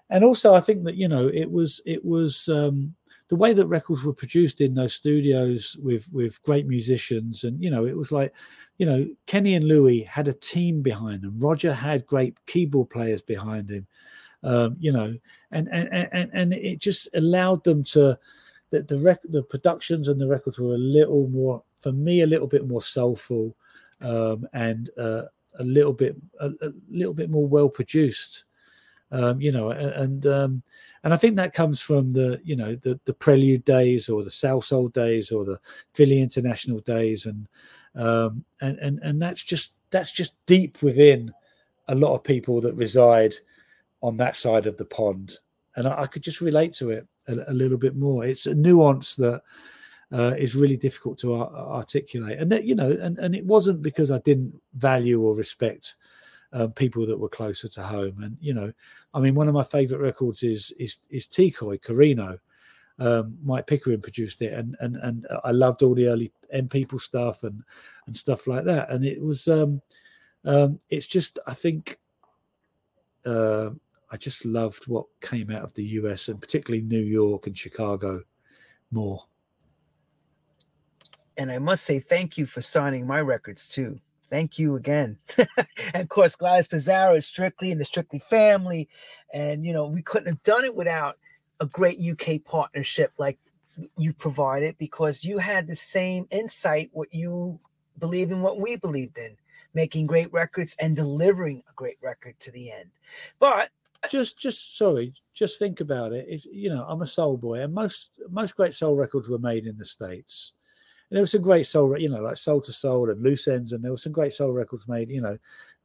And 0.10 0.24
also 0.24 0.54
i 0.54 0.62
think 0.62 0.84
that 0.86 0.96
you 0.96 1.08
know 1.08 1.28
it 1.28 1.52
was 1.52 1.82
it 1.86 2.06
was 2.06 2.48
um 2.50 2.96
the 3.30 3.36
way 3.36 3.52
that 3.54 3.68
records 3.68 4.04
were 4.04 4.14
produced 4.14 4.62
in 4.62 4.76
those 4.76 4.94
studios 4.94 5.76
with 5.82 6.08
with 6.14 6.42
great 6.44 6.68
musicians 6.68 7.44
and 7.44 7.62
you 7.64 7.70
know 7.70 7.86
it 7.86 7.98
was 7.98 8.12
like 8.12 8.34
you 8.78 8.86
know 8.86 9.08
kenny 9.26 9.56
and 9.56 9.66
louie 9.66 10.04
had 10.04 10.28
a 10.28 10.34
team 10.34 10.82
behind 10.82 11.24
them. 11.24 11.38
Roger 11.40 11.74
had 11.74 12.06
great 12.06 12.38
keyboard 12.46 12.90
players 12.90 13.22
behind 13.22 13.70
him 13.70 13.88
um 14.44 14.76
you 14.80 14.92
know 14.92 15.16
and 15.52 15.68
and 15.70 15.90
and, 15.92 16.30
and 16.34 16.54
it 16.54 16.80
just 16.80 17.08
allowed 17.16 17.64
them 17.64 17.84
to 17.84 18.18
the 18.74 18.82
the, 18.84 19.00
rec- 19.00 19.22
the 19.30 19.44
productions 19.44 20.08
and 20.08 20.20
the 20.20 20.28
records 20.28 20.58
were 20.58 20.74
a 20.74 20.78
little 20.78 21.28
more 21.30 21.64
for 21.78 21.92
me 21.92 22.22
a 22.22 22.28
little 22.28 22.48
bit 22.48 22.68
more 22.68 22.82
soulful 22.82 23.56
um 24.02 24.48
and 24.54 24.90
uh 24.98 25.22
a 25.60 25.64
little 25.64 25.94
bit 25.94 26.16
a, 26.40 26.48
a 26.62 26.72
little 26.90 27.14
bit 27.14 27.30
more 27.30 27.48
well 27.48 27.70
produced 27.70 28.46
um 29.12 29.40
you 29.40 29.52
know 29.52 29.70
and 29.70 30.26
um 30.26 30.64
and 31.04 31.14
I 31.14 31.18
think 31.18 31.36
that 31.36 31.54
comes 31.54 31.82
from 31.82 32.12
the 32.12 32.40
you 32.44 32.56
know 32.56 32.76
the 32.76 33.00
the 33.06 33.14
Prelude 33.14 33.66
days 33.66 34.10
or 34.10 34.24
the 34.24 34.30
Salsoul 34.30 34.92
days 34.94 35.32
or 35.32 35.44
the 35.44 35.60
Philly 35.94 36.22
International 36.22 36.80
days, 36.80 37.26
and 37.26 37.48
um, 37.96 38.46
and 38.62 38.78
and 38.80 39.00
and 39.04 39.22
that's 39.22 39.44
just 39.44 39.74
that's 39.92 40.12
just 40.12 40.34
deep 40.46 40.82
within 40.82 41.34
a 41.90 41.96
lot 41.96 42.16
of 42.16 42.24
people 42.24 42.62
that 42.62 42.76
reside 42.76 43.34
on 44.02 44.16
that 44.18 44.38
side 44.38 44.66
of 44.66 44.78
the 44.78 44.86
pond, 44.86 45.40
and 45.76 45.88
I, 45.88 46.04
I 46.04 46.08
could 46.08 46.24
just 46.24 46.40
relate 46.40 46.74
to 46.76 46.92
it 46.92 47.06
a, 47.28 47.36
a 47.48 47.54
little 47.54 47.78
bit 47.78 47.96
more. 47.96 48.26
It's 48.26 48.46
a 48.46 48.56
nuance 48.56 49.16
that 49.18 49.42
uh, 50.12 50.36
is 50.38 50.56
really 50.56 50.78
difficult 50.78 51.18
to 51.20 51.34
ar- 51.34 51.52
articulate, 51.52 52.40
and 52.40 52.52
that 52.52 52.66
you 52.66 52.76
know, 52.76 52.92
and 52.92 53.18
and 53.18 53.36
it 53.36 53.46
wasn't 53.46 53.82
because 53.82 54.12
I 54.12 54.20
didn't 54.20 54.54
value 54.76 55.22
or 55.22 55.36
respect 55.36 55.96
um, 56.54 56.72
people 56.72 57.06
that 57.08 57.20
were 57.20 57.30
closer 57.30 57.68
to 57.68 57.84
home. 57.84 58.22
And 58.24 58.38
you 58.40 58.54
know, 58.54 58.72
I 59.14 59.20
mean, 59.20 59.36
one 59.36 59.48
of 59.48 59.54
my 59.54 59.64
favorite 59.64 60.02
records 60.02 60.44
is 60.44 60.72
is 60.80 61.00
is 61.10 61.28
T-Coy 61.28 61.78
Carino. 61.80 62.38
Um, 63.00 63.38
Mike 63.44 63.66
Pickering 63.66 64.02
produced 64.02 64.42
it, 64.44 64.54
and 64.54 64.78
and 64.80 64.98
and 64.98 65.28
I 65.44 65.52
loved 65.52 65.82
all 65.82 65.96
the 65.96 66.08
early 66.08 66.32
M 66.52 66.70
people 66.70 67.00
stuff 67.00 67.44
and 67.44 67.64
and 68.06 68.16
stuff 68.16 68.46
like 68.46 68.66
that. 68.66 68.92
And 68.92 69.04
it 69.04 69.20
was, 69.22 69.48
um, 69.48 69.82
um, 70.46 70.78
it's 70.90 71.08
just, 71.08 71.40
I 71.48 71.54
think, 71.56 71.98
uh, 73.26 73.72
I 74.14 74.18
just 74.18 74.46
loved 74.46 74.86
what 74.86 75.08
came 75.22 75.50
out 75.50 75.64
of 75.64 75.74
the 75.74 75.84
US 75.84 76.28
and 76.28 76.40
particularly 76.40 76.86
New 76.86 77.02
York 77.02 77.48
and 77.48 77.58
Chicago 77.58 78.22
more. 78.92 79.26
And 81.36 81.52
I 81.52 81.58
must 81.58 81.84
say 81.84 82.00
thank 82.00 82.38
you 82.38 82.46
for 82.46 82.62
signing 82.62 83.08
my 83.08 83.22
records 83.22 83.68
too. 83.68 84.00
Thank 84.30 84.60
you 84.60 84.76
again. 84.76 85.18
and 85.38 85.48
of 85.96 86.10
course, 86.10 86.36
Gladys 86.36 86.68
Pizarro, 86.68 87.20
Strictly, 87.22 87.72
and 87.72 87.82
the 87.82 87.86
Strictly 87.86 88.20
family. 88.20 88.88
And, 89.34 89.66
you 89.66 89.74
know, 89.74 89.88
we 89.88 90.04
couldn't 90.04 90.28
have 90.28 90.44
done 90.44 90.64
it 90.64 90.76
without 90.76 91.18
a 91.60 91.66
great 91.66 92.00
UK 92.00 92.44
partnership 92.46 93.14
like 93.18 93.40
you 93.98 94.14
provided 94.14 94.78
because 94.78 95.24
you 95.24 95.40
had 95.40 95.66
the 95.66 95.76
same 95.76 96.28
insight, 96.30 96.92
what 96.94 97.12
you 97.12 97.60
believed 97.98 98.32
in, 98.32 98.44
what 98.44 98.60
we 98.60 98.76
believed 98.76 99.18
in, 99.18 99.36
making 99.74 100.06
great 100.06 100.32
records 100.32 100.76
and 100.80 100.96
delivering 100.96 101.64
a 101.68 101.74
great 101.76 101.98
record 102.00 102.40
to 102.42 102.52
the 102.52 102.72
end. 102.72 102.92
But 103.40 103.72
just 104.10 104.38
just 104.38 104.78
sorry 104.78 105.14
just 105.34 105.58
think 105.58 105.80
about 105.80 106.14
it. 106.14 106.26
It's 106.28 106.46
you 106.46 106.70
know 106.70 106.86
i'm 106.88 107.02
a 107.02 107.08
soul 107.08 107.38
boy 107.38 107.62
and 107.62 107.74
most 107.74 108.20
most 108.30 108.56
great 108.56 108.74
soul 108.74 108.96
records 108.96 109.28
were 109.28 109.40
made 109.40 109.66
in 109.66 109.78
the 109.78 109.86
states. 109.86 110.54
And 111.10 111.18
there 111.18 111.22
was 111.22 111.32
some 111.32 111.42
great 111.42 111.66
soul 111.68 111.98
you 111.98 112.10
know 112.10 112.22
like 112.22 112.38
Soul 112.38 112.64
II 112.66 112.74
Soul 112.74 113.10
and 113.10 113.22
loose 113.22 113.48
ends 113.48 113.74
and 113.74 113.84
there 113.84 113.92
were 113.92 113.98
some 113.98 114.12
great 114.12 114.34
soul 114.34 114.52
records 114.52 114.88
made 114.88 115.10
you 115.10 115.22
know 115.22 115.38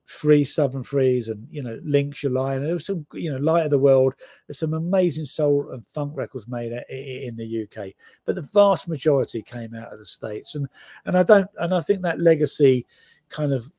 Freeez 0.06 0.48
Southern 0.48 0.82
Freeez 0.82 1.28
and 1.28 1.46
you 1.50 1.62
know 1.62 1.78
Linx 1.84 2.22
your 2.22 2.32
line 2.32 2.58
and 2.58 2.66
there 2.66 2.74
was 2.74 2.86
some 2.86 3.06
you 3.12 3.30
know 3.30 3.38
light 3.38 3.64
of 3.64 3.70
the 3.70 3.78
world. 3.78 4.14
There's 4.46 4.58
some 4.58 4.74
amazing 4.74 5.26
soul 5.26 5.70
and 5.70 5.86
funk 5.86 6.12
records 6.16 6.48
made 6.48 6.72
in 6.88 7.36
the 7.36 7.62
uk 7.64 7.92
but 8.24 8.34
the 8.34 8.42
vast 8.42 8.88
majority 8.88 9.42
came 9.42 9.74
out 9.74 9.92
of 9.92 9.98
the 9.98 10.04
states. 10.04 10.54
And 10.54 10.66
and 11.04 11.16
i 11.16 11.22
don't 11.22 11.48
and 11.58 11.74
i 11.74 11.80
think 11.80 12.02
that 12.02 12.20
legacy 12.20 12.86
kind 13.28 13.52
of 13.52 13.70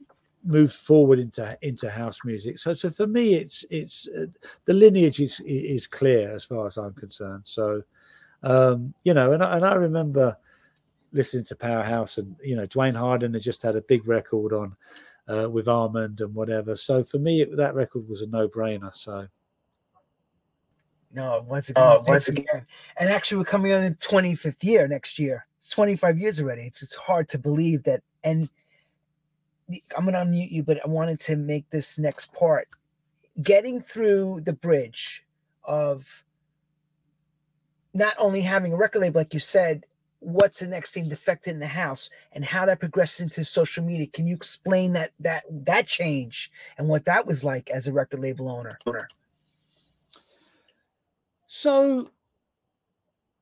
moved 0.44 0.74
forward 0.74 1.20
into 1.20 1.58
into 1.62 1.90
house 1.90 2.24
music. 2.24 2.58
So 2.58 2.74
so 2.74 2.90
for 2.90 3.08
me, 3.08 3.36
it's 3.36 3.66
it's 3.70 4.08
uh, 4.08 4.28
the 4.66 4.74
lineage 4.74 5.20
is 5.20 5.40
is 5.46 5.88
clear 5.88 6.34
as 6.34 6.46
far 6.46 6.68
as 6.68 6.78
I'm 6.78 6.94
concerned. 6.94 7.43
So 7.46 7.84
um, 8.43 8.93
you 9.04 9.13
know, 9.13 9.34
and 9.34 9.43
I, 9.43 9.58
and 9.58 9.66
I 9.66 9.74
remember 9.74 10.38
listening 11.12 11.43
to 11.46 11.55
Powerhouse, 11.55 12.18
and 12.18 12.36
you 12.43 12.55
know, 12.55 12.66
Duane 12.66 12.96
Harden 12.96 13.34
had 13.34 13.43
just 13.43 13.63
had 13.63 13.76
a 13.76 13.82
big 13.82 14.08
record 14.08 14.54
on 14.54 14.76
uh, 15.28 15.50
with 15.50 15.68
Armand 15.68 16.22
and 16.22 16.34
whatever. 16.34 16.76
So 16.76 17.04
for 17.04 17.20
me, 17.20 17.42
it, 17.42 17.55
that 17.58 17.76
record 17.76 18.08
was 18.08 18.22
a 18.22 18.28
no 18.28 18.47
brainer. 18.47 18.96
So 18.96 19.28
no, 21.12 21.46
once 21.47 21.70
again, 21.70 21.84
Uh, 21.84 21.96
thanks 21.96 22.08
once 22.08 22.30
again. 22.30 22.66
And 22.97 23.09
actually, 23.09 23.39
we're 23.39 23.46
coming 23.46 23.72
on 23.72 23.84
the 23.84 23.96
25th 23.96 24.63
year 24.63 24.88
next 24.88 25.20
year. 25.20 25.47
It's 25.58 25.72
25 25.72 26.18
years 26.18 26.39
already. 26.39 26.63
It's, 26.63 26.82
it's 26.82 26.96
hard 26.96 27.28
to 27.30 27.39
believe 27.39 27.84
that. 27.84 28.01
And 28.24 28.50
I'm 29.96 30.05
going 30.05 30.13
to 30.13 30.20
unmute 30.20 30.51
you, 30.51 30.63
but 30.63 30.79
I 30.83 30.87
wanted 30.87 31.20
to 31.21 31.36
make 31.36 31.70
this 31.70 31.97
next 31.97 32.33
part 32.33 32.67
getting 33.41 33.82
through 33.82 34.41
the 34.43 34.54
bridge 34.54 35.24
of 35.63 36.24
not 37.93 38.16
only 38.17 38.41
having 38.41 38.74
a 38.74 38.78
record 38.78 39.01
label, 39.01 39.20
like 39.21 39.33
you 39.33 39.39
said, 39.39 39.86
what's 40.20 40.59
the 40.59 40.67
next 40.67 40.93
thing 40.93 41.08
defected 41.08 41.54
in 41.54 41.59
the 41.59 41.67
house 41.67 42.09
and 42.33 42.43
how 42.43 42.66
that 42.66 42.79
progresses 42.79 43.21
into 43.21 43.43
social 43.43 43.83
media. 43.83 44.08
Can 44.08 44.28
you 44.28 44.36
explain 44.36 44.91
that 44.93 45.12
that 45.20 45.43
that 45.50 45.87
change 45.87 46.51
and 46.78 46.87
what 46.87 47.05
that 47.05 47.25
was 47.25 47.43
like 47.43 47.70
as 47.70 47.87
a 47.87 47.93
record 47.93 48.20
label 48.20 48.50
owner? 48.50 48.78
so 51.46 52.09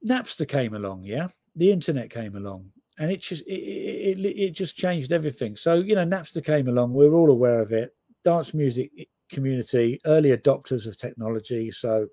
Napster 0.05 0.47
came 0.47 0.73
along, 0.73 1.03
yeah. 1.03 1.27
The 1.55 1.71
internet 1.71 2.11
came 2.11 2.35
along, 2.35 2.71
and 2.97 3.11
it 3.11 3.21
just 3.21 3.45
it, 3.47 3.51
it, 3.51 4.25
it, 4.25 4.51
just 4.51 4.75
changed 4.75 5.11
everything. 5.11 5.55
So 5.55 5.75
you 5.75 5.95
know, 5.95 6.05
Napster 6.05 6.43
came 6.43 6.67
along. 6.67 6.93
We 6.93 7.07
we're 7.07 7.15
all 7.15 7.31
aware 7.31 7.59
of 7.59 7.71
it. 7.71 7.95
Dance 8.23 8.53
music 8.53 8.91
community, 9.29 9.99
early 10.05 10.35
adopters 10.35 10.87
of 10.87 10.97
technology. 10.97 11.71
So 11.71 12.07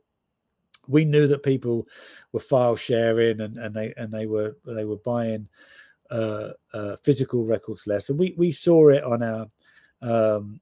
we 0.86 1.04
knew 1.04 1.26
that 1.28 1.42
people 1.42 1.86
were 2.32 2.40
file 2.40 2.76
sharing 2.76 3.40
and, 3.40 3.56
and 3.56 3.74
they 3.74 3.94
and 3.96 4.12
they 4.12 4.26
were 4.26 4.56
they 4.66 4.84
were 4.84 4.98
buying 4.98 5.48
uh, 6.10 6.50
uh, 6.72 6.96
physical 7.02 7.44
records 7.44 7.86
less. 7.86 8.10
and 8.10 8.18
we 8.18 8.34
we 8.36 8.52
saw 8.52 8.88
it 8.88 9.04
on 9.04 9.22
our. 9.22 9.46
Um, 10.02 10.60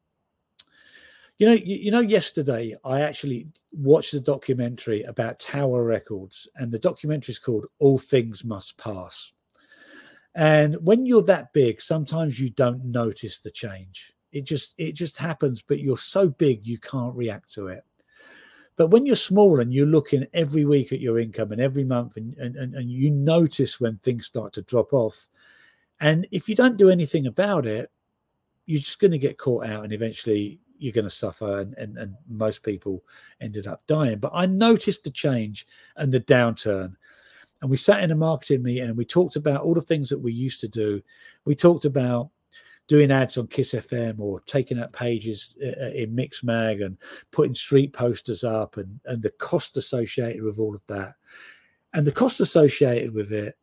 you 1.38 1.48
know, 1.48 1.54
you, 1.54 1.76
you 1.76 1.90
know, 1.90 2.00
yesterday 2.00 2.76
I 2.84 3.00
actually 3.00 3.48
watched 3.72 4.14
a 4.14 4.20
documentary 4.20 5.02
about 5.02 5.40
Tower 5.40 5.82
Records, 5.82 6.46
and 6.54 6.70
the 6.70 6.78
documentary 6.78 7.32
is 7.32 7.40
called 7.40 7.66
"All 7.80 7.98
Things 7.98 8.44
Must 8.44 8.78
Pass." 8.78 9.32
And 10.34 10.76
when 10.82 11.04
you're 11.04 11.22
that 11.24 11.52
big, 11.52 11.80
sometimes 11.80 12.40
you 12.40 12.50
don't 12.50 12.84
notice 12.84 13.40
the 13.40 13.50
change. 13.50 14.12
It 14.32 14.44
just 14.44 14.74
it 14.78 14.92
just 14.92 15.18
happens, 15.18 15.60
but 15.62 15.80
you're 15.80 15.98
so 15.98 16.28
big 16.28 16.66
you 16.66 16.78
can't 16.78 17.14
react 17.14 17.52
to 17.54 17.68
it. 17.68 17.84
But 18.76 18.88
when 18.88 19.04
you're 19.04 19.16
small 19.16 19.60
and 19.60 19.72
you're 19.72 19.86
looking 19.86 20.26
every 20.32 20.64
week 20.64 20.92
at 20.92 21.00
your 21.00 21.18
income 21.18 21.52
and 21.52 21.60
every 21.60 21.84
month 21.84 22.16
and, 22.16 22.34
and, 22.38 22.56
and 22.56 22.90
you 22.90 23.10
notice 23.10 23.78
when 23.78 23.98
things 23.98 24.26
start 24.26 24.54
to 24.54 24.62
drop 24.62 24.94
off, 24.94 25.28
and 26.00 26.26
if 26.30 26.48
you 26.48 26.54
don't 26.54 26.78
do 26.78 26.88
anything 26.88 27.26
about 27.26 27.66
it, 27.66 27.90
you're 28.64 28.80
just 28.80 29.00
going 29.00 29.10
to 29.10 29.18
get 29.18 29.38
caught 29.38 29.66
out 29.66 29.84
and 29.84 29.92
eventually 29.92 30.59
you're 30.78 30.92
going 30.92 31.04
to 31.04 31.10
suffer. 31.10 31.60
And, 31.60 31.74
and, 31.74 31.96
and 31.98 32.14
most 32.28 32.62
people 32.62 33.04
ended 33.40 33.66
up 33.66 33.86
dying. 33.86 34.18
But 34.18 34.32
I 34.34 34.46
noticed 34.46 35.04
the 35.04 35.10
change 35.10 35.66
and 35.96 36.10
the 36.10 36.20
downturn. 36.20 36.96
And 37.62 37.70
we 37.70 37.76
sat 37.76 38.02
in 38.02 38.10
a 38.10 38.16
marketing 38.16 38.64
meeting 38.64 38.89
and 38.89 38.97
we 38.97 39.05
talked 39.05 39.36
about 39.36 39.62
all 39.62 39.74
the 39.74 39.80
things 39.80 40.09
that 40.09 40.18
we 40.18 40.32
used 40.32 40.60
to 40.60 40.68
do. 40.68 41.01
We 41.44 41.55
talked 41.55 41.84
about 41.84 42.30
doing 42.89 43.12
ads 43.12 43.39
on 43.39 43.47
Kiss 43.47 43.72
FM 43.72 44.18
or 44.18 44.40
taking 44.40 44.80
up 44.80 44.93
pages 44.93 45.56
uh, 45.64 45.84
uh, 45.84 45.90
in 45.90 46.14
Mixmag 46.14 46.84
and 46.84 46.98
putting 47.30 47.55
street 47.55 47.93
posters 47.93 48.43
up 48.43 48.76
and, 48.76 48.98
and 49.06 49.22
the 49.22 49.30
cost 49.30 49.76
associated 49.76 50.43
with 50.43 50.59
all 50.59 50.74
of 50.74 50.82
that. 50.89 51.14
And 51.94 52.05
the 52.05 52.12
cost 52.12 52.40
associated 52.40 53.14
with 53.14 53.32
it 53.32 53.55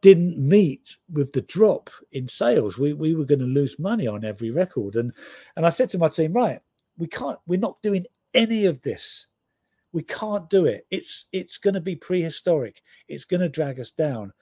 didn't 0.00 0.38
meet 0.38 0.96
with 1.12 1.32
the 1.32 1.42
drop 1.42 1.90
in 2.12 2.28
sales. 2.28 2.78
We, 2.78 2.92
we 2.92 3.14
were 3.14 3.24
going 3.24 3.40
to 3.40 3.46
lose 3.46 3.78
money 3.78 4.06
on 4.06 4.24
every 4.24 4.50
record. 4.50 4.94
And, 4.94 5.12
and 5.56 5.66
I 5.66 5.70
said 5.70 5.90
to 5.90 5.98
my 5.98 6.08
team, 6.08 6.32
right, 6.32 6.60
we 6.98 7.08
can't, 7.08 7.38
we're 7.46 7.58
not 7.58 7.82
doing 7.82 8.06
any 8.32 8.66
of 8.66 8.82
this. 8.82 9.26
We 9.92 10.02
can't 10.02 10.48
do 10.48 10.66
it. 10.66 10.86
It's 10.90 11.26
it's 11.32 11.58
going 11.58 11.74
to 11.74 11.80
be 11.80 11.96
prehistoric. 11.96 12.82
It's 13.08 13.24
going 13.24 13.40
to 13.40 13.48
drag 13.48 13.78
us 13.78 13.90
down. 13.90 14.32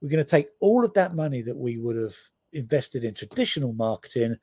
We're 0.00 0.10
going 0.10 0.24
to 0.24 0.30
take 0.30 0.48
all 0.60 0.84
of 0.84 0.94
that 0.94 1.14
money 1.14 1.42
that 1.42 1.56
we 1.56 1.78
would 1.78 1.96
have 1.96 2.14
invested 2.52 3.04
in 3.04 3.14
traditional 3.14 3.72
marketing 3.72 4.36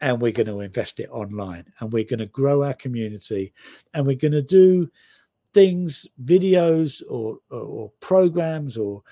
and 0.00 0.20
we're 0.20 0.32
going 0.32 0.46
to 0.46 0.60
invest 0.60 1.00
it 1.00 1.08
online 1.10 1.64
and 1.78 1.92
we're 1.92 2.04
going 2.04 2.18
to 2.18 2.26
grow 2.26 2.64
our 2.64 2.74
community 2.74 3.52
and 3.94 4.06
we're 4.06 4.16
going 4.16 4.32
to 4.32 4.42
do 4.42 4.88
things 5.52 6.06
videos 6.24 7.02
or, 7.08 7.38
or, 7.50 7.60
or 7.60 7.92
programs 8.00 8.76
or 8.76 9.02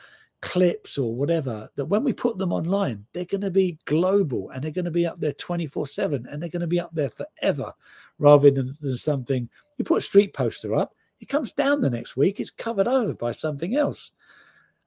clips 0.40 0.96
or 0.96 1.16
whatever 1.16 1.68
that 1.74 1.86
when 1.86 2.04
we 2.04 2.12
put 2.12 2.38
them 2.38 2.52
online 2.52 3.04
they're 3.12 3.24
going 3.24 3.40
to 3.40 3.50
be 3.50 3.76
global 3.86 4.50
and 4.50 4.62
they're 4.62 4.70
going 4.70 4.84
to 4.84 4.90
be 4.90 5.04
up 5.04 5.18
there 5.18 5.32
24 5.32 5.84
7 5.86 6.26
and 6.30 6.40
they're 6.40 6.48
going 6.48 6.60
to 6.60 6.68
be 6.68 6.78
up 6.78 6.94
there 6.94 7.10
forever 7.10 7.72
rather 8.20 8.48
than, 8.50 8.72
than 8.80 8.96
something 8.96 9.48
you 9.78 9.84
put 9.84 9.98
a 9.98 10.02
street 10.02 10.34
poster 10.34 10.74
up 10.74 10.94
it 11.20 11.28
comes 11.28 11.52
down 11.52 11.80
the 11.80 11.90
next 11.90 12.16
week 12.16 12.40
it's 12.40 12.50
covered 12.50 12.88
over 12.88 13.14
by 13.14 13.32
something 13.32 13.76
else. 13.76 14.12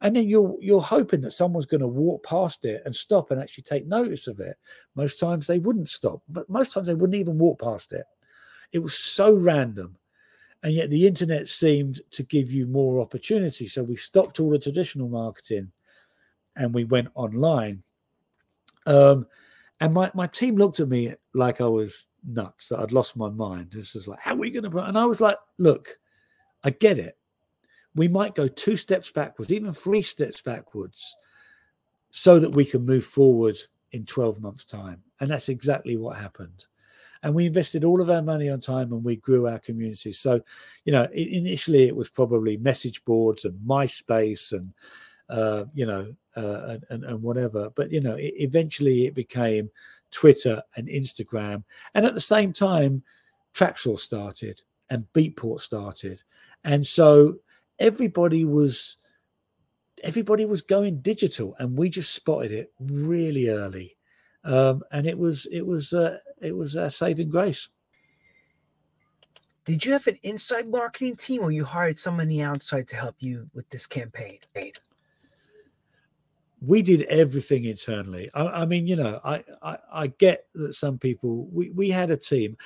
And 0.03 0.15
then 0.15 0.27
you're 0.27 0.57
you're 0.59 0.81
hoping 0.81 1.22
that 1.22 1.31
someone's 1.31 1.68
going 1.68 1.81
to 1.81 1.88
walk 1.88 2.26
past 2.26 2.65
it 2.65 2.81
and 2.85 2.95
stop 2.95 3.30
and 3.30 3.39
actually 3.39 3.63
take 3.63 3.85
notice 3.85 4.27
of 4.27 4.39
it. 4.39 4.57
Most 4.95 5.19
times 5.19 5.45
they 5.45 5.59
wouldn't 5.59 5.89
stop 5.89 6.22
but 6.30 6.49
most 6.49 6.73
times 6.73 6.88
they 6.88 6.95
wouldn't 6.95 7.19
even 7.19 7.38
walk 7.38 7.61
past 7.61 7.93
it. 7.93 8.05
It 8.72 8.80
was 8.80 8.97
so 8.97 9.34
random 9.34 9.97
and 10.63 10.73
yet 10.73 10.89
the 10.89 11.05
internet 11.05 11.49
seemed 11.49 12.01
to 12.11 12.23
give 12.23 12.51
you 12.51 12.65
more 12.65 13.01
opportunity. 13.01 13.68
So 13.68 13.84
we 13.84 13.95
stopped 13.95 14.39
all 14.39 14.51
the 14.51 14.59
traditional 14.59 15.09
marketing 15.09 15.72
and 16.55 16.73
we 16.73 16.84
went 16.84 17.09
online. 17.15 17.84
Um, 18.85 19.27
and 19.80 19.93
my, 19.93 20.11
my 20.13 20.27
team 20.27 20.55
looked 20.55 20.80
at 20.80 20.89
me 20.89 21.13
like 21.34 21.61
i 21.61 21.65
was 21.65 22.07
nuts 22.27 22.69
that 22.69 22.80
i'd 22.80 22.91
lost 22.91 23.18
my 23.18 23.30
mind 23.30 23.69
this 23.72 23.95
was 23.95 24.07
like 24.07 24.19
how 24.19 24.34
are 24.34 24.38
we 24.38 24.52
going 24.52 24.69
to 24.69 24.77
and 24.80 24.98
i 24.98 25.06
was 25.06 25.22
like 25.22 25.38
look 25.57 25.98
i 26.64 26.69
get 26.69 26.99
it 26.99 27.18
we 27.95 28.07
might 28.07 28.35
go 28.35 28.48
two 28.48 28.77
steps 28.77 29.10
backwards, 29.10 29.52
even 29.52 29.73
three 29.73 30.02
steps 30.02 30.41
backwards, 30.41 31.15
so 32.11 32.39
that 32.39 32.52
we 32.52 32.65
can 32.65 32.85
move 32.85 33.06
forward 33.06 33.57
in 33.91 34.06
12 34.06 34.41
months' 34.41 34.65
time. 34.65 35.02
And 35.19 35.30
that's 35.30 35.49
exactly 35.49 35.98
what 35.98 36.18
happened. 36.18 36.65
And 37.23 37.35
we 37.35 37.45
invested 37.45 37.84
all 37.84 38.02
of 38.02 38.10
our 38.10 38.22
money 38.22 38.49
on 38.49 38.60
time 38.60 38.93
and 38.93 39.03
we 39.03 39.18
grew 39.18 39.48
our 39.48 39.60
community. 39.60 40.11
So, 40.11 40.41
you 40.85 40.91
know, 40.91 41.07
initially 41.14 41.88
it 41.88 41.95
was 41.95 42.10
probably 42.10 42.57
message 42.57 43.06
boards 43.06 43.45
and 43.45 43.60
MySpace 43.60 44.53
and, 44.53 44.73
uh, 45.30 45.65
you 45.73 45.85
know, 45.85 46.14
uh, 46.35 46.77
and, 46.89 47.03
and 47.03 47.22
whatever. 47.22 47.69
But, 47.76 47.91
you 47.91 48.02
know, 48.02 48.15
it, 48.15 48.34
eventually 48.38 49.06
it 49.06 49.14
became 49.14 49.69
Twitter 50.11 50.61
and 50.75 50.88
Instagram. 50.88 51.63
And 51.93 52.05
at 52.05 52.13
the 52.13 52.21
same 52.21 52.53
time, 52.53 53.03
Traxsource 53.53 53.99
started 53.99 54.61
and 54.89 55.05
Beatport 55.13 55.61
started. 55.61 56.21
And 56.63 56.85
so 56.85 57.35
everybody 57.79 58.45
was 58.45 58.97
everybody 60.03 60.45
was 60.45 60.61
going 60.61 61.01
digital 61.01 61.55
and 61.59 61.77
we 61.77 61.89
just 61.89 62.13
spotted 62.13 62.51
it 62.51 62.71
really 62.79 63.49
early 63.49 63.97
um, 64.43 64.81
and 64.91 65.05
it 65.05 65.17
was 65.17 65.47
it 65.47 65.65
was 65.65 65.93
uh, 65.93 66.17
it 66.41 66.55
was 66.55 66.75
a 66.75 66.89
saving 66.89 67.29
grace 67.29 67.69
did 69.65 69.85
you 69.85 69.91
have 69.91 70.07
an 70.07 70.17
inside 70.23 70.67
marketing 70.67 71.15
team 71.15 71.41
or 71.41 71.51
you 71.51 71.63
hired 71.63 71.97
the 71.97 72.41
outside 72.41 72.88
to 72.88 72.95
help 72.95 73.15
you 73.19 73.49
with 73.53 73.69
this 73.69 73.85
campaign 73.85 74.39
we 76.63 76.81
did 76.81 77.01
everything 77.03 77.65
internally 77.65 78.29
I, 78.33 78.45
I 78.45 78.65
mean 78.65 78.88
you 78.88 78.95
know 78.95 79.19
I, 79.23 79.43
I, 79.61 79.77
I 79.91 80.07
get 80.07 80.45
that 80.55 80.75
some 80.75 80.97
people 80.97 81.47
we 81.51 81.71
we 81.71 81.89
had 81.89 82.11
a 82.11 82.17
team 82.17 82.57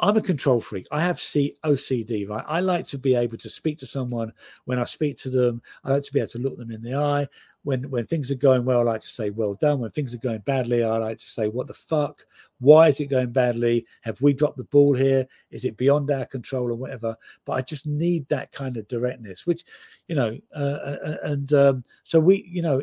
I'm 0.00 0.16
a 0.16 0.22
control 0.22 0.60
freak. 0.60 0.86
I 0.90 1.00
have 1.00 1.20
C- 1.20 1.56
OCD, 1.64 2.28
right? 2.28 2.44
I 2.48 2.60
like 2.60 2.86
to 2.88 2.98
be 2.98 3.14
able 3.14 3.38
to 3.38 3.48
speak 3.48 3.78
to 3.78 3.86
someone 3.86 4.32
when 4.64 4.78
I 4.78 4.84
speak 4.84 5.16
to 5.18 5.30
them. 5.30 5.62
I 5.84 5.92
like 5.92 6.02
to 6.02 6.12
be 6.12 6.18
able 6.18 6.30
to 6.30 6.38
look 6.40 6.58
them 6.58 6.72
in 6.72 6.82
the 6.82 6.96
eye. 6.96 7.28
When 7.62 7.88
when 7.88 8.06
things 8.06 8.30
are 8.30 8.34
going 8.36 8.64
well, 8.64 8.80
I 8.80 8.82
like 8.82 9.00
to 9.02 9.08
say 9.08 9.30
well 9.30 9.54
done. 9.54 9.78
When 9.78 9.92
things 9.92 10.12
are 10.12 10.18
going 10.18 10.40
badly, 10.40 10.84
I 10.84 10.98
like 10.98 11.18
to 11.18 11.30
say 11.30 11.48
what 11.48 11.68
the 11.68 11.74
fuck? 11.74 12.26
Why 12.58 12.88
is 12.88 13.00
it 13.00 13.06
going 13.06 13.32
badly? 13.32 13.86
Have 14.02 14.20
we 14.20 14.34
dropped 14.34 14.58
the 14.58 14.64
ball 14.64 14.94
here? 14.94 15.26
Is 15.50 15.64
it 15.64 15.76
beyond 15.76 16.10
our 16.10 16.26
control 16.26 16.70
or 16.70 16.74
whatever? 16.74 17.16
But 17.46 17.52
I 17.52 17.62
just 17.62 17.86
need 17.86 18.28
that 18.28 18.52
kind 18.52 18.76
of 18.76 18.88
directness, 18.88 19.46
which 19.46 19.64
you 20.08 20.16
know, 20.16 20.36
uh, 20.54 20.58
uh, 20.58 20.98
uh 21.06 21.16
and 21.22 21.52
um, 21.54 21.84
so 22.02 22.20
we, 22.20 22.46
you 22.50 22.60
know, 22.60 22.82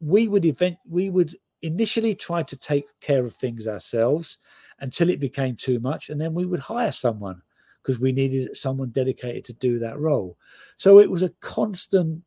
we 0.00 0.28
would 0.28 0.44
event 0.44 0.76
we 0.88 1.10
would 1.10 1.36
initially 1.62 2.14
try 2.14 2.42
to 2.42 2.56
take 2.56 2.86
care 3.00 3.24
of 3.24 3.34
things 3.34 3.66
ourselves 3.66 4.38
until 4.80 5.10
it 5.10 5.20
became 5.20 5.54
too 5.56 5.78
much. 5.78 6.08
And 6.08 6.20
then 6.20 6.34
we 6.34 6.46
would 6.46 6.60
hire 6.60 6.92
someone 6.92 7.42
because 7.82 8.00
we 8.00 8.12
needed 8.12 8.56
someone 8.56 8.90
dedicated 8.90 9.44
to 9.44 9.52
do 9.54 9.78
that 9.78 9.98
role. 9.98 10.36
So 10.76 10.98
it 11.00 11.10
was 11.10 11.22
a 11.22 11.34
constant 11.40 12.22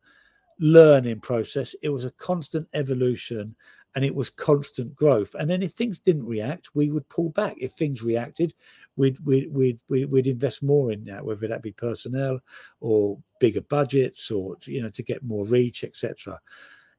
learning 0.60 1.20
process, 1.20 1.76
it 1.82 1.90
was 1.90 2.06
a 2.06 2.12
constant 2.12 2.68
evolution, 2.74 3.56
and 3.95 4.04
it 4.04 4.16
was 4.16 4.30
constant 4.30 4.95
growth. 4.95 5.36
And 5.36 5.50
then 5.50 5.62
if 5.62 5.74
things 5.74 6.00
didn't 6.00 6.26
react, 6.26 6.70
we 6.74 6.90
would 6.90 7.08
pull 7.10 7.30
back. 7.30 7.56
If 7.60 7.74
things 7.74 8.02
reacted, 8.02 8.54
we'd 8.95 9.20
we'd 9.24 9.52
we'd, 9.54 9.80
we'd 9.88 10.28
invest 10.28 10.64
more 10.64 10.91
in 10.91 11.04
that, 11.06 11.24
whether 11.24 11.48
that 11.48 11.62
be 11.62 11.72
personnel 11.72 12.40
or 12.80 13.20
bigger 13.40 13.62
budgets 13.62 14.32
or 14.32 14.58
you 14.66 14.82
know 14.82 14.90
to 14.90 15.04
get 15.04 15.24
more 15.24 15.45
reach, 15.45 15.84
etc. 15.84 16.40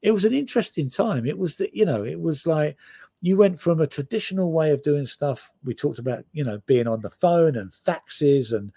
It 0.05 0.13
was 0.13 0.27
an 0.27 0.35
interesting 0.35 0.91
time. 0.91 1.27
It 1.27 1.39
was 1.39 1.57
that 1.57 1.75
you 1.75 1.87
know 1.87 2.05
it 2.05 2.21
was 2.21 2.47
like 2.47 2.77
you 3.23 3.39
went 3.39 3.59
from 3.59 3.81
a 3.81 3.87
traditional 3.87 4.53
way 4.53 4.71
of 4.71 4.83
doing 4.83 5.07
stuff. 5.07 5.51
We 5.65 5.75
talked 5.75 5.99
about, 5.99 6.27
you 6.33 6.45
know, 6.45 6.61
being 6.67 6.87
on 6.87 7.01
the 7.01 7.09
phone 7.09 7.57
and 7.57 7.71
faxes 7.73 8.53
and 8.53 8.71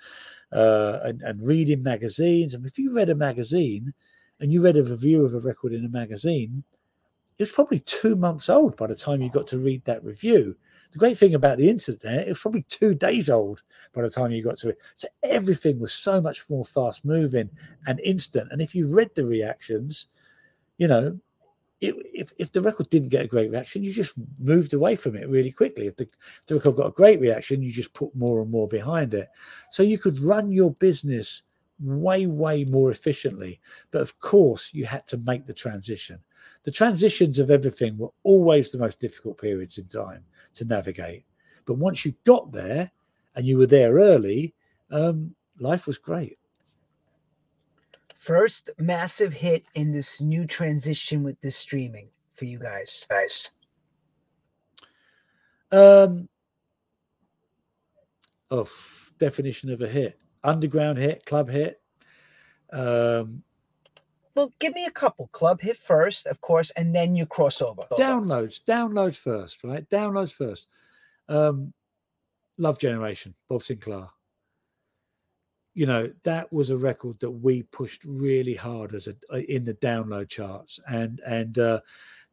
uh, 0.54 0.99
and, 1.04 1.22
and 1.24 1.45
reading 1.45 1.84
magazines. 1.84 2.54
And 2.54 2.66
if 2.66 2.80
you 2.80 2.94
read 2.94 3.10
a 3.10 3.16
magazine 3.16 3.94
and 4.40 4.54
you 4.54 4.64
read 4.64 4.78
a 4.78 4.84
review 4.84 5.26
of 5.26 5.34
a 5.36 5.41
record 5.41 5.74
in 5.74 5.84
a 5.84 5.90
magazine, 5.90 6.64
it 7.38 7.44
was 7.44 7.52
probably 7.52 7.82
two 7.82 8.16
months 8.16 8.49
old 8.49 8.78
by 8.78 8.88
the 8.88 8.95
time 8.95 9.22
you 9.22 9.30
got 9.30 9.48
to 9.48 9.58
read 9.58 9.84
that 9.84 10.06
review. 10.06 10.56
The 10.94 10.99
great 10.99 11.18
thing 11.18 11.34
about 11.36 11.58
the 11.58 11.70
internet, 11.70 12.26
it 12.26 12.30
was 12.30 12.40
probably 12.40 12.64
two 12.70 12.95
days 12.95 13.30
old 13.30 13.64
by 13.91 14.02
the 14.02 14.10
time 14.10 14.32
you 14.32 14.41
got 14.41 14.60
to 14.60 14.70
it. 14.70 14.78
So 14.95 15.10
everything 15.24 15.78
was 15.78 15.91
so 15.91 16.22
much 16.22 16.49
more 16.49 16.64
fast 16.64 17.04
moving 17.04 17.49
and 17.86 17.99
instant. 17.99 18.54
And 18.54 18.62
if 18.62 18.74
you 18.74 18.88
read 18.88 19.14
the 19.14 19.26
reactions, 19.26 20.08
you 20.78 20.88
know, 20.88 21.20
if 21.80 22.34
if 22.38 22.52
the 22.52 22.62
record 22.62 22.90
didn't 22.90 23.10
get 23.10 23.26
a 23.26 23.28
great 23.28 23.52
reaction, 23.52 23.84
you 23.84 23.94
just 23.94 24.14
moved 24.40 24.74
away 24.74 24.95
from 24.95 25.16
it 25.16 25.30
really 25.30 25.52
quickly. 25.52 25.88
If 25.88 25.95
the, 25.98 26.04
if 26.04 26.45
the 26.48 26.56
record 26.56 26.78
got 26.78 26.88
a 26.88 26.91
great 26.91 27.20
reaction, 27.20 27.62
you 27.62 27.72
just 27.72 27.94
put 27.94 28.16
more 28.16 28.41
and 28.41 28.49
more 28.49 28.68
behind 28.68 29.14
it. 29.14 29.28
So 29.70 29.84
you 29.84 29.98
could 29.99 30.20
run 30.20 30.52
your 30.52 30.72
business 30.72 31.44
way, 31.80 32.26
way 32.26 32.66
more 32.66 32.90
efficiently. 32.90 33.60
But 33.91 34.02
of 34.02 34.20
course, 34.20 34.74
you 34.74 34.86
had 34.86 35.08
to 35.10 35.18
make 35.18 35.45
the 35.45 35.54
transition. 35.54 36.20
The 36.64 36.72
transitions 36.72 37.38
of 37.38 37.52
everything 37.52 37.98
were 37.98 38.12
always 38.24 38.72
the 38.72 38.80
most 38.80 38.99
difficult 38.99 39.40
periods 39.40 39.78
in 39.78 39.86
time 39.88 40.24
to 40.56 40.66
navigate. 40.66 41.26
But 41.66 41.76
once 41.76 42.06
you 42.06 42.16
got 42.26 42.52
there 42.52 42.90
and 43.36 43.45
you 43.45 43.58
were 43.58 43.68
there 43.68 43.94
early, 43.94 44.56
um, 44.90 45.36
life 45.60 45.86
was 45.86 45.98
great 45.99 46.40
first 48.19 48.69
massive 48.77 49.34
hit 49.34 49.65
in 49.76 49.91
this 49.91 50.19
new 50.22 50.45
transition 50.45 51.23
with 51.23 51.39
this 51.41 51.56
streaming. 51.56 52.10
for 52.34 52.45
you 52.45 52.60
guys? 52.60 53.06
Guys. 53.10 53.52
Um, 55.72 56.30
oh, 58.52 58.69
definition 59.19 59.72
of 59.72 59.81
a 59.81 59.88
hit: 59.88 60.19
underground 60.44 60.98
hit, 60.98 61.26
club 61.26 61.49
hit. 61.49 61.81
Um, 62.72 63.44
Well, 64.35 64.53
give 64.60 64.73
me 64.76 64.85
a 64.85 64.91
couple. 64.91 65.27
Club 65.30 65.60
hit 65.61 65.77
first, 65.77 66.27
of 66.27 66.39
course, 66.41 66.69
and 66.72 66.94
then 66.95 67.15
you 67.15 67.26
crossover. 67.26 67.88
downloads, 67.98 68.64
downloads 68.64 69.18
first, 69.18 69.64
right? 69.64 69.89
Downloads 69.89 70.34
first. 70.34 70.68
Um, 71.27 71.73
Love 72.57 72.80
Generation, 72.80 73.34
Bob 73.49 73.61
Sinclar. 73.61 74.10
You 75.78 75.86
know 75.86 76.12
that 76.24 76.52
was 76.52 76.72
a 76.72 76.76
record 76.76 77.20
that 77.20 77.30
we 77.30 77.62
pushed 77.62 78.04
really 78.04 78.56
hard 78.56 78.95
as 78.95 79.08
a 79.08 79.14
uh, 79.32 79.41
in 79.48 79.64
the 79.64 79.76
download 79.76 80.28
charts, 80.28 80.80
and 80.90 81.22
and 81.24 81.60
uh, 81.60 81.82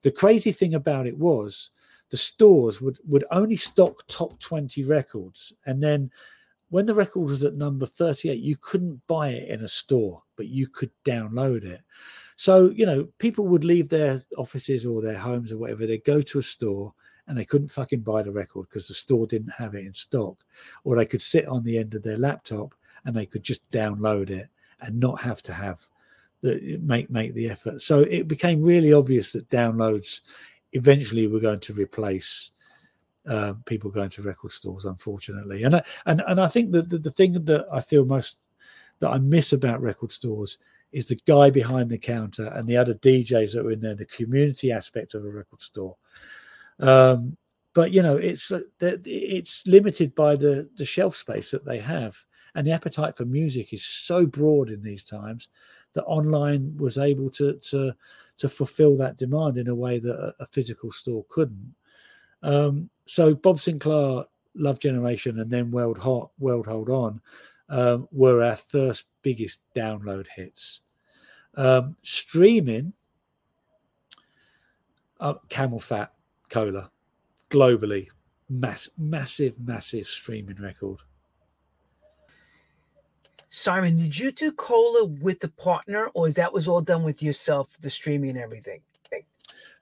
the 0.01 0.11
crazy 0.11 0.51
thing 0.51 0.73
about 0.73 1.07
it 1.07 1.19
was 1.19 1.69
the 2.09 2.17
stores 2.17 2.81
would 2.81 2.99
would 3.07 3.27
only 3.31 3.57
stock 3.57 4.03
top 4.09 4.41
twenty 4.41 4.83
records, 4.83 5.53
and 5.67 5.83
then 5.83 6.11
when 6.71 6.87
the 6.87 6.95
record 6.95 7.21
was 7.29 7.45
at 7.45 7.55
number 7.57 7.85
thirty 7.85 8.31
eight, 8.31 8.41
you 8.41 8.57
couldn't 8.57 9.07
buy 9.09 9.29
it 9.29 9.51
in 9.51 9.63
a 9.63 9.69
store, 9.69 10.23
but 10.37 10.47
you 10.47 10.67
could 10.67 10.91
download 11.05 11.65
it. 11.65 11.83
So 12.37 12.71
you 12.71 12.87
know 12.87 13.07
people 13.19 13.47
would 13.49 13.65
leave 13.65 13.91
their 13.91 14.25
offices 14.39 14.87
or 14.87 15.03
their 15.03 15.19
homes 15.19 15.53
or 15.53 15.59
whatever, 15.59 15.87
they'd 15.87 16.03
go 16.03 16.23
to 16.23 16.39
a 16.39 16.43
store 16.43 16.95
and 17.27 17.37
they 17.37 17.45
couldn't 17.45 17.69
fucking 17.69 18.01
buy 18.01 18.23
the 18.23 18.33
record 18.33 18.71
because 18.71 18.89
the 18.89 18.95
store 18.95 19.27
didn't 19.27 19.53
have 19.53 19.75
it 19.75 19.85
in 19.85 19.93
stock, 19.93 20.45
or 20.85 20.97
they 20.97 21.05
could 21.05 21.21
sit 21.21 21.47
on 21.47 21.63
the 21.63 21.77
end 21.77 21.95
of 21.95 22.03
their 22.03 22.17
laptop 22.17 22.75
and 23.05 23.15
they 23.15 23.27
could 23.27 23.43
just 23.43 23.69
download 23.71 24.31
it 24.31 24.49
and 24.81 24.99
not 24.99 25.21
have 25.21 25.43
to 25.43 25.53
have 25.53 25.81
the 26.43 26.79
make 26.83 27.11
make 27.11 27.35
the 27.35 27.49
effort. 27.49 27.81
So 27.83 28.01
it 28.01 28.29
became 28.29 28.63
really 28.63 28.93
obvious 28.93 29.33
that 29.33 29.49
downloads 29.51 30.21
eventually 30.73 31.27
were 31.27 31.41
going 31.41 31.61
to 31.61 31.73
replace 31.73 32.51
uh, 33.27 33.55
people 33.65 33.91
going 33.91 34.11
to 34.11 34.23
record 34.23 34.53
stores, 34.53 34.85
unfortunately. 34.85 35.63
And 35.63 35.77
I, 35.77 35.83
and 36.07 36.23
and 36.27 36.41
I 36.41 36.49
think 36.49 36.73
that 36.73 36.91
the, 36.91 36.99
the 36.99 37.11
thing 37.11 37.33
that 37.45 37.67
I 37.73 37.81
feel 37.81 38.05
most 38.05 38.39
that 38.99 39.11
I 39.11 39.19
miss 39.19 39.53
about 39.53 39.81
record 39.81 40.13
stores 40.13 40.59
is 40.93 41.09
the 41.09 41.19
guy 41.27 41.51
behind 41.51 41.91
the 41.91 41.99
counter 41.99 42.47
and 42.55 42.69
the 42.69 42.77
other 42.77 42.95
DJs 42.95 43.55
that 43.55 43.65
were 43.65 43.73
in 43.73 43.81
there, 43.81 43.97
the 43.97 44.05
community 44.05 44.71
aspect 44.71 45.15
of 45.15 45.25
a 45.25 45.31
record 45.31 45.61
store. 45.61 45.97
Um, 46.79 47.37
but 47.73 47.91
you 47.91 48.03
know, 48.03 48.17
it's 48.17 48.53
uh, 48.53 48.61
it's 48.81 49.67
limited 49.67 50.15
by 50.15 50.37
the 50.37 50.69
the 50.77 50.85
shelf 50.85 51.17
space 51.17 51.51
that 51.51 51.65
they 51.65 51.79
have, 51.79 52.17
and 52.55 52.67
the 52.67 52.73
appetite 52.73 53.17
for 53.17 53.25
music 53.25 53.73
is 53.73 53.85
so 53.85 54.27
broad 54.27 54.71
in 54.71 54.83
these 54.83 55.05
times 55.05 55.49
that 55.95 56.05
online 56.05 56.77
was 56.77 56.99
able 56.99 57.31
to 57.31 57.55
to 57.55 57.95
to 58.37 58.49
fulfill 58.49 58.97
that 58.97 59.17
demand 59.17 59.59
in 59.59 59.69
a 59.69 59.75
way 59.75 59.99
that 59.99 60.15
a, 60.15 60.43
a 60.43 60.47
physical 60.47 60.91
store 60.91 61.25
couldn't. 61.29 61.75
Um, 62.43 62.91
so 63.07 63.35
Bob 63.35 63.59
Sinclar, 63.59 64.25
Love 64.55 64.81
Generation, 64.81 65.39
and 65.39 65.51
then 65.51 65.71
World 65.71 65.99
Hot, 65.99 66.31
World 66.39 66.67
Hold 66.67 66.91
On 66.91 67.21
um, 67.69 68.09
were 68.13 68.43
our 68.43 68.57
first 68.57 69.07
biggest 69.23 69.63
download 69.75 70.27
hits. 70.35 70.83
Um, 71.57 71.97
streaming, 72.03 72.93
uh, 75.21 75.35
CamelPhat 75.49 76.09
Cola, 76.49 76.91
globally, 77.51 78.09
mass, 78.49 78.91
massive, 78.99 79.59
massive 79.61 80.07
streaming 80.07 80.57
record. 80.57 81.01
Simon, 83.55 83.97
did 83.97 84.19
you 84.19 84.33
do 84.33 84.51
cola 84.51 85.05
with 85.05 85.45
a 85.45 85.49
partner, 85.49 86.11
or 86.15 86.29
that 86.33 86.53
was 86.53 86.67
all 86.67 86.81
done 86.81 87.05
with 87.05 87.23
yourself, 87.23 87.79
the 87.81 87.89
streaming 87.89 88.31
and 88.31 88.39
everything? 88.41 88.81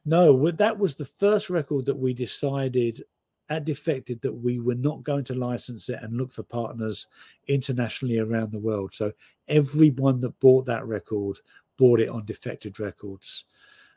No, 0.04 0.50
that 0.50 0.78
was 0.78 0.96
the 0.96 1.06
first 1.06 1.48
record 1.48 1.86
that 1.86 1.96
we 1.96 2.12
decided 2.12 3.02
at 3.48 3.64
Defected 3.64 4.20
that 4.20 4.34
we 4.34 4.60
were 4.60 4.74
not 4.74 5.02
going 5.02 5.24
to 5.24 5.34
license 5.34 5.88
it 5.88 6.00
and 6.02 6.18
look 6.18 6.32
for 6.32 6.42
partners 6.42 7.06
internationally 7.48 8.18
around 8.18 8.52
the 8.52 8.58
world. 8.58 8.92
So 8.92 9.12
everyone 9.48 10.20
that 10.20 10.38
bought 10.38 10.66
that 10.66 10.86
record 10.86 11.38
bought 11.78 12.00
it 12.00 12.10
on 12.10 12.26
Defected 12.26 12.78
Records, 12.78 13.46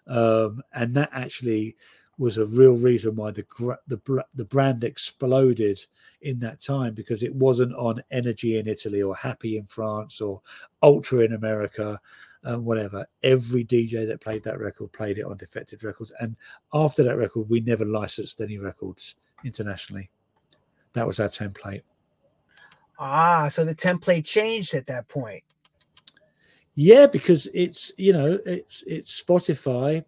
um, 0.08 0.62
and 0.72 0.94
that 0.94 1.10
actually 1.12 1.76
was 2.18 2.38
a 2.38 2.46
real 2.46 2.78
reason 2.78 3.16
why 3.16 3.32
the 3.32 3.46
the 3.88 4.24
the 4.36 4.46
brand 4.46 4.84
exploded 4.84 5.80
in 6.22 6.40
that 6.40 6.62
time 6.62 6.94
because 6.94 7.24
it 7.24 7.36
wasn't 7.36 7.74
on 7.76 8.02
Energy 8.12 8.58
in 8.58 8.68
Italy 8.68 9.02
or 9.02 9.16
Happy 9.16 9.58
in 9.58 9.66
France 9.66 10.22
or 10.22 10.42
Ultra 10.82 11.20
in 11.20 11.34
America 11.34 12.00
um, 12.46 12.64
whatever. 12.64 13.06
Every 13.24 13.66
DJ 13.66 14.08
that 14.08 14.22
played 14.22 14.44
that 14.44 14.60
record 14.60 14.94
played 14.94 15.18
it 15.18 15.26
on 15.26 15.38
Defected 15.38 15.84
Records, 15.84 16.14
and 16.20 16.36
after 16.74 17.04
that 17.04 17.18
record, 17.18 17.50
we 17.50 17.60
never 17.60 17.86
licensed 17.86 18.40
any 18.40 18.58
records 18.58 19.16
internationally. 19.44 20.10
That 20.94 21.08
was 21.08 21.20
our 21.20 21.28
template. 21.28 21.82
Ah, 22.98 23.48
so 23.50 23.66
the 23.66 23.76
template 23.76 24.26
changed 24.26 24.74
at 24.74 24.88
that 24.88 25.08
point. 25.08 25.44
Yeah, 26.76 27.08
because 27.08 27.48
it's 27.54 27.92
you 27.98 28.14
know 28.14 28.38
it's 28.46 28.84
it's 28.86 29.22
Spotify. 29.22 30.06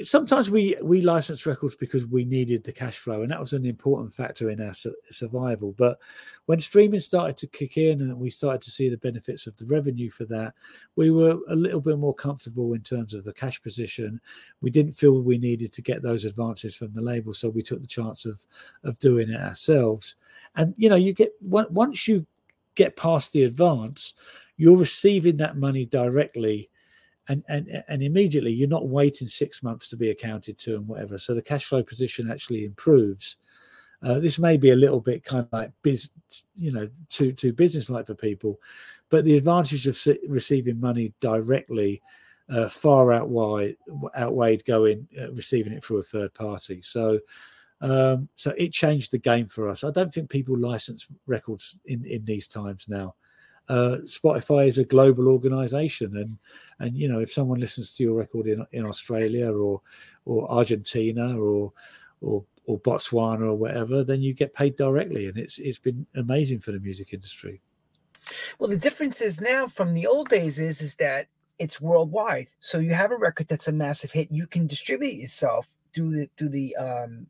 Sometimes 0.00 0.48
we 0.48 0.74
we 0.82 1.02
license 1.02 1.44
records 1.44 1.74
because 1.74 2.06
we 2.06 2.24
needed 2.24 2.64
the 2.64 2.72
cash 2.72 2.96
flow, 2.96 3.20
and 3.20 3.30
that 3.30 3.40
was 3.40 3.52
an 3.52 3.66
important 3.66 4.14
factor 4.14 4.48
in 4.48 4.58
our 4.58 4.72
su- 4.72 4.94
survival. 5.10 5.74
But 5.76 5.98
when 6.46 6.58
streaming 6.58 7.00
started 7.00 7.36
to 7.36 7.46
kick 7.46 7.76
in, 7.76 8.00
and 8.00 8.18
we 8.18 8.30
started 8.30 8.62
to 8.62 8.70
see 8.70 8.88
the 8.88 8.96
benefits 8.96 9.46
of 9.46 9.54
the 9.58 9.66
revenue 9.66 10.08
for 10.08 10.24
that, 10.26 10.54
we 10.96 11.10
were 11.10 11.38
a 11.50 11.54
little 11.54 11.82
bit 11.82 11.98
more 11.98 12.14
comfortable 12.14 12.72
in 12.72 12.80
terms 12.80 13.12
of 13.12 13.24
the 13.24 13.34
cash 13.34 13.62
position. 13.62 14.22
We 14.62 14.70
didn't 14.70 14.92
feel 14.92 15.20
we 15.20 15.36
needed 15.36 15.70
to 15.72 15.82
get 15.82 16.02
those 16.02 16.24
advances 16.24 16.74
from 16.74 16.94
the 16.94 17.02
label, 17.02 17.34
so 17.34 17.50
we 17.50 17.62
took 17.62 17.82
the 17.82 17.86
chance 17.86 18.24
of 18.24 18.46
of 18.84 18.98
doing 19.00 19.28
it 19.28 19.40
ourselves. 19.40 20.16
And 20.56 20.72
you 20.78 20.88
know, 20.88 20.96
you 20.96 21.12
get 21.12 21.34
once 21.42 22.08
you 22.08 22.26
get 22.74 22.96
past 22.96 23.34
the 23.34 23.44
advance, 23.44 24.14
you're 24.56 24.78
receiving 24.78 25.36
that 25.36 25.58
money 25.58 25.84
directly 25.84 26.70
and 27.28 27.42
and 27.48 27.82
and 27.88 28.02
immediately 28.02 28.52
you're 28.52 28.68
not 28.68 28.88
waiting 28.88 29.26
six 29.26 29.62
months 29.62 29.88
to 29.88 29.96
be 29.96 30.10
accounted 30.10 30.58
to 30.58 30.76
and 30.76 30.86
whatever 30.86 31.18
so 31.18 31.34
the 31.34 31.42
cash 31.42 31.66
flow 31.66 31.82
position 31.82 32.30
actually 32.30 32.64
improves 32.64 33.36
uh, 34.02 34.18
this 34.18 34.38
may 34.38 34.56
be 34.56 34.70
a 34.70 34.76
little 34.76 35.00
bit 35.00 35.24
kind 35.24 35.44
of 35.44 35.52
like 35.52 35.72
biz 35.82 36.10
you 36.56 36.72
know 36.72 36.88
too 37.08 37.32
too 37.32 37.52
business 37.52 37.90
like 37.90 38.06
for 38.06 38.14
people 38.14 38.60
but 39.10 39.24
the 39.24 39.36
advantage 39.36 39.86
of 39.86 39.98
receiving 40.28 40.78
money 40.78 41.12
directly 41.20 42.02
uh, 42.50 42.68
far 42.68 43.12
outweigh 43.12 43.74
outweighed 44.18 44.64
going 44.64 45.06
uh, 45.20 45.32
receiving 45.32 45.72
it 45.72 45.82
through 45.82 45.98
a 45.98 46.02
third 46.02 46.32
party 46.34 46.80
so 46.82 47.18
um, 47.80 48.28
so 48.34 48.54
it 48.56 48.72
changed 48.72 49.10
the 49.10 49.18
game 49.18 49.46
for 49.46 49.68
us. 49.68 49.84
I 49.84 49.90
don't 49.90 50.12
think 50.12 50.30
people 50.30 50.56
license 50.58 51.06
records 51.26 51.78
in 51.84 52.04
in 52.06 52.24
these 52.24 52.48
times 52.48 52.86
now. 52.88 53.14
Uh, 53.68 53.98
Spotify 54.04 54.68
is 54.68 54.78
a 54.78 54.84
global 54.84 55.28
organization, 55.28 56.16
and 56.16 56.38
and 56.80 56.96
you 56.96 57.08
know 57.08 57.20
if 57.20 57.32
someone 57.32 57.60
listens 57.60 57.94
to 57.94 58.02
your 58.02 58.14
record 58.14 58.46
in 58.46 58.64
in 58.72 58.84
Australia 58.84 59.50
or 59.52 59.80
or 60.26 60.50
Argentina 60.50 61.38
or 61.38 61.72
or 62.20 62.44
or 62.66 62.78
Botswana 62.80 63.42
or 63.42 63.54
whatever, 63.54 64.04
then 64.04 64.22
you 64.22 64.34
get 64.34 64.54
paid 64.54 64.76
directly, 64.76 65.28
and 65.28 65.38
it's 65.38 65.58
it's 65.58 65.78
been 65.78 66.06
amazing 66.14 66.60
for 66.60 66.72
the 66.72 66.80
music 66.80 67.12
industry. 67.12 67.60
Well, 68.58 68.70
the 68.70 68.76
difference 68.76 69.20
is 69.20 69.40
now 69.40 69.66
from 69.66 69.94
the 69.94 70.06
old 70.06 70.28
days 70.28 70.58
is 70.58 70.80
is 70.80 70.96
that 70.96 71.28
it's 71.58 71.80
worldwide. 71.80 72.48
So 72.60 72.78
you 72.78 72.94
have 72.94 73.12
a 73.12 73.16
record 73.16 73.48
that's 73.48 73.68
a 73.68 73.72
massive 73.72 74.12
hit, 74.12 74.30
you 74.30 74.46
can 74.46 74.66
distribute 74.66 75.14
yourself 75.14 75.68
through 75.94 76.10
the 76.10 76.30
through 76.36 76.50
the 76.50 76.74
um 76.76 77.26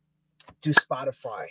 through 0.62 0.74
Spotify, 0.74 1.46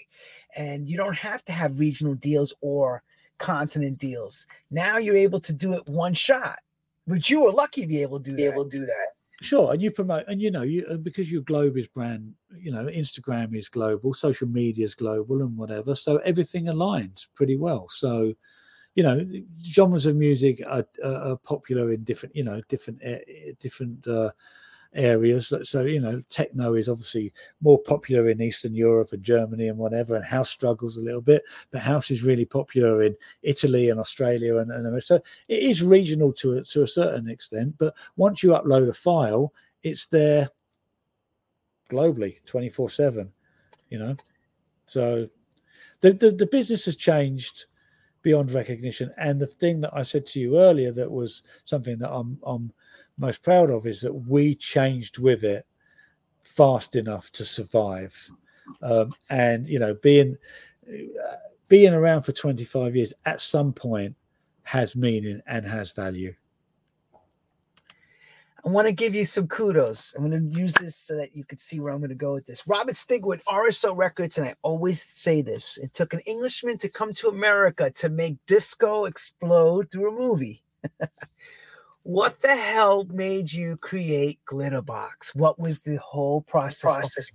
and 0.56 0.90
you 0.90 0.98
don't 0.98 1.16
have 1.16 1.46
to 1.46 1.52
have 1.52 1.80
regional 1.80 2.16
deals 2.16 2.54
or 2.62 3.04
continent 3.38 3.98
deals. 3.98 4.48
Now 4.72 4.98
you're 4.98 5.18
able 5.18 5.40
to 5.42 5.54
do 5.54 5.74
it 5.74 5.88
one 5.88 6.14
shot, 6.14 6.60
which 7.06 7.30
you 7.30 7.42
were 7.42 7.52
lucky 7.52 7.82
to 7.82 7.88
be 7.88 8.02
able 8.02 8.20
to 8.20 8.32
do 8.32 8.36
Be 8.38 8.44
that. 8.44 8.54
able 8.54 8.64
to 8.66 8.70
do 8.70 8.86
that. 8.86 9.08
Sure, 9.42 9.74
and 9.74 9.82
you 9.82 9.92
promote, 9.92 10.24
and 10.28 10.42
you 10.42 10.52
know, 10.52 10.62
you 10.62 10.86
uh, 10.90 10.96
because 10.96 11.30
your 11.30 11.42
globe 11.42 11.76
is 11.76 11.88
brand, 11.88 12.34
you 12.58 12.72
know, 12.72 12.86
Instagram 12.86 13.58
is 13.58 13.68
global, 13.68 14.14
social 14.14 14.48
media 14.48 14.86
is 14.86 14.96
global, 14.96 15.42
and 15.42 15.58
whatever. 15.58 15.96
So 15.96 16.18
everything 16.18 16.66
aligns 16.66 17.28
pretty 17.36 17.58
well. 17.58 17.90
So, 17.90 18.34
you 18.96 19.04
know, 19.04 19.26
genres 19.62 20.06
of 20.06 20.16
music 20.16 20.62
are, 20.66 20.86
are, 21.04 21.32
are 21.32 21.38
popular 21.38 21.92
in 21.92 22.06
different, 22.06 22.36
you 22.36 22.46
know, 22.46 22.62
different 22.70 23.02
different 23.60 24.08
uh, 24.08 24.32
areas. 24.96 25.54
So- 25.64 25.82
you 25.84 26.00
know, 26.00 26.22
techno 26.30 26.76
is 26.76 26.90
obviously 26.90 27.34
more 27.62 27.80
popular 27.80 28.30
in 28.30 28.42
Eastern 28.42 28.74
Europe 28.76 29.12
and 29.12 29.24
Germany 29.24 29.68
and 29.68 29.78
whatever, 29.78 30.16
and 30.16 30.26
house 30.26 30.50
struggles 30.50 30.98
a 30.98 31.02
little 31.02 31.22
bit, 31.22 31.44
but 31.72 31.82
house 31.82 32.12
is 32.12 32.24
really 32.24 32.46
popular 32.46 33.04
in 33.04 33.16
Italy 33.42 33.90
and 33.90 34.00
Australia 34.00 34.58
and, 34.58 34.72
and 34.72 34.86
America. 34.88 35.06
so 35.06 35.16
it 35.48 35.64
is 35.64 35.84
regional 35.84 36.32
to 36.34 36.58
a, 36.58 36.64
to 36.64 36.84
a 36.84 36.88
certain 36.88 37.30
extent. 37.30 37.76
But 37.78 37.94
once 38.16 38.44
you 38.44 38.52
upload 38.52 38.88
a 38.90 38.94
file, 38.94 39.54
it's 39.84 40.08
there 40.08 40.50
globally 41.90 42.44
24 42.46 42.90
7 42.90 43.32
you 43.90 44.00
know 44.00 44.16
so 44.86 45.28
the, 46.02 46.14
the 46.14 46.32
the 46.32 46.48
business 46.48 46.86
has 46.86 46.96
changed 46.96 47.66
beyond 48.22 48.52
recognition 48.52 49.12
and 49.18 49.40
the 49.40 49.46
thing 49.48 49.82
that 49.82 49.94
i 49.94 50.02
said 50.02 50.26
to 50.26 50.40
you 50.40 50.58
earlier 50.58 50.92
that 50.92 51.12
was 51.12 51.44
something 51.66 51.98
that 52.00 52.12
i'm 52.12 52.40
i'm 52.44 52.72
most 53.18 53.44
proud 53.44 53.70
of 53.70 53.86
is 53.86 54.02
that 54.02 54.14
we 54.14 54.56
changed 54.56 55.20
with 55.20 55.44
it 55.44 55.66
fast 56.42 56.96
enough 56.96 57.32
to 57.32 57.46
survive. 57.46 58.30
Um, 58.82 59.14
and 59.30 59.68
you 59.68 59.80
know, 59.80 59.94
being 59.96 60.38
being 61.68 61.94
around 61.94 62.24
for 62.24 62.32
25 62.32 62.96
years 62.96 63.14
at 63.26 63.42
some 63.42 63.74
point 63.74 64.16
has 64.64 64.96
meaning 64.96 65.42
and 65.48 65.66
has 65.66 65.92
value. 65.92 66.34
I 68.66 68.70
want 68.70 68.88
to 68.88 68.94
give 68.94 69.14
you 69.14 69.26
some 69.26 69.48
kudos. 69.48 70.14
I'm 70.16 70.30
going 70.30 70.50
to 70.50 70.58
use 70.58 70.74
this 70.76 70.96
so 70.96 71.18
that 71.18 71.36
you 71.36 71.44
can 71.44 71.58
see 71.58 71.82
where 71.82 71.92
I'm 71.92 72.00
going 72.00 72.10
to 72.10 72.16
go 72.16 72.34
with 72.34 72.46
this. 72.46 72.66
Robert 72.66 72.96
Stigwood, 72.96 73.42
RSO 73.44 73.96
Records, 73.96 74.38
and 74.38 74.48
I 74.48 74.56
always 74.62 75.04
say 75.04 75.42
this 75.42 75.78
it 75.78 75.94
took 75.94 76.14
an 76.14 76.22
Englishman 76.22 76.78
to 76.78 76.88
come 76.88 77.14
to 77.16 77.28
America 77.28 77.92
to 77.92 78.08
make 78.08 78.38
disco 78.46 79.04
explode 79.04 79.92
through 79.92 80.16
a 80.16 80.20
movie. 80.20 80.64
what 82.04 82.40
the 82.42 82.56
hell 82.56 83.06
made 83.06 83.52
you 83.52 83.78
create 83.78 84.40
Glitterbox? 84.46 85.36
What 85.36 85.60
was 85.60 85.82
the 85.82 85.98
whole 85.98 86.42
process? 86.42 86.94
process 86.94 87.32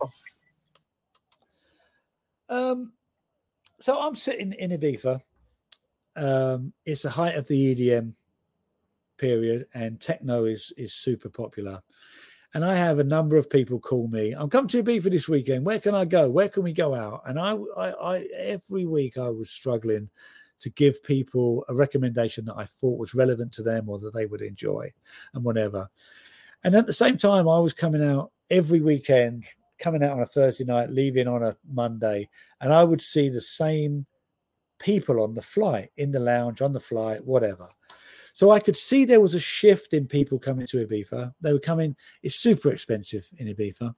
um, 2.50 2.92
so 3.80 4.00
I'm 4.00 4.14
sitting 4.14 4.52
in 4.52 4.70
Ibiza. 4.70 5.20
Um, 6.16 6.72
it's 6.84 7.02
the 7.02 7.10
height 7.10 7.36
of 7.36 7.46
the 7.46 7.74
EDM 7.74 8.14
period, 9.18 9.66
and 9.74 10.00
techno 10.00 10.46
is 10.46 10.72
is 10.76 10.94
super 10.94 11.28
popular. 11.28 11.82
And 12.54 12.64
I 12.64 12.74
have 12.74 12.98
a 12.98 13.04
number 13.04 13.36
of 13.36 13.50
people 13.50 13.78
call 13.78 14.08
me. 14.08 14.32
I'm 14.32 14.48
coming 14.48 14.68
to 14.68 14.82
Ibiza 14.82 15.10
this 15.10 15.28
weekend. 15.28 15.66
Where 15.66 15.78
can 15.78 15.94
I 15.94 16.06
go? 16.06 16.30
Where 16.30 16.48
can 16.48 16.62
we 16.62 16.72
go 16.72 16.94
out? 16.94 17.22
And 17.26 17.38
I, 17.38 17.52
I, 17.76 17.90
I 17.90 18.18
every 18.34 18.86
week 18.86 19.18
I 19.18 19.28
was 19.28 19.50
struggling 19.50 20.08
to 20.60 20.70
give 20.70 21.02
people 21.02 21.64
a 21.68 21.74
recommendation 21.74 22.44
that 22.46 22.56
I 22.56 22.64
thought 22.64 22.98
was 22.98 23.14
relevant 23.14 23.52
to 23.52 23.62
them 23.62 23.88
or 23.88 23.98
that 23.98 24.14
they 24.14 24.26
would 24.26 24.42
enjoy, 24.42 24.92
and 25.34 25.44
whatever. 25.44 25.88
And 26.64 26.74
at 26.74 26.86
the 26.86 26.92
same 26.92 27.16
time, 27.16 27.48
I 27.48 27.58
was 27.58 27.72
coming 27.72 28.02
out 28.02 28.32
every 28.50 28.80
weekend, 28.80 29.44
coming 29.78 30.02
out 30.02 30.12
on 30.12 30.22
a 30.22 30.26
Thursday 30.26 30.64
night, 30.64 30.90
leaving 30.90 31.28
on 31.28 31.42
a 31.42 31.56
Monday, 31.70 32.28
and 32.60 32.72
I 32.72 32.82
would 32.84 33.00
see 33.00 33.28
the 33.28 33.40
same 33.40 34.06
people 34.78 35.22
on 35.22 35.34
the 35.34 35.42
flight, 35.42 35.90
in 35.96 36.10
the 36.10 36.20
lounge, 36.20 36.62
on 36.62 36.72
the 36.72 36.80
flight, 36.80 37.24
whatever. 37.24 37.68
So 38.32 38.50
I 38.50 38.60
could 38.60 38.76
see 38.76 39.04
there 39.04 39.20
was 39.20 39.34
a 39.34 39.40
shift 39.40 39.94
in 39.94 40.06
people 40.06 40.38
coming 40.38 40.66
to 40.68 40.86
Ibiza. 40.86 41.34
They 41.40 41.52
were 41.52 41.58
coming, 41.58 41.96
it's 42.22 42.36
super 42.36 42.70
expensive 42.70 43.28
in 43.38 43.48
Ibiza. 43.48 43.94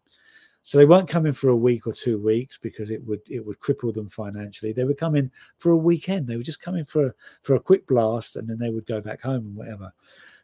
So 0.62 0.78
they 0.78 0.84
weren't 0.84 1.08
coming 1.08 1.32
for 1.32 1.48
a 1.48 1.56
week 1.56 1.86
or 1.86 1.92
two 1.92 2.18
weeks 2.18 2.58
because 2.58 2.90
it 2.90 3.04
would 3.06 3.20
it 3.28 3.44
would 3.44 3.60
cripple 3.60 3.92
them 3.92 4.08
financially. 4.08 4.72
They 4.72 4.84
were 4.84 4.94
coming 4.94 5.30
for 5.58 5.70
a 5.70 5.76
weekend. 5.76 6.26
They 6.26 6.36
were 6.36 6.42
just 6.42 6.62
coming 6.62 6.84
for 6.84 7.06
a, 7.06 7.14
for 7.42 7.54
a 7.54 7.60
quick 7.60 7.86
blast 7.86 8.36
and 8.36 8.48
then 8.48 8.58
they 8.58 8.70
would 8.70 8.86
go 8.86 9.00
back 9.00 9.22
home 9.22 9.46
and 9.46 9.56
whatever. 9.56 9.92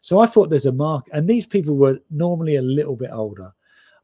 So 0.01 0.21
I 0.21 0.27
thought 0.27 0.51
there's 0.51 0.67
a 0.67 0.73
market, 0.73 1.13
and 1.13 1.29
these 1.29 1.47
people 1.47 1.77
were 1.77 1.99
normally 2.11 2.57
a 2.57 2.63
little 2.63 2.97
bit 2.97 3.11
older. 3.13 3.53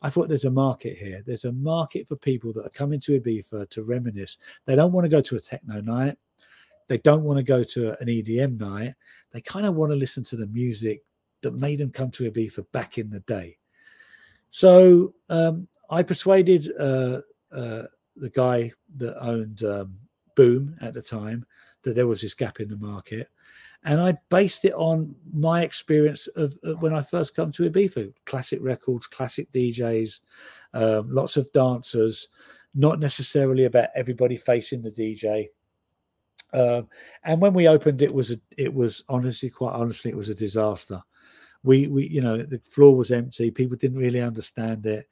I 0.02 0.10
thought 0.10 0.28
there's 0.28 0.44
a 0.46 0.50
market 0.50 0.98
here. 0.98 1.22
There's 1.24 1.44
a 1.44 1.52
market 1.52 2.08
for 2.08 2.16
people 2.16 2.52
that 2.54 2.66
are 2.66 2.70
coming 2.70 2.98
to 3.00 3.20
Ibiza 3.20 3.70
to 3.70 3.82
reminisce. 3.84 4.38
They 4.64 4.74
don't 4.74 4.90
want 4.90 5.04
to 5.04 5.08
go 5.08 5.20
to 5.20 5.36
a 5.36 5.40
techno 5.40 5.80
night. 5.80 6.18
They 6.88 6.98
don't 6.98 7.22
want 7.22 7.38
to 7.38 7.44
go 7.44 7.62
to 7.62 7.90
an 8.00 8.08
EDM 8.08 8.58
night. 8.58 8.94
They 9.30 9.40
kind 9.40 9.64
of 9.64 9.76
want 9.76 9.92
to 9.92 9.96
listen 9.96 10.24
to 10.24 10.36
the 10.36 10.48
music 10.48 11.02
that 11.42 11.54
made 11.54 11.78
them 11.78 11.90
come 11.90 12.10
to 12.10 12.30
Ibiza 12.30 12.66
back 12.72 12.98
in 12.98 13.10
the 13.10 13.20
day. 13.20 13.58
So 14.52 15.14
um, 15.30 15.66
I 15.88 16.02
persuaded 16.02 16.68
uh, 16.78 17.20
uh, 17.50 17.84
the 18.16 18.30
guy 18.34 18.70
that 18.96 19.18
owned 19.18 19.64
um, 19.64 19.94
Boom 20.36 20.76
at 20.82 20.92
the 20.92 21.00
time 21.00 21.46
that 21.82 21.94
there 21.94 22.06
was 22.06 22.20
this 22.20 22.34
gap 22.34 22.60
in 22.60 22.68
the 22.68 22.76
market. 22.76 23.28
And 23.84 23.98
I 23.98 24.18
based 24.28 24.66
it 24.66 24.74
on 24.74 25.14
my 25.32 25.62
experience 25.62 26.26
of, 26.36 26.54
of 26.64 26.82
when 26.82 26.92
I 26.92 27.00
first 27.00 27.34
come 27.34 27.50
to 27.52 27.68
Ibiza 27.68 28.12
classic 28.26 28.60
records, 28.62 29.06
classic 29.06 29.50
DJs, 29.52 30.20
um, 30.74 31.10
lots 31.10 31.38
of 31.38 31.50
dancers, 31.52 32.28
not 32.74 33.00
necessarily 33.00 33.64
about 33.64 33.88
everybody 33.94 34.36
facing 34.36 34.82
the 34.82 34.92
DJ. 34.92 35.48
Um, 36.52 36.88
and 37.24 37.40
when 37.40 37.54
we 37.54 37.68
opened, 37.68 38.02
it 38.02 38.12
was 38.12 38.32
a, 38.32 38.36
it 38.58 38.72
was 38.72 39.02
honestly, 39.08 39.48
quite 39.48 39.72
honestly, 39.72 40.10
it 40.10 40.16
was 40.16 40.28
a 40.28 40.34
disaster. 40.34 41.02
We 41.62 41.88
we 41.88 42.08
you 42.08 42.20
know 42.20 42.38
the 42.38 42.58
floor 42.58 42.96
was 42.96 43.10
empty. 43.10 43.50
People 43.50 43.76
didn't 43.76 43.98
really 43.98 44.20
understand 44.20 44.86
it. 44.86 45.08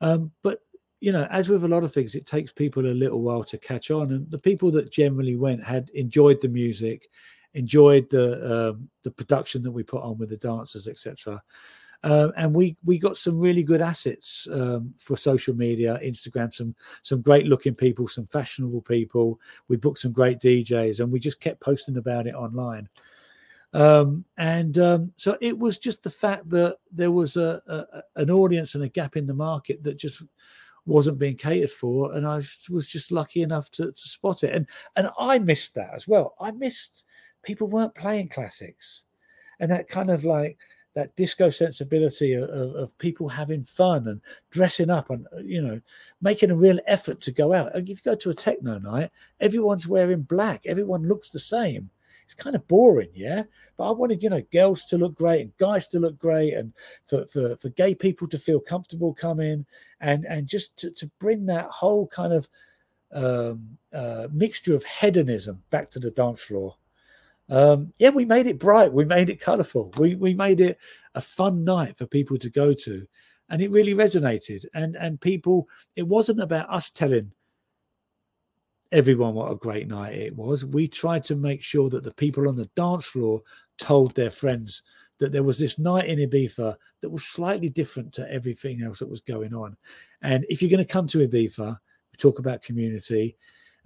Um, 0.00 0.32
but 0.42 0.60
you 1.00 1.12
know, 1.12 1.26
as 1.30 1.48
with 1.48 1.64
a 1.64 1.68
lot 1.68 1.82
of 1.82 1.92
things, 1.92 2.14
it 2.14 2.26
takes 2.26 2.52
people 2.52 2.86
a 2.86 2.92
little 2.92 3.22
while 3.22 3.44
to 3.44 3.58
catch 3.58 3.90
on. 3.90 4.12
And 4.12 4.30
the 4.30 4.38
people 4.38 4.70
that 4.72 4.92
generally 4.92 5.36
went 5.36 5.64
had 5.64 5.88
enjoyed 5.94 6.42
the 6.42 6.48
music, 6.48 7.08
enjoyed 7.54 8.08
the 8.10 8.70
um, 8.70 8.88
the 9.02 9.10
production 9.10 9.62
that 9.62 9.70
we 9.70 9.82
put 9.82 10.02
on 10.02 10.18
with 10.18 10.28
the 10.28 10.36
dancers, 10.36 10.86
etc. 10.86 11.42
Uh, 12.02 12.28
and 12.36 12.54
we 12.54 12.76
we 12.84 12.98
got 12.98 13.16
some 13.16 13.38
really 13.38 13.62
good 13.62 13.80
assets 13.82 14.48
um, 14.52 14.94
for 14.98 15.16
social 15.16 15.54
media, 15.54 15.98
Instagram, 16.02 16.52
some 16.52 16.74
some 17.02 17.20
great 17.22 17.46
looking 17.46 17.74
people, 17.74 18.06
some 18.06 18.26
fashionable 18.26 18.82
people. 18.82 19.40
We 19.68 19.76
booked 19.76 19.98
some 19.98 20.12
great 20.12 20.38
DJs, 20.38 21.00
and 21.00 21.10
we 21.10 21.18
just 21.18 21.40
kept 21.40 21.60
posting 21.60 21.96
about 21.96 22.26
it 22.26 22.34
online. 22.34 22.88
Um, 23.72 24.24
and 24.36 24.78
um, 24.78 25.12
so 25.16 25.36
it 25.40 25.56
was 25.56 25.78
just 25.78 26.02
the 26.02 26.10
fact 26.10 26.48
that 26.50 26.78
there 26.90 27.12
was 27.12 27.36
a, 27.36 27.60
a, 27.66 28.20
an 28.20 28.30
audience 28.30 28.74
and 28.74 28.82
a 28.82 28.88
gap 28.88 29.16
in 29.16 29.26
the 29.26 29.34
market 29.34 29.84
that 29.84 29.96
just 29.96 30.22
wasn't 30.86 31.18
being 31.18 31.36
catered 31.36 31.70
for, 31.70 32.14
and 32.14 32.26
I 32.26 32.42
was 32.68 32.86
just 32.86 33.12
lucky 33.12 33.42
enough 33.42 33.70
to, 33.72 33.92
to 33.92 34.08
spot 34.08 34.42
it. 34.42 34.52
And 34.54 34.66
and 34.96 35.08
I 35.18 35.38
missed 35.38 35.74
that 35.76 35.94
as 35.94 36.08
well. 36.08 36.34
I 36.40 36.50
missed 36.50 37.06
people 37.42 37.68
weren't 37.68 37.94
playing 37.94 38.28
classics, 38.28 39.06
and 39.60 39.70
that 39.70 39.88
kind 39.88 40.10
of 40.10 40.24
like 40.24 40.58
that 40.94 41.14
disco 41.14 41.48
sensibility 41.48 42.34
of, 42.34 42.48
of, 42.50 42.98
people 42.98 43.28
having 43.28 43.62
fun 43.62 44.08
and 44.08 44.20
dressing 44.50 44.90
up 44.90 45.08
and 45.10 45.24
uh, 45.32 45.38
you 45.38 45.62
know 45.62 45.80
making 46.20 46.50
a 46.50 46.56
real 46.56 46.80
effort 46.86 47.20
to 47.20 47.30
go 47.30 47.54
out. 47.54 47.70
If 47.76 47.88
you 47.88 47.96
go 48.04 48.16
to 48.16 48.30
a 48.30 48.34
techno 48.34 48.78
night, 48.78 49.10
everyone's 49.38 49.86
wearing 49.86 50.22
black, 50.22 50.62
everyone 50.66 51.06
looks 51.06 51.30
the 51.30 51.38
same. 51.38 51.90
It's 52.30 52.40
kind 52.40 52.54
of 52.54 52.66
boring, 52.68 53.10
yeah. 53.12 53.42
But 53.76 53.88
I 53.88 53.90
wanted, 53.90 54.22
you 54.22 54.30
know, 54.30 54.42
girls 54.52 54.84
to 54.86 54.98
look 54.98 55.14
great 55.14 55.40
and 55.40 55.56
guys 55.56 55.88
to 55.88 55.98
look 55.98 56.16
great, 56.16 56.54
and 56.54 56.72
for 57.04 57.26
for, 57.26 57.56
for 57.56 57.70
gay 57.70 57.94
people 57.94 58.28
to 58.28 58.38
feel 58.38 58.60
comfortable 58.60 59.12
coming, 59.12 59.66
and 60.00 60.24
and 60.26 60.46
just 60.46 60.76
to, 60.78 60.90
to 60.92 61.10
bring 61.18 61.46
that 61.46 61.66
whole 61.66 62.06
kind 62.06 62.32
of 62.32 62.48
um, 63.12 63.76
uh, 63.92 64.28
mixture 64.32 64.76
of 64.76 64.84
hedonism 64.84 65.60
back 65.70 65.90
to 65.90 65.98
the 65.98 66.12
dance 66.12 66.40
floor 66.40 66.76
um, 67.50 67.92
yeah, 67.98 68.10
we 68.10 68.24
made 68.24 68.46
it 68.46 68.60
bright, 68.60 68.92
we 68.92 69.04
made 69.04 69.28
it 69.28 69.40
colourful, 69.40 69.92
we 69.98 70.14
we 70.14 70.34
made 70.34 70.60
it 70.60 70.78
a 71.16 71.20
fun 71.20 71.64
night 71.64 71.98
for 71.98 72.06
people 72.06 72.38
to 72.38 72.48
go 72.48 72.72
to, 72.72 73.06
and 73.48 73.60
it 73.60 73.72
really 73.72 73.92
resonated. 73.94 74.64
And 74.72 74.94
and 74.96 75.20
people, 75.20 75.68
it 75.96 76.06
wasn't 76.06 76.40
about 76.40 76.70
us 76.70 76.90
telling 76.90 77.32
everyone 78.92 79.34
what 79.34 79.52
a 79.52 79.56
great 79.56 79.88
night 79.88 80.14
it 80.14 80.36
was. 80.36 80.64
We 80.64 80.88
tried 80.88 81.24
to 81.24 81.36
make 81.36 81.62
sure 81.62 81.88
that 81.90 82.04
the 82.04 82.12
people 82.12 82.48
on 82.48 82.56
the 82.56 82.70
dance 82.76 83.06
floor 83.06 83.42
told 83.78 84.14
their 84.14 84.30
friends 84.30 84.82
that 85.18 85.32
there 85.32 85.42
was 85.42 85.58
this 85.58 85.78
night 85.78 86.08
in 86.08 86.18
Ibiza 86.18 86.76
that 87.00 87.10
was 87.10 87.24
slightly 87.24 87.68
different 87.68 88.12
to 88.14 88.32
everything 88.32 88.82
else 88.82 88.98
that 88.98 89.10
was 89.10 89.20
going 89.20 89.54
on. 89.54 89.76
And 90.22 90.44
if 90.48 90.62
you're 90.62 90.70
going 90.70 90.84
to 90.84 90.92
come 90.92 91.06
to 91.08 91.26
Ibiza, 91.26 91.78
we 92.12 92.16
talk 92.16 92.38
about 92.38 92.62
community 92.62 93.36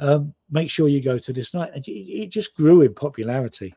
um, 0.01 0.35
make 0.51 0.71
sure 0.71 0.89
you 0.89 1.03
go 1.03 1.19
to 1.19 1.33
this 1.33 1.55
night. 1.55 1.71
And 1.75 1.85
it 1.87 2.29
just 2.29 2.57
grew 2.57 2.83
in 2.83 2.95
popularity. 2.95 3.75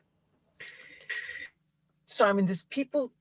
Simon, 2.06 2.46
there's 2.46 2.64
people 2.64 3.12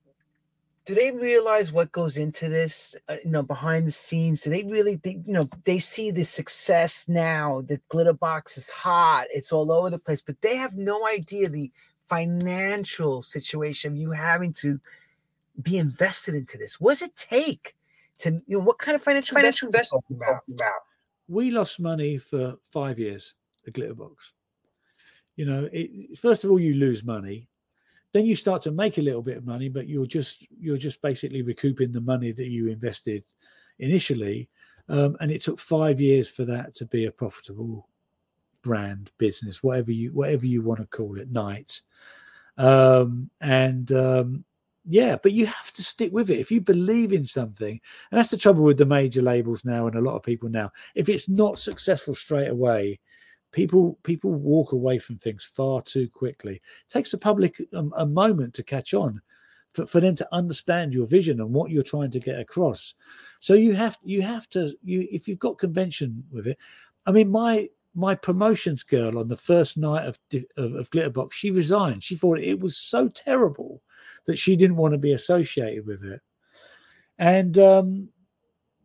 do 0.87 0.95
they 0.95 1.11
realize 1.11 1.71
what 1.71 1.91
goes 1.91 2.17
into 2.17 2.49
this 2.49 2.95
uh, 3.09 3.17
you 3.23 3.29
know 3.29 3.43
behind 3.43 3.85
the 3.85 3.91
scenes? 3.91 4.41
Do 4.41 4.49
they 4.49 4.63
really 4.63 4.95
they, 4.95 5.19
you 5.25 5.33
know 5.33 5.49
they 5.65 5.79
see 5.79 6.09
the 6.09 6.23
success 6.23 7.07
now 7.07 7.61
the 7.67 7.79
glitter 7.89 8.13
box 8.13 8.57
is 8.57 8.69
hot 8.69 9.25
it's 9.31 9.51
all 9.51 9.71
over 9.71 9.89
the 9.89 9.99
place 9.99 10.21
but 10.21 10.41
they 10.41 10.55
have 10.55 10.75
no 10.75 11.05
idea 11.07 11.49
the 11.49 11.71
financial 12.07 13.21
situation 13.21 13.91
of 13.91 13.97
you 13.97 14.11
having 14.11 14.53
to 14.53 14.79
be 15.61 15.77
invested 15.77 16.35
into 16.35 16.57
this? 16.57 16.79
What 16.79 16.93
does 16.93 17.01
it 17.03 17.15
take 17.15 17.75
to 18.19 18.41
you 18.47 18.57
know 18.57 18.63
what 18.63 18.77
kind 18.77 18.95
of 18.95 19.03
financial, 19.03 19.35
financial 19.35 19.67
investment, 19.67 20.05
investment 20.09 20.43
about? 20.49 20.73
we 21.27 21.51
lost 21.51 21.79
money 21.79 22.17
for 22.17 22.55
five 22.71 22.97
years 22.97 23.33
the 23.65 23.71
glitter 23.71 23.93
box. 23.93 24.33
You 25.35 25.45
know 25.45 25.69
it, 25.71 26.17
first 26.17 26.43
of 26.43 26.51
all 26.51 26.59
you 26.59 26.75
lose 26.75 27.03
money 27.03 27.49
then 28.17 28.25
you 28.25 28.35
start 28.35 28.61
to 28.63 28.71
make 28.71 28.97
a 28.97 29.01
little 29.01 29.21
bit 29.21 29.37
of 29.37 29.45
money 29.45 29.69
but 29.69 29.87
you're 29.87 30.07
just 30.07 30.47
you're 30.59 30.77
just 30.77 31.01
basically 31.01 31.41
recouping 31.41 31.91
the 31.91 32.01
money 32.01 32.31
that 32.31 32.49
you 32.49 32.67
invested 32.67 33.23
initially 33.79 34.49
um, 34.89 35.15
and 35.19 35.31
it 35.31 35.41
took 35.41 35.59
five 35.59 36.01
years 36.01 36.29
for 36.29 36.45
that 36.45 36.73
to 36.73 36.85
be 36.85 37.05
a 37.05 37.11
profitable 37.11 37.87
brand 38.63 39.11
business 39.17 39.61
whatever 39.61 39.91
you 39.91 40.11
whatever 40.11 40.45
you 40.45 40.61
want 40.61 40.79
to 40.79 40.87
call 40.87 41.17
it 41.19 41.31
night 41.31 41.81
um, 42.57 43.29
and 43.39 43.91
um, 43.91 44.43
yeah, 44.89 45.17
but 45.21 45.33
you 45.33 45.45
have 45.45 45.71
to 45.73 45.83
stick 45.83 46.13
with 46.13 46.29
it. 46.29 46.39
If 46.39 46.49
you 46.49 46.61
believe 46.61 47.11
in 47.11 47.25
something, 47.25 47.79
and 48.11 48.17
that's 48.17 48.31
the 48.31 48.37
trouble 48.37 48.63
with 48.63 48.77
the 48.77 48.85
major 48.85 49.21
labels 49.21 49.65
now 49.65 49.85
and 49.85 49.97
a 49.97 50.01
lot 50.01 50.15
of 50.15 50.23
people 50.23 50.49
now. 50.49 50.71
If 50.95 51.09
it's 51.09 51.27
not 51.27 51.59
successful 51.59 52.15
straight 52.15 52.47
away, 52.47 52.99
people 53.51 53.97
people 54.03 54.31
walk 54.31 54.71
away 54.71 54.99
from 54.99 55.17
things 55.17 55.43
far 55.43 55.81
too 55.81 56.07
quickly. 56.09 56.55
It 56.55 56.89
takes 56.89 57.11
the 57.11 57.17
public 57.17 57.59
a, 57.73 57.83
a 57.97 58.05
moment 58.05 58.53
to 58.55 58.63
catch 58.63 58.93
on. 58.93 59.21
for, 59.73 59.85
for 59.85 59.99
them 59.99 60.15
to 60.15 60.27
understand 60.31 60.93
your 60.93 61.05
vision 61.05 61.39
and 61.39 61.53
what 61.53 61.69
you're 61.69 61.83
trying 61.83 62.11
to 62.11 62.19
get 62.19 62.39
across. 62.39 62.95
So 63.39 63.53
you 63.53 63.73
have 63.73 63.97
you 64.03 64.21
have 64.23 64.49
to 64.49 64.73
you 64.83 65.07
if 65.11 65.27
you've 65.27 65.39
got 65.39 65.59
convention 65.59 66.23
with 66.31 66.47
it. 66.47 66.57
I 67.05 67.11
mean, 67.11 67.29
my 67.29 67.69
my 67.93 68.15
promotions 68.15 68.83
girl 68.83 69.17
on 69.17 69.27
the 69.27 69.37
first 69.37 69.77
night 69.77 70.05
of, 70.05 70.19
of, 70.57 70.73
of 70.73 70.89
Glitterbox, 70.91 71.33
she 71.33 71.51
resigned. 71.51 72.03
She 72.03 72.15
thought 72.15 72.39
it 72.39 72.59
was 72.59 72.77
so 72.77 73.07
terrible 73.07 73.81
that 74.25 74.37
she 74.37 74.55
didn't 74.55 74.75
want 74.77 74.93
to 74.93 74.99
be 74.99 75.13
associated 75.13 75.85
with 75.85 76.03
it. 76.03 76.21
And 77.17 77.57
um, 77.57 78.09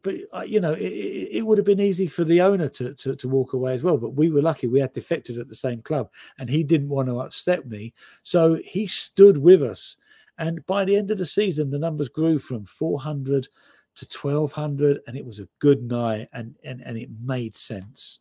but 0.02 0.16
uh, 0.34 0.42
you 0.42 0.60
know, 0.60 0.72
it, 0.72 0.82
it, 0.82 1.46
would 1.46 1.58
have 1.58 1.64
been 1.64 1.80
easy 1.80 2.06
for 2.06 2.24
the 2.24 2.40
owner 2.40 2.68
to, 2.68 2.94
to, 2.94 3.16
to 3.16 3.28
walk 3.28 3.52
away 3.52 3.74
as 3.74 3.82
well. 3.82 3.96
But 3.96 4.14
we 4.14 4.30
were 4.30 4.42
lucky; 4.42 4.66
we 4.66 4.80
had 4.80 4.92
defected 4.92 5.38
at 5.38 5.48
the 5.48 5.54
same 5.54 5.80
club, 5.80 6.10
and 6.38 6.50
he 6.50 6.64
didn't 6.64 6.88
want 6.88 7.08
to 7.08 7.20
upset 7.20 7.68
me, 7.68 7.94
so 8.22 8.56
he 8.64 8.86
stood 8.86 9.38
with 9.38 9.62
us. 9.62 9.96
And 10.38 10.64
by 10.66 10.84
the 10.84 10.96
end 10.96 11.10
of 11.10 11.18
the 11.18 11.26
season, 11.26 11.70
the 11.70 11.78
numbers 11.78 12.08
grew 12.08 12.38
from 12.38 12.64
400 12.64 13.46
to 13.94 14.18
1200, 14.18 15.00
and 15.06 15.16
it 15.16 15.24
was 15.24 15.38
a 15.38 15.48
good 15.58 15.82
night, 15.82 16.28
and 16.32 16.56
and 16.64 16.80
and 16.82 16.98
it 16.98 17.10
made 17.22 17.56
sense 17.56 18.18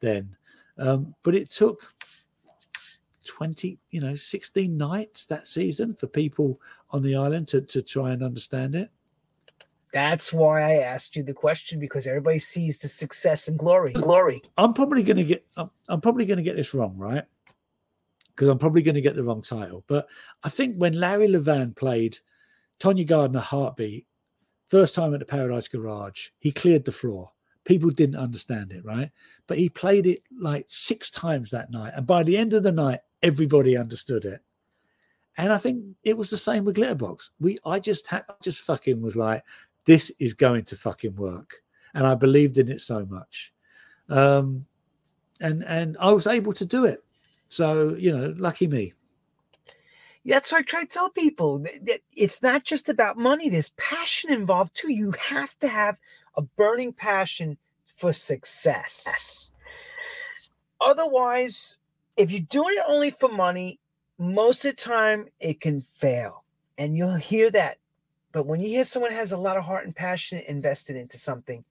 then. 0.00 0.36
Um, 0.78 1.14
but 1.22 1.34
it 1.34 1.50
took 1.50 1.94
20, 3.24 3.78
you 3.90 4.00
know, 4.00 4.14
16 4.14 4.76
nights 4.76 5.26
that 5.26 5.46
season 5.46 5.94
for 5.94 6.06
people 6.06 6.60
on 6.90 7.02
the 7.02 7.14
island 7.14 7.48
to, 7.48 7.60
to 7.60 7.82
try 7.82 8.10
and 8.10 8.22
understand 8.22 8.74
it. 8.74 8.90
That's 9.92 10.32
why 10.32 10.62
I 10.62 10.74
asked 10.76 11.16
you 11.16 11.22
the 11.22 11.34
question 11.34 11.78
because 11.78 12.06
everybody 12.06 12.38
sees 12.38 12.78
the 12.78 12.88
success 12.88 13.48
and 13.48 13.58
glory. 13.58 13.92
Glory. 13.92 14.40
I'm 14.56 14.72
probably 14.72 15.02
going 15.02 15.18
to 15.18 15.24
get. 15.24 15.44
I'm, 15.56 15.70
I'm 15.88 16.00
probably 16.00 16.24
going 16.24 16.38
to 16.38 16.42
get 16.42 16.56
this 16.56 16.72
wrong, 16.72 16.96
right? 16.96 17.24
Because 18.30 18.48
I'm 18.48 18.58
probably 18.58 18.80
going 18.80 18.94
to 18.94 19.02
get 19.02 19.14
the 19.14 19.22
wrong 19.22 19.42
title. 19.42 19.84
But 19.86 20.08
I 20.42 20.48
think 20.48 20.76
when 20.76 20.94
Larry 20.94 21.28
Levan 21.28 21.76
played 21.76 22.18
Taana 22.80 23.06
Gardner 23.06 23.40
Heartbeat 23.40 24.06
first 24.66 24.94
time 24.94 25.12
at 25.12 25.20
the 25.20 25.26
Paradise 25.26 25.68
Garage, 25.68 26.28
he 26.38 26.50
cleared 26.50 26.86
the 26.86 26.92
floor. 26.92 27.30
People 27.64 27.90
didn't 27.90 28.16
understand 28.16 28.72
it, 28.72 28.84
right? 28.86 29.10
But 29.46 29.58
he 29.58 29.68
played 29.68 30.06
it 30.06 30.22
like 30.40 30.66
six 30.68 31.10
times 31.10 31.50
that 31.50 31.70
night, 31.70 31.92
and 31.94 32.06
by 32.06 32.22
the 32.22 32.38
end 32.38 32.54
of 32.54 32.62
the 32.62 32.72
night, 32.72 33.00
everybody 33.22 33.76
understood 33.76 34.24
it. 34.24 34.40
And 35.36 35.52
I 35.52 35.58
think 35.58 35.84
it 36.02 36.16
was 36.16 36.30
the 36.30 36.36
same 36.36 36.64
with 36.64 36.76
Glitterbox. 36.76 37.30
We, 37.40 37.58
I 37.64 37.78
just 37.78 38.06
had, 38.06 38.24
just 38.42 38.64
fucking 38.64 39.00
was 39.00 39.16
like, 39.16 39.42
this 39.84 40.12
is 40.18 40.34
going 40.34 40.64
to 40.64 40.76
fucking 40.76 41.16
work. 41.16 41.62
And 41.94 42.06
I 42.06 42.14
believed 42.14 42.58
in 42.58 42.70
it 42.70 42.80
so 42.80 43.04
much. 43.06 43.52
Um, 44.08 44.66
and 45.40 45.64
and 45.64 45.96
I 46.00 46.12
was 46.12 46.26
able 46.26 46.52
to 46.54 46.64
do 46.64 46.84
it. 46.84 47.02
So, 47.48 47.94
you 47.96 48.16
know, 48.16 48.34
lucky 48.38 48.66
me. 48.66 48.94
That's 50.24 50.52
what 50.52 50.60
I 50.60 50.62
try 50.62 50.82
to 50.82 50.86
tell 50.86 51.10
people 51.10 51.58
that 51.58 52.00
it's 52.12 52.42
not 52.42 52.64
just 52.64 52.88
about 52.88 53.18
money, 53.18 53.48
there's 53.48 53.70
passion 53.70 54.32
involved 54.32 54.74
too. 54.74 54.92
You 54.92 55.12
have 55.18 55.58
to 55.58 55.68
have 55.68 55.98
a 56.36 56.42
burning 56.42 56.92
passion 56.92 57.58
for 57.96 58.12
success. 58.12 59.52
Otherwise, 60.80 61.76
if 62.16 62.30
you're 62.30 62.40
doing 62.40 62.74
it 62.76 62.84
only 62.86 63.10
for 63.10 63.28
money, 63.28 63.80
most 64.18 64.64
of 64.64 64.72
the 64.72 64.76
time 64.76 65.26
it 65.40 65.60
can 65.60 65.80
fail. 65.80 66.44
And 66.78 66.96
you'll 66.96 67.14
hear 67.16 67.50
that 67.50 67.78
but 68.32 68.46
when 68.46 68.60
you 68.60 68.68
hear 68.68 68.84
someone 68.84 69.12
has 69.12 69.32
a 69.32 69.36
lot 69.36 69.56
of 69.56 69.64
heart 69.64 69.84
and 69.84 69.94
passion 69.94 70.42
invested 70.48 70.96
into 70.96 71.18
something, 71.18 71.64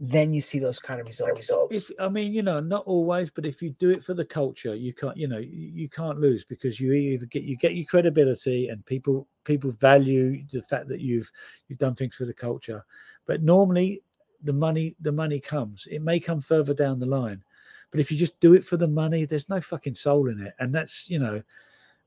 then 0.00 0.34
you 0.34 0.40
see 0.40 0.58
those 0.58 0.80
kind 0.80 1.00
of 1.00 1.06
results. 1.06 1.52
If, 1.70 2.00
I 2.00 2.08
mean, 2.08 2.32
you 2.32 2.42
know, 2.42 2.58
not 2.58 2.84
always, 2.86 3.30
but 3.30 3.46
if 3.46 3.62
you 3.62 3.70
do 3.70 3.90
it 3.90 4.02
for 4.02 4.14
the 4.14 4.24
culture, 4.24 4.74
you 4.74 4.92
can't, 4.92 5.16
you 5.16 5.28
know, 5.28 5.38
you 5.38 5.88
can't 5.88 6.18
lose 6.18 6.44
because 6.44 6.80
you 6.80 6.92
either 6.92 7.26
get 7.26 7.44
you 7.44 7.56
get 7.56 7.76
your 7.76 7.86
credibility 7.86 8.68
and 8.68 8.84
people 8.84 9.28
people 9.44 9.70
value 9.72 10.42
the 10.50 10.62
fact 10.62 10.88
that 10.88 11.00
you've 11.00 11.30
you've 11.68 11.78
done 11.78 11.94
things 11.94 12.16
for 12.16 12.24
the 12.24 12.34
culture. 12.34 12.84
But 13.26 13.42
normally, 13.42 14.02
the 14.42 14.52
money 14.52 14.96
the 15.00 15.12
money 15.12 15.38
comes. 15.38 15.86
It 15.86 16.02
may 16.02 16.18
come 16.18 16.40
further 16.40 16.74
down 16.74 16.98
the 16.98 17.06
line, 17.06 17.44
but 17.92 18.00
if 18.00 18.10
you 18.10 18.18
just 18.18 18.40
do 18.40 18.54
it 18.54 18.64
for 18.64 18.76
the 18.76 18.88
money, 18.88 19.24
there's 19.24 19.48
no 19.48 19.60
fucking 19.60 19.94
soul 19.94 20.28
in 20.28 20.40
it, 20.40 20.54
and 20.58 20.74
that's 20.74 21.08
you 21.08 21.18
know. 21.20 21.42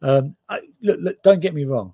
Um, 0.01 0.35
I, 0.49 0.59
look, 0.81 0.99
look, 0.99 1.23
don't 1.23 1.39
get 1.39 1.53
me 1.53 1.63
wrong 1.63 1.93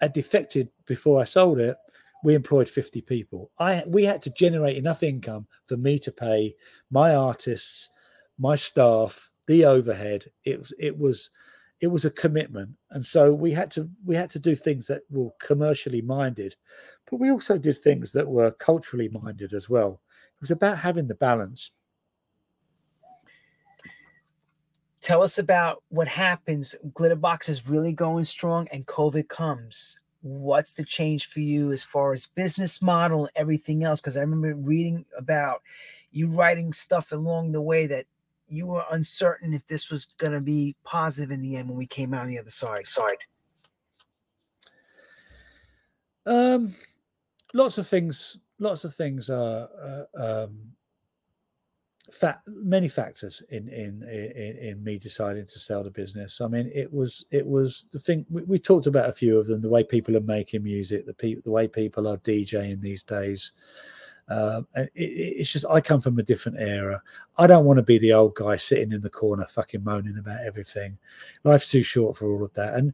had 0.00 0.12
defected 0.12 0.70
before 0.86 1.20
I 1.20 1.24
sold 1.24 1.58
it, 1.58 1.76
we 2.24 2.34
employed 2.34 2.68
50 2.68 3.00
people. 3.02 3.50
I 3.58 3.84
we 3.86 4.04
had 4.04 4.22
to 4.22 4.30
generate 4.30 4.76
enough 4.76 5.02
income 5.02 5.46
for 5.64 5.76
me 5.76 5.98
to 6.00 6.12
pay 6.12 6.54
my 6.90 7.14
artists, 7.14 7.90
my 8.38 8.56
staff, 8.56 9.30
the 9.46 9.64
overhead. 9.64 10.26
It 10.44 10.58
was 10.58 10.72
it 10.78 10.98
was 10.98 11.30
it 11.80 11.88
was 11.88 12.04
a 12.04 12.10
commitment. 12.10 12.70
And 12.90 13.04
so 13.04 13.32
we 13.32 13.52
had 13.52 13.70
to 13.72 13.88
we 14.04 14.16
had 14.16 14.30
to 14.30 14.38
do 14.38 14.56
things 14.56 14.86
that 14.88 15.02
were 15.10 15.30
commercially 15.40 16.02
minded, 16.02 16.56
but 17.10 17.20
we 17.20 17.30
also 17.30 17.56
did 17.58 17.78
things 17.78 18.12
that 18.12 18.28
were 18.28 18.50
culturally 18.52 19.08
minded 19.08 19.52
as 19.52 19.68
well. 19.68 20.00
It 20.34 20.40
was 20.40 20.50
about 20.50 20.78
having 20.78 21.06
the 21.06 21.14
balance. 21.14 21.72
Tell 25.00 25.22
us 25.22 25.38
about 25.38 25.82
what 25.88 26.08
happens. 26.08 26.74
Glitterbox 26.92 27.48
is 27.48 27.68
really 27.68 27.92
going 27.92 28.24
strong, 28.24 28.68
and 28.72 28.86
COVID 28.86 29.28
comes. 29.28 30.00
What's 30.22 30.74
the 30.74 30.84
change 30.84 31.28
for 31.28 31.40
you 31.40 31.70
as 31.72 31.84
far 31.84 32.12
as 32.12 32.26
business 32.26 32.82
model 32.82 33.26
and 33.26 33.32
everything 33.36 33.84
else? 33.84 34.00
Because 34.00 34.16
I 34.16 34.20
remember 34.20 34.54
reading 34.54 35.04
about 35.16 35.62
you 36.10 36.28
writing 36.28 36.72
stuff 36.72 37.12
along 37.12 37.52
the 37.52 37.62
way 37.62 37.86
that 37.86 38.06
you 38.48 38.66
were 38.66 38.84
uncertain 38.90 39.54
if 39.54 39.66
this 39.66 39.90
was 39.90 40.06
going 40.16 40.32
to 40.32 40.40
be 40.40 40.74
positive 40.82 41.30
in 41.30 41.42
the 41.42 41.56
end 41.56 41.68
when 41.68 41.78
we 41.78 41.86
came 41.86 42.14
out 42.14 42.22
on 42.22 42.28
the 42.28 42.38
other 42.38 42.50
side. 42.50 42.86
Side. 42.86 43.18
Um, 46.26 46.74
lots 47.54 47.78
of 47.78 47.86
things. 47.86 48.40
Lots 48.58 48.84
of 48.84 48.94
things 48.94 49.30
are 49.30 49.68
uh, 49.80 50.44
um, 50.44 50.72
fa- 52.10 52.40
many 52.46 52.88
factors 52.88 53.42
in, 53.50 53.68
in 53.68 54.02
in 54.02 54.56
in 54.58 54.84
me 54.84 54.98
deciding 54.98 55.46
to 55.46 55.58
sell 55.58 55.82
the 55.82 55.90
business. 55.90 56.40
I 56.40 56.48
mean, 56.48 56.70
it 56.74 56.92
was 56.92 57.24
it 57.30 57.46
was 57.46 57.86
the 57.92 57.98
thing 57.98 58.26
we, 58.30 58.42
we 58.42 58.58
talked 58.58 58.86
about 58.86 59.08
a 59.08 59.12
few 59.12 59.38
of 59.38 59.46
them. 59.46 59.60
The 59.60 59.68
way 59.68 59.84
people 59.84 60.16
are 60.16 60.20
making 60.20 60.62
music, 60.62 61.06
the 61.06 61.14
people, 61.14 61.42
the 61.44 61.50
way 61.50 61.68
people 61.68 62.08
are 62.08 62.18
DJing 62.18 62.80
these 62.80 63.02
days. 63.02 63.52
Um, 64.30 64.66
it, 64.74 64.90
it's 64.94 65.52
just 65.52 65.66
I 65.70 65.80
come 65.80 66.00
from 66.00 66.18
a 66.18 66.22
different 66.22 66.58
era. 66.60 67.02
I 67.36 67.46
don't 67.46 67.64
want 67.64 67.78
to 67.78 67.82
be 67.82 67.98
the 67.98 68.12
old 68.12 68.34
guy 68.34 68.56
sitting 68.56 68.92
in 68.92 69.00
the 69.00 69.10
corner, 69.10 69.46
fucking 69.46 69.84
moaning 69.84 70.18
about 70.18 70.44
everything. 70.44 70.98
Life's 71.44 71.70
too 71.70 71.82
short 71.82 72.16
for 72.16 72.30
all 72.30 72.44
of 72.44 72.52
that. 72.54 72.74
And 72.74 72.92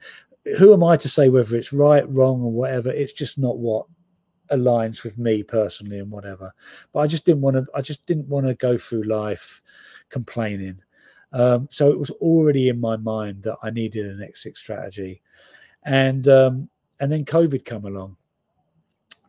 who 0.58 0.72
am 0.72 0.84
I 0.84 0.96
to 0.98 1.08
say 1.08 1.28
whether 1.28 1.56
it's 1.56 1.72
right, 1.72 2.04
wrong, 2.08 2.42
or 2.42 2.52
whatever? 2.52 2.90
It's 2.90 3.12
just 3.12 3.38
not 3.38 3.58
what 3.58 3.86
aligns 4.50 5.02
with 5.02 5.18
me 5.18 5.42
personally 5.42 5.98
and 5.98 6.10
whatever. 6.10 6.52
But 6.92 7.00
I 7.00 7.06
just 7.06 7.24
didn't 7.24 7.42
want 7.42 7.56
to. 7.56 7.66
I 7.74 7.80
just 7.80 8.06
didn't 8.06 8.28
want 8.28 8.46
to 8.46 8.54
go 8.54 8.76
through 8.76 9.04
life 9.04 9.62
complaining. 10.10 10.80
Um, 11.32 11.66
so 11.70 11.90
it 11.90 11.98
was 11.98 12.10
already 12.10 12.68
in 12.68 12.80
my 12.80 12.96
mind 12.96 13.42
that 13.42 13.56
I 13.62 13.70
needed 13.70 14.06
an 14.06 14.22
exit 14.22 14.56
strategy, 14.56 15.22
and 15.82 16.28
um, 16.28 16.68
and 17.00 17.10
then 17.10 17.24
COVID 17.24 17.64
come 17.64 17.86
along, 17.86 18.16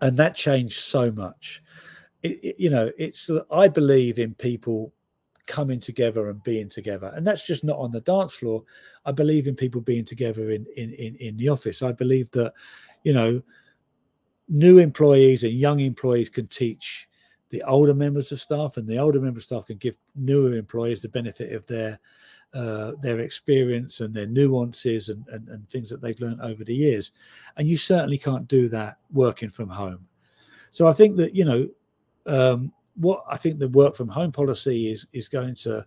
and 0.02 0.18
that 0.18 0.36
changed 0.36 0.80
so 0.80 1.12
much. 1.12 1.64
It, 2.22 2.40
it, 2.44 2.56
you 2.60 2.70
know, 2.70 2.92
it's 2.98 3.30
I 3.52 3.68
believe 3.68 4.20
in 4.20 4.36
people 4.36 4.94
coming 5.48 5.80
together 5.80 6.30
and 6.30 6.44
being 6.44 6.70
together, 6.70 7.12
and 7.16 7.26
that's 7.26 7.46
just 7.46 7.64
not 7.64 7.78
on 7.78 7.92
the 7.92 8.02
dance 8.02 8.36
floor. 8.36 8.64
I 9.06 9.12
believe 9.12 9.48
in 9.48 9.56
people 9.56 9.82
being 9.82 10.06
together 10.06 10.52
in 10.52 10.66
in 10.76 10.94
in, 10.94 11.16
in 11.16 11.38
the 11.38 11.50
office. 11.50 11.82
I 11.82 11.92
believe 11.92 12.30
that, 12.32 12.54
you 13.04 13.14
know, 13.14 13.42
new 14.48 14.78
employees 14.78 15.44
and 15.44 15.54
young 15.54 15.80
employees 15.80 16.30
can 16.30 16.48
teach 16.48 17.08
the 17.50 17.64
older 17.64 17.94
members 17.94 18.32
of 18.32 18.42
staff, 18.42 18.78
and 18.78 18.88
the 18.88 18.98
older 18.98 19.20
member 19.20 19.38
of 19.38 19.44
staff 19.44 19.68
can 19.68 19.78
give 19.78 19.98
newer 20.16 20.56
employees 20.56 21.02
the 21.02 21.10
benefit 21.10 21.54
of 21.54 21.66
their 21.68 22.00
uh, 22.54 22.94
their 23.02 23.20
experience 23.20 24.00
and 24.00 24.14
their 24.14 24.28
nuances 24.28 25.10
and, 25.10 25.28
and, 25.28 25.50
and 25.50 25.70
things 25.70 25.90
that 25.90 26.02
they've 26.02 26.20
learned 26.22 26.40
over 26.42 26.64
the 26.64 26.74
years. 26.74 27.12
And 27.58 27.68
you 27.68 27.76
certainly 27.76 28.18
can't 28.18 28.48
do 28.48 28.70
that 28.70 28.98
working 29.12 29.50
from 29.50 29.68
home. 29.68 30.08
So 30.72 30.88
I 30.88 30.94
think 30.94 31.18
that 31.18 31.36
you 31.36 31.46
know 31.46 31.68
um, 32.26 32.72
what 32.96 33.24
I 33.30 33.38
think 33.38 33.60
the 33.60 33.70
work 33.70 33.96
from 33.96 34.08
home 34.08 34.32
policy 34.32 34.92
is 34.92 35.08
is 35.14 35.30
going 35.30 35.56
to 35.56 35.80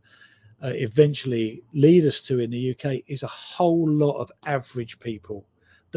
uh, 0.62 0.72
eventually 0.74 1.62
lead 1.72 2.04
us 2.04 2.20
to 2.22 2.40
in 2.40 2.50
the 2.50 2.70
UK 2.70 3.02
is 3.06 3.22
a 3.22 3.28
whole 3.28 3.88
lot 3.88 4.18
of 4.18 4.30
average 4.46 4.98
people 5.00 5.46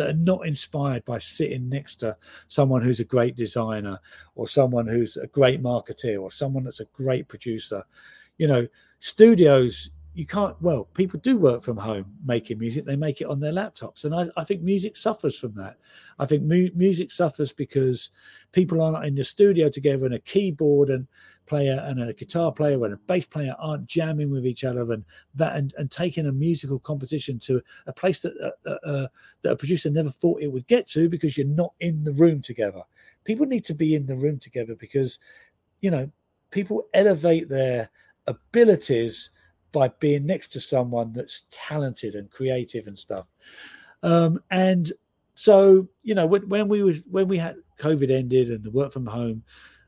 that 0.02 0.10
are 0.10 0.18
not 0.18 0.48
inspired 0.48 1.06
by 1.06 1.20
sitting 1.20 1.70
next 1.70 1.98
to 1.98 2.18
someone 2.48 2.82
who's 2.82 3.00
a 3.00 3.06
great 3.06 3.36
designer 3.36 4.00
or 4.34 4.48
someone 4.48 4.88
who's 4.88 5.16
a 5.16 5.28
great 5.28 5.62
marketeer 5.62 6.20
or 6.20 6.32
someone 6.32 6.64
that's 6.64 6.80
a 6.80 6.86
great 6.86 7.28
producer. 7.28 7.84
You 8.40 8.48
know, 8.48 8.68
studios 8.98 9.92
you 10.14 10.26
can't 10.26 10.62
well 10.62 10.86
people 10.94 11.20
do 11.22 11.38
work 11.38 11.64
from 11.64 11.78
home 11.78 12.06
making 12.26 12.58
music 12.58 12.84
they 12.84 12.98
make 12.98 13.22
it 13.22 13.28
on 13.28 13.40
their 13.40 13.54
laptops 13.54 14.04
and 14.04 14.14
i, 14.14 14.28
I 14.36 14.44
think 14.44 14.62
music 14.62 14.96
suffers 14.96 15.38
from 15.40 15.54
that. 15.56 15.78
I 16.20 16.26
think 16.26 16.44
mu- 16.44 16.70
music 16.76 17.12
suffers 17.12 17.52
because 17.52 18.12
people 18.52 18.82
aren't 18.82 19.06
in 19.06 19.16
the 19.16 19.24
studio 19.24 19.70
together 19.70 20.06
and 20.06 20.16
a 20.16 20.20
keyboard 20.20 20.90
and 20.90 21.08
player 21.48 21.84
and 21.86 22.02
a 22.02 22.14
guitar 22.14 22.52
player 22.52 22.84
and 22.86 22.94
a 22.94 22.98
bass 22.98 23.26
player 23.26 23.56
aren't 23.60 23.88
jamming 23.88 24.30
with 24.30 24.46
each 24.46 24.64
other 24.64 24.92
and 24.94 25.04
that 25.36 25.56
and, 25.56 25.74
and 25.78 25.92
taking 25.92 26.28
a 26.28 26.32
musical 26.32 26.80
composition 26.80 27.40
to 27.40 27.62
a 27.88 27.94
place 27.94 28.22
that 28.22 28.34
uh, 28.42 28.70
uh, 28.70 28.90
uh, 28.90 29.08
that 29.42 29.54
a 29.54 29.56
producer 29.56 29.90
never 29.90 30.10
thought 30.10 30.42
it 30.42 30.52
would 30.52 30.68
get 30.68 30.88
to 30.88 31.10
because 31.10 31.38
you're 31.38 31.48
not 31.48 31.74
in 31.80 32.04
the 32.04 32.14
room 32.14 32.40
together. 32.40 32.82
People 33.24 33.46
need 33.46 33.66
to 33.66 33.74
be 33.74 33.96
in 33.96 34.06
the 34.06 34.16
room 34.16 34.38
together 34.38 34.76
because 34.76 35.20
you 35.82 35.92
know 35.92 36.10
people 36.52 36.86
elevate 36.94 37.50
their 37.50 37.90
abilities 38.28 39.32
by 39.72 39.88
being 40.00 40.26
next 40.26 40.50
to 40.50 40.60
someone 40.60 41.14
that's 41.14 41.48
talented 41.52 42.16
and 42.16 42.30
creative 42.30 42.88
and 42.88 42.98
stuff. 42.98 43.28
Um, 44.04 44.42
and 44.50 44.92
so, 45.34 45.88
you 46.04 46.16
know, 46.16 46.26
when, 46.26 46.48
when 46.50 46.68
we 46.68 46.84
was 46.84 47.02
when 47.10 47.28
we 47.28 47.38
had 47.38 47.56
COVID 47.80 48.12
ended 48.12 48.52
and 48.52 48.64
the 48.64 48.72
work 48.72 48.92
from 48.92 49.06
home 49.06 49.44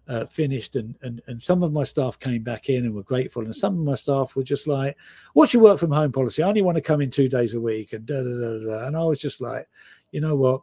uh, 0.07 0.25
finished, 0.25 0.75
and, 0.75 0.95
and 1.01 1.21
and 1.27 1.41
some 1.41 1.63
of 1.63 1.71
my 1.71 1.83
staff 1.83 2.19
came 2.19 2.43
back 2.43 2.69
in 2.69 2.85
and 2.85 2.93
were 2.93 3.03
grateful, 3.03 3.43
and 3.43 3.55
some 3.55 3.77
of 3.77 3.85
my 3.85 3.95
staff 3.95 4.35
were 4.35 4.43
just 4.43 4.67
like, 4.67 4.97
"What's 5.33 5.53
your 5.53 5.63
work 5.63 5.79
from 5.79 5.91
home 5.91 6.11
policy? 6.11 6.43
I 6.43 6.49
only 6.49 6.61
want 6.61 6.75
to 6.75 6.81
come 6.81 7.01
in 7.01 7.09
two 7.09 7.29
days 7.29 7.53
a 7.53 7.61
week," 7.61 7.93
and 7.93 8.05
da 8.05 8.21
da 8.21 8.29
da 8.29 8.65
da. 8.65 8.87
And 8.87 8.97
I 8.97 9.03
was 9.03 9.19
just 9.19 9.41
like, 9.41 9.67
you 10.11 10.21
know 10.21 10.35
what? 10.35 10.61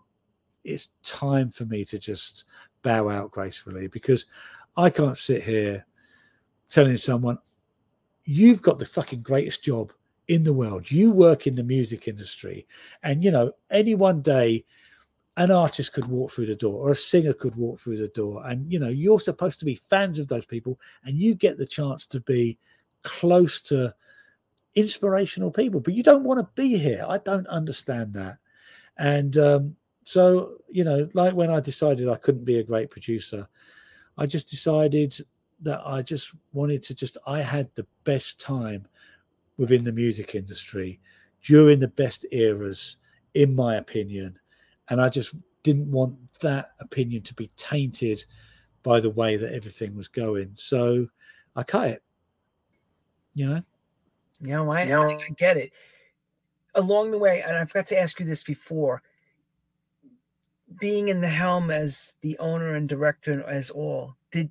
It's 0.64 0.90
time 1.02 1.50
for 1.50 1.64
me 1.64 1.84
to 1.86 1.98
just 1.98 2.44
bow 2.82 3.08
out 3.08 3.30
gracefully 3.30 3.88
because 3.88 4.26
I 4.76 4.90
can't 4.90 5.16
sit 5.16 5.42
here 5.42 5.86
telling 6.68 6.96
someone 6.96 7.38
you've 8.30 8.62
got 8.62 8.78
the 8.78 8.86
fucking 8.86 9.22
greatest 9.22 9.64
job 9.64 9.92
in 10.28 10.44
the 10.44 10.52
world. 10.52 10.88
You 10.88 11.10
work 11.10 11.48
in 11.48 11.56
the 11.56 11.64
music 11.64 12.06
industry, 12.06 12.66
and 13.02 13.24
you 13.24 13.30
know, 13.32 13.52
any 13.70 13.96
one 13.96 14.22
day, 14.22 14.64
an 15.36 15.50
artist 15.50 15.92
could 15.92 16.06
walk 16.06 16.30
through 16.30 16.46
the 16.46 16.54
door 16.54 16.86
or 16.86 16.92
a 16.92 16.96
singer 16.96 17.32
could 17.32 17.56
walk 17.56 17.80
through 17.80 17.96
the 17.96 18.08
door, 18.08 18.46
and 18.46 18.70
you 18.70 18.78
know, 18.78 18.88
you're 18.88 19.18
supposed 19.18 19.58
to 19.58 19.64
be 19.64 19.74
fans 19.74 20.20
of 20.20 20.28
those 20.28 20.46
people, 20.46 20.78
and 21.04 21.18
you 21.18 21.34
get 21.34 21.58
the 21.58 21.66
chance 21.66 22.06
to 22.06 22.20
be 22.20 22.56
close 23.02 23.60
to 23.62 23.92
inspirational 24.76 25.50
people, 25.50 25.80
but 25.80 25.94
you 25.94 26.04
don't 26.04 26.22
want 26.22 26.38
to 26.38 26.62
be 26.62 26.78
here. 26.78 27.04
I 27.08 27.18
don't 27.18 27.48
understand 27.48 28.14
that, 28.14 28.38
and 28.96 29.36
um, 29.38 29.76
so 30.04 30.58
you 30.68 30.84
know, 30.84 31.08
like 31.14 31.34
when 31.34 31.50
I 31.50 31.58
decided 31.58 32.08
I 32.08 32.14
couldn't 32.14 32.44
be 32.44 32.60
a 32.60 32.64
great 32.64 32.90
producer, 32.90 33.48
I 34.16 34.26
just 34.26 34.48
decided 34.48 35.20
that 35.62 35.80
I 35.84 36.02
just 36.02 36.34
wanted 36.52 36.82
to 36.84 36.94
just 36.94 37.16
I 37.26 37.42
had 37.42 37.68
the 37.74 37.86
best 38.04 38.40
time 38.40 38.86
within 39.56 39.84
the 39.84 39.92
music 39.92 40.34
industry 40.34 41.00
during 41.42 41.80
the 41.80 41.88
best 41.88 42.24
eras, 42.32 42.96
in 43.34 43.54
my 43.54 43.76
opinion. 43.76 44.38
And 44.88 45.00
I 45.00 45.08
just 45.08 45.34
didn't 45.62 45.90
want 45.90 46.16
that 46.40 46.72
opinion 46.80 47.22
to 47.22 47.34
be 47.34 47.50
tainted 47.56 48.24
by 48.82 49.00
the 49.00 49.10
way 49.10 49.36
that 49.36 49.52
everything 49.52 49.94
was 49.94 50.08
going. 50.08 50.52
So 50.54 51.08
I 51.54 51.62
cut 51.62 51.90
it. 51.90 52.02
You 53.34 53.48
know? 53.48 53.62
Yeah, 54.40 54.60
well, 54.60 54.76
I, 54.76 54.82
I, 54.82 55.16
I 55.16 55.28
get 55.36 55.56
it. 55.56 55.72
Along 56.74 57.10
the 57.10 57.18
way, 57.18 57.42
and 57.42 57.56
I 57.56 57.64
forgot 57.64 57.86
to 57.88 57.98
ask 57.98 58.18
you 58.20 58.26
this 58.26 58.42
before, 58.42 59.02
being 60.80 61.08
in 61.08 61.20
the 61.20 61.28
helm 61.28 61.70
as 61.70 62.14
the 62.22 62.38
owner 62.38 62.74
and 62.74 62.88
director 62.88 63.42
as 63.46 63.70
all, 63.70 64.16
did 64.30 64.50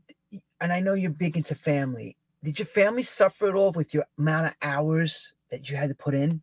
and 0.61 0.73
I 0.73 0.79
know 0.79 0.93
you're 0.93 1.11
big 1.11 1.37
into 1.37 1.55
family. 1.55 2.17
Did 2.43 2.59
your 2.59 2.65
family 2.65 3.03
suffer 3.03 3.49
at 3.49 3.55
all 3.55 3.71
with 3.71 3.93
your 3.93 4.05
amount 4.17 4.47
of 4.47 4.53
hours 4.61 5.33
that 5.49 5.69
you 5.69 5.75
had 5.75 5.89
to 5.89 5.95
put 5.95 6.13
in? 6.13 6.41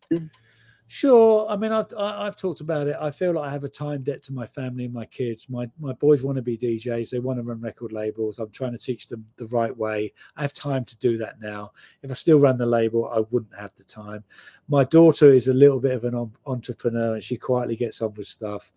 Sure. 0.89 1.49
I 1.49 1.57
mean, 1.57 1.73
I've 1.73 1.87
I, 1.99 2.11
have 2.11 2.21
i 2.21 2.25
have 2.27 2.37
talked 2.37 2.61
about 2.61 2.87
it. 2.87 2.97
I 3.01 3.11
feel 3.11 3.33
like 3.33 3.49
I 3.49 3.51
have 3.51 3.65
a 3.65 3.69
time 3.69 4.03
debt 4.03 4.23
to 4.25 4.33
my 4.33 4.47
family 4.47 4.85
and 4.85 4.95
my 4.95 5.05
kids. 5.07 5.49
My 5.49 5.69
my 5.81 5.93
boys 5.95 6.23
want 6.23 6.37
to 6.37 6.43
be 6.43 6.57
DJs. 6.57 7.11
They 7.11 7.19
want 7.19 7.39
to 7.39 7.43
run 7.43 7.61
record 7.61 7.93
labels. 7.93 8.39
I'm 8.39 8.51
trying 8.51 8.73
to 8.73 8.79
teach 8.79 9.09
them 9.09 9.27
the 9.37 9.47
right 9.47 9.77
way. 9.77 10.13
I 10.37 10.43
have 10.43 10.53
time 10.53 10.85
to 10.85 10.99
do 10.99 11.19
that 11.19 11.41
now. 11.41 11.73
If 12.03 12.11
I 12.11 12.15
still 12.15 12.39
ran 12.39 12.57
the 12.57 12.67
label, 12.67 13.11
I 13.11 13.25
wouldn't 13.31 13.57
have 13.59 13.75
the 13.75 13.85
time. 13.85 14.23
My 14.69 14.85
daughter 14.85 15.33
is 15.33 15.49
a 15.49 15.55
little 15.55 15.81
bit 15.81 15.93
of 15.93 16.05
an 16.05 16.31
entrepreneur, 16.47 17.15
and 17.15 17.23
she 17.23 17.37
quietly 17.37 17.75
gets 17.75 18.01
on 18.01 18.15
with 18.15 18.27
stuff 18.27 18.71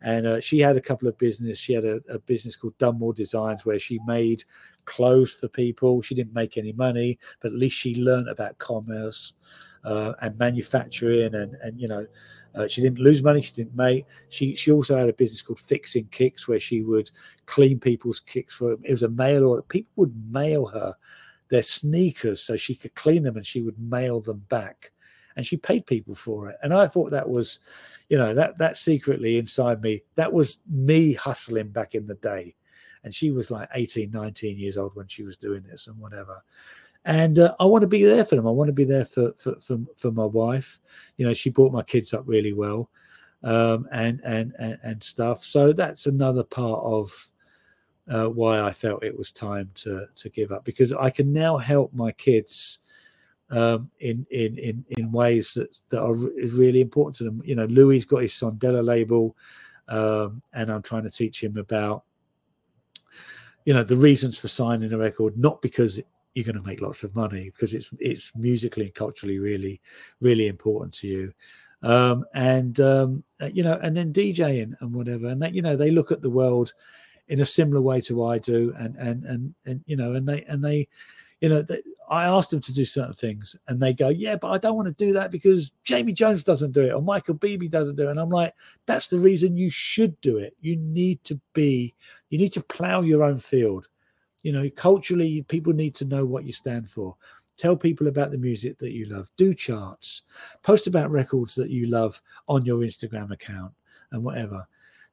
and 0.00 0.26
uh, 0.26 0.40
she 0.40 0.60
had 0.60 0.76
a 0.76 0.80
couple 0.80 1.08
of 1.08 1.18
business. 1.18 1.58
She 1.58 1.72
had 1.72 1.84
a, 1.84 2.00
a, 2.08 2.18
business 2.20 2.56
called 2.56 2.78
Dunmore 2.78 3.14
Designs 3.14 3.66
where 3.66 3.78
she 3.78 3.98
made 4.06 4.44
clothes 4.88 5.34
for 5.34 5.48
people. 5.48 6.02
She 6.02 6.14
didn't 6.14 6.32
make 6.32 6.56
any 6.56 6.72
money, 6.72 7.18
but 7.40 7.52
at 7.52 7.58
least 7.58 7.76
she 7.76 7.94
learned 7.94 8.28
about 8.28 8.56
commerce 8.56 9.34
uh, 9.84 10.14
and 10.22 10.36
manufacturing, 10.38 11.34
and 11.34 11.54
and 11.62 11.78
you 11.78 11.86
know, 11.86 12.06
uh, 12.54 12.66
she 12.66 12.80
didn't 12.80 12.98
lose 12.98 13.22
money. 13.22 13.42
She 13.42 13.52
didn't 13.52 13.76
make. 13.76 14.06
She 14.30 14.56
she 14.56 14.72
also 14.72 14.96
had 14.96 15.08
a 15.08 15.12
business 15.12 15.42
called 15.42 15.60
Fixing 15.60 16.06
Kicks 16.06 16.48
where 16.48 16.58
she 16.58 16.82
would 16.82 17.10
clean 17.46 17.78
people's 17.78 18.18
kicks 18.18 18.54
for. 18.54 18.72
It 18.72 18.90
was 18.90 19.02
a 19.02 19.10
mail 19.10 19.44
order. 19.44 19.62
People 19.62 19.92
would 19.96 20.32
mail 20.32 20.66
her 20.66 20.94
their 21.50 21.62
sneakers 21.62 22.42
so 22.42 22.56
she 22.56 22.74
could 22.74 22.94
clean 22.94 23.22
them, 23.22 23.36
and 23.36 23.46
she 23.46 23.60
would 23.60 23.78
mail 23.78 24.20
them 24.20 24.44
back, 24.48 24.90
and 25.36 25.44
she 25.44 25.56
paid 25.58 25.86
people 25.86 26.14
for 26.14 26.48
it. 26.48 26.56
And 26.62 26.72
I 26.72 26.86
thought 26.88 27.10
that 27.10 27.28
was 27.28 27.60
you 28.08 28.16
know 28.16 28.32
that 28.34 28.56
that 28.56 28.78
secretly 28.78 29.36
inside 29.36 29.82
me 29.82 30.00
that 30.14 30.32
was 30.32 30.60
me 30.70 31.12
hustling 31.12 31.68
back 31.68 31.94
in 31.94 32.06
the 32.06 32.14
day 32.16 32.54
and 33.08 33.14
she 33.14 33.30
was 33.30 33.50
like 33.50 33.66
18 33.72 34.10
19 34.10 34.58
years 34.58 34.76
old 34.76 34.94
when 34.94 35.08
she 35.08 35.22
was 35.22 35.38
doing 35.38 35.62
this 35.62 35.86
and 35.86 35.98
whatever. 35.98 36.42
And 37.06 37.38
uh, 37.38 37.54
i 37.58 37.64
want 37.64 37.80
to 37.80 37.88
be 37.88 38.04
there 38.04 38.22
for 38.22 38.36
them. 38.36 38.46
I 38.46 38.50
want 38.50 38.68
to 38.68 38.74
be 38.74 38.84
there 38.84 39.06
for, 39.06 39.32
for 39.38 39.54
for 39.60 39.78
for 39.96 40.12
my 40.12 40.26
wife. 40.26 40.78
You 41.16 41.26
know 41.26 41.32
she 41.32 41.48
brought 41.48 41.72
my 41.72 41.82
kids 41.82 42.12
up 42.12 42.24
really 42.26 42.52
well 42.52 42.90
um, 43.42 43.88
and, 43.90 44.20
and 44.24 44.54
and 44.58 44.78
and 44.82 45.02
stuff. 45.02 45.42
So 45.42 45.72
that's 45.72 46.06
another 46.06 46.44
part 46.44 46.80
of 46.84 47.30
uh, 48.10 48.26
why 48.26 48.60
i 48.60 48.72
felt 48.72 49.04
it 49.04 49.16
was 49.16 49.32
time 49.32 49.70
to 49.74 50.06
to 50.14 50.30
give 50.30 50.50
up 50.50 50.64
because 50.64 50.94
i 50.94 51.10
can 51.10 51.30
now 51.30 51.58
help 51.58 51.92
my 51.92 52.10
kids 52.12 52.78
um, 53.50 53.90
in 54.00 54.26
in 54.30 54.56
in 54.58 54.84
in 54.96 55.12
ways 55.12 55.54
that 55.54 55.76
that 55.88 56.02
are 56.02 56.14
really 56.14 56.80
important 56.80 57.16
to 57.16 57.24
them. 57.24 57.42
You 57.44 57.54
know, 57.56 57.66
Louis 57.66 58.04
got 58.04 58.22
his 58.22 58.32
Sondela 58.32 58.84
label, 58.84 59.36
um, 59.88 60.42
and 60.52 60.70
I'm 60.70 60.82
trying 60.82 61.04
to 61.04 61.10
teach 61.10 61.42
him 61.42 61.56
about 61.56 62.04
you 63.64 63.74
know 63.74 63.84
the 63.84 63.96
reasons 63.96 64.38
for 64.38 64.48
signing 64.48 64.92
a 64.92 64.98
record, 64.98 65.36
not 65.36 65.62
because 65.62 66.00
you're 66.34 66.44
going 66.44 66.58
to 66.58 66.66
make 66.66 66.80
lots 66.80 67.02
of 67.02 67.14
money, 67.14 67.50
because 67.50 67.74
it's 67.74 67.90
it's 67.98 68.34
musically 68.36 68.86
and 68.86 68.94
culturally 68.94 69.38
really 69.38 69.80
really 70.20 70.48
important 70.48 70.94
to 70.94 71.08
you. 71.08 71.32
Um, 71.82 72.24
and 72.34 72.80
um, 72.80 73.24
uh, 73.40 73.46
you 73.46 73.62
know, 73.62 73.78
and 73.82 73.96
then 73.96 74.12
DJing 74.12 74.74
and 74.80 74.94
whatever, 74.94 75.28
and 75.28 75.40
that 75.42 75.54
you 75.54 75.62
know 75.62 75.76
they 75.76 75.90
look 75.90 76.12
at 76.12 76.22
the 76.22 76.30
world 76.30 76.72
in 77.28 77.40
a 77.40 77.46
similar 77.46 77.80
way 77.80 78.00
to 78.02 78.24
I 78.24 78.38
do, 78.38 78.72
and 78.78 78.96
and 78.96 79.24
and 79.24 79.54
and 79.66 79.84
you 79.86 79.96
know, 79.96 80.14
and 80.14 80.28
they 80.28 80.44
and 80.44 80.64
they 80.64 80.88
you 81.40 81.48
know, 81.48 81.62
they, 81.62 81.80
I 82.10 82.24
asked 82.24 82.50
them 82.50 82.60
to 82.62 82.72
do 82.72 82.84
certain 82.84 83.12
things 83.12 83.54
and 83.68 83.80
they 83.80 83.92
go, 83.92 84.08
yeah, 84.08 84.36
but 84.36 84.50
I 84.50 84.58
don't 84.58 84.76
want 84.76 84.88
to 84.88 85.04
do 85.04 85.12
that 85.12 85.30
because 85.30 85.72
Jamie 85.84 86.12
Jones 86.12 86.42
doesn't 86.42 86.72
do 86.72 86.84
it 86.84 86.92
or 86.92 87.02
Michael 87.02 87.34
Bibi 87.34 87.68
doesn't 87.68 87.96
do 87.96 88.08
it. 88.08 88.12
And 88.12 88.20
I'm 88.20 88.30
like, 88.30 88.54
that's 88.86 89.08
the 89.08 89.18
reason 89.18 89.56
you 89.56 89.70
should 89.70 90.20
do 90.20 90.38
it. 90.38 90.56
You 90.60 90.76
need 90.76 91.22
to 91.24 91.40
be, 91.52 91.94
you 92.30 92.38
need 92.38 92.52
to 92.54 92.62
plow 92.62 93.00
your 93.02 93.22
own 93.22 93.38
field. 93.38 93.88
You 94.42 94.52
know, 94.52 94.68
culturally, 94.70 95.42
people 95.48 95.72
need 95.72 95.94
to 95.96 96.04
know 96.04 96.24
what 96.24 96.44
you 96.44 96.52
stand 96.52 96.88
for. 96.88 97.16
Tell 97.56 97.76
people 97.76 98.06
about 98.06 98.30
the 98.30 98.38
music 98.38 98.78
that 98.78 98.92
you 98.92 99.06
love. 99.06 99.28
Do 99.36 99.52
charts. 99.52 100.22
Post 100.62 100.86
about 100.86 101.10
records 101.10 101.54
that 101.56 101.70
you 101.70 101.86
love 101.86 102.22
on 102.46 102.64
your 102.64 102.80
Instagram 102.80 103.32
account 103.32 103.72
and 104.12 104.22
whatever 104.22 104.66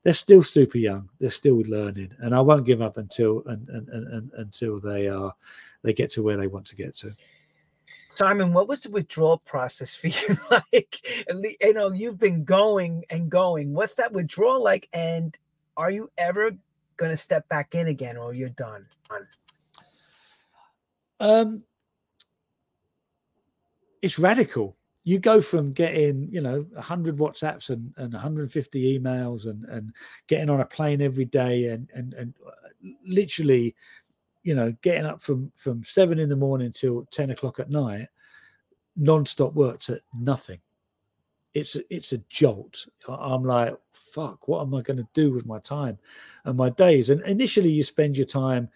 they're 0.06 0.14
still 0.14 0.44
super 0.44 0.78
young. 0.78 1.10
They're 1.20 1.32
still 1.32 1.64
learning, 1.68 2.14
and 2.20 2.34
I 2.34 2.40
won't 2.40 2.66
give 2.66 2.82
up 2.82 2.98
until 2.98 3.44
and, 3.48 3.68
and, 3.68 3.90
and, 3.90 4.32
until 4.38 4.80
they 4.80 5.10
are 5.10 5.34
they 5.82 5.94
get 5.94 6.12
to 6.12 6.24
where 6.24 6.38
they 6.38 6.48
want 6.48 6.68
to 6.68 6.76
get 6.76 6.96
to. 6.98 7.12
Simon, 8.08 8.54
what 8.54 8.68
was 8.68 8.84
the 8.84 8.92
withdrawal 8.92 9.40
process 9.40 9.96
for 9.96 10.08
you 10.08 10.38
like? 10.72 11.26
You 11.60 11.74
know, 11.74 11.92
you've 11.92 12.20
been 12.20 12.46
going 12.46 13.04
and 13.10 13.32
going. 13.32 13.74
What's 13.74 13.96
that 13.96 14.14
withdrawal 14.14 14.64
like? 14.64 14.88
And 14.94 15.38
are 15.76 15.90
you 15.90 16.12
ever 16.20 16.52
going 16.98 17.12
to 17.12 17.18
step 17.18 17.48
back 17.50 17.76
in 17.76 17.88
again, 17.88 18.18
or 18.18 18.34
you're 18.34 18.50
done? 18.50 18.86
Um, 21.20 21.64
it's 24.02 24.20
radical 24.20 24.76
you 25.06 25.20
go 25.20 25.40
from 25.40 25.72
getting 25.72 26.28
you 26.32 26.42
know 26.42 26.66
100 26.74 27.18
whatsapps 27.18 27.70
and, 27.70 27.94
and 27.96 28.12
150 28.12 29.00
emails 29.00 29.46
and 29.46 29.64
and 29.66 29.94
getting 30.28 30.50
on 30.50 30.60
a 30.60 30.66
plane 30.66 31.02
every 31.02 31.26
day 31.26 31.68
and 31.68 31.90
and 31.96 32.14
and 32.16 32.34
uh, 32.46 32.90
literally 33.08 33.74
you 34.44 34.54
know 34.54 34.76
getting 34.82 35.06
up 35.06 35.22
from 35.22 35.52
from 35.56 35.84
seven 35.84 36.20
in 36.20 36.28
the 36.28 36.36
morning 36.36 36.72
till 36.72 37.06
10 37.12 37.30
o'clock 37.30 37.60
at 37.60 37.70
night 37.70 38.08
non-stop 38.98 39.54
work 39.54 39.80
to 39.80 40.00
nothing 40.14 40.60
it's 41.56 41.78
it's 41.90 42.14
a 42.14 42.20
jolt 42.30 42.86
i'm 43.10 43.44
like 43.44 43.76
fuck 43.94 44.48
what 44.48 44.62
am 44.62 44.76
i 44.76 44.82
going 44.82 44.98
to 44.98 45.08
do 45.14 45.32
with 45.32 45.46
my 45.46 45.60
time 45.60 45.98
and 46.44 46.56
my 46.58 46.70
days 46.70 47.10
and 47.10 47.22
initially 47.24 47.70
you 47.70 47.84
spend 47.84 48.16
your 48.16 48.26
time 48.28 48.70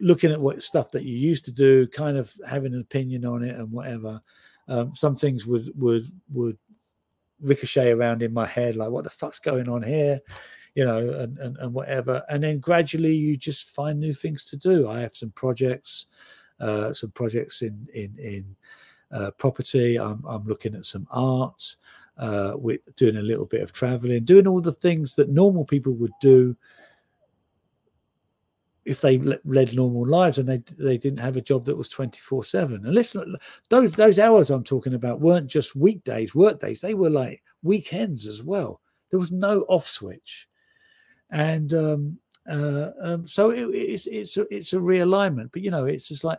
looking 0.00 0.32
at 0.32 0.40
what 0.40 0.62
stuff 0.62 0.90
that 0.90 1.04
you 1.04 1.16
used 1.16 1.44
to 1.44 1.52
do 1.52 1.86
kind 1.88 2.16
of 2.16 2.32
having 2.46 2.74
an 2.74 2.80
opinion 2.80 3.24
on 3.24 3.42
it 3.42 3.56
and 3.56 3.70
whatever 3.70 4.20
Um, 4.68 4.94
some 4.94 5.14
things 5.16 5.46
would 5.46 5.70
would 5.76 6.06
would 6.32 6.58
ricochet 7.40 7.92
around 7.92 8.22
in 8.22 8.32
my 8.32 8.46
head, 8.46 8.74
like 8.76 8.90
what 8.90 9.04
the 9.04 9.10
fuck's 9.10 9.38
going 9.38 9.68
on 9.68 9.82
here, 9.82 10.20
you 10.74 10.84
know, 10.84 10.98
and, 10.98 11.38
and 11.38 11.56
and 11.58 11.72
whatever. 11.72 12.24
And 12.28 12.42
then 12.42 12.58
gradually 12.60 13.14
you 13.14 13.36
just 13.36 13.70
find 13.70 14.00
new 14.00 14.12
things 14.14 14.44
to 14.50 14.56
do. 14.56 14.88
I 14.88 15.00
have 15.00 15.14
some 15.14 15.30
projects, 15.32 16.08
uh, 16.58 16.92
some 16.92 17.12
projects 17.12 17.62
in 17.62 17.86
in 17.94 18.18
in 18.18 18.56
uh, 19.10 19.30
property. 19.32 19.98
I'm 19.98 20.22
I'm 20.26 20.46
looking 20.46 20.74
at 20.74 20.86
some 20.86 21.06
art. 21.10 21.76
Uh, 22.18 22.52
we're 22.56 22.78
doing 22.96 23.16
a 23.16 23.22
little 23.22 23.46
bit 23.46 23.62
of 23.62 23.72
traveling, 23.72 24.24
doing 24.24 24.46
all 24.46 24.60
the 24.60 24.72
things 24.72 25.14
that 25.16 25.28
normal 25.28 25.64
people 25.64 25.92
would 25.94 26.12
do 26.20 26.56
if 28.86 29.00
they 29.00 29.18
led 29.18 29.74
normal 29.74 30.06
lives 30.06 30.38
and 30.38 30.48
they 30.48 30.58
they 30.78 30.96
didn't 30.96 31.18
have 31.18 31.36
a 31.36 31.40
job 31.40 31.64
that 31.64 31.76
was 31.76 31.88
24 31.88 32.44
7 32.44 32.86
and 32.86 32.94
listen 32.94 33.36
those 33.68 33.92
those 33.92 34.18
hours 34.18 34.48
i'm 34.50 34.62
talking 34.62 34.94
about 34.94 35.20
weren't 35.20 35.48
just 35.48 35.74
weekdays 35.74 36.34
work 36.34 36.60
days 36.60 36.80
they 36.80 36.94
were 36.94 37.10
like 37.10 37.42
weekends 37.62 38.28
as 38.28 38.44
well 38.44 38.80
there 39.10 39.18
was 39.18 39.32
no 39.32 39.62
off 39.62 39.86
switch 39.86 40.48
and 41.30 41.74
um, 41.74 42.16
uh, 42.48 42.90
um, 43.00 43.26
so 43.26 43.50
it, 43.50 43.64
it's 43.74 44.06
it's 44.06 44.36
a, 44.36 44.54
it's 44.54 44.72
a 44.72 44.78
realignment 44.78 45.50
but 45.52 45.62
you 45.62 45.70
know 45.72 45.84
it's 45.84 46.06
just 46.06 46.22
like 46.22 46.38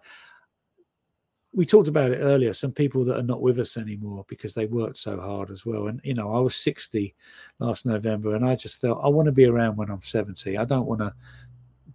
we 1.57 1.65
talked 1.65 1.87
about 1.87 2.11
it 2.11 2.19
earlier 2.19 2.53
some 2.53 2.71
people 2.71 3.03
that 3.03 3.17
are 3.17 3.23
not 3.23 3.41
with 3.41 3.57
us 3.59 3.77
anymore 3.77 4.23
because 4.29 4.53
they 4.53 4.67
worked 4.67 4.97
so 4.97 5.19
hard 5.19 5.49
as 5.49 5.65
well 5.65 5.87
and 5.87 5.99
you 6.03 6.13
know 6.13 6.31
i 6.31 6.39
was 6.39 6.55
60 6.55 7.15
last 7.59 7.85
november 7.85 8.35
and 8.35 8.45
i 8.45 8.55
just 8.55 8.79
felt 8.79 9.01
i 9.03 9.07
want 9.07 9.25
to 9.25 9.31
be 9.31 9.45
around 9.45 9.75
when 9.75 9.89
i'm 9.89 10.01
70 10.01 10.57
i 10.57 10.63
don't 10.63 10.85
want 10.85 11.01
to 11.01 11.13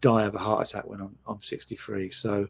die 0.03 0.25
of 0.25 0.35
a 0.35 0.39
heart 0.39 0.69
attack 0.69 0.87
when 0.87 1.01
I'm, 1.01 1.17
I'm 1.27 1.41
63. 1.41 2.11
So, 2.11 2.47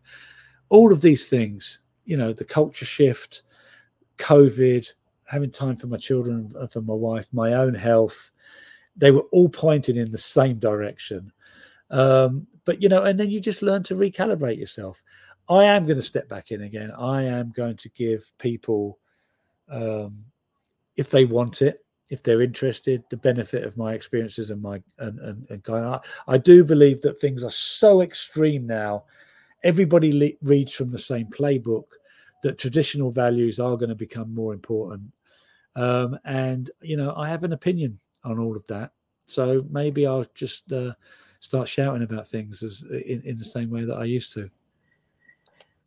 all 0.70 0.90
of 0.90 1.02
these 1.02 1.26
things, 1.26 1.80
you 2.05 2.16
know, 2.16 2.32
the 2.32 2.44
culture 2.44 2.86
shift, 2.86 3.44
COVID, 4.18 4.89
having 5.24 5.51
time 5.52 5.76
for 5.76 5.86
my 5.86 5.98
children 5.98 6.51
and 6.59 6.72
for 6.72 6.80
my 6.80 6.94
wife, 6.94 7.28
my 7.32 7.52
own 7.52 7.74
health, 7.74 8.32
they 8.97 9.12
were 9.12 9.26
all 9.30 9.48
pointing 9.48 9.97
in 9.97 10.10
the 10.10 10.18
same 10.18 10.59
direction. 10.59 11.30
Um, 11.90 12.47
but, 12.64 12.82
you 12.82 12.89
know, 12.89 13.02
and 13.02 13.20
then 13.20 13.30
you 13.30 13.40
just 13.40 13.62
learn 13.62 13.82
to 13.84 13.94
recalibrate 13.94 14.59
yourself. 14.59 15.02
I 15.48 15.64
am 15.64 15.86
going 15.86 15.97
to 15.97 16.02
step 16.02 16.28
back 16.28 16.51
in 16.51 16.62
again. 16.62 16.93
I 16.93 17.23
am 17.23 17.51
going 17.51 17.77
to 17.77 17.89
give 17.90 18.31
people, 18.39 18.98
um, 19.69 20.24
if 20.97 21.10
they 21.10 21.24
want 21.24 21.62
it, 21.62 21.85
if 22.10 22.23
they're 22.23 22.43
interested, 22.43 23.02
the 23.10 23.16
benefit 23.16 23.64
of 23.64 23.77
my 23.77 23.94
experiences 23.94 24.51
and 24.51 24.60
my 24.60 24.82
and 24.98 25.19
and, 25.20 25.47
and 25.48 25.64
kind 25.64 25.85
of, 25.85 26.05
I 26.28 26.39
do 26.39 26.64
believe 26.64 27.01
that 27.02 27.19
things 27.19 27.43
are 27.43 27.51
so 27.51 28.02
extreme 28.02 28.66
now. 28.66 29.05
Everybody 29.64 30.12
le- 30.12 30.48
reads 30.48 30.74
from 30.74 30.90
the 30.90 30.98
same 30.98 31.27
playbook 31.27 31.85
that 32.43 32.59
traditional 32.59 33.10
values 33.10 33.60
are 33.60 33.77
going 33.77 33.89
to 33.89 33.94
become 33.94 34.35
more 34.35 34.52
important. 34.52 35.02
Um, 35.74 36.19
and 36.24 36.70
you 36.82 36.97
know, 36.97 37.14
I 37.16 37.28
have 37.28 37.44
an 37.44 37.52
opinion 37.52 37.98
on 38.24 38.39
all 38.39 38.56
of 38.56 38.66
that. 38.66 38.93
So 39.27 39.64
maybe 39.70 40.06
I'll 40.06 40.27
just 40.35 40.70
uh, 40.73 40.93
start 41.40 41.69
shouting 41.69 42.02
about 42.02 42.28
things 42.28 42.62
as 42.62 42.82
in, 43.06 43.23
in 43.23 43.39
the 43.39 43.44
same 43.44 43.70
way 43.70 43.85
that 43.85 43.97
I 43.97 44.05
used 44.05 44.32
to. 44.35 44.51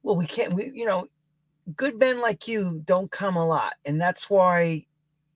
Well, 0.06 0.16
we 0.16 0.28
can't. 0.28 0.54
We 0.54 0.72
you 0.72 0.86
know, 0.86 1.08
good 1.76 1.98
men 1.98 2.22
like 2.22 2.48
you 2.48 2.84
don't 2.86 3.10
come 3.10 3.38
a 3.38 3.46
lot, 3.46 3.74
and 3.86 4.00
that's 4.00 4.30
why 4.30 4.86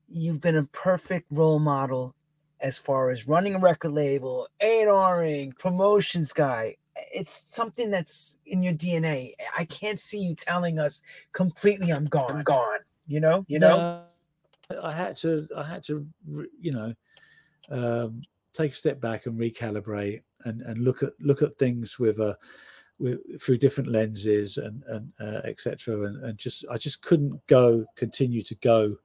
you've 0.08 0.42
been 0.42 0.58
a 0.58 0.64
perfect 0.66 1.26
role 1.32 1.58
model 1.58 2.14
as 2.62 2.78
far 2.78 3.10
as 3.10 3.28
running 3.28 3.56
a 3.56 3.60
record 3.60 3.94
label, 3.94 4.48
A&Ring, 4.62 5.54
promotions 5.58 6.32
guy. 6.34 6.76
It's 6.96 7.46
something 7.48 7.90
that's 7.90 8.38
in 8.46 8.62
your 8.62 8.74
DNA. 8.74 9.34
I 9.58 9.66
can't 9.66 10.00
see 10.00 10.20
you 10.20 10.36
telling 10.36 10.78
us 10.78 11.02
completely 11.32 11.92
I'm 11.92 12.06
gone. 12.06 12.38
I'm 12.38 12.44
gone. 12.44 12.80
You 13.08 13.22
know, 13.22 13.46
you 13.48 13.58
know. 13.58 14.04
No, 14.70 14.82
I 14.84 14.92
had 14.92 15.16
to 15.18 15.48
I 15.58 15.64
had 15.64 15.82
to 15.86 16.06
you 16.62 16.74
know 16.74 16.94
um, 17.72 18.22
take 18.54 18.74
a 18.74 18.76
step 18.76 19.02
back 19.02 19.26
and 19.26 19.40
recalibrate 19.40 20.22
and 20.46 20.62
and 20.62 20.84
look 20.84 21.02
at 21.02 21.14
look 21.20 21.42
at 21.42 21.58
things 21.58 21.98
with 21.98 22.20
a 22.20 22.38
with, 23.00 23.42
through 23.42 23.58
different 23.58 23.92
lenses 23.92 24.58
and 24.58 24.84
and 24.88 25.12
uh, 25.20 25.42
etc. 25.46 26.06
And, 26.06 26.24
and 26.24 26.38
just 26.38 26.66
I 26.70 26.78
just 26.78 27.02
couldn't 27.02 27.46
go 27.48 27.86
continue 27.96 28.42
to 28.44 28.56
go 28.56 28.98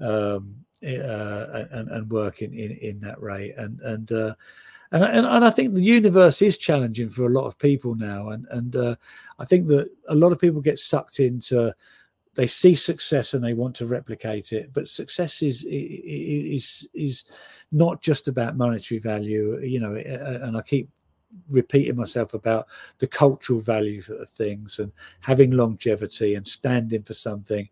um, 0.00 0.56
uh, 0.82 1.64
and, 1.70 1.88
and 1.88 2.10
work 2.10 2.42
in, 2.42 2.52
in, 2.52 2.72
in 2.72 3.00
that 3.00 3.20
rate. 3.20 3.54
And 3.56 3.80
and, 3.80 4.12
uh, 4.12 4.34
and 4.92 5.04
and 5.04 5.26
and 5.26 5.44
I 5.44 5.50
think 5.50 5.74
the 5.74 5.82
universe 5.82 6.42
is 6.42 6.58
challenging 6.58 7.10
for 7.10 7.26
a 7.26 7.32
lot 7.32 7.46
of 7.46 7.58
people 7.58 7.94
now. 7.94 8.30
And 8.30 8.46
and 8.50 8.76
uh, 8.76 8.96
I 9.38 9.44
think 9.44 9.68
that 9.68 9.88
a 10.08 10.14
lot 10.14 10.32
of 10.32 10.38
people 10.38 10.60
get 10.60 10.78
sucked 10.78 11.20
into 11.20 11.74
they 12.34 12.46
see 12.46 12.74
success 12.74 13.34
and 13.34 13.44
they 13.44 13.54
want 13.54 13.76
to 13.76 13.86
replicate 13.86 14.52
it. 14.52 14.72
But 14.72 14.88
success 14.88 15.42
is 15.42 15.64
is 15.68 16.88
is 16.94 17.24
not 17.72 18.02
just 18.02 18.28
about 18.28 18.56
monetary 18.56 18.98
value, 18.98 19.58
you 19.60 19.80
know. 19.80 19.94
And 19.94 20.56
I 20.56 20.62
keep 20.62 20.88
repeating 21.48 21.96
myself 21.96 22.34
about 22.34 22.66
the 22.98 23.06
cultural 23.06 23.60
value 23.60 24.02
of 24.08 24.28
things 24.30 24.78
and 24.78 24.92
having 25.20 25.50
longevity 25.50 26.34
and 26.34 26.46
standing 26.46 27.02
for 27.02 27.14
something 27.14 27.68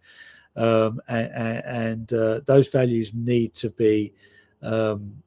um, 0.56 1.00
and, 1.08 1.64
and 1.64 2.12
uh, 2.12 2.40
those 2.46 2.68
values 2.68 3.14
need 3.14 3.54
to 3.54 3.70
be 3.70 4.12
um, 4.62 5.22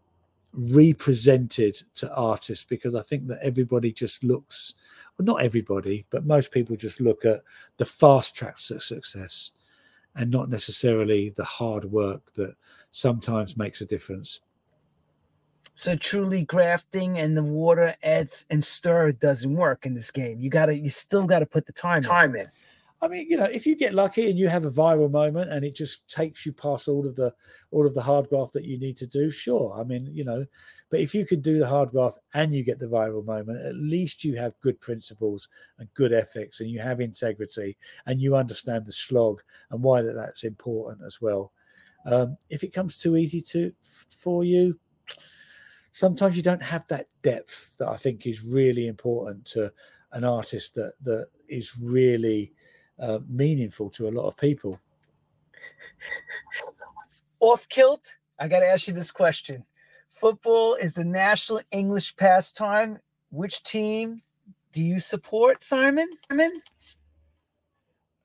represented 0.54 1.82
to 1.96 2.14
artists 2.14 2.64
because 2.64 2.96
I 2.96 3.02
think 3.02 3.28
that 3.28 3.40
everybody 3.42 3.92
just 3.92 4.24
looks, 4.24 4.76
well, 5.18 5.26
not 5.26 5.44
everybody, 5.44 6.06
but 6.10 6.26
most 6.26 6.52
people 6.52 6.76
just 6.76 7.02
look 7.02 7.26
at 7.26 7.42
the 7.78 7.86
fast 7.86 8.36
tracks 8.36 8.68
to 8.68 8.80
success 8.80 9.52
and 10.16 10.32
not 10.32 10.50
necessarily 10.50 11.32
the 11.32 11.44
hard 11.44 11.86
work 11.86 12.32
that 12.34 12.56
sometimes 12.92 13.58
makes 13.58 13.82
a 13.82 13.86
difference. 13.86 14.42
So 15.76 15.96
truly 15.96 16.46
grafting 16.46 17.20
and 17.20 17.36
the 17.36 17.44
water 17.44 17.96
adds 18.02 18.46
and 18.50 18.64
stir 18.64 19.12
doesn't 19.12 19.54
work 19.54 19.86
in 19.86 19.94
this 19.94 20.10
game. 20.10 20.40
You 20.40 20.50
gotta 20.50 20.76
you 20.76 20.90
still 20.90 21.26
gotta 21.26 21.46
put 21.46 21.66
the 21.66 21.74
time 21.74 22.02
time 22.02 22.36
in. 22.36 22.42
in. 22.42 22.48
I 23.02 23.10
mean, 23.10 23.30
you 23.30 23.36
know, 23.36 23.44
if 23.46 23.68
you 23.68 23.76
get 23.76 23.94
lucky 23.94 24.30
and 24.30 24.40
you 24.40 24.48
have 24.48 24.66
a 24.66 24.72
viral 24.72 25.12
moment 25.12 25.52
and 25.52 25.66
it 25.66 25.76
just 25.76 26.10
takes 26.10 26.46
you 26.46 26.54
past 26.54 26.88
all 26.88 27.06
of 27.06 27.16
the 27.16 27.34
all 27.72 27.86
of 27.86 27.94
the 27.94 28.02
hard 28.02 28.30
graft 28.30 28.54
that 28.54 28.64
you 28.64 28.80
need 28.80 28.96
to 28.98 29.06
do, 29.06 29.30
sure. 29.30 29.78
I 29.78 29.84
mean, 29.84 30.10
you 30.14 30.24
know, 30.24 30.46
but 30.90 31.02
if 31.02 31.14
you 31.14 31.26
can 31.26 31.42
do 31.42 31.60
the 31.60 31.68
hard 31.68 31.92
graft 31.92 32.20
and 32.34 32.56
you 32.56 32.64
get 32.64 32.80
the 32.80 32.88
viral 32.88 33.26
moment, 33.26 33.66
at 33.66 33.76
least 33.76 34.24
you 34.24 34.38
have 34.38 34.60
good 34.62 34.80
principles 34.80 35.50
and 35.78 35.94
good 35.94 36.14
ethics 36.14 36.62
and 36.62 36.70
you 36.70 36.80
have 36.80 37.02
integrity 37.02 37.78
and 38.06 38.22
you 38.22 38.36
understand 38.36 38.86
the 38.86 38.94
slog 38.94 39.42
and 39.72 39.84
why 39.84 40.02
that 40.02 40.14
that's 40.14 40.46
important 40.46 41.06
as 41.06 41.22
well. 41.22 41.52
Um, 42.06 42.38
if 42.50 42.64
it 42.64 42.74
comes 42.74 42.98
too 42.98 43.18
easy 43.18 43.42
to 43.42 43.74
for 44.10 44.44
you, 44.46 44.80
sometimes 45.96 46.36
you 46.36 46.44
don't 46.44 46.62
have 46.62 46.86
that 46.88 47.08
depth 47.22 47.78
that 47.78 47.88
I 47.88 47.96
think 47.96 48.28
is 48.28 48.44
really 48.44 48.88
important 48.88 49.46
to 49.46 49.72
an 50.12 50.26
artist 50.26 50.76
that 50.76 50.92
that 51.04 51.28
is 51.48 51.80
really 51.82 52.52
uh, 53.00 53.20
meaningful 53.30 53.90
to 53.92 54.10
a 54.10 54.12
lot 54.12 54.28
of 54.28 54.36
people. 54.36 54.78
Off 57.40 57.70
kilt, 57.70 58.18
I 58.38 58.50
got 58.50 58.60
to 58.60 58.68
ask 58.68 58.90
you 58.90 58.94
this 58.94 59.12
question. 59.12 59.64
Football 60.10 60.76
is 60.76 60.94
the 60.94 61.06
national 61.06 61.62
English 61.72 62.16
pastime. 62.18 63.00
Which 63.30 63.64
team 63.64 64.22
do 64.74 64.84
you 64.84 65.00
support, 65.00 65.64
Simon? 65.64 66.10
Simon? 66.30 66.62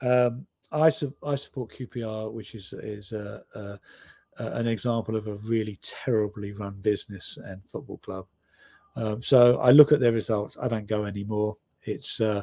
Um, 0.02 0.46
I, 0.72 0.90
su- 0.90 1.14
I 1.24 1.36
support 1.36 1.72
QPR, 1.72 2.32
which 2.32 2.56
is 2.56 2.72
is 2.72 3.12
uh, 3.12 3.76
uh, 4.38 4.50
an 4.52 4.66
example 4.66 5.16
of 5.16 5.26
a 5.26 5.34
really 5.36 5.78
terribly 5.82 6.52
run 6.52 6.74
business 6.80 7.38
and 7.44 7.62
football 7.64 7.98
club. 7.98 8.26
Um, 8.96 9.22
so 9.22 9.58
I 9.60 9.70
look 9.70 9.92
at 9.92 10.00
their 10.00 10.12
results. 10.12 10.56
I 10.60 10.68
don't 10.68 10.86
go 10.86 11.04
anymore. 11.04 11.56
It's 11.82 12.20
uh, 12.20 12.42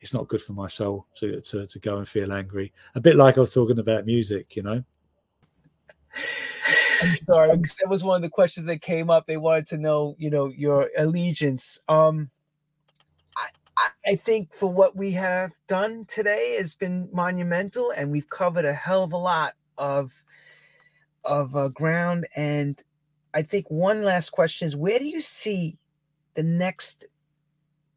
it's 0.00 0.14
not 0.14 0.28
good 0.28 0.42
for 0.42 0.52
my 0.52 0.68
soul 0.68 1.06
to, 1.16 1.40
to 1.40 1.66
to 1.66 1.78
go 1.78 1.98
and 1.98 2.08
feel 2.08 2.32
angry. 2.32 2.72
A 2.94 3.00
bit 3.00 3.16
like 3.16 3.36
I 3.36 3.40
was 3.40 3.54
talking 3.54 3.78
about 3.78 4.06
music, 4.06 4.54
you 4.56 4.62
know. 4.62 4.84
I'm 7.02 7.16
sorry, 7.16 7.48
that 7.48 7.88
was 7.88 8.02
one 8.02 8.16
of 8.16 8.22
the 8.22 8.30
questions 8.30 8.66
that 8.66 8.80
came 8.80 9.10
up. 9.10 9.26
They 9.26 9.36
wanted 9.36 9.66
to 9.68 9.76
know, 9.76 10.16
you 10.18 10.30
know, 10.30 10.46
your 10.46 10.90
allegiance. 10.96 11.78
Um, 11.88 12.30
I, 13.36 14.12
I 14.12 14.14
think 14.16 14.54
for 14.54 14.72
what 14.72 14.96
we 14.96 15.12
have 15.12 15.52
done 15.68 16.06
today 16.06 16.56
has 16.56 16.74
been 16.74 17.10
monumental, 17.12 17.90
and 17.90 18.10
we've 18.10 18.30
covered 18.30 18.64
a 18.64 18.72
hell 18.72 19.04
of 19.04 19.12
a 19.12 19.18
lot 19.18 19.54
of 19.76 20.12
of 21.26 21.54
uh, 21.56 21.68
ground. 21.68 22.26
And 22.36 22.82
I 23.34 23.42
think 23.42 23.70
one 23.70 24.02
last 24.02 24.30
question 24.30 24.66
is: 24.66 24.76
Where 24.76 24.98
do 24.98 25.06
you 25.06 25.20
see 25.20 25.78
the 26.34 26.42
next 26.42 27.06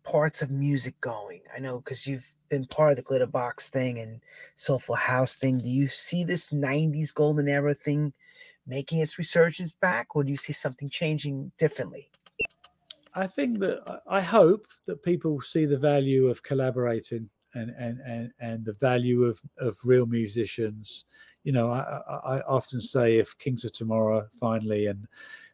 parts 0.04 0.42
of 0.42 0.52
music 0.52 1.00
going? 1.02 1.42
I 1.56 1.60
know 1.60 1.80
because 1.80 2.06
you've 2.08 2.34
been 2.50 2.66
part 2.66 2.92
of 2.92 2.98
the 2.98 3.04
Glitterbox 3.04 3.70
thing 3.70 4.00
and 4.00 4.22
Soulful 4.56 4.96
House 4.96 5.36
thing. 5.36 5.60
Do 5.60 5.70
you 5.70 5.88
see 5.88 6.24
this 6.24 6.50
90s 6.50 7.14
golden 7.14 7.48
era 7.48 7.74
thing 7.74 8.14
making 8.66 9.00
its 9.00 9.18
resurgence 9.18 9.74
back, 9.80 10.16
or 10.16 10.24
do 10.24 10.32
you 10.32 10.38
see 10.38 10.54
something 10.54 10.90
changing 10.90 11.52
differently? 11.58 12.10
I 13.16 13.28
think 13.28 13.60
that 13.60 14.02
I 14.08 14.22
hope 14.22 14.68
that 14.86 15.04
people 15.04 15.42
see 15.42 15.66
the 15.66 15.78
value 15.78 16.28
of 16.28 16.44
collaborating 16.44 17.30
and 17.56 17.72
and 17.78 18.00
and 18.06 18.32
and 18.40 18.66
the 18.66 18.74
value 18.74 19.24
of 19.24 19.42
of 19.58 19.78
real 19.84 20.06
musicians. 20.06 21.06
You 21.44 21.54
know, 21.54 21.72
I, 21.72 22.02
I, 22.26 22.42
often 22.42 22.82
say 22.82 23.18
if 23.18 23.38
Kings 23.38 23.64
of 23.64 23.72
Tomorrow 23.72 24.28
finally 24.34 24.88
and 24.88 25.08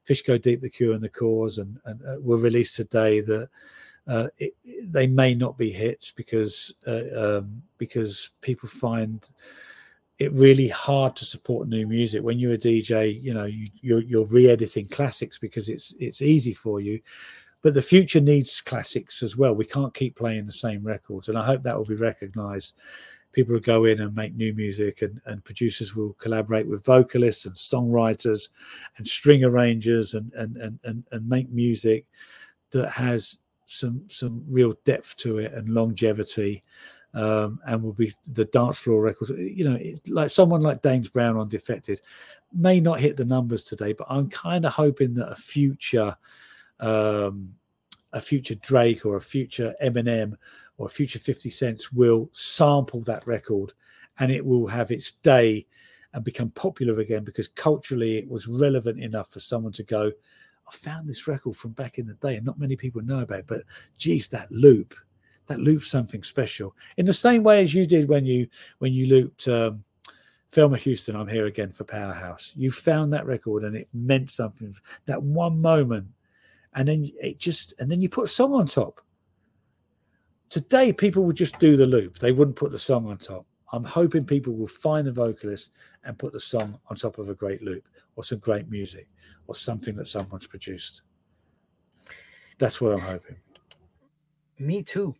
Fish 0.03 0.23
Go 0.23 0.37
Deep, 0.37 0.61
The 0.61 0.69
Cure 0.69 0.93
and 0.93 1.03
the 1.03 1.09
Cause, 1.09 1.57
and, 1.59 1.79
and 1.85 2.01
uh, 2.01 2.15
were 2.21 2.37
released 2.37 2.75
today, 2.75 3.21
that 3.21 3.49
uh, 4.07 4.27
it, 4.37 4.55
they 4.83 5.07
may 5.07 5.33
not 5.33 5.57
be 5.57 5.71
hits 5.71 6.11
because 6.11 6.75
uh, 6.87 7.37
um, 7.37 7.61
because 7.77 8.31
people 8.41 8.69
find 8.69 9.29
it 10.19 10.31
really 10.31 10.67
hard 10.67 11.15
to 11.17 11.25
support 11.25 11.67
new 11.67 11.85
music 11.85 12.23
when 12.23 12.39
you're 12.39 12.53
a 12.53 12.57
DJ. 12.57 13.21
You 13.21 13.33
know, 13.33 13.45
you, 13.45 13.67
you're, 13.81 14.01
you're 14.01 14.27
re-editing 14.27 14.85
classics 14.85 15.37
because 15.37 15.69
it's 15.69 15.93
it's 15.99 16.21
easy 16.21 16.53
for 16.53 16.79
you, 16.79 16.99
but 17.61 17.73
the 17.73 17.81
future 17.81 18.21
needs 18.21 18.61
classics 18.61 19.23
as 19.23 19.35
well. 19.35 19.53
We 19.53 19.65
can't 19.65 19.93
keep 19.93 20.15
playing 20.15 20.45
the 20.45 20.51
same 20.51 20.83
records, 20.83 21.29
and 21.29 21.37
I 21.37 21.45
hope 21.45 21.63
that 21.63 21.75
will 21.75 21.85
be 21.85 21.95
recognised. 21.95 22.77
People 23.35 23.53
will 23.53 23.59
go 23.59 23.83
in 23.83 23.99
and 23.99 24.15
make 24.15 24.33
new 24.33 24.53
music, 24.53 25.01
and, 25.01 25.19
and 25.25 25.43
producers 25.43 25.93
will 25.95 26.13
collaborate 26.13 26.67
with 26.67 26.85
vocalists 26.85 27.45
and 27.45 27.53
songwriters 27.53 28.49
and 28.97 29.05
string 29.05 29.43
arrangers 29.43 30.13
and 30.13 30.31
and 30.33 30.55
and 30.55 30.79
and, 30.85 31.03
and 31.11 31.27
make 31.27 31.49
music 31.51 32.05
that 32.71 32.89
has 32.89 33.39
some 33.65 34.03
some 34.07 34.41
real 34.47 34.73
depth 34.85 35.17
to 35.17 35.39
it 35.39 35.53
and 35.53 35.67
longevity 35.67 36.63
um, 37.13 37.59
and 37.67 37.83
will 37.83 37.93
be 37.93 38.13
the 38.33 38.45
dance 38.45 38.79
floor 38.79 39.01
records. 39.01 39.31
You 39.31 39.65
know 39.65 39.75
it, 39.75 40.07
like 40.07 40.29
someone 40.29 40.61
like 40.61 40.81
James 40.81 41.09
Brown 41.09 41.35
on 41.35 41.49
defected 41.49 42.01
may 42.53 42.79
not 42.79 43.01
hit 43.01 43.17
the 43.17 43.25
numbers 43.25 43.63
today 43.63 43.93
but 43.93 44.07
i'm 44.09 44.29
kind 44.29 44.65
of 44.65 44.71
hoping 44.71 45.13
that 45.13 45.31
a 45.31 45.35
future 45.35 46.15
um, 46.79 47.49
a 48.13 48.21
future 48.21 48.55
drake 48.55 49.05
or 49.05 49.17
a 49.17 49.21
future 49.21 49.75
eminem 49.83 50.35
or 50.77 50.89
future 50.89 51.19
50 51.19 51.49
cents 51.49 51.91
will 51.91 52.29
sample 52.33 53.01
that 53.01 53.25
record 53.25 53.73
and 54.19 54.31
it 54.31 54.45
will 54.45 54.67
have 54.67 54.91
its 54.91 55.11
day 55.11 55.65
and 56.13 56.23
become 56.23 56.49
popular 56.51 56.99
again 56.99 57.23
because 57.23 57.47
culturally 57.49 58.17
it 58.17 58.29
was 58.29 58.47
relevant 58.47 58.99
enough 58.99 59.31
for 59.31 59.39
someone 59.39 59.73
to 59.73 59.83
go 59.83 60.11
I 60.67 60.71
found 60.71 61.07
this 61.07 61.27
record 61.27 61.55
from 61.55 61.71
back 61.71 61.97
in 61.97 62.07
the 62.07 62.15
day, 62.15 62.35
and 62.35 62.45
not 62.45 62.59
many 62.59 62.75
people 62.75 63.01
know 63.01 63.19
about 63.19 63.39
it. 63.39 63.47
But 63.47 63.63
geez, 63.97 64.27
that 64.29 64.51
loop, 64.51 64.95
that 65.47 65.59
loop's 65.59 65.89
something 65.89 66.23
special. 66.23 66.75
In 66.97 67.05
the 67.05 67.13
same 67.13 67.43
way 67.43 67.63
as 67.63 67.73
you 67.73 67.85
did 67.85 68.09
when 68.09 68.25
you 68.25 68.47
when 68.79 68.93
you 68.93 69.07
looped 69.07 69.47
um, 69.47 69.83
Thelma 70.51 70.77
Houston, 70.77 71.15
I'm 71.15 71.27
here 71.27 71.45
again 71.45 71.71
for 71.71 71.83
Powerhouse. 71.83 72.53
You 72.55 72.71
found 72.71 73.13
that 73.13 73.25
record, 73.25 73.63
and 73.63 73.75
it 73.75 73.89
meant 73.93 74.31
something. 74.31 74.75
That 75.05 75.21
one 75.21 75.61
moment, 75.61 76.07
and 76.73 76.87
then 76.87 77.11
it 77.21 77.37
just, 77.37 77.73
and 77.79 77.89
then 77.89 78.01
you 78.01 78.09
put 78.09 78.25
a 78.25 78.29
song 78.29 78.53
on 78.53 78.65
top. 78.65 79.01
Today, 80.49 80.93
people 80.93 81.23
would 81.23 81.35
just 81.35 81.59
do 81.59 81.75
the 81.75 81.85
loop; 81.85 82.19
they 82.19 82.31
wouldn't 82.31 82.57
put 82.57 82.71
the 82.71 82.79
song 82.79 83.07
on 83.07 83.17
top. 83.17 83.45
I'm 83.71 83.83
hoping 83.83 84.25
people 84.25 84.53
will 84.53 84.67
find 84.67 85.05
the 85.05 85.11
vocalist 85.11 85.71
and 86.03 86.17
put 86.17 86.33
the 86.33 86.39
song 86.39 86.79
on 86.89 86.95
top 86.95 87.17
of 87.17 87.29
a 87.29 87.33
great 87.33 87.61
loop 87.63 87.87
or 88.15 88.23
some 88.23 88.39
great 88.39 88.69
music 88.69 89.07
or 89.47 89.55
something 89.55 89.95
that 89.95 90.07
someone's 90.07 90.47
produced. 90.47 91.01
That's 92.57 92.79
what 92.79 92.93
I'm 92.93 93.01
hoping. 93.01 93.35
Me 94.59 94.83
too. 94.83 95.13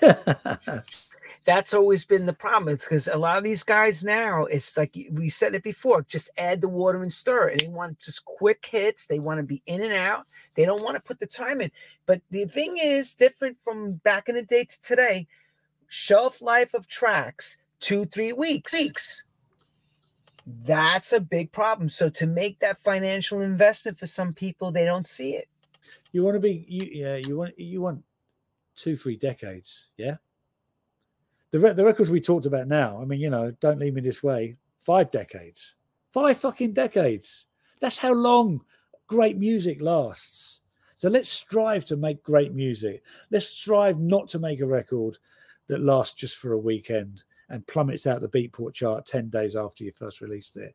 That's 1.48 1.72
always 1.72 2.04
been 2.04 2.26
the 2.26 2.34
problem. 2.34 2.74
It's 2.74 2.84
because 2.84 3.08
a 3.08 3.16
lot 3.16 3.38
of 3.38 3.42
these 3.42 3.62
guys 3.62 4.04
now, 4.04 4.44
it's 4.44 4.76
like 4.76 4.94
we 5.12 5.30
said 5.30 5.54
it 5.54 5.62
before, 5.62 6.02
just 6.02 6.28
add 6.36 6.60
the 6.60 6.68
water 6.68 7.02
and 7.02 7.10
stir. 7.10 7.48
And 7.48 7.60
they 7.60 7.68
want 7.68 7.98
just 8.00 8.26
quick 8.26 8.68
hits. 8.70 9.06
They 9.06 9.18
want 9.18 9.38
to 9.38 9.42
be 9.42 9.62
in 9.64 9.82
and 9.82 9.94
out. 9.94 10.26
They 10.56 10.66
don't 10.66 10.82
want 10.82 10.96
to 10.96 11.00
put 11.00 11.20
the 11.20 11.26
time 11.26 11.62
in. 11.62 11.70
But 12.04 12.20
the 12.30 12.44
thing 12.44 12.76
is 12.76 13.14
different 13.14 13.56
from 13.64 13.94
back 13.94 14.28
in 14.28 14.34
the 14.34 14.42
day 14.42 14.64
to 14.64 14.80
today. 14.82 15.26
Shelf 15.86 16.42
life 16.42 16.74
of 16.74 16.86
tracks, 16.86 17.56
two, 17.80 18.04
three 18.04 18.34
weeks. 18.34 18.74
Weeks 18.74 19.24
that's 20.64 21.12
a 21.12 21.20
big 21.20 21.50
problem. 21.52 21.88
So 21.88 22.08
to 22.10 22.26
make 22.26 22.58
that 22.60 22.78
financial 22.78 23.40
investment 23.40 23.98
for 23.98 24.06
some 24.06 24.32
people, 24.32 24.70
they 24.70 24.84
don't 24.84 25.06
see 25.06 25.34
it. 25.34 25.48
You 26.12 26.24
want 26.24 26.36
to 26.36 26.40
be 26.40 26.66
you 26.68 26.88
yeah, 26.90 27.16
you 27.16 27.38
want 27.38 27.58
you 27.58 27.80
want 27.80 28.04
two, 28.76 28.96
three 28.96 29.16
decades, 29.16 29.88
yeah. 29.96 30.16
The 31.50 31.58
re- 31.58 31.72
the 31.72 31.84
records 31.84 32.10
we 32.10 32.20
talked 32.20 32.46
about 32.46 32.68
now, 32.68 33.00
I 33.00 33.04
mean, 33.04 33.20
you 33.20 33.30
know, 33.30 33.50
don't 33.60 33.78
leave 33.78 33.94
me 33.94 34.00
this 34.00 34.22
way. 34.22 34.56
Five 34.80 35.10
decades, 35.10 35.74
five 36.10 36.38
fucking 36.38 36.72
decades. 36.72 37.46
That's 37.80 37.98
how 37.98 38.12
long 38.12 38.62
great 39.06 39.38
music 39.38 39.80
lasts. 39.80 40.62
So 40.96 41.08
let's 41.08 41.28
strive 41.28 41.84
to 41.86 41.96
make 41.96 42.22
great 42.22 42.52
music. 42.52 43.02
Let's 43.30 43.46
strive 43.46 44.00
not 44.00 44.28
to 44.30 44.38
make 44.38 44.60
a 44.60 44.66
record 44.66 45.16
that 45.68 45.80
lasts 45.80 46.14
just 46.14 46.38
for 46.38 46.52
a 46.52 46.58
weekend 46.58 47.22
and 47.48 47.66
plummets 47.66 48.06
out 48.06 48.20
the 48.20 48.28
Beatport 48.28 48.74
chart 48.74 49.06
10 49.06 49.30
days 49.30 49.56
after 49.56 49.84
you 49.84 49.92
first 49.92 50.20
released 50.20 50.56
it. 50.56 50.74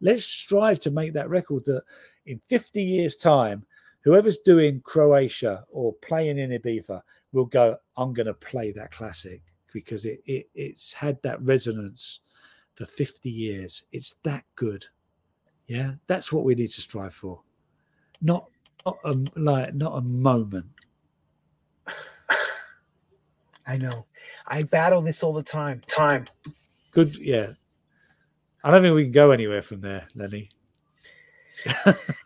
Let's 0.00 0.24
strive 0.24 0.80
to 0.80 0.90
make 0.90 1.12
that 1.12 1.30
record 1.30 1.64
that 1.66 1.84
in 2.26 2.40
50 2.48 2.82
years' 2.82 3.16
time, 3.16 3.64
whoever's 4.00 4.38
doing 4.38 4.80
Croatia 4.80 5.64
or 5.70 5.92
playing 5.94 6.38
in 6.38 6.50
Ibiza 6.50 7.00
will 7.30 7.46
go, 7.46 7.76
I'm 7.96 8.12
going 8.12 8.26
to 8.26 8.34
play 8.34 8.72
that 8.72 8.90
classic 8.90 9.42
because 9.72 10.06
it, 10.06 10.20
it 10.26 10.48
it's 10.54 10.92
had 10.92 11.20
that 11.22 11.40
resonance 11.42 12.20
for 12.74 12.86
50 12.86 13.28
years. 13.30 13.84
It's 13.92 14.16
that 14.22 14.44
good. 14.56 14.86
Yeah, 15.66 15.92
that's 16.06 16.32
what 16.32 16.44
we 16.44 16.54
need 16.54 16.70
to 16.72 16.80
strive 16.80 17.14
for. 17.14 17.40
Not, 18.20 18.48
not 18.84 18.98
a, 19.04 19.16
like 19.36 19.74
not 19.74 19.96
a 19.96 20.00
moment. 20.00 20.66
I 23.66 23.76
know. 23.76 24.06
I 24.46 24.64
battle 24.64 25.02
this 25.02 25.22
all 25.22 25.32
the 25.32 25.42
time. 25.42 25.80
Time. 25.86 26.26
Good. 26.92 27.16
Yeah. 27.16 27.48
I 28.64 28.70
don't 28.70 28.82
think 28.82 28.94
we 28.94 29.04
can 29.04 29.12
go 29.12 29.30
anywhere 29.30 29.62
from 29.62 29.80
there, 29.80 30.06
Lenny. 30.14 30.50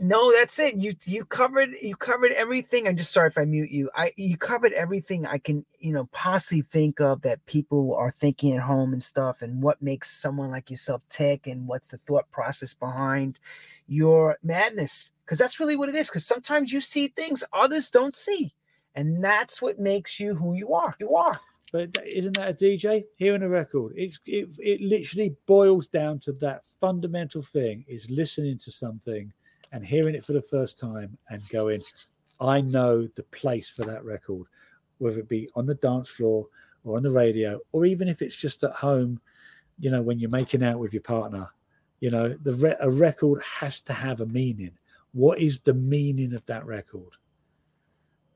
no, 0.00 0.32
that's 0.32 0.58
it. 0.58 0.76
You 0.76 0.92
you 1.04 1.24
covered 1.24 1.70
you 1.82 1.96
covered 1.96 2.32
everything. 2.32 2.86
I'm 2.86 2.96
just 2.96 3.12
sorry 3.12 3.28
if 3.28 3.38
I 3.38 3.44
mute 3.44 3.70
you. 3.70 3.90
I 3.94 4.12
you 4.16 4.36
covered 4.36 4.72
everything 4.72 5.26
I 5.26 5.38
can 5.38 5.64
you 5.78 5.92
know 5.92 6.08
possibly 6.12 6.62
think 6.62 7.00
of 7.00 7.22
that 7.22 7.44
people 7.46 7.94
are 7.94 8.10
thinking 8.10 8.54
at 8.54 8.62
home 8.62 8.92
and 8.92 9.02
stuff, 9.02 9.42
and 9.42 9.62
what 9.62 9.82
makes 9.82 10.10
someone 10.10 10.50
like 10.50 10.70
yourself 10.70 11.02
tick, 11.08 11.46
and 11.46 11.66
what's 11.66 11.88
the 11.88 11.98
thought 11.98 12.30
process 12.30 12.74
behind 12.74 13.40
your 13.86 14.38
madness. 14.42 15.12
Because 15.24 15.38
that's 15.38 15.60
really 15.60 15.76
what 15.76 15.88
it 15.88 15.96
is. 15.96 16.08
Because 16.08 16.26
sometimes 16.26 16.72
you 16.72 16.80
see 16.80 17.08
things 17.08 17.44
others 17.52 17.90
don't 17.90 18.16
see, 18.16 18.54
and 18.94 19.22
that's 19.22 19.60
what 19.60 19.78
makes 19.78 20.20
you 20.20 20.34
who 20.34 20.54
you 20.54 20.74
are. 20.74 20.94
You 21.00 21.14
are. 21.14 21.40
But 21.72 21.98
isn't 22.06 22.36
that 22.36 22.50
a 22.50 22.54
DJ 22.54 23.04
hearing 23.16 23.42
a 23.42 23.48
record? 23.48 23.92
It's 23.96 24.20
it, 24.26 24.48
it 24.58 24.80
literally 24.80 25.36
boils 25.46 25.88
down 25.88 26.18
to 26.20 26.32
that 26.34 26.62
fundamental 26.80 27.42
thing: 27.42 27.84
is 27.88 28.08
listening 28.10 28.58
to 28.58 28.70
something 28.70 29.32
and 29.72 29.84
hearing 29.84 30.14
it 30.14 30.24
for 30.24 30.32
the 30.32 30.42
first 30.42 30.78
time 30.78 31.16
and 31.30 31.42
going, 31.50 31.80
"I 32.40 32.60
know 32.60 33.06
the 33.06 33.22
place 33.24 33.70
for 33.70 33.84
that 33.84 34.04
record," 34.04 34.46
whether 34.98 35.20
it 35.20 35.28
be 35.28 35.48
on 35.54 35.66
the 35.66 35.74
dance 35.74 36.10
floor 36.10 36.46
or 36.84 36.96
on 36.96 37.02
the 37.02 37.10
radio, 37.10 37.60
or 37.72 37.84
even 37.84 38.08
if 38.08 38.22
it's 38.22 38.36
just 38.36 38.64
at 38.64 38.72
home, 38.72 39.20
you 39.78 39.90
know, 39.90 40.02
when 40.02 40.18
you're 40.18 40.30
making 40.30 40.62
out 40.62 40.78
with 40.78 40.92
your 40.92 41.02
partner. 41.02 41.48
You 42.00 42.10
know, 42.10 42.28
the 42.28 42.54
re- 42.54 42.76
a 42.80 42.90
record 42.90 43.42
has 43.42 43.80
to 43.82 43.92
have 43.92 44.20
a 44.20 44.26
meaning. 44.26 44.78
What 45.12 45.40
is 45.40 45.60
the 45.60 45.74
meaning 45.74 46.32
of 46.32 46.46
that 46.46 46.64
record? 46.64 47.16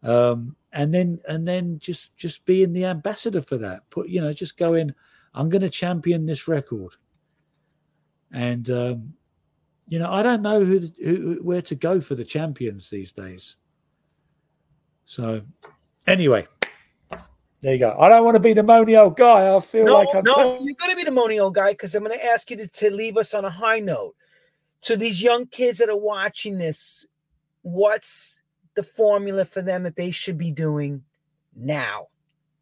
um, 0.02 0.56
and 0.72 0.92
then 0.92 1.20
and 1.28 1.46
then 1.46 1.78
just 1.78 2.16
just 2.16 2.44
being 2.44 2.72
the 2.72 2.84
ambassador 2.86 3.40
for 3.42 3.56
that. 3.58 3.88
Put 3.90 4.08
you 4.08 4.20
know, 4.20 4.32
just 4.32 4.56
going, 4.56 4.92
I'm 5.34 5.48
going 5.48 5.62
to 5.62 5.70
champion 5.70 6.26
this 6.26 6.48
record, 6.48 6.94
and 8.32 8.68
um, 8.70 9.14
you 9.88 9.98
know, 9.98 10.10
I 10.10 10.22
don't 10.22 10.42
know 10.42 10.64
who, 10.64 10.80
who 11.02 11.38
where 11.42 11.62
to 11.62 11.74
go 11.74 12.00
for 12.00 12.14
the 12.14 12.24
champions 12.24 12.88
these 12.90 13.12
days. 13.12 13.56
So, 15.04 15.42
anyway, 16.06 16.46
there 17.60 17.74
you 17.74 17.78
go. 17.78 17.96
I 17.98 18.08
don't 18.08 18.24
want 18.24 18.34
to 18.34 18.40
be 18.40 18.54
the 18.54 18.62
moany 18.62 18.98
old 18.98 19.16
guy. 19.16 19.54
I 19.54 19.60
feel 19.60 19.86
no, 19.86 19.92
like 19.92 20.08
I'm 20.14 20.24
no, 20.24 20.34
telling- 20.34 20.64
you're 20.64 20.74
going 20.74 20.90
to 20.90 20.96
be 20.96 21.04
the 21.04 21.10
moaning 21.10 21.40
old 21.40 21.54
guy 21.54 21.72
because 21.72 21.94
I'm 21.94 22.04
going 22.04 22.18
to 22.18 22.24
ask 22.24 22.50
you 22.50 22.56
to, 22.58 22.66
to 22.68 22.90
leave 22.90 23.16
us 23.16 23.34
on 23.34 23.44
a 23.44 23.50
high 23.50 23.80
note. 23.80 24.14
To 24.82 24.96
these 24.96 25.22
young 25.22 25.46
kids 25.46 25.78
that 25.78 25.88
are 25.88 25.96
watching 25.96 26.58
this, 26.58 27.06
what's 27.62 28.40
the 28.74 28.82
formula 28.82 29.44
for 29.44 29.62
them 29.62 29.84
that 29.84 29.94
they 29.94 30.10
should 30.10 30.36
be 30.36 30.50
doing 30.50 31.04
now? 31.54 32.08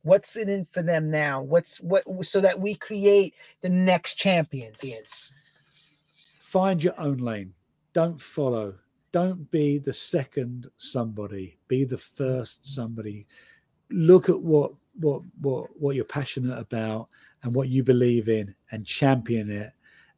What's 0.02 0.36
it 0.36 0.48
in 0.50 0.66
for 0.66 0.82
them 0.82 1.10
now? 1.10 1.40
What's 1.40 1.80
what 1.80 2.04
so 2.22 2.40
that 2.42 2.60
we 2.60 2.74
create 2.74 3.34
the 3.62 3.70
next 3.70 4.16
champions? 4.16 5.34
Find 6.50 6.82
your 6.82 7.00
own 7.00 7.18
lane. 7.18 7.54
Don't 7.92 8.20
follow. 8.20 8.74
Don't 9.12 9.48
be 9.52 9.78
the 9.78 9.92
second 9.92 10.66
somebody. 10.78 11.56
Be 11.68 11.84
the 11.84 11.96
first 11.96 12.74
somebody. 12.74 13.28
Look 13.88 14.28
at 14.28 14.42
what 14.42 14.72
what 14.98 15.22
what 15.40 15.68
what 15.78 15.94
you're 15.94 16.04
passionate 16.04 16.58
about 16.58 17.08
and 17.44 17.54
what 17.54 17.68
you 17.68 17.84
believe 17.84 18.28
in 18.28 18.52
and 18.72 18.84
champion 18.84 19.48
it 19.48 19.70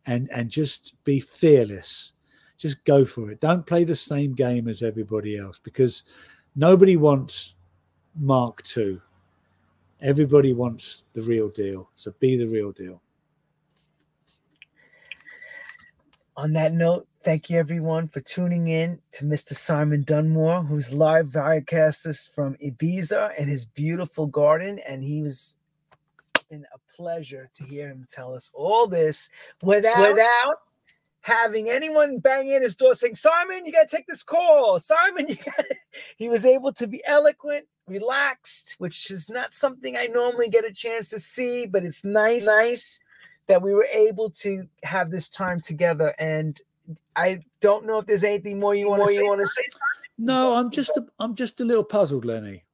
and 0.06 0.30
and 0.32 0.48
just 0.48 0.94
be 1.04 1.20
fearless. 1.20 2.14
Just 2.56 2.82
go 2.86 3.04
for 3.04 3.30
it. 3.30 3.40
Don't 3.40 3.66
play 3.66 3.84
the 3.84 3.94
same 3.94 4.32
game 4.32 4.68
as 4.68 4.82
everybody 4.82 5.36
else 5.36 5.58
because 5.58 6.04
nobody 6.56 6.96
wants 6.96 7.56
Mark 8.18 8.62
II. 8.74 8.98
Everybody 10.00 10.54
wants 10.54 11.04
the 11.12 11.20
real 11.20 11.50
deal, 11.50 11.90
so 11.94 12.14
be 12.20 12.38
the 12.38 12.48
real 12.48 12.72
deal. 12.72 13.02
On 16.34 16.54
that 16.54 16.72
note, 16.72 17.06
thank 17.22 17.50
you 17.50 17.58
everyone 17.58 18.08
for 18.08 18.20
tuning 18.20 18.68
in 18.68 18.98
to 19.12 19.26
Mr. 19.26 19.54
Simon 19.54 20.02
Dunmore, 20.02 20.62
who's 20.62 20.90
live 20.90 21.26
videocast 21.26 22.06
us 22.06 22.26
from 22.34 22.56
Ibiza 22.56 23.32
and 23.36 23.50
his 23.50 23.66
beautiful 23.66 24.26
garden. 24.26 24.78
And 24.78 25.04
he 25.04 25.22
was 25.22 25.56
been 26.48 26.64
a 26.74 26.94
pleasure 26.96 27.50
to 27.52 27.64
hear 27.64 27.88
him 27.88 28.06
tell 28.10 28.34
us 28.34 28.50
all 28.54 28.86
this 28.86 29.28
without, 29.62 29.98
without 29.98 30.56
having 31.20 31.68
anyone 31.68 32.18
bang 32.18 32.48
in 32.50 32.62
his 32.62 32.76
door 32.76 32.94
saying, 32.94 33.14
Simon, 33.14 33.66
you 33.66 33.72
gotta 33.72 33.86
take 33.86 34.06
this 34.06 34.22
call. 34.22 34.78
Simon, 34.78 35.28
you 35.28 35.36
got 35.36 35.66
he 36.16 36.30
was 36.30 36.46
able 36.46 36.72
to 36.72 36.86
be 36.86 37.02
eloquent, 37.06 37.66
relaxed, 37.86 38.76
which 38.78 39.10
is 39.10 39.28
not 39.28 39.52
something 39.52 39.98
I 39.98 40.06
normally 40.06 40.48
get 40.48 40.64
a 40.64 40.72
chance 40.72 41.10
to 41.10 41.18
see, 41.18 41.66
but 41.66 41.84
it's 41.84 42.04
nice, 42.04 42.46
nice 42.46 43.06
that 43.46 43.62
we 43.62 43.74
were 43.74 43.88
able 43.92 44.30
to 44.30 44.66
have 44.82 45.10
this 45.10 45.28
time 45.28 45.60
together. 45.60 46.14
And 46.18 46.60
I 47.16 47.40
don't 47.60 47.86
know 47.86 47.98
if 47.98 48.06
there's 48.06 48.24
anything 48.24 48.60
more 48.60 48.74
you 48.74 48.88
want 48.88 49.02
to 49.02 49.08
say. 49.08 49.16
You 49.16 49.26
want 49.26 49.40
to 49.40 49.46
say? 49.46 49.62
No, 50.18 50.54
I'm 50.54 50.70
just 50.70 50.96
a, 50.96 51.04
I'm 51.18 51.34
just 51.34 51.60
a 51.60 51.64
little 51.64 51.84
puzzled, 51.84 52.24
Lenny. 52.24 52.64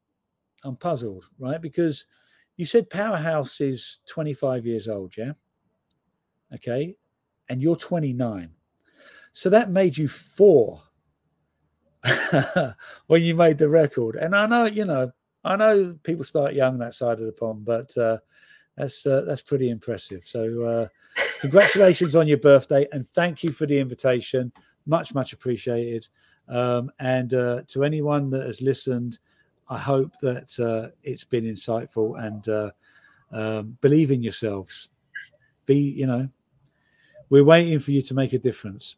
I'm 0.65 0.77
puzzled, 0.77 1.25
right? 1.39 1.61
Because 1.61 2.05
you 2.57 2.67
said 2.67 2.91
Powerhouse 2.91 3.61
is 3.61 4.01
25 4.07 4.67
years 4.67 4.89
old, 4.89 5.17
yeah? 5.17 5.33
Okay. 6.55 6.97
And 7.49 7.63
you're 7.63 7.77
29. 7.77 8.51
So 9.33 9.51
that 9.51 9.71
made 9.71 9.97
you 9.97 10.09
four 10.09 10.83
when 13.07 13.23
you 13.23 13.35
made 13.35 13.59
the 13.59 13.69
record. 13.69 14.17
And 14.17 14.35
I 14.35 14.47
know, 14.47 14.65
you 14.65 14.85
know, 14.85 15.13
I 15.45 15.57
know 15.57 15.97
people 16.03 16.25
start 16.25 16.55
young 16.55 16.79
that 16.79 16.95
side 16.95 17.21
of 17.21 17.27
the 17.27 17.33
pond, 17.33 17.65
but 17.65 17.97
uh, 17.97 18.19
that's 18.79 19.05
uh, 19.07 19.23
that's 19.23 19.43
pretty 19.43 19.71
impressive. 19.71 20.23
So 20.25 20.63
uh, 20.63 20.89
congratulations 21.41 22.15
on 22.15 22.29
your 22.29 22.39
birthday, 22.39 22.87
and 22.93 23.07
thank 23.09 23.43
you 23.43 23.51
for 23.51 23.67
the 23.67 23.79
invitation. 23.79 24.53
Much 24.87 25.15
much 25.15 25.33
appreciated. 25.33 26.07
Um, 26.49 26.91
and 26.99 27.35
uh, 27.35 27.63
to 27.69 27.85
anyone 27.85 28.31
that 28.31 28.47
has 28.47 28.63
listened, 28.63 29.19
I 29.69 29.79
hope 29.79 30.13
that 30.23 30.59
uh, 30.61 30.95
it's 31.03 31.25
been 31.25 31.45
insightful 31.45 32.25
and 32.25 32.49
uh, 32.49 32.71
um, 33.33 33.77
believe 33.81 34.13
in 34.13 34.23
yourselves. 34.23 34.91
Be 35.67 35.77
you 35.77 36.07
know, 36.07 36.29
we're 37.31 37.45
waiting 37.45 37.81
for 37.81 37.91
you 37.91 38.01
to 38.03 38.15
make 38.15 38.33
a 38.33 38.39
difference. 38.39 38.97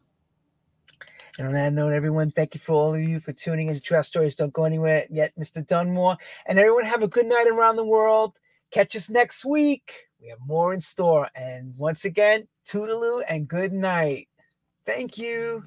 And 1.39 1.47
on 1.47 1.55
that 1.55 1.73
note, 1.73 1.95
everyone, 1.95 2.33
thank 2.33 2.55
you 2.55 2.61
for 2.61 2.75
all 2.75 2.95
of 2.95 3.01
you 3.01 3.19
for 3.19 3.33
tuning 3.33 3.69
into 3.69 3.81
True 3.81 4.03
Stories. 4.03 4.37
Don't 4.37 4.53
go 4.53 4.65
anywhere 4.65 5.07
yet, 5.09 5.33
Mr. 5.39 5.67
Dunmore. 5.67 6.19
And 6.47 6.59
everyone, 6.59 6.85
have 6.85 7.03
a 7.03 7.09
good 7.09 7.27
night 7.27 7.47
around 7.47 7.77
the 7.77 7.85
world. 7.85 8.35
Catch 8.71 8.95
us 8.97 9.11
next 9.11 9.45
week. 9.45 10.09
We 10.21 10.29
have 10.29 10.39
more 10.47 10.73
in 10.73 10.81
store. 10.81 11.29
And 11.35 11.77
once 11.77 12.05
again, 12.05 12.47
toodaloo 12.67 13.23
and 13.29 13.49
good 13.49 13.73
night. 13.73 14.29
Thank 14.87 15.19
you. 15.19 15.65